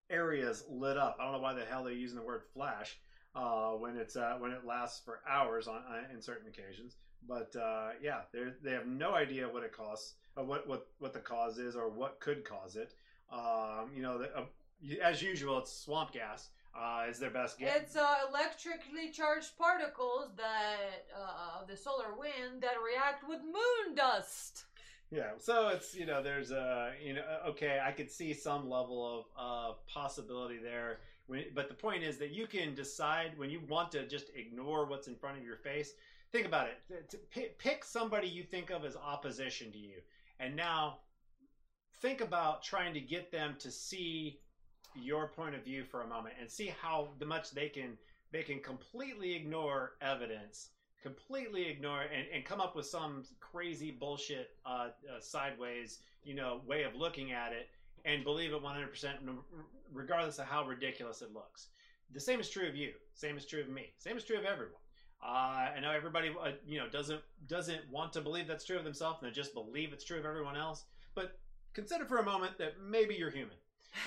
areas 0.10 0.64
lit 0.70 0.98
up. 0.98 1.18
I 1.20 1.24
don't 1.24 1.34
know 1.34 1.40
why 1.40 1.54
the 1.54 1.66
hell 1.66 1.84
they're 1.84 1.94
using 1.94 2.18
the 2.18 2.24
word 2.24 2.44
flash 2.54 2.98
uh, 3.36 3.72
when 3.72 3.96
it's 3.96 4.16
uh, 4.16 4.36
when 4.40 4.52
it 4.52 4.66
lasts 4.66 5.02
for 5.04 5.20
hours 5.28 5.68
on 5.68 5.78
uh, 5.90 6.14
in 6.14 6.22
certain 6.22 6.48
occasions. 6.48 6.96
But 7.28 7.56
uh, 7.56 7.90
yeah, 8.02 8.22
they 8.32 8.46
they 8.64 8.72
have 8.72 8.88
no 8.88 9.14
idea 9.14 9.48
what 9.48 9.64
it 9.64 9.72
costs, 9.72 10.14
or 10.36 10.44
what 10.44 10.68
what 10.68 10.88
what 11.00 11.14
the 11.14 11.20
cause 11.20 11.58
is, 11.58 11.76
or 11.76 11.90
what 11.90 12.20
could 12.20 12.44
cause 12.44 12.76
it. 12.76 12.94
Um, 13.32 13.92
you 13.96 14.02
know, 14.02 14.18
the, 14.18 14.36
uh, 14.36 14.46
as 15.04 15.22
usual, 15.22 15.60
it's 15.60 15.72
swamp 15.72 16.14
gas. 16.14 16.50
Uh, 16.80 17.08
is 17.10 17.18
their 17.18 17.32
best 17.32 17.58
guess. 17.58 17.76
It's 17.76 17.96
uh, 17.96 18.16
electrically 18.30 19.10
charged 19.12 19.58
particles 19.58 20.30
that 20.38 21.08
uh, 21.20 21.66
the 21.68 21.76
solar 21.76 22.14
wind 22.18 22.62
that 22.62 22.76
react 22.86 23.28
with 23.28 23.40
moon 23.42 23.96
dust. 23.96 24.66
Yeah, 25.12 25.32
so 25.40 25.70
it's 25.70 25.96
you 25.96 26.06
know 26.06 26.22
there's 26.22 26.52
a 26.52 26.92
you 27.04 27.14
know 27.14 27.24
okay 27.48 27.80
I 27.84 27.92
could 27.92 28.12
see 28.12 28.34
some 28.34 28.70
level 28.70 29.20
of 29.20 29.26
uh, 29.38 29.74
possibility 29.92 30.58
there, 30.58 31.00
when, 31.26 31.46
but 31.56 31.68
the 31.68 31.74
point 31.74 32.04
is 32.04 32.18
that 32.18 32.32
you 32.32 32.46
can 32.46 32.76
decide 32.76 33.32
when 33.36 33.50
you 33.50 33.62
want 33.68 33.92
to 33.94 34.08
just 34.08 34.30
ignore 34.36 34.86
what's 34.86 35.08
in 35.08 35.16
front 35.16 35.38
of 35.40 35.44
your 35.44 35.58
face. 35.58 35.94
Think 36.32 36.46
about 36.46 36.68
it. 36.68 37.58
Pick 37.58 37.84
somebody 37.84 38.28
you 38.28 38.44
think 38.44 38.70
of 38.70 38.86
as 38.86 38.96
opposition 38.96 39.72
to 39.72 39.80
you, 39.80 39.96
and 40.40 40.56
now 40.56 41.00
think 42.02 42.22
about 42.22 42.62
trying 42.62 42.94
to 42.94 43.00
get 43.00 43.32
them 43.32 43.56
to 43.60 43.72
see 43.72 44.40
your 44.94 45.28
point 45.28 45.56
of 45.56 45.64
view 45.64 45.84
for 45.84 46.04
a 46.04 46.08
moment 46.08 46.36
and 46.40 46.50
see 46.50 46.72
how 46.82 47.10
much 47.26 47.52
they 47.52 47.70
can 47.70 47.98
they 48.32 48.44
can 48.44 48.60
completely 48.60 49.36
ignore 49.36 49.94
evidence 50.02 50.70
completely 51.02 51.68
ignore 51.68 52.02
and, 52.02 52.26
and 52.34 52.46
come 52.46 52.60
up 52.60 52.76
with 52.76 52.86
some 52.86 53.24
crazy 53.40 53.92
bullshit 53.92 54.52
uh, 54.66 54.88
uh, 55.10 55.20
sideways 55.20 56.00
you 56.24 56.34
know 56.34 56.62
way 56.68 56.84
of 56.84 56.96
looking 56.96 57.32
at 57.32 57.52
it 57.52 57.70
and 58.06 58.24
believe 58.24 58.54
it 58.54 58.64
100% 58.64 59.10
regardless 59.94 60.40
of 60.40 60.46
how 60.46 60.66
ridiculous 60.66 61.22
it 61.22 61.34
looks 61.34 61.68
the 62.14 62.20
same 62.20 62.40
is 62.40 62.50
true 62.50 62.68
of 62.68 62.76
you 62.76 62.92
same 63.14 63.38
is 63.38 63.46
true 63.46 63.62
of 63.62 63.70
me 63.70 63.92
same 63.98 64.18
is 64.18 64.24
true 64.24 64.38
of 64.38 64.46
everyone 64.46 64.82
uh, 65.22 65.72
I 65.76 65.80
know 65.82 65.92
everybody, 65.92 66.30
uh, 66.30 66.52
you 66.66 66.80
know, 66.80 66.88
doesn't 66.88 67.22
doesn't 67.48 67.82
want 67.92 68.14
to 68.14 68.22
believe 68.22 68.48
that's 68.48 68.64
true 68.64 68.78
of 68.78 68.86
themselves, 68.86 69.20
and 69.22 69.30
they 69.30 69.36
just 69.36 69.54
believe 69.54 69.92
it's 69.92 70.06
true 70.06 70.18
of 70.18 70.26
everyone 70.26 70.56
else. 70.56 70.86
But 71.14 71.38
consider 71.74 72.06
for 72.06 72.18
a 72.18 72.24
moment 72.24 72.58
that 72.58 72.76
maybe 72.82 73.16
you're 73.16 73.30
human, 73.30 73.58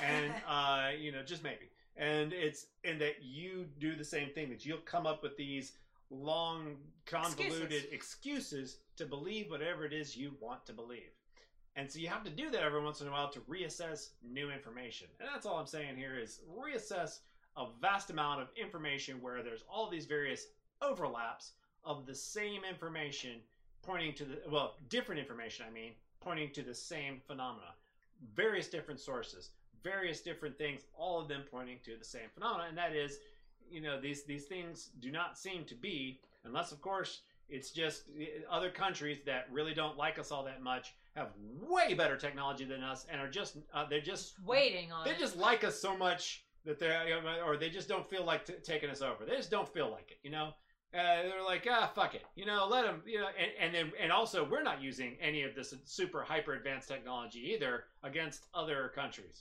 and 0.03 0.33
uh, 0.49 0.91
you 0.99 1.13
know, 1.13 1.23
just 1.23 1.43
maybe, 1.45 1.69
and 1.97 2.33
it's 2.33 2.67
and 2.85 2.99
that 3.03 3.23
you 3.23 3.67
do 3.79 3.95
the 3.95 4.05
same 4.05 4.31
thing. 4.31 4.49
That 4.49 4.65
you'll 4.65 4.79
come 4.79 5.07
up 5.07 5.23
with 5.23 5.37
these 5.37 5.73
long, 6.13 6.77
convoluted 7.07 7.73
Excuses. 7.73 7.93
excuses 7.93 8.77
to 8.97 9.07
believe 9.07 9.51
whatever 9.51 9.85
it 9.85 9.93
is 9.93 10.17
you 10.17 10.35
want 10.41 10.65
to 10.67 10.73
believe. 10.73 11.11
And 11.75 11.91
so 11.91 11.99
you 11.99 12.09
have 12.09 12.25
to 12.25 12.31
do 12.31 12.51
that 12.51 12.63
every 12.63 12.83
once 12.83 13.01
in 13.01 13.09
a 13.09 13.11
while 13.11 13.31
to 13.31 13.41
reassess 13.41 14.11
new 14.23 14.51
information. 14.51 15.09
And 15.19 15.29
that's 15.33 15.47
all 15.47 15.57
I'm 15.57 15.67
saying 15.67 15.97
here 15.97 16.19
is 16.19 16.41
reassess 16.55 17.21
a 17.57 17.67
vast 17.81 18.11
amount 18.11 18.43
of 18.43 18.49
information 18.57 19.21
where 19.23 19.43
there's 19.43 19.65
all 19.69 19.89
these 19.89 20.07
various 20.07 20.47
overlaps 20.83 21.53
of 21.85 22.07
the 22.07 22.15
same 22.15 22.63
information 22.69 23.41
pointing 23.83 24.13
to 24.15 24.25
the 24.25 24.39
well, 24.51 24.77
different 24.89 25.21
information 25.21 25.65
I 25.69 25.73
mean, 25.73 25.93
pointing 26.21 26.51
to 26.53 26.63
the 26.63 26.75
same 26.75 27.21
phenomena. 27.27 27.75
Various 28.35 28.69
different 28.69 29.01
sources, 29.01 29.51
various 29.83 30.21
different 30.21 30.57
things, 30.57 30.83
all 30.95 31.21
of 31.21 31.29
them 31.29 31.43
pointing 31.51 31.79
to 31.85 31.97
the 31.97 32.05
same 32.05 32.29
phenomena, 32.33 32.67
and 32.69 32.79
that 32.79 32.95
is, 32.95 33.19
you 33.73 33.81
know, 33.81 34.01
these 34.01 34.25
these 34.25 34.45
things 34.45 34.91
do 35.01 35.11
not 35.11 35.39
seem 35.39 35.65
to 35.65 35.75
be, 35.75 36.21
unless 36.45 36.73
of 36.73 36.81
course 36.81 37.23
it's 37.49 37.71
just 37.71 38.05
eh, 38.19 38.27
other 38.51 38.71
countries 38.71 39.19
that 39.27 39.47
really 39.51 39.75
don't 39.75 39.97
like 39.97 40.19
us 40.19 40.31
all 40.31 40.45
that 40.45 40.63
much 40.63 40.95
have 41.15 41.29
way 41.61 41.93
better 41.95 42.17
technology 42.17 42.65
than 42.65 42.83
us 42.83 43.07
and 43.11 43.21
are 43.21 43.29
just 43.29 43.59
uh, 43.75 43.85
they're 43.89 44.01
just 44.01 44.35
Waiting 44.45 44.91
on 44.93 45.05
they 45.05 45.13
it. 45.13 45.19
just 45.19 45.37
like 45.37 45.63
us 45.65 45.79
so 45.81 45.97
much 45.97 46.45
that 46.65 46.79
they're 46.79 47.21
or 47.47 47.57
they 47.57 47.69
just 47.69 47.89
don't 47.89 48.09
feel 48.09 48.25
like 48.25 48.47
t- 48.47 48.55
taking 48.63 48.91
us 48.91 49.03
over. 49.03 49.25
They 49.25 49.37
just 49.37 49.51
don't 49.51 49.69
feel 49.69 49.91
like 49.91 50.11
it, 50.11 50.19
you 50.23 50.31
know. 50.31 50.55
Uh, 50.95 51.23
they're 51.23 51.43
like, 51.43 51.67
ah, 51.71 51.91
fuck 51.95 52.15
it, 52.15 52.23
you 52.35 52.45
know, 52.45 52.69
let 52.71 52.85
them, 52.85 53.01
you 53.07 53.19
know, 53.19 53.29
and, 53.41 53.51
and 53.59 53.75
then 53.75 53.93
and 53.99 54.13
also 54.13 54.47
we're 54.47 54.63
not 54.63 54.83
using 54.83 55.17
any 55.23 55.43
of 55.43 55.55
this 55.55 55.73
super 55.87 56.23
hyper 56.23 56.53
advanced 56.53 56.87
technology 56.87 57.51
either 57.55 57.85
against 58.03 58.45
other 58.53 58.93
countries. 58.95 59.41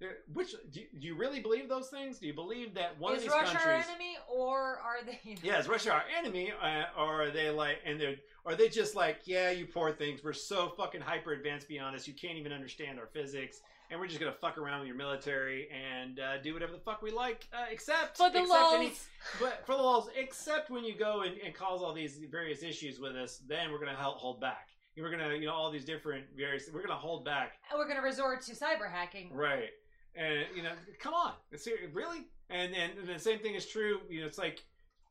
There 0.00 0.08
were- 0.08 0.14
there- 0.14 0.18
Which 0.32 0.54
do 0.70 0.80
you, 0.80 0.86
do 0.98 1.06
you 1.06 1.14
really 1.16 1.40
believe 1.40 1.68
those 1.68 1.88
things? 1.88 2.18
Do 2.18 2.26
you 2.26 2.34
believe 2.34 2.74
that 2.74 2.98
one 2.98 3.12
is 3.14 3.18
of 3.18 3.22
these 3.24 3.32
Russia 3.32 3.56
countries? 3.58 3.84
our 3.86 3.90
enemy, 3.92 4.16
or 4.28 4.78
are 4.80 5.04
they? 5.04 5.20
Yeah, 5.42 5.58
is 5.58 5.68
Russia 5.68 5.92
our 5.92 6.04
enemy, 6.18 6.52
uh, 6.52 6.84
or 6.98 7.22
are 7.24 7.30
they 7.30 7.50
like, 7.50 7.78
and 7.84 8.00
they're, 8.00 8.16
are 8.46 8.54
they 8.54 8.68
just 8.68 8.94
like, 8.94 9.20
yeah, 9.24 9.50
you 9.50 9.66
poor 9.66 9.92
things, 9.92 10.22
we're 10.24 10.32
so 10.32 10.68
fucking 10.76 11.00
hyper 11.00 11.32
advanced 11.32 11.68
beyond 11.68 11.96
us, 11.96 12.06
you 12.08 12.14
can't 12.14 12.36
even 12.38 12.52
understand 12.52 12.98
our 12.98 13.06
physics, 13.06 13.60
and 13.90 14.00
we're 14.00 14.06
just 14.08 14.18
gonna 14.20 14.32
fuck 14.32 14.58
around 14.58 14.80
with 14.80 14.88
your 14.88 14.96
military 14.96 15.68
and 15.70 16.18
uh, 16.18 16.38
do 16.38 16.52
whatever 16.54 16.72
the 16.72 16.78
fuck 16.78 17.00
we 17.02 17.10
like, 17.10 17.46
uh, 17.52 17.66
except 17.70 18.16
For 18.16 18.30
the 18.30 18.42
except 18.42 18.72
any, 18.74 18.92
but 19.40 19.64
for 19.66 19.76
the 19.76 19.82
lulz, 19.82 20.08
except 20.16 20.70
when 20.70 20.84
you 20.84 20.94
go 20.96 21.22
and, 21.22 21.38
and 21.38 21.54
cause 21.54 21.82
all 21.82 21.92
these 21.94 22.18
various 22.30 22.62
issues 22.62 22.98
with 22.98 23.14
us, 23.16 23.40
then 23.46 23.70
we're 23.72 23.78
gonna 23.78 23.94
help 23.96 24.18
hold 24.18 24.40
back. 24.40 24.68
We're 24.96 25.10
gonna, 25.10 25.34
you 25.34 25.46
know, 25.46 25.52
all 25.54 25.72
these 25.72 25.84
different 25.84 26.24
various, 26.36 26.70
we're 26.72 26.82
gonna 26.82 26.94
hold 26.94 27.24
back 27.24 27.54
And 27.70 27.78
we're 27.78 27.86
going 27.86 27.96
to 27.96 28.02
resort 28.02 28.42
to 28.42 28.52
cyber 28.52 28.88
hacking. 28.88 29.28
Right. 29.32 29.70
And 30.16 30.46
you 30.54 30.62
know, 30.62 30.72
come 31.00 31.14
on, 31.14 31.32
Ser- 31.56 31.90
really? 31.92 32.26
And 32.50 32.74
and, 32.74 32.98
and 32.98 33.08
the 33.08 33.18
same 33.18 33.38
thing 33.38 33.54
is 33.54 33.66
true. 33.66 34.00
You 34.08 34.20
know, 34.20 34.26
it's 34.26 34.38
like, 34.38 34.62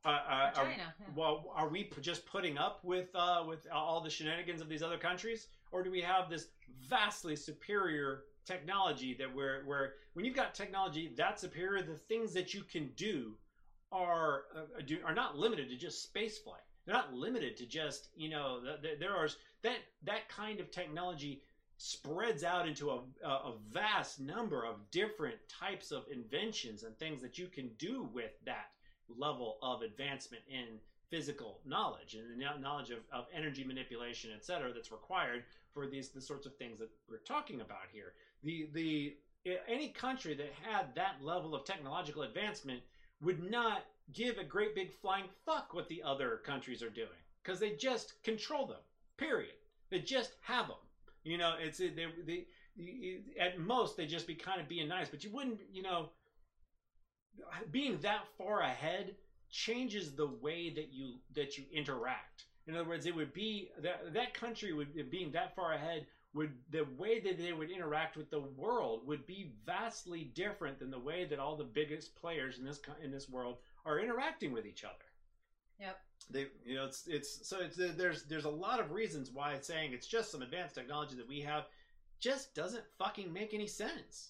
uh, 0.05 0.09
uh, 0.09 0.31
are, 0.31 0.51
China, 0.53 0.69
yeah. 0.77 1.07
well, 1.15 1.51
are 1.55 1.67
we 1.67 1.89
just 2.01 2.25
putting 2.25 2.57
up 2.57 2.79
with 2.83 3.09
uh, 3.15 3.43
with 3.47 3.67
all 3.71 4.01
the 4.01 4.09
shenanigans 4.09 4.61
of 4.61 4.69
these 4.69 4.83
other 4.83 4.97
countries, 4.97 5.47
or 5.71 5.83
do 5.83 5.91
we 5.91 6.01
have 6.01 6.29
this 6.29 6.47
vastly 6.89 7.35
superior 7.35 8.23
technology 8.45 9.13
that 9.13 9.33
we're 9.33 9.63
where 9.65 9.93
when 10.13 10.25
you've 10.25 10.35
got 10.35 10.53
technology 10.53 11.13
that 11.17 11.39
superior, 11.39 11.81
the 11.81 11.95
things 11.95 12.33
that 12.33 12.53
you 12.53 12.63
can 12.63 12.89
do 12.95 13.33
are 13.91 14.43
uh, 14.55 14.81
do, 14.85 14.97
are 15.05 15.13
not 15.15 15.37
limited 15.37 15.69
to 15.69 15.75
just 15.75 16.03
space 16.03 16.37
flight. 16.37 16.61
They're 16.85 16.95
not 16.95 17.13
limited 17.13 17.57
to 17.57 17.65
just 17.65 18.09
you 18.15 18.29
know 18.29 18.59
th- 18.63 18.81
th- 18.81 18.99
there 18.99 19.15
are 19.15 19.29
that 19.61 19.77
that 20.03 20.29
kind 20.29 20.59
of 20.59 20.71
technology 20.71 21.41
spreads 21.77 22.43
out 22.43 22.67
into 22.67 22.91
a, 22.91 23.01
a, 23.27 23.53
vast 23.71 24.19
number 24.19 24.65
of 24.65 24.75
different 24.91 25.35
types 25.49 25.91
of 25.91 26.05
inventions 26.11 26.83
and 26.83 26.97
things 26.97 27.21
that 27.21 27.37
you 27.37 27.47
can 27.47 27.69
do 27.77 28.07
with 28.13 28.31
that 28.45 28.71
level 29.17 29.57
of 29.61 29.81
advancement 29.81 30.43
in 30.49 30.79
physical 31.09 31.59
knowledge 31.65 32.15
and 32.15 32.39
the 32.39 32.59
knowledge 32.59 32.89
of, 32.89 32.99
of 33.11 33.25
energy 33.35 33.63
manipulation, 33.63 34.31
et 34.35 34.45
cetera, 34.45 34.71
that's 34.73 34.91
required 34.91 35.43
for 35.71 35.87
these 35.87 36.09
the 36.09 36.21
sorts 36.21 36.45
of 36.45 36.55
things 36.55 36.79
that 36.79 36.89
we're 37.09 37.17
talking 37.17 37.61
about 37.61 37.87
here. 37.91 38.13
The 38.43 38.69
the 38.73 39.15
any 39.67 39.89
country 39.89 40.33
that 40.35 40.53
had 40.63 40.95
that 40.95 41.15
level 41.21 41.53
of 41.53 41.65
technological 41.65 42.23
advancement 42.23 42.81
would 43.21 43.43
not 43.43 43.83
give 44.13 44.37
a 44.37 44.43
great 44.43 44.75
big 44.75 44.91
flying 44.91 45.25
fuck 45.45 45.73
what 45.73 45.87
the 45.87 46.01
other 46.03 46.41
countries 46.45 46.81
are 46.81 46.89
doing 46.89 47.09
because 47.43 47.59
they 47.59 47.71
just 47.71 48.21
control 48.23 48.65
them. 48.65 48.81
Period. 49.17 49.53
They 49.89 49.99
just 49.99 50.31
have 50.41 50.67
them. 50.67 50.77
You 51.23 51.37
know, 51.37 51.53
it's 51.59 51.77
they, 51.77 51.89
they, 52.25 52.45
they 52.77 53.19
at 53.39 53.59
most 53.59 53.97
they 53.97 54.05
just 54.05 54.27
be 54.27 54.35
kind 54.35 54.59
of 54.59 54.67
being 54.67 54.87
nice, 54.87 55.09
but 55.09 55.23
you 55.23 55.31
wouldn't, 55.31 55.59
you 55.71 55.81
know, 55.81 56.09
being 57.71 57.97
that 58.01 58.25
far 58.37 58.61
ahead 58.61 59.15
changes 59.49 60.15
the 60.15 60.27
way 60.27 60.69
that 60.69 60.91
you 60.91 61.15
that 61.35 61.57
you 61.57 61.63
interact. 61.71 62.45
In 62.67 62.75
other 62.75 62.87
words, 62.87 63.05
it 63.05 63.15
would 63.15 63.33
be 63.33 63.69
that 63.81 64.13
that 64.13 64.33
country 64.33 64.73
would 64.73 65.09
being 65.09 65.31
that 65.31 65.55
far 65.55 65.73
ahead 65.73 66.05
would 66.33 66.51
the 66.71 66.85
way 66.97 67.19
that 67.19 67.37
they 67.37 67.53
would 67.53 67.69
interact 67.69 68.17
with 68.17 68.29
the 68.29 68.39
world 68.39 69.07
would 69.07 69.25
be 69.27 69.51
vastly 69.65 70.31
different 70.35 70.79
than 70.79 70.89
the 70.89 70.99
way 70.99 71.25
that 71.25 71.39
all 71.39 71.55
the 71.55 71.63
biggest 71.63 72.15
players 72.15 72.57
in 72.57 72.65
this 72.65 72.79
in 73.03 73.11
this 73.11 73.29
world 73.29 73.57
are 73.85 73.99
interacting 73.99 74.51
with 74.51 74.65
each 74.65 74.83
other 74.83 75.05
Yep. 75.79 75.99
They 76.29 76.47
you 76.65 76.75
know 76.75 76.85
it's 76.85 77.07
it's 77.07 77.47
so 77.47 77.59
it's 77.59 77.75
there's 77.77 78.23
there's 78.23 78.45
a 78.45 78.49
lot 78.49 78.79
of 78.79 78.91
reasons 78.91 79.31
why 79.31 79.53
it's 79.53 79.67
saying 79.67 79.93
it's 79.93 80.07
just 80.07 80.31
some 80.31 80.41
advanced 80.41 80.75
technology 80.75 81.15
that 81.15 81.27
we 81.27 81.41
have 81.41 81.65
just 82.19 82.55
doesn't 82.55 82.83
fucking 82.97 83.31
make 83.31 83.53
any 83.53 83.67
sense 83.67 84.29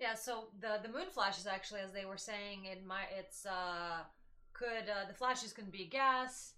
Yeah, 0.00 0.14
so 0.14 0.48
the 0.60 0.78
the 0.82 0.88
moon 0.88 1.10
flashes 1.10 1.46
actually, 1.46 1.80
as 1.80 1.92
they 1.92 2.04
were 2.04 2.16
saying, 2.16 2.64
it 2.64 2.86
might 2.86 3.10
it's 3.18 3.44
uh 3.46 4.04
could 4.52 4.88
uh, 4.88 5.06
the 5.08 5.14
flashes 5.14 5.52
can 5.52 5.66
be 5.70 5.86
gas 5.86 6.54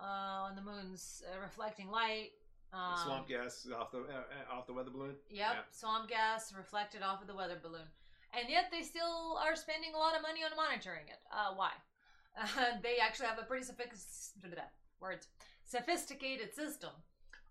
uh, 0.00 0.48
on 0.48 0.56
the 0.56 0.62
moon's 0.62 1.22
uh, 1.26 1.40
reflecting 1.40 1.88
light. 1.90 2.30
Um, 2.72 2.96
swamp 3.04 3.28
gas 3.28 3.66
off 3.78 3.90
the 3.90 3.98
uh, 3.98 4.54
off 4.54 4.66
the 4.66 4.72
weather 4.72 4.90
balloon 4.90 5.14
Yep, 5.30 5.66
swamp 5.72 6.08
gas 6.08 6.52
reflected 6.56 7.02
off 7.02 7.20
of 7.20 7.26
the 7.26 7.34
weather 7.34 7.58
balloon, 7.62 7.86
and 8.34 8.48
yet 8.48 8.66
they 8.70 8.82
still 8.82 9.38
are 9.42 9.56
spending 9.56 9.94
a 9.94 9.98
lot 9.98 10.14
of 10.16 10.22
money 10.22 10.40
on 10.44 10.54
monitoring 10.56 11.06
it. 11.08 11.18
Uh, 11.32 11.54
why? 11.54 11.70
Uh, 12.38 12.46
they 12.82 12.96
actually 13.00 13.26
have 13.26 13.38
a 13.38 13.44
pretty 13.44 13.64
sophisticated 13.64 14.64
words 15.00 15.28
sophisticated 15.66 16.54
system 16.54 16.90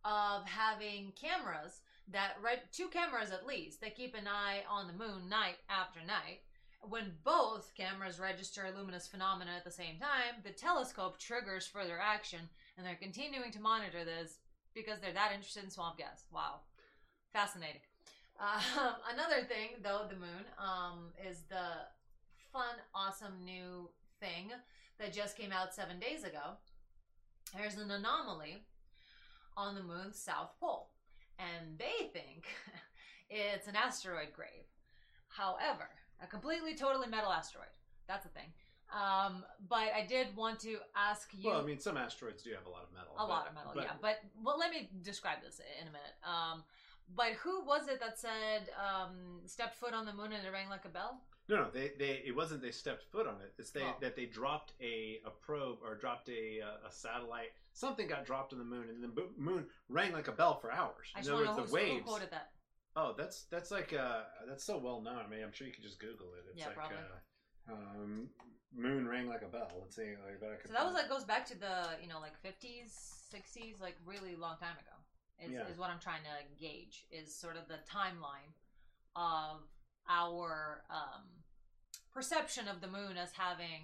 of 0.03 0.45
having 0.45 1.13
cameras 1.19 1.81
that 2.11 2.33
red 2.43 2.59
two 2.71 2.87
cameras 2.87 3.31
at 3.31 3.45
least 3.45 3.81
that 3.81 3.95
keep 3.95 4.15
an 4.15 4.27
eye 4.27 4.63
on 4.69 4.87
the 4.87 4.93
moon 4.93 5.29
night 5.29 5.57
after 5.69 5.99
night. 5.99 6.41
When 6.81 7.13
both 7.25 7.73
cameras 7.75 8.19
register 8.19 8.65
luminous 8.75 9.07
phenomena 9.07 9.51
at 9.57 9.65
the 9.65 9.71
same 9.71 9.99
time, 9.99 10.41
the 10.43 10.51
telescope 10.51 11.19
triggers 11.19 11.67
further 11.67 11.99
action, 11.99 12.39
and 12.77 12.85
they're 12.85 12.95
continuing 12.95 13.51
to 13.51 13.59
monitor 13.59 14.05
this 14.05 14.37
because 14.73 14.99
they're 15.01 15.13
that 15.13 15.33
interested 15.33 15.65
in 15.65 15.69
swamp 15.69 15.97
gas. 15.97 16.23
Wow, 16.31 16.61
fascinating. 17.33 17.81
Um, 18.39 18.95
another 19.13 19.43
thing, 19.43 19.71
though, 19.83 20.05
the 20.09 20.15
moon 20.15 20.45
um, 20.57 21.11
is 21.29 21.41
the 21.49 21.67
fun, 22.53 22.75
awesome 22.95 23.43
new 23.43 23.89
thing 24.19 24.51
that 24.99 25.13
just 25.13 25.37
came 25.37 25.51
out 25.51 25.73
seven 25.73 25.99
days 25.99 26.23
ago. 26.23 26.57
There's 27.55 27.75
an 27.75 27.89
anomaly 27.91 28.63
on 29.57 29.75
the 29.75 29.83
moon's 29.83 30.19
south 30.19 30.51
pole, 30.59 30.89
and 31.39 31.77
they 31.77 32.07
think 32.13 32.45
it's 33.29 33.67
an 33.67 33.75
asteroid 33.75 34.33
grave. 34.33 34.67
However, 35.29 35.89
a 36.21 36.27
completely, 36.27 36.75
totally 36.75 37.07
metal 37.07 37.31
asteroid. 37.31 37.73
That's 38.07 38.25
a 38.25 38.29
thing. 38.29 38.51
Um, 38.91 39.45
but 39.69 39.89
I 39.95 40.05
did 40.07 40.35
want 40.35 40.59
to 40.61 40.77
ask 40.95 41.29
you. 41.33 41.49
Well, 41.49 41.61
I 41.61 41.63
mean, 41.63 41.79
some 41.79 41.95
asteroids 41.95 42.41
do 42.41 42.49
have 42.51 42.65
a 42.65 42.69
lot 42.69 42.83
of 42.83 42.93
metal. 42.93 43.13
a 43.15 43.19
but- 43.19 43.29
lot 43.29 43.47
of 43.47 43.53
metal, 43.53 43.71
but- 43.75 43.83
yeah. 43.83 43.91
But 44.01 44.19
well, 44.43 44.57
let 44.57 44.71
me 44.71 44.89
describe 45.03 45.41
this 45.43 45.61
in 45.79 45.87
a 45.87 45.91
minute. 45.91 46.15
Um, 46.23 46.63
but 47.15 47.33
who 47.41 47.63
was 47.65 47.87
it 47.87 47.99
that 47.99 48.19
said 48.19 48.69
um, 48.77 49.41
stepped 49.45 49.75
foot 49.75 49.93
on 49.93 50.05
the 50.05 50.13
moon 50.13 50.31
and 50.31 50.45
it 50.45 50.51
rang 50.51 50.69
like 50.69 50.85
a 50.85 50.89
bell? 50.89 51.21
No, 51.49 51.55
no, 51.63 51.67
they, 51.73 51.91
they 51.97 52.21
it 52.25 52.35
wasn't 52.35 52.61
they 52.61 52.71
stepped 52.71 53.03
foot 53.11 53.25
on 53.27 53.41
it. 53.41 53.53
It's 53.57 53.71
they 53.71 53.81
Oh. 53.81 53.95
that 54.01 54.15
they 54.15 54.25
dropped 54.27 54.73
a, 54.79 55.19
a 55.25 55.31
probe 55.31 55.79
or 55.83 55.95
dropped 55.95 56.29
a 56.29 56.59
a 56.59 56.91
satellite. 56.91 57.49
Something 57.73 58.07
got 58.07 58.25
dropped 58.25 58.53
on 58.53 58.59
the 58.59 58.65
moon, 58.65 58.87
and 58.89 59.03
the 59.03 59.27
moon 59.37 59.65
rang 59.89 60.13
like 60.13 60.27
a 60.27 60.31
bell 60.31 60.59
for 60.59 60.71
hours. 60.71 61.07
I 61.15 61.19
just 61.21 61.31
want 61.31 61.45
to 61.45 61.51
know 61.51 61.57
words, 61.57 61.61
who's, 61.63 61.71
the 61.71 61.75
waves. 61.75 62.05
quoted 62.05 62.31
that. 62.31 62.51
Oh, 62.95 63.13
that's 63.17 63.43
that's 63.43 63.71
like 63.71 63.93
uh 63.93 64.21
that's 64.47 64.63
so 64.63 64.77
well 64.77 65.01
known. 65.01 65.17
I 65.25 65.27
mean, 65.27 65.43
I'm 65.43 65.51
sure 65.51 65.65
you 65.67 65.73
could 65.73 65.83
just 65.83 65.99
Google 65.99 66.27
it. 66.37 66.45
It's 66.51 66.59
Yeah, 66.59 66.67
like 66.67 66.75
probably. 66.75 66.97
Uh, 66.97 67.73
um, 67.73 68.29
moon 68.75 69.07
rang 69.07 69.27
like 69.27 69.41
a 69.41 69.47
bell. 69.47 69.71
Let's 69.79 69.95
see. 69.95 70.13
Like, 70.25 70.39
that 70.41 70.67
So 70.67 70.73
that 70.73 70.85
was 70.85 70.93
like 70.93 71.09
goes 71.09 71.23
back 71.23 71.45
to 71.47 71.59
the 71.59 71.97
you 72.01 72.07
know 72.09 72.19
like 72.19 72.33
50s, 72.43 72.93
60s, 73.33 73.79
like 73.81 73.95
really 74.05 74.35
long 74.35 74.57
time 74.57 74.77
ago. 74.77 74.95
Is, 75.43 75.51
Yeah. 75.51 75.67
is 75.71 75.77
what 75.77 75.89
I'm 75.89 75.99
trying 75.99 76.21
to 76.23 76.59
gauge 76.61 77.05
is 77.11 77.33
sort 77.33 77.55
of 77.57 77.67
the 77.67 77.79
timeline 77.89 78.51
of 79.15 79.61
our 80.09 80.83
um, 80.89 81.23
perception 82.13 82.67
of 82.67 82.81
the 82.81 82.87
moon 82.87 83.17
as 83.17 83.31
having 83.33 83.83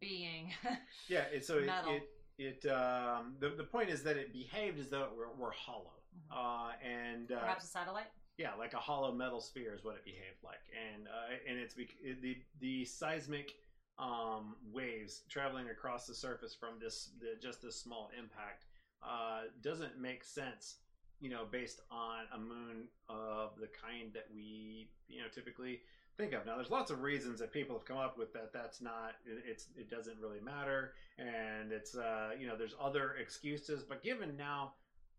being 0.00 0.52
Yeah, 1.08 1.24
it, 1.32 1.44
so 1.44 1.58
it, 1.58 1.66
metal. 1.66 1.94
it 1.94 2.62
it 2.64 2.70
um 2.70 3.34
the, 3.40 3.50
the 3.50 3.64
point 3.64 3.90
is 3.90 4.02
that 4.04 4.16
it 4.16 4.32
behaved 4.32 4.78
as 4.78 4.90
though 4.90 5.02
it 5.04 5.10
were, 5.16 5.28
were 5.36 5.50
hollow, 5.52 5.94
uh, 6.30 6.70
and 6.84 7.30
uh, 7.32 7.34
Mm-hmm. 7.34 7.40
perhaps 7.40 7.64
a 7.64 7.68
satellite. 7.68 8.06
yeah, 8.38 8.54
like 8.58 8.74
a 8.74 8.78
hollow 8.78 9.12
metal 9.12 9.40
sphere 9.40 9.74
is 9.74 9.84
what 9.84 9.96
it 9.96 10.04
behaved 10.04 10.42
like, 10.44 10.60
and 10.92 11.08
uh, 11.08 11.34
and 11.50 11.58
it's 11.58 11.74
bec- 11.74 11.96
it, 12.02 12.22
the 12.22 12.36
the 12.60 12.84
seismic 12.84 13.54
um, 13.98 14.54
waves 14.72 15.22
traveling 15.28 15.70
across 15.70 16.06
the 16.06 16.14
surface 16.14 16.54
from 16.54 16.78
this 16.80 17.10
the, 17.20 17.40
just 17.42 17.62
this 17.62 17.74
small 17.80 18.10
impact 18.16 18.66
uh, 19.02 19.42
doesn't 19.62 19.98
make 20.00 20.22
sense, 20.22 20.76
you 21.20 21.30
know, 21.30 21.44
based 21.50 21.80
on 21.90 22.26
a 22.34 22.38
moon 22.38 22.86
of 23.08 23.56
the 23.58 23.66
kind 23.68 24.12
that 24.14 24.26
we 24.32 24.90
you 25.08 25.20
know 25.20 25.28
typically 25.34 25.80
think 26.18 26.32
of. 26.32 26.44
Now, 26.44 26.56
there's 26.56 26.70
lots 26.70 26.90
of 26.90 27.02
reasons 27.02 27.38
that 27.38 27.52
people 27.52 27.76
have 27.76 27.84
come 27.84 27.96
up 27.96 28.18
with 28.18 28.32
that. 28.34 28.52
That's 28.52 28.80
not 28.80 29.14
it's 29.26 29.68
it 29.76 29.88
doesn't 29.88 30.16
really 30.20 30.40
matter, 30.40 30.92
and 31.16 31.72
it's 31.72 31.96
uh, 31.96 32.30
you 32.38 32.46
know 32.46 32.56
there's 32.56 32.74
other 32.80 33.14
excuses. 33.20 33.82
But 33.82 34.02
given 34.02 34.36
now 34.36 34.72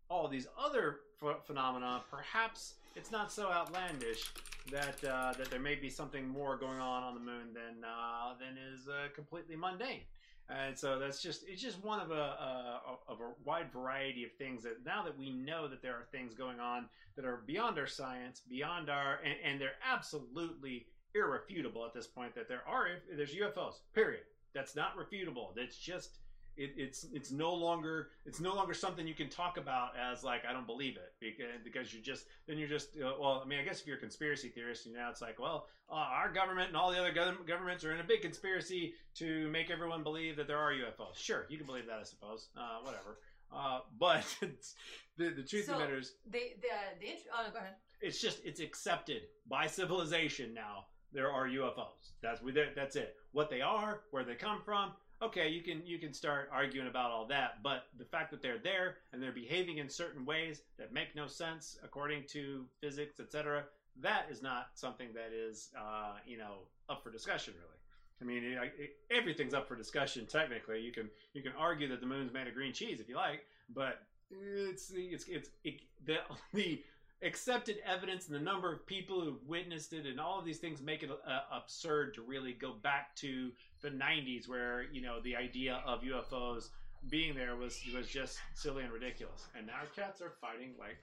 all 0.08 0.28
these 0.28 0.46
other 0.58 1.00
ph- 1.20 1.36
phenomena, 1.44 2.02
perhaps 2.10 2.74
it's 2.94 3.10
not 3.10 3.32
so 3.32 3.50
outlandish 3.50 4.30
that 4.70 5.02
uh, 5.04 5.32
that 5.38 5.50
there 5.50 5.60
may 5.60 5.74
be 5.74 5.88
something 5.88 6.28
more 6.28 6.56
going 6.56 6.78
on 6.78 7.02
on 7.02 7.14
the 7.14 7.20
moon 7.20 7.54
than 7.54 7.82
uh, 7.82 8.34
than 8.38 8.56
is 8.72 8.86
uh, 8.86 9.08
completely 9.14 9.56
mundane. 9.56 10.02
And 10.50 10.76
so 10.76 10.98
that's 10.98 11.22
just 11.22 11.44
it's 11.46 11.62
just 11.62 11.82
one 11.84 12.00
of 12.00 12.10
a, 12.10 12.14
a 12.14 12.80
of 13.08 13.20
a 13.20 13.30
wide 13.44 13.72
variety 13.72 14.24
of 14.24 14.32
things 14.32 14.62
that 14.64 14.84
now 14.84 15.04
that 15.04 15.16
we 15.16 15.30
know 15.30 15.68
that 15.68 15.80
there 15.82 15.94
are 15.94 16.06
things 16.10 16.34
going 16.34 16.58
on 16.58 16.86
that 17.16 17.24
are 17.24 17.42
beyond 17.46 17.78
our 17.78 17.86
science, 17.86 18.42
beyond 18.48 18.90
our 18.90 19.18
and, 19.24 19.34
and 19.44 19.60
they're 19.60 19.78
absolutely 19.88 20.86
irrefutable 21.14 21.84
at 21.84 21.94
this 21.94 22.06
point 22.06 22.34
that 22.34 22.48
there 22.48 22.62
are 22.66 22.88
there's 23.16 23.34
UFOs. 23.34 23.74
Period. 23.94 24.22
That's 24.52 24.74
not 24.74 24.96
refutable. 24.96 25.54
That's 25.54 25.76
just 25.76 26.18
it, 26.60 26.74
it's 26.76 27.06
it's 27.14 27.32
no 27.32 27.54
longer 27.54 28.08
it's 28.26 28.38
no 28.38 28.54
longer 28.54 28.74
something 28.74 29.06
you 29.06 29.14
can 29.14 29.30
talk 29.30 29.56
about 29.56 29.92
as 29.96 30.22
like 30.22 30.42
I 30.48 30.52
don't 30.52 30.66
believe 30.66 30.96
it 30.96 31.14
because 31.18 31.46
because 31.64 31.92
you're 31.92 32.02
just 32.02 32.26
then 32.46 32.58
you're 32.58 32.68
just 32.68 32.90
uh, 32.98 33.14
well 33.18 33.40
I 33.42 33.48
mean 33.48 33.58
I 33.58 33.64
guess 33.64 33.80
if 33.80 33.86
you're 33.86 33.96
a 33.96 34.00
conspiracy 34.00 34.48
theorist 34.48 34.84
you 34.84 34.92
know 34.92 35.08
it's 35.10 35.22
like 35.22 35.40
well 35.40 35.66
uh, 35.90 35.94
our 35.94 36.30
government 36.30 36.68
and 36.68 36.76
all 36.76 36.92
the 36.92 36.98
other 36.98 37.12
gov- 37.12 37.46
governments 37.46 37.82
are 37.84 37.92
in 37.92 38.00
a 38.00 38.04
big 38.04 38.20
conspiracy 38.20 38.92
to 39.16 39.48
make 39.48 39.70
everyone 39.70 40.02
believe 40.02 40.36
that 40.36 40.46
there 40.46 40.58
are 40.58 40.72
UFOs 40.72 41.16
sure 41.16 41.46
you 41.48 41.56
can 41.56 41.66
believe 41.66 41.86
that 41.86 41.98
I 41.98 42.04
suppose. 42.04 42.48
Uh, 42.56 42.80
whatever. 42.82 43.18
Uh, 43.52 43.80
but 43.98 44.24
the 45.16 45.30
the 45.30 45.42
truth 45.42 45.64
so 45.66 45.72
of 45.72 45.78
the 45.78 45.84
matter 45.84 45.98
is 45.98 46.12
the 46.30 46.52
the 46.60 46.68
the 47.00 47.06
int- 47.10 47.20
oh 47.34 47.50
go 47.52 47.58
ahead. 47.58 47.74
it's 48.02 48.20
just 48.20 48.44
it's 48.44 48.60
accepted 48.60 49.22
by 49.48 49.66
civilization 49.66 50.52
now 50.52 50.84
there 51.12 51.32
are 51.32 51.48
UFOs 51.48 52.12
that's 52.22 52.42
we 52.42 52.52
that's 52.52 52.96
it. 52.96 53.16
What 53.32 53.48
they 53.48 53.62
are 53.62 54.02
where 54.10 54.24
they 54.24 54.34
come 54.34 54.60
from 54.62 54.92
okay 55.22 55.48
you 55.48 55.62
can 55.62 55.82
you 55.84 55.98
can 55.98 56.12
start 56.12 56.48
arguing 56.52 56.88
about 56.88 57.10
all 57.10 57.26
that 57.26 57.62
but 57.62 57.84
the 57.98 58.04
fact 58.04 58.30
that 58.30 58.42
they're 58.42 58.58
there 58.58 58.96
and 59.12 59.22
they're 59.22 59.32
behaving 59.32 59.78
in 59.78 59.88
certain 59.88 60.24
ways 60.24 60.62
that 60.78 60.92
make 60.92 61.14
no 61.14 61.26
sense 61.26 61.78
according 61.84 62.24
to 62.28 62.64
physics 62.80 63.20
etc 63.20 63.64
that 64.00 64.26
is 64.30 64.42
not 64.42 64.68
something 64.74 65.08
that 65.12 65.32
is 65.32 65.70
uh, 65.78 66.14
you 66.26 66.38
know 66.38 66.58
up 66.88 67.02
for 67.02 67.10
discussion 67.10 67.54
really 67.56 67.80
I 68.20 68.24
mean, 68.26 68.44
it, 68.44 68.72
it, 68.78 68.90
everything's 69.10 69.54
up 69.54 69.66
for 69.66 69.76
discussion. 69.76 70.26
Technically, 70.26 70.80
you 70.80 70.92
can 70.92 71.08
you 71.32 71.42
can 71.42 71.52
argue 71.58 71.88
that 71.88 72.00
the 72.00 72.06
moon's 72.06 72.32
made 72.32 72.46
of 72.46 72.54
green 72.54 72.72
cheese 72.72 73.00
if 73.00 73.08
you 73.08 73.16
like, 73.16 73.46
but 73.74 74.02
it's 74.30 74.92
it's 74.94 75.24
it's 75.28 75.50
it, 75.64 75.80
the 76.04 76.18
the 76.52 76.82
accepted 77.22 77.76
evidence 77.84 78.26
and 78.26 78.34
the 78.34 78.40
number 78.40 78.72
of 78.72 78.86
people 78.86 79.20
who've 79.20 79.46
witnessed 79.46 79.92
it 79.92 80.06
and 80.06 80.18
all 80.18 80.38
of 80.38 80.44
these 80.44 80.58
things 80.58 80.80
make 80.80 81.02
it 81.02 81.10
uh, 81.10 81.40
absurd 81.52 82.14
to 82.14 82.22
really 82.22 82.52
go 82.52 82.72
back 82.82 83.14
to 83.14 83.50
the 83.82 83.90
90s 83.90 84.48
where 84.48 84.84
you 84.92 85.02
know 85.02 85.20
the 85.20 85.36
idea 85.36 85.82
of 85.86 86.00
UFOs 86.02 86.68
being 87.08 87.34
there 87.34 87.56
was 87.56 87.78
was 87.94 88.08
just 88.08 88.38
silly 88.54 88.82
and 88.82 88.92
ridiculous 88.92 89.46
and 89.56 89.66
now 89.66 89.80
cats 89.94 90.22
are 90.22 90.32
fighting 90.40 90.70
like 90.78 90.98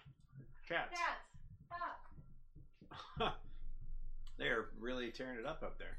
cats 0.67 0.97
cats 3.19 3.33
they're 4.37 4.69
really 4.79 5.11
tearing 5.11 5.39
it 5.39 5.45
up 5.45 5.61
up 5.61 5.77
there 5.77 5.97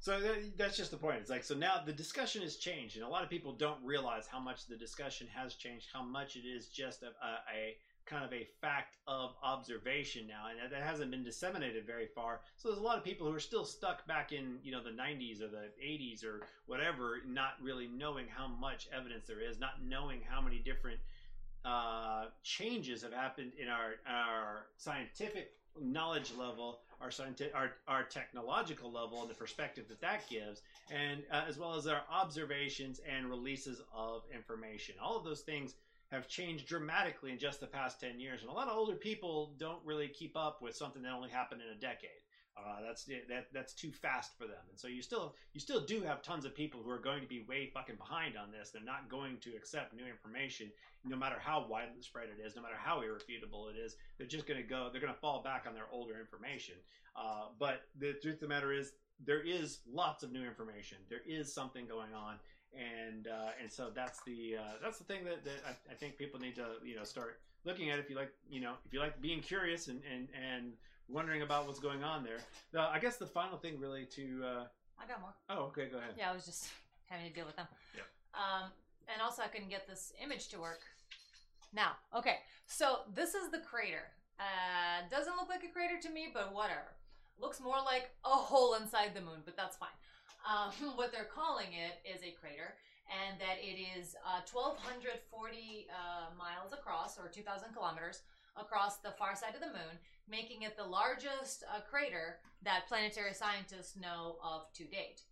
so 0.00 0.18
that, 0.18 0.56
that's 0.56 0.78
just 0.78 0.90
the 0.90 0.96
point. 0.96 1.18
It's 1.20 1.28
like 1.28 1.44
so 1.44 1.54
now 1.54 1.82
the 1.84 1.92
discussion 1.92 2.40
has 2.40 2.56
changed, 2.56 2.96
and 2.96 3.04
a 3.04 3.08
lot 3.08 3.22
of 3.22 3.28
people 3.28 3.52
don't 3.52 3.84
realize 3.84 4.26
how 4.26 4.40
much 4.40 4.66
the 4.66 4.76
discussion 4.76 5.26
has 5.34 5.54
changed. 5.54 5.88
How 5.92 6.02
much 6.02 6.36
it 6.36 6.48
is 6.48 6.68
just 6.68 7.02
a, 7.02 7.08
a, 7.08 7.36
a 7.54 7.76
kind 8.06 8.24
of 8.24 8.32
a 8.32 8.46
fact 8.60 8.96
of 9.06 9.34
observation 9.42 10.26
now, 10.26 10.46
and 10.50 10.72
that 10.72 10.82
hasn't 10.82 11.10
been 11.10 11.24
disseminated 11.24 11.86
very 11.86 12.06
far. 12.06 12.40
So 12.56 12.68
there's 12.68 12.80
a 12.80 12.84
lot 12.84 12.98
of 12.98 13.04
people 13.04 13.26
who 13.26 13.34
are 13.34 13.40
still 13.40 13.64
stuck 13.64 14.06
back 14.06 14.32
in 14.32 14.58
you 14.62 14.72
know 14.72 14.82
the 14.82 14.90
90s 14.90 15.40
or 15.42 15.48
the 15.48 15.70
80s 15.82 16.24
or 16.24 16.42
whatever, 16.66 17.18
not 17.26 17.54
really 17.62 17.88
knowing 17.88 18.26
how 18.28 18.48
much 18.48 18.88
evidence 18.96 19.26
there 19.26 19.40
is, 19.40 19.60
not 19.60 19.82
knowing 19.84 20.20
how 20.28 20.40
many 20.40 20.58
different 20.58 20.98
uh, 21.64 22.26
changes 22.42 23.02
have 23.02 23.12
happened 23.12 23.52
in 23.60 23.68
our 23.68 23.94
our 24.08 24.66
scientific 24.76 25.52
knowledge 25.80 26.32
level, 26.38 26.80
our 27.00 27.10
scientific, 27.10 27.54
our, 27.54 27.72
our 27.88 28.02
technological 28.02 28.90
level, 28.90 29.20
and 29.22 29.30
the 29.30 29.34
perspective 29.34 29.84
that 29.88 30.00
that 30.00 30.28
gives, 30.28 30.62
and 30.90 31.22
uh, 31.30 31.44
as 31.48 31.58
well 31.58 31.74
as 31.74 31.86
our 31.86 32.02
observations 32.10 33.00
and 33.08 33.26
releases 33.26 33.80
of 33.94 34.22
information. 34.34 34.94
All 35.02 35.16
of 35.16 35.24
those 35.24 35.40
things 35.40 35.74
have 36.10 36.28
changed 36.28 36.66
dramatically 36.66 37.30
in 37.30 37.38
just 37.38 37.60
the 37.60 37.66
past 37.66 38.00
10 38.00 38.18
years, 38.18 38.42
and 38.42 38.50
a 38.50 38.54
lot 38.54 38.68
of 38.68 38.76
older 38.76 38.96
people 38.96 39.54
don't 39.58 39.84
really 39.84 40.08
keep 40.08 40.36
up 40.36 40.60
with 40.60 40.74
something 40.76 41.02
that 41.02 41.12
only 41.12 41.30
happened 41.30 41.60
in 41.62 41.76
a 41.76 41.80
decade. 41.80 42.10
Uh, 42.58 42.82
that's 42.84 43.04
that 43.04 43.46
that's 43.54 43.72
too 43.72 43.90
fast 43.90 44.36
for 44.36 44.46
them, 44.46 44.60
and 44.68 44.78
so 44.78 44.88
you 44.88 45.00
still 45.00 45.34
you 45.54 45.60
still 45.60 45.80
do 45.80 46.02
have 46.02 46.20
tons 46.20 46.44
of 46.44 46.54
people 46.54 46.82
who 46.82 46.90
are 46.90 46.98
going 46.98 47.22
to 47.22 47.28
be 47.28 47.44
way 47.48 47.70
fucking 47.72 47.94
behind 47.96 48.36
on 48.36 48.50
this. 48.50 48.70
They're 48.70 48.82
not 48.82 49.08
going 49.08 49.38
to 49.42 49.50
accept 49.56 49.94
new 49.94 50.04
information, 50.04 50.70
no 51.04 51.16
matter 51.16 51.36
how 51.38 51.66
widespread 51.70 52.28
it 52.28 52.44
is, 52.44 52.56
no 52.56 52.62
matter 52.62 52.74
how 52.76 53.00
irrefutable 53.00 53.68
it 53.68 53.78
is. 53.78 53.96
They're 54.18 54.26
just 54.26 54.46
going 54.46 54.60
to 54.60 54.66
go. 54.66 54.88
They're 54.90 55.00
going 55.00 55.14
to 55.14 55.20
fall 55.20 55.42
back 55.42 55.64
on 55.66 55.74
their 55.74 55.86
older 55.92 56.20
information. 56.20 56.74
Uh, 57.16 57.46
but 57.58 57.82
the 57.98 58.14
truth 58.20 58.34
of 58.34 58.40
the 58.40 58.48
matter 58.48 58.72
is, 58.72 58.92
there 59.24 59.40
is 59.40 59.78
lots 59.90 60.22
of 60.22 60.32
new 60.32 60.44
information. 60.44 60.98
There 61.08 61.22
is 61.26 61.54
something 61.54 61.86
going 61.86 62.14
on, 62.14 62.36
and 62.74 63.26
uh, 63.28 63.50
and 63.60 63.70
so 63.70 63.90
that's 63.94 64.22
the 64.24 64.56
uh, 64.58 64.72
that's 64.82 64.98
the 64.98 65.04
thing 65.04 65.24
that, 65.24 65.44
that 65.44 65.62
I, 65.66 65.92
I 65.92 65.94
think 65.94 66.16
people 66.16 66.38
need 66.40 66.54
to 66.56 66.66
you 66.84 66.96
know 66.96 67.04
start 67.04 67.40
looking 67.64 67.90
at. 67.90 67.98
If 67.98 68.08
you 68.10 68.16
like 68.16 68.32
you 68.48 68.60
know 68.60 68.74
if 68.86 68.92
you 68.92 69.00
like 69.00 69.20
being 69.20 69.40
curious 69.40 69.88
and 69.88 70.00
and 70.12 70.28
and 70.34 70.72
wondering 71.08 71.42
about 71.42 71.66
what's 71.66 71.80
going 71.80 72.04
on 72.04 72.22
there. 72.22 72.38
Now, 72.72 72.88
I 72.88 73.00
guess 73.00 73.16
the 73.16 73.26
final 73.26 73.58
thing 73.58 73.80
really 73.80 74.04
to 74.06 74.42
uh, 74.44 74.64
I 75.02 75.06
got 75.08 75.20
more. 75.20 75.34
oh 75.50 75.64
okay 75.64 75.88
go 75.88 75.98
ahead 75.98 76.14
Yeah, 76.16 76.30
I 76.30 76.34
was 76.34 76.44
just 76.46 76.68
having 77.06 77.26
to 77.26 77.32
deal 77.32 77.46
with 77.46 77.56
them. 77.56 77.66
Yeah. 77.96 78.02
Um, 78.34 78.70
and 79.12 79.20
also 79.20 79.42
I 79.42 79.48
couldn't 79.48 79.70
get 79.70 79.88
this 79.88 80.12
image 80.22 80.48
to 80.50 80.60
work. 80.60 80.80
Now, 81.72 81.92
okay, 82.16 82.36
so 82.66 83.00
this 83.14 83.34
is 83.34 83.50
the 83.50 83.58
crater 83.58 84.06
Uh, 84.38 85.02
doesn't 85.10 85.36
look 85.36 85.48
like 85.48 85.64
a 85.64 85.68
crater 85.72 85.98
to 86.00 86.10
me, 86.10 86.30
but 86.32 86.54
whatever. 86.54 86.94
Looks 87.38 87.60
more 87.60 87.78
like 87.84 88.10
a 88.24 88.28
hole 88.28 88.74
inside 88.74 89.14
the 89.14 89.20
moon, 89.20 89.42
but 89.44 89.56
that's 89.56 89.76
fine. 89.76 89.96
Um, 90.44 90.72
what 90.96 91.12
they're 91.12 91.30
calling 91.30 91.72
it 91.72 92.00
is 92.04 92.22
a 92.22 92.36
crater, 92.38 92.76
and 93.08 93.40
that 93.40 93.58
it 93.60 93.76
is 93.76 94.16
uh, 94.24 94.40
1,240 94.46 95.86
uh, 95.90 96.34
miles 96.36 96.72
across, 96.72 97.18
or 97.18 97.28
2,000 97.28 97.74
kilometers 97.74 98.22
across 98.56 98.98
the 98.98 99.14
far 99.18 99.34
side 99.34 99.54
of 99.54 99.60
the 99.60 99.74
moon, 99.74 99.94
making 100.28 100.62
it 100.62 100.76
the 100.76 100.84
largest 100.84 101.64
uh, 101.66 101.80
crater 101.80 102.38
that 102.62 102.88
planetary 102.88 103.34
scientists 103.34 103.96
know 103.96 104.36
of 104.42 104.72
to 104.74 104.84
date. 104.84 105.22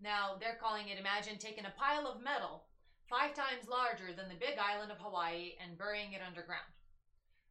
Now, 0.00 0.38
they're 0.38 0.58
calling 0.60 0.88
it 0.88 0.98
imagine 0.98 1.38
taking 1.38 1.66
a 1.66 1.74
pile 1.78 2.06
of 2.06 2.22
metal 2.22 2.64
five 3.10 3.34
times 3.34 3.66
larger 3.68 4.14
than 4.14 4.28
the 4.28 4.38
big 4.38 4.58
island 4.58 4.92
of 4.92 4.98
Hawaii 4.98 5.56
and 5.62 5.78
burying 5.78 6.12
it 6.12 6.20
underground. 6.24 6.70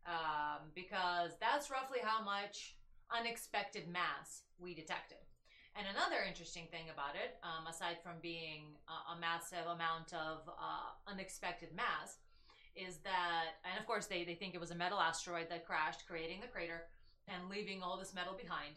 Um, 0.05 0.71
because 0.73 1.31
that's 1.41 1.69
roughly 1.69 1.99
how 2.01 2.23
much 2.23 2.77
unexpected 3.11 3.89
mass 3.89 4.43
we 4.57 4.73
detected. 4.73 5.26
And 5.77 5.85
another 5.85 6.25
interesting 6.27 6.65
thing 6.71 6.89
about 6.89 7.13
it, 7.13 7.37
um, 7.45 7.67
aside 7.67 8.01
from 8.01 8.17
being 8.19 8.73
a, 8.89 9.13
a 9.13 9.19
massive 9.21 9.69
amount 9.69 10.09
of 10.11 10.49
uh, 10.49 10.89
unexpected 11.05 11.69
mass, 11.75 12.17
is 12.75 12.97
that, 13.05 13.61
and 13.63 13.79
of 13.79 13.85
course, 13.85 14.07
they, 14.07 14.23
they 14.23 14.33
think 14.33 14.55
it 14.55 14.59
was 14.59 14.71
a 14.71 14.75
metal 14.75 14.99
asteroid 14.99 15.49
that 15.49 15.65
crashed, 15.65 16.07
creating 16.07 16.41
the 16.41 16.47
crater 16.47 16.89
and 17.27 17.49
leaving 17.49 17.83
all 17.83 17.97
this 17.97 18.13
metal 18.15 18.33
behind. 18.33 18.73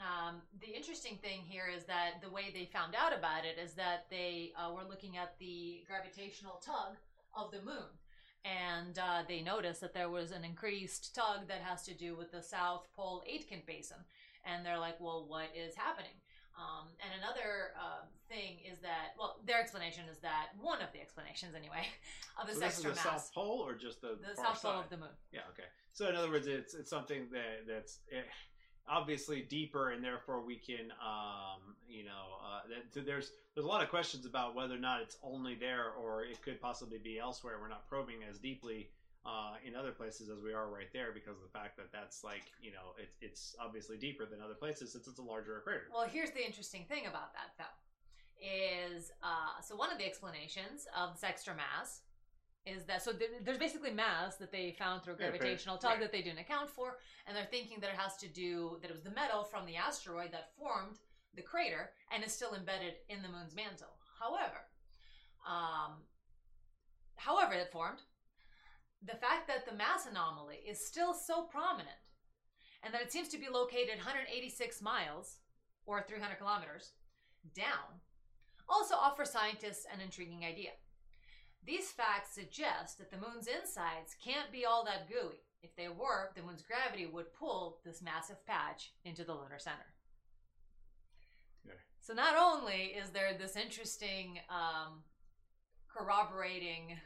Um, 0.00 0.42
the 0.60 0.74
interesting 0.74 1.18
thing 1.22 1.40
here 1.46 1.70
is 1.70 1.84
that 1.84 2.22
the 2.22 2.30
way 2.30 2.50
they 2.52 2.64
found 2.64 2.94
out 2.96 3.16
about 3.16 3.44
it 3.44 3.62
is 3.62 3.74
that 3.74 4.06
they 4.10 4.52
uh, 4.58 4.72
were 4.72 4.88
looking 4.88 5.18
at 5.18 5.38
the 5.38 5.84
gravitational 5.86 6.60
tug 6.64 6.96
of 7.34 7.52
the 7.52 7.62
moon. 7.62 7.94
And 8.42 8.98
uh, 8.98 9.22
they 9.28 9.42
noticed 9.42 9.82
that 9.82 9.92
there 9.92 10.08
was 10.08 10.32
an 10.32 10.44
increased 10.44 11.14
tug 11.14 11.46
that 11.48 11.60
has 11.60 11.84
to 11.84 11.94
do 11.94 12.16
with 12.16 12.32
the 12.32 12.42
South 12.42 12.88
Pole 12.96 13.22
Aitken 13.28 13.62
Basin. 13.66 13.98
And 14.44 14.64
they're 14.64 14.78
like, 14.78 14.98
well, 14.98 15.26
what 15.28 15.48
is 15.54 15.76
happening? 15.76 16.16
Um, 16.58 16.88
and 17.00 17.10
another 17.22 17.72
um, 17.78 18.06
thing 18.28 18.58
is 18.70 18.78
that, 18.80 19.16
well, 19.18 19.40
their 19.46 19.60
explanation 19.60 20.04
is 20.10 20.18
that 20.18 20.48
one 20.60 20.82
of 20.82 20.92
the 20.92 21.00
explanations, 21.00 21.54
anyway, 21.54 21.86
of 22.40 22.46
this 22.46 22.56
So 22.56 22.60
this 22.60 22.78
is 22.78 22.84
extra 22.84 22.90
the 22.90 22.96
mass. 22.96 23.04
South 23.04 23.34
Pole 23.34 23.64
or 23.66 23.74
just 23.74 24.00
the, 24.00 24.18
The 24.20 24.36
South 24.36 24.60
Pole 24.60 24.80
of 24.80 24.90
the 24.90 24.98
moon. 24.98 25.14
Yeah. 25.32 25.40
Okay. 25.52 25.68
So 25.92 26.08
in 26.08 26.16
other 26.16 26.30
words, 26.30 26.46
it's 26.46 26.74
it's 26.74 26.90
something 26.90 27.28
that 27.32 27.66
that's 27.66 27.98
eh, 28.12 28.22
obviously 28.88 29.42
deeper, 29.42 29.90
and 29.90 30.02
therefore 30.04 30.44
we 30.44 30.56
can, 30.56 30.92
um, 31.02 31.76
you 31.88 32.04
know, 32.04 32.38
uh, 32.44 32.60
that, 32.94 33.06
there's 33.06 33.32
there's 33.54 33.64
a 33.64 33.68
lot 33.68 33.82
of 33.82 33.88
questions 33.88 34.26
about 34.26 34.54
whether 34.54 34.74
or 34.74 34.78
not 34.78 35.00
it's 35.00 35.16
only 35.22 35.54
there 35.54 35.90
or 35.90 36.24
it 36.24 36.40
could 36.42 36.60
possibly 36.60 36.98
be 36.98 37.18
elsewhere. 37.18 37.54
We're 37.60 37.68
not 37.68 37.88
probing 37.88 38.16
as 38.28 38.38
deeply 38.38 38.90
uh, 39.26 39.54
in 39.66 39.76
other 39.76 39.92
places 39.92 40.30
as 40.30 40.40
we 40.42 40.52
are 40.52 40.68
right 40.70 40.88
there 40.92 41.12
because 41.12 41.36
of 41.36 41.42
the 41.42 41.52
fact 41.58 41.76
that 41.76 41.92
that's 41.92 42.24
like 42.24 42.44
you 42.60 42.72
know 42.72 42.94
it's 42.98 43.16
it's 43.20 43.54
obviously 43.60 43.96
deeper 43.98 44.24
than 44.26 44.40
other 44.40 44.54
places 44.54 44.92
since 44.92 45.06
it's 45.08 45.18
a 45.18 45.22
larger 45.22 45.60
crater. 45.64 45.88
Well, 45.92 46.08
here's 46.08 46.30
the 46.30 46.44
interesting 46.44 46.84
thing 46.88 47.06
about 47.06 47.32
that, 47.34 47.52
though, 47.58 47.76
is 48.40 49.12
uh, 49.22 49.60
so 49.62 49.76
one 49.76 49.92
of 49.92 49.98
the 49.98 50.06
explanations 50.06 50.86
of 50.96 51.12
this 51.14 51.24
extra 51.24 51.54
mass 51.54 52.00
is 52.66 52.84
that 52.84 53.02
so 53.02 53.12
there- 53.12 53.28
there's 53.42 53.58
basically 53.58 53.90
mass 53.90 54.36
that 54.36 54.52
they 54.52 54.72
found 54.78 55.02
through 55.02 55.16
Yeah, 55.18 55.30
gravitational 55.30 55.78
tug 55.78 55.92
Right. 55.92 56.00
that 56.00 56.12
they 56.12 56.20
didn't 56.22 56.40
account 56.40 56.70
for, 56.70 56.98
and 57.26 57.34
they're 57.36 57.46
thinking 57.46 57.80
that 57.80 57.90
it 57.90 57.96
has 57.96 58.16
to 58.18 58.28
do 58.28 58.78
that 58.82 58.90
it 58.90 58.92
was 58.92 59.02
the 59.02 59.10
metal 59.10 59.44
from 59.44 59.64
the 59.66 59.76
asteroid 59.76 60.30
that 60.32 60.54
formed 60.56 60.98
the 61.34 61.42
crater 61.42 61.92
and 62.10 62.22
is 62.24 62.34
still 62.34 62.54
embedded 62.54 62.94
in 63.08 63.22
the 63.22 63.28
moon's 63.28 63.54
mantle. 63.54 63.96
However, 64.18 64.66
um, 65.46 66.04
however 67.16 67.54
it 67.54 67.70
formed, 67.72 68.00
the 69.04 69.16
fact 69.16 69.48
that 69.48 69.64
the 69.66 69.76
mass 69.76 70.06
anomaly 70.06 70.58
is 70.66 70.86
still 70.86 71.14
so 71.14 71.42
prominent 71.42 71.88
and 72.82 72.92
that 72.92 73.02
it 73.02 73.12
seems 73.12 73.28
to 73.28 73.38
be 73.38 73.48
located 73.48 73.96
186 73.96 74.82
miles 74.82 75.38
or 75.86 76.04
300 76.06 76.36
kilometers 76.36 76.92
down 77.54 78.00
also 78.68 78.94
offers 78.94 79.30
scientists 79.30 79.86
an 79.92 80.00
intriguing 80.00 80.44
idea. 80.44 80.70
These 81.66 81.90
facts 81.90 82.34
suggest 82.34 82.98
that 82.98 83.10
the 83.10 83.18
moon's 83.18 83.46
insides 83.46 84.16
can't 84.22 84.52
be 84.52 84.64
all 84.64 84.84
that 84.84 85.08
gooey. 85.08 85.42
If 85.62 85.76
they 85.76 85.88
were, 85.88 86.30
the 86.34 86.42
moon's 86.42 86.62
gravity 86.62 87.06
would 87.06 87.34
pull 87.34 87.80
this 87.84 88.00
massive 88.00 88.44
patch 88.46 88.92
into 89.04 89.24
the 89.24 89.34
lunar 89.34 89.58
center. 89.58 89.92
Yeah. 91.66 91.72
So 92.00 92.14
not 92.14 92.34
only 92.36 92.94
is 92.96 93.10
there 93.10 93.34
this 93.36 93.56
interesting 93.56 94.38
um, 94.48 95.02
corroborating 95.86 96.96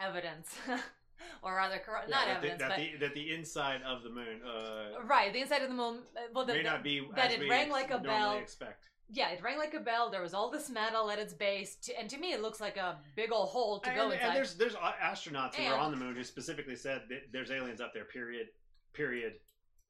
evidence, 0.00 0.54
or 1.42 1.56
rather, 1.56 1.76
corro- 1.76 2.02
Yeah, 2.08 2.16
not 2.16 2.26
that 2.26 2.36
evidence, 2.38 2.62
the, 2.62 2.68
that, 2.68 2.68
but 2.68 2.76
the, 3.00 3.06
that 3.06 3.14
the 3.14 3.34
inside 3.34 3.82
of 3.82 4.02
the 4.02 4.10
moon 4.10 4.40
uh, 4.46 5.02
right, 5.04 5.32
the 5.32 5.40
inside 5.40 5.62
of 5.62 5.68
the 5.68 5.74
moon, 5.74 5.98
uh, 6.16 6.20
well, 6.34 6.44
the, 6.44 6.54
may 6.54 6.62
not 6.62 6.82
be 6.82 7.06
that 7.16 7.32
it 7.32 7.48
rang 7.48 7.62
ex- 7.64 7.70
like 7.72 7.90
a 7.90 7.98
bell. 7.98 8.36
expect. 8.38 8.84
Yeah, 9.10 9.30
it 9.30 9.42
rang 9.42 9.56
like 9.56 9.72
a 9.72 9.80
bell. 9.80 10.10
There 10.10 10.20
was 10.20 10.34
all 10.34 10.50
this 10.50 10.68
metal 10.68 11.10
at 11.10 11.18
its 11.18 11.32
base, 11.32 11.76
to, 11.84 11.98
and 11.98 12.10
to 12.10 12.18
me, 12.18 12.32
it 12.32 12.42
looks 12.42 12.60
like 12.60 12.76
a 12.76 12.98
big 13.16 13.32
old 13.32 13.48
hole 13.48 13.80
to 13.80 13.88
and, 13.88 13.96
go 13.96 14.10
inside. 14.10 14.26
and 14.26 14.36
there's 14.36 14.54
there's 14.56 14.74
astronauts 14.74 15.54
who 15.54 15.62
And- 15.62 15.72
are 15.74 15.78
on 15.78 15.90
the 15.90 15.96
moon 15.96 16.14
who 16.14 16.24
specifically 16.24 16.76
said 16.76 17.02
that 17.08 17.32
there's 17.32 17.50
aliens 17.50 17.80
up 17.80 17.92
there. 17.94 18.04
Period. 18.04 18.48
Period. 18.92 19.34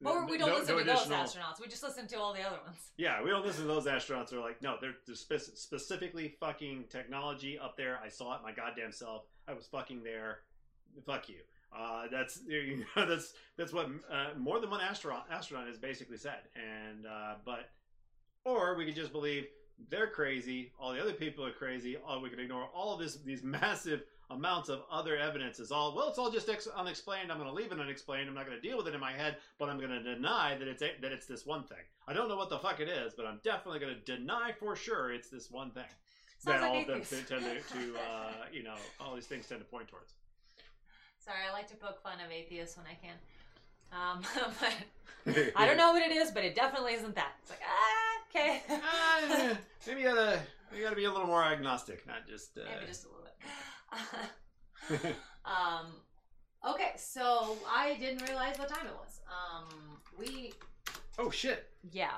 but 0.01 0.29
we 0.29 0.37
don't 0.37 0.47
No- 0.49 0.57
listen 0.59 0.75
no 0.75 0.79
to 0.79 0.85
those 0.85 1.07
astronauts. 1.07 1.59
We 1.59 1.67
just 1.67 1.83
listen 1.83 2.07
to 2.07 2.15
all 2.17 2.33
the 2.33 2.41
other 2.43 2.59
ones. 2.65 2.77
Yeah, 2.97 3.21
we 3.21 3.29
don't 3.29 3.45
listen 3.45 3.63
to 3.63 3.67
those 3.67 3.85
astronauts. 3.87 4.29
They're 4.29 4.39
like, 4.39 4.61
no, 4.61 4.75
they're, 4.79 4.95
they're 5.05 5.15
spec- 5.15 5.41
specifically 5.55 6.35
fucking 6.39 6.85
technology 6.89 7.57
up 7.59 7.75
there. 7.75 7.99
I 8.03 8.07
saw 8.07 8.35
it 8.35 8.41
my 8.43 8.51
goddamn 8.53 8.91
self. 8.93 9.23
I 9.49 9.53
was 9.53 9.65
fucking 9.67 10.03
there. 10.03 10.39
Fuck 11.05 11.29
you. 11.29 11.37
Uh, 11.75 12.05
that's 12.11 12.41
you 12.47 12.85
know, 12.95 13.05
that's 13.05 13.33
that's 13.57 13.73
what 13.73 13.87
uh, 14.11 14.29
more 14.37 14.59
than 14.59 14.69
one 14.69 14.81
astronaut 14.81 15.27
astronaut 15.31 15.67
has 15.67 15.77
basically 15.77 16.17
said. 16.17 16.39
And 16.55 17.05
uh, 17.05 17.35
but 17.45 17.69
or 18.45 18.75
we 18.75 18.85
could 18.85 18.95
just 18.95 19.11
believe 19.11 19.47
they're 19.89 20.07
crazy. 20.07 20.71
All 20.79 20.93
the 20.93 21.01
other 21.01 21.13
people 21.13 21.45
are 21.45 21.51
crazy. 21.51 21.97
Or 22.07 22.19
we 22.19 22.29
could 22.29 22.39
ignore 22.39 22.69
all 22.73 22.93
of 22.93 22.99
this 22.99 23.15
these 23.17 23.43
massive 23.43 24.03
amounts 24.29 24.69
of 24.69 24.83
other 24.91 25.17
evidence. 25.17 25.59
Is 25.59 25.71
all 25.71 25.95
well. 25.95 26.09
It's 26.09 26.19
all 26.19 26.31
just 26.31 26.49
ex- 26.49 26.67
unexplained. 26.67 27.31
I'm 27.31 27.37
going 27.37 27.49
to 27.49 27.55
leave 27.55 27.71
it 27.71 27.79
unexplained. 27.79 28.27
I'm 28.27 28.35
not 28.35 28.45
going 28.45 28.59
to 28.59 28.67
deal 28.67 28.77
with 28.77 28.87
it 28.87 28.93
in 28.93 28.99
my 28.99 29.13
head. 29.13 29.37
But 29.57 29.69
I'm 29.69 29.77
going 29.77 29.89
to 29.89 30.03
deny 30.03 30.55
that 30.57 30.67
it's 30.67 30.81
that 30.81 31.11
it's 31.11 31.25
this 31.25 31.45
one 31.45 31.63
thing. 31.63 31.77
I 32.07 32.13
don't 32.13 32.29
know 32.29 32.37
what 32.37 32.49
the 32.49 32.59
fuck 32.59 32.79
it 32.79 32.89
is, 32.89 33.13
but 33.15 33.25
I'm 33.25 33.39
definitely 33.43 33.79
going 33.79 33.95
to 33.95 34.17
deny 34.17 34.51
for 34.59 34.75
sure 34.75 35.11
it's 35.11 35.29
this 35.29 35.49
one 35.49 35.71
thing. 35.71 35.83
That 36.45 36.61
like 36.61 36.69
all 36.71 36.79
of 36.79 36.87
them 36.87 37.01
tend 37.01 37.27
to, 37.27 37.39
to 37.73 37.95
uh, 37.97 38.31
you 38.51 38.63
know 38.63 38.75
all 38.99 39.15
these 39.15 39.25
things 39.25 39.47
tend 39.47 39.61
to 39.61 39.67
point 39.67 39.87
towards. 39.87 40.13
Sorry, 41.19 41.39
I 41.47 41.53
like 41.53 41.67
to 41.69 41.75
poke 41.75 42.01
fun 42.01 42.19
of 42.25 42.31
atheists 42.31 42.77
when 42.77 42.85
I 42.85 42.95
can. 42.95 43.15
Um, 43.91 44.21
but 45.25 45.53
I 45.55 45.65
don't 45.65 45.77
know 45.77 45.91
what 45.91 46.01
it 46.01 46.11
is, 46.15 46.31
but 46.31 46.43
it 46.43 46.55
definitely 46.55 46.93
isn't 46.93 47.15
that. 47.15 47.33
It's 47.41 47.49
like 47.49 47.59
ah, 47.65 48.21
okay. 48.29 48.61
Ah, 48.69 49.57
Maybe 49.85 50.01
you 50.01 50.07
gotta 50.07 50.39
you 50.75 50.83
gotta 50.83 50.95
be 50.95 51.05
a 51.05 51.11
little 51.11 51.27
more 51.27 51.43
agnostic, 51.43 52.07
not 52.07 52.27
just. 52.27 52.57
Uh, 52.57 52.61
Maybe 52.73 52.87
just 52.87 53.05
a 53.05 53.07
little 53.09 55.03
bit. 55.03 55.15
um, 55.45 55.87
okay, 56.67 56.93
so 56.95 57.57
I 57.69 57.97
didn't 57.99 58.27
realize 58.27 58.57
what 58.57 58.69
time 58.69 58.85
it 58.85 58.93
was. 58.93 59.19
Um, 59.27 59.67
we 60.17 60.53
oh 61.17 61.29
shit! 61.29 61.67
yeah. 61.91 62.17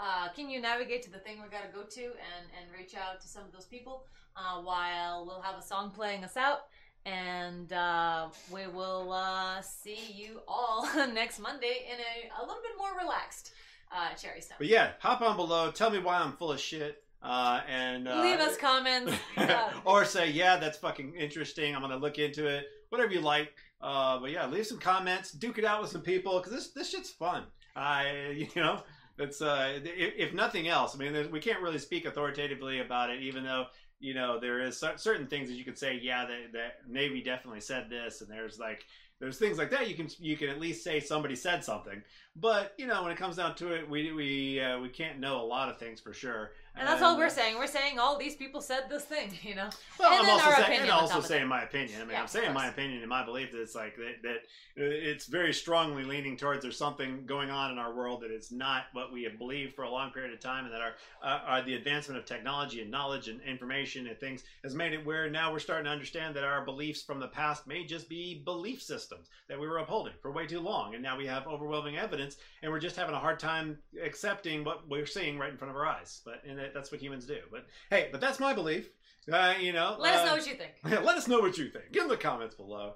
Uh, 0.00 0.28
can 0.34 0.48
you 0.48 0.60
navigate 0.60 1.02
to 1.02 1.10
the 1.10 1.18
thing 1.18 1.42
we 1.42 1.48
gotta 1.48 1.72
go 1.72 1.82
to 1.82 2.02
and 2.04 2.46
and 2.56 2.72
reach 2.76 2.94
out 2.94 3.20
to 3.20 3.28
some 3.28 3.44
of 3.44 3.52
those 3.52 3.66
people 3.66 4.04
uh, 4.38 4.60
while 4.60 5.26
we'll 5.26 5.40
have 5.40 5.58
a 5.58 5.62
song 5.62 5.90
playing 5.90 6.24
us 6.24 6.36
out. 6.36 6.66
And 7.04 7.72
uh, 7.72 8.28
we 8.52 8.66
will 8.66 9.12
uh, 9.12 9.60
see 9.62 10.12
you 10.14 10.40
all 10.46 10.86
next 11.12 11.38
Monday 11.38 11.86
in 11.90 11.98
a, 11.98 12.40
a 12.40 12.46
little 12.46 12.62
bit 12.62 12.72
more 12.76 12.90
relaxed 12.98 13.52
uh, 13.92 14.14
Cherry 14.14 14.40
Stone. 14.40 14.56
But 14.58 14.66
yeah, 14.68 14.92
hop 15.00 15.22
on 15.22 15.36
below. 15.36 15.70
Tell 15.70 15.90
me 15.90 15.98
why 15.98 16.18
I'm 16.18 16.32
full 16.32 16.52
of 16.52 16.60
shit. 16.60 17.02
Uh, 17.22 17.60
and 17.68 18.06
uh, 18.06 18.22
Leave 18.22 18.38
us 18.38 18.56
comments. 18.56 19.12
Or 19.84 20.04
say, 20.04 20.30
yeah, 20.30 20.56
that's 20.56 20.78
fucking 20.78 21.14
interesting. 21.14 21.74
I'm 21.74 21.80
gonna 21.80 21.96
look 21.96 22.18
into 22.18 22.46
it. 22.46 22.66
Whatever 22.90 23.12
you 23.12 23.20
like. 23.20 23.54
Uh, 23.80 24.18
but 24.18 24.30
yeah, 24.30 24.46
leave 24.46 24.66
some 24.66 24.78
comments. 24.78 25.32
Duke 25.32 25.58
it 25.58 25.64
out 25.64 25.80
with 25.80 25.90
some 25.90 26.02
people 26.02 26.38
because 26.38 26.52
this 26.52 26.68
this 26.68 26.90
shit's 26.90 27.10
fun. 27.10 27.44
I 27.74 28.48
you 28.54 28.62
know 28.62 28.82
it's 29.18 29.40
uh 29.40 29.78
if, 29.84 30.14
if 30.16 30.34
nothing 30.34 30.68
else. 30.68 30.94
I 30.94 30.98
mean, 30.98 31.30
we 31.30 31.40
can't 31.40 31.60
really 31.60 31.78
speak 31.78 32.04
authoritatively 32.04 32.80
about 32.80 33.10
it, 33.10 33.20
even 33.20 33.44
though 33.44 33.66
you 34.00 34.14
know 34.14 34.38
there 34.38 34.60
is 34.60 34.82
certain 34.96 35.26
things 35.26 35.48
that 35.48 35.54
you 35.56 35.64
could 35.64 35.78
say. 35.78 35.98
Yeah, 36.00 36.24
the, 36.24 36.46
the 36.52 36.68
Navy 36.86 37.22
definitely 37.22 37.60
said 37.60 37.88
this, 37.88 38.20
and 38.20 38.30
there's 38.30 38.58
like 38.58 38.84
there's 39.20 39.38
things 39.38 39.58
like 39.58 39.70
that 39.70 39.88
you 39.88 39.94
can 39.94 40.08
you 40.18 40.36
can 40.36 40.48
at 40.48 40.58
least 40.58 40.84
say 40.84 41.00
somebody 41.00 41.34
said 41.34 41.64
something. 41.64 42.02
But 42.36 42.72
you 42.78 42.86
know 42.86 43.02
when 43.02 43.10
it 43.12 43.18
comes 43.18 43.36
down 43.36 43.54
to 43.56 43.72
it, 43.72 43.88
we 43.88 44.12
we 44.12 44.60
uh, 44.60 44.78
we 44.78 44.88
can't 44.88 45.18
know 45.18 45.40
a 45.40 45.42
lot 45.42 45.68
of 45.68 45.78
things 45.78 46.00
for 46.00 46.12
sure. 46.12 46.50
And 46.78 46.86
that's 46.86 47.02
all 47.02 47.16
we're 47.18 47.28
saying. 47.28 47.58
We're 47.58 47.66
saying 47.66 47.98
all 47.98 48.18
these 48.18 48.36
people 48.36 48.60
said 48.60 48.84
this 48.88 49.04
thing, 49.04 49.32
you 49.42 49.54
know. 49.54 49.68
Well, 49.98 50.12
and 50.12 50.22
I'm 50.22 50.30
also 50.30 50.46
our 50.46 50.54
saying, 50.54 50.64
opinion 50.64 50.82
and 50.84 50.92
also 50.92 51.20
saying 51.20 51.48
my 51.48 51.62
opinion. 51.62 52.00
I 52.00 52.04
mean, 52.04 52.12
Yeah, 52.12 52.20
I'm 52.20 52.28
saying 52.28 52.52
my 52.52 52.68
opinion 52.68 53.00
and 53.00 53.08
my 53.08 53.24
belief 53.24 53.52
that 53.52 53.60
it's 53.60 53.74
like 53.74 53.96
that, 53.96 54.22
that 54.22 54.36
uh, 54.36 54.84
it's 54.84 55.26
very 55.26 55.52
strongly 55.52 56.04
leaning 56.04 56.36
towards 56.36 56.62
there's 56.62 56.76
something 56.76 57.24
going 57.26 57.50
on 57.50 57.72
in 57.72 57.78
our 57.78 57.92
world 57.94 58.22
that 58.22 58.30
is 58.30 58.52
not 58.52 58.84
what 58.92 59.12
we 59.12 59.24
have 59.24 59.38
believed 59.38 59.74
for 59.74 59.82
a 59.82 59.90
long 59.90 60.10
period 60.10 60.32
of 60.32 60.40
time, 60.40 60.64
and 60.64 60.72
that 60.74 60.80
our, 60.80 60.92
uh, 61.22 61.40
our 61.46 61.62
the 61.62 61.74
advancement 61.74 62.18
of 62.18 62.24
technology 62.24 62.80
and 62.80 62.90
knowledge 62.90 63.28
and 63.28 63.40
information 63.42 64.06
and 64.06 64.18
things 64.18 64.44
has 64.62 64.74
made 64.74 64.92
it 64.92 65.04
where 65.04 65.28
now 65.28 65.52
we're 65.52 65.58
starting 65.58 65.84
to 65.86 65.90
understand 65.90 66.34
that 66.36 66.44
our 66.44 66.64
beliefs 66.64 67.02
from 67.02 67.18
the 67.18 67.28
past 67.28 67.66
may 67.66 67.84
just 67.84 68.08
be 68.08 68.40
belief 68.44 68.80
systems 68.82 69.28
that 69.48 69.58
we 69.58 69.66
were 69.66 69.78
upholding 69.78 70.12
for 70.20 70.30
way 70.30 70.46
too 70.46 70.60
long, 70.60 70.94
and 70.94 71.02
now 71.02 71.16
we 71.16 71.26
have 71.26 71.46
overwhelming 71.46 71.96
evidence, 71.96 72.36
and 72.62 72.70
we're 72.70 72.78
just 72.78 72.96
having 72.96 73.14
a 73.14 73.18
hard 73.18 73.38
time 73.38 73.78
accepting 74.02 74.64
what 74.64 74.88
we're 74.88 75.06
seeing 75.06 75.38
right 75.38 75.50
in 75.50 75.56
front 75.56 75.70
of 75.70 75.76
our 75.76 75.86
eyes. 75.86 76.20
But 76.24 76.42
and 76.48 76.58
that, 76.68 76.74
that's 76.74 76.92
what 76.92 77.00
humans 77.00 77.26
do. 77.26 77.38
But 77.50 77.66
hey, 77.90 78.08
but 78.12 78.20
that's 78.20 78.38
my 78.38 78.52
belief. 78.52 78.90
Uh, 79.30 79.54
you 79.60 79.72
know, 79.72 79.96
Let 79.98 80.14
us 80.14 80.20
uh, 80.22 80.24
know 80.26 80.36
what 80.36 80.46
you 80.46 80.54
think. 80.54 80.72
Let 81.04 81.16
us 81.16 81.28
know 81.28 81.40
what 81.40 81.58
you 81.58 81.68
think. 81.68 81.92
Give 81.92 82.02
them 82.02 82.10
the 82.10 82.16
comments 82.16 82.54
below. 82.54 82.94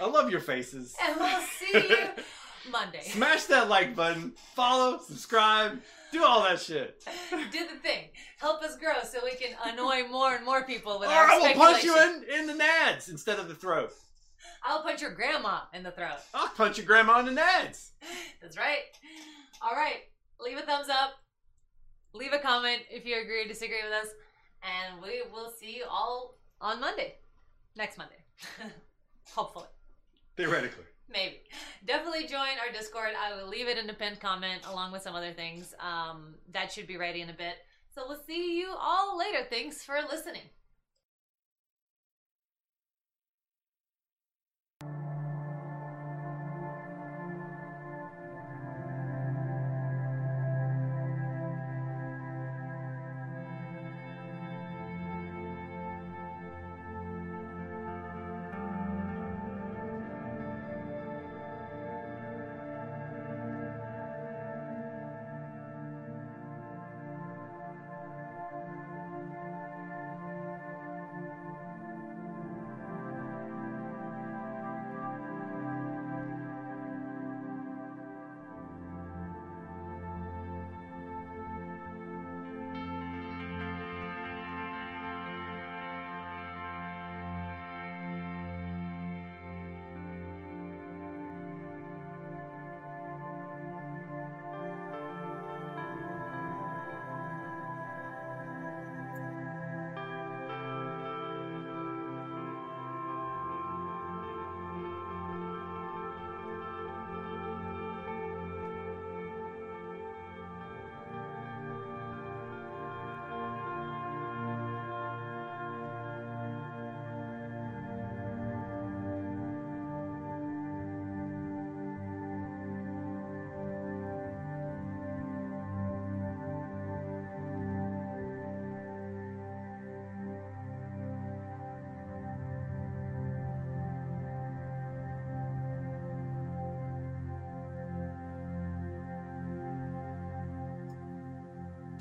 I 0.00 0.06
love 0.06 0.30
your 0.30 0.40
faces. 0.40 0.94
And 1.02 1.18
we'll 1.18 1.40
see 1.40 1.88
you 1.88 2.06
Monday. 2.70 3.02
Smash 3.02 3.44
that 3.44 3.68
like 3.68 3.94
button. 3.94 4.32
Follow, 4.54 4.98
subscribe, 4.98 5.80
do 6.12 6.24
all 6.24 6.42
that 6.42 6.60
shit. 6.60 7.02
Do 7.30 7.66
the 7.66 7.78
thing. 7.80 8.08
Help 8.38 8.62
us 8.62 8.76
grow 8.76 8.94
so 9.04 9.18
we 9.22 9.34
can 9.34 9.54
annoy 9.64 10.08
more 10.08 10.34
and 10.34 10.44
more 10.44 10.64
people 10.64 10.98
with 10.98 11.08
Or 11.08 11.12
our 11.12 11.28
I 11.30 11.38
will 11.38 11.54
punch 11.54 11.84
you 11.84 11.98
in, 11.98 12.24
in 12.40 12.46
the 12.46 12.54
nads 12.54 13.10
instead 13.10 13.38
of 13.38 13.48
the 13.48 13.54
throat. 13.54 13.92
I'll 14.64 14.82
punch 14.82 15.02
your 15.02 15.12
grandma 15.12 15.60
in 15.74 15.82
the 15.82 15.90
throat. 15.90 16.18
I'll 16.34 16.48
punch 16.48 16.78
your 16.78 16.86
grandma 16.86 17.20
in 17.20 17.26
the 17.26 17.40
nads. 17.40 17.90
That's 18.40 18.56
right. 18.56 18.78
All 19.62 19.76
right. 19.76 20.02
Leave 20.40 20.56
a 20.56 20.62
thumbs 20.62 20.88
up. 20.88 21.14
Leave 22.12 22.32
a 22.32 22.38
comment 22.38 22.82
if 22.90 23.06
you 23.06 23.20
agree 23.20 23.44
or 23.44 23.48
disagree 23.48 23.82
with 23.84 23.92
us. 23.92 24.12
And 24.62 25.02
we 25.02 25.22
will 25.32 25.50
see 25.50 25.76
you 25.76 25.84
all 25.88 26.34
on 26.60 26.80
Monday. 26.80 27.14
Next 27.76 27.98
Monday. 27.98 28.24
Hopefully. 29.34 29.66
Theoretically. 30.36 30.84
Maybe. 31.10 31.42
Definitely 31.86 32.26
join 32.26 32.58
our 32.64 32.72
Discord. 32.72 33.10
I 33.18 33.34
will 33.34 33.48
leave 33.48 33.68
it 33.68 33.78
in 33.78 33.86
the 33.86 33.94
pinned 33.94 34.20
comment 34.20 34.62
along 34.68 34.92
with 34.92 35.02
some 35.02 35.14
other 35.14 35.32
things. 35.32 35.74
Um, 35.80 36.34
that 36.52 36.72
should 36.72 36.86
be 36.86 36.96
ready 36.96 37.22
in 37.22 37.30
a 37.30 37.34
bit. 37.34 37.54
So 37.94 38.04
we'll 38.06 38.22
see 38.26 38.58
you 38.58 38.74
all 38.78 39.18
later. 39.18 39.46
Thanks 39.48 39.82
for 39.82 39.98
listening. 40.08 40.42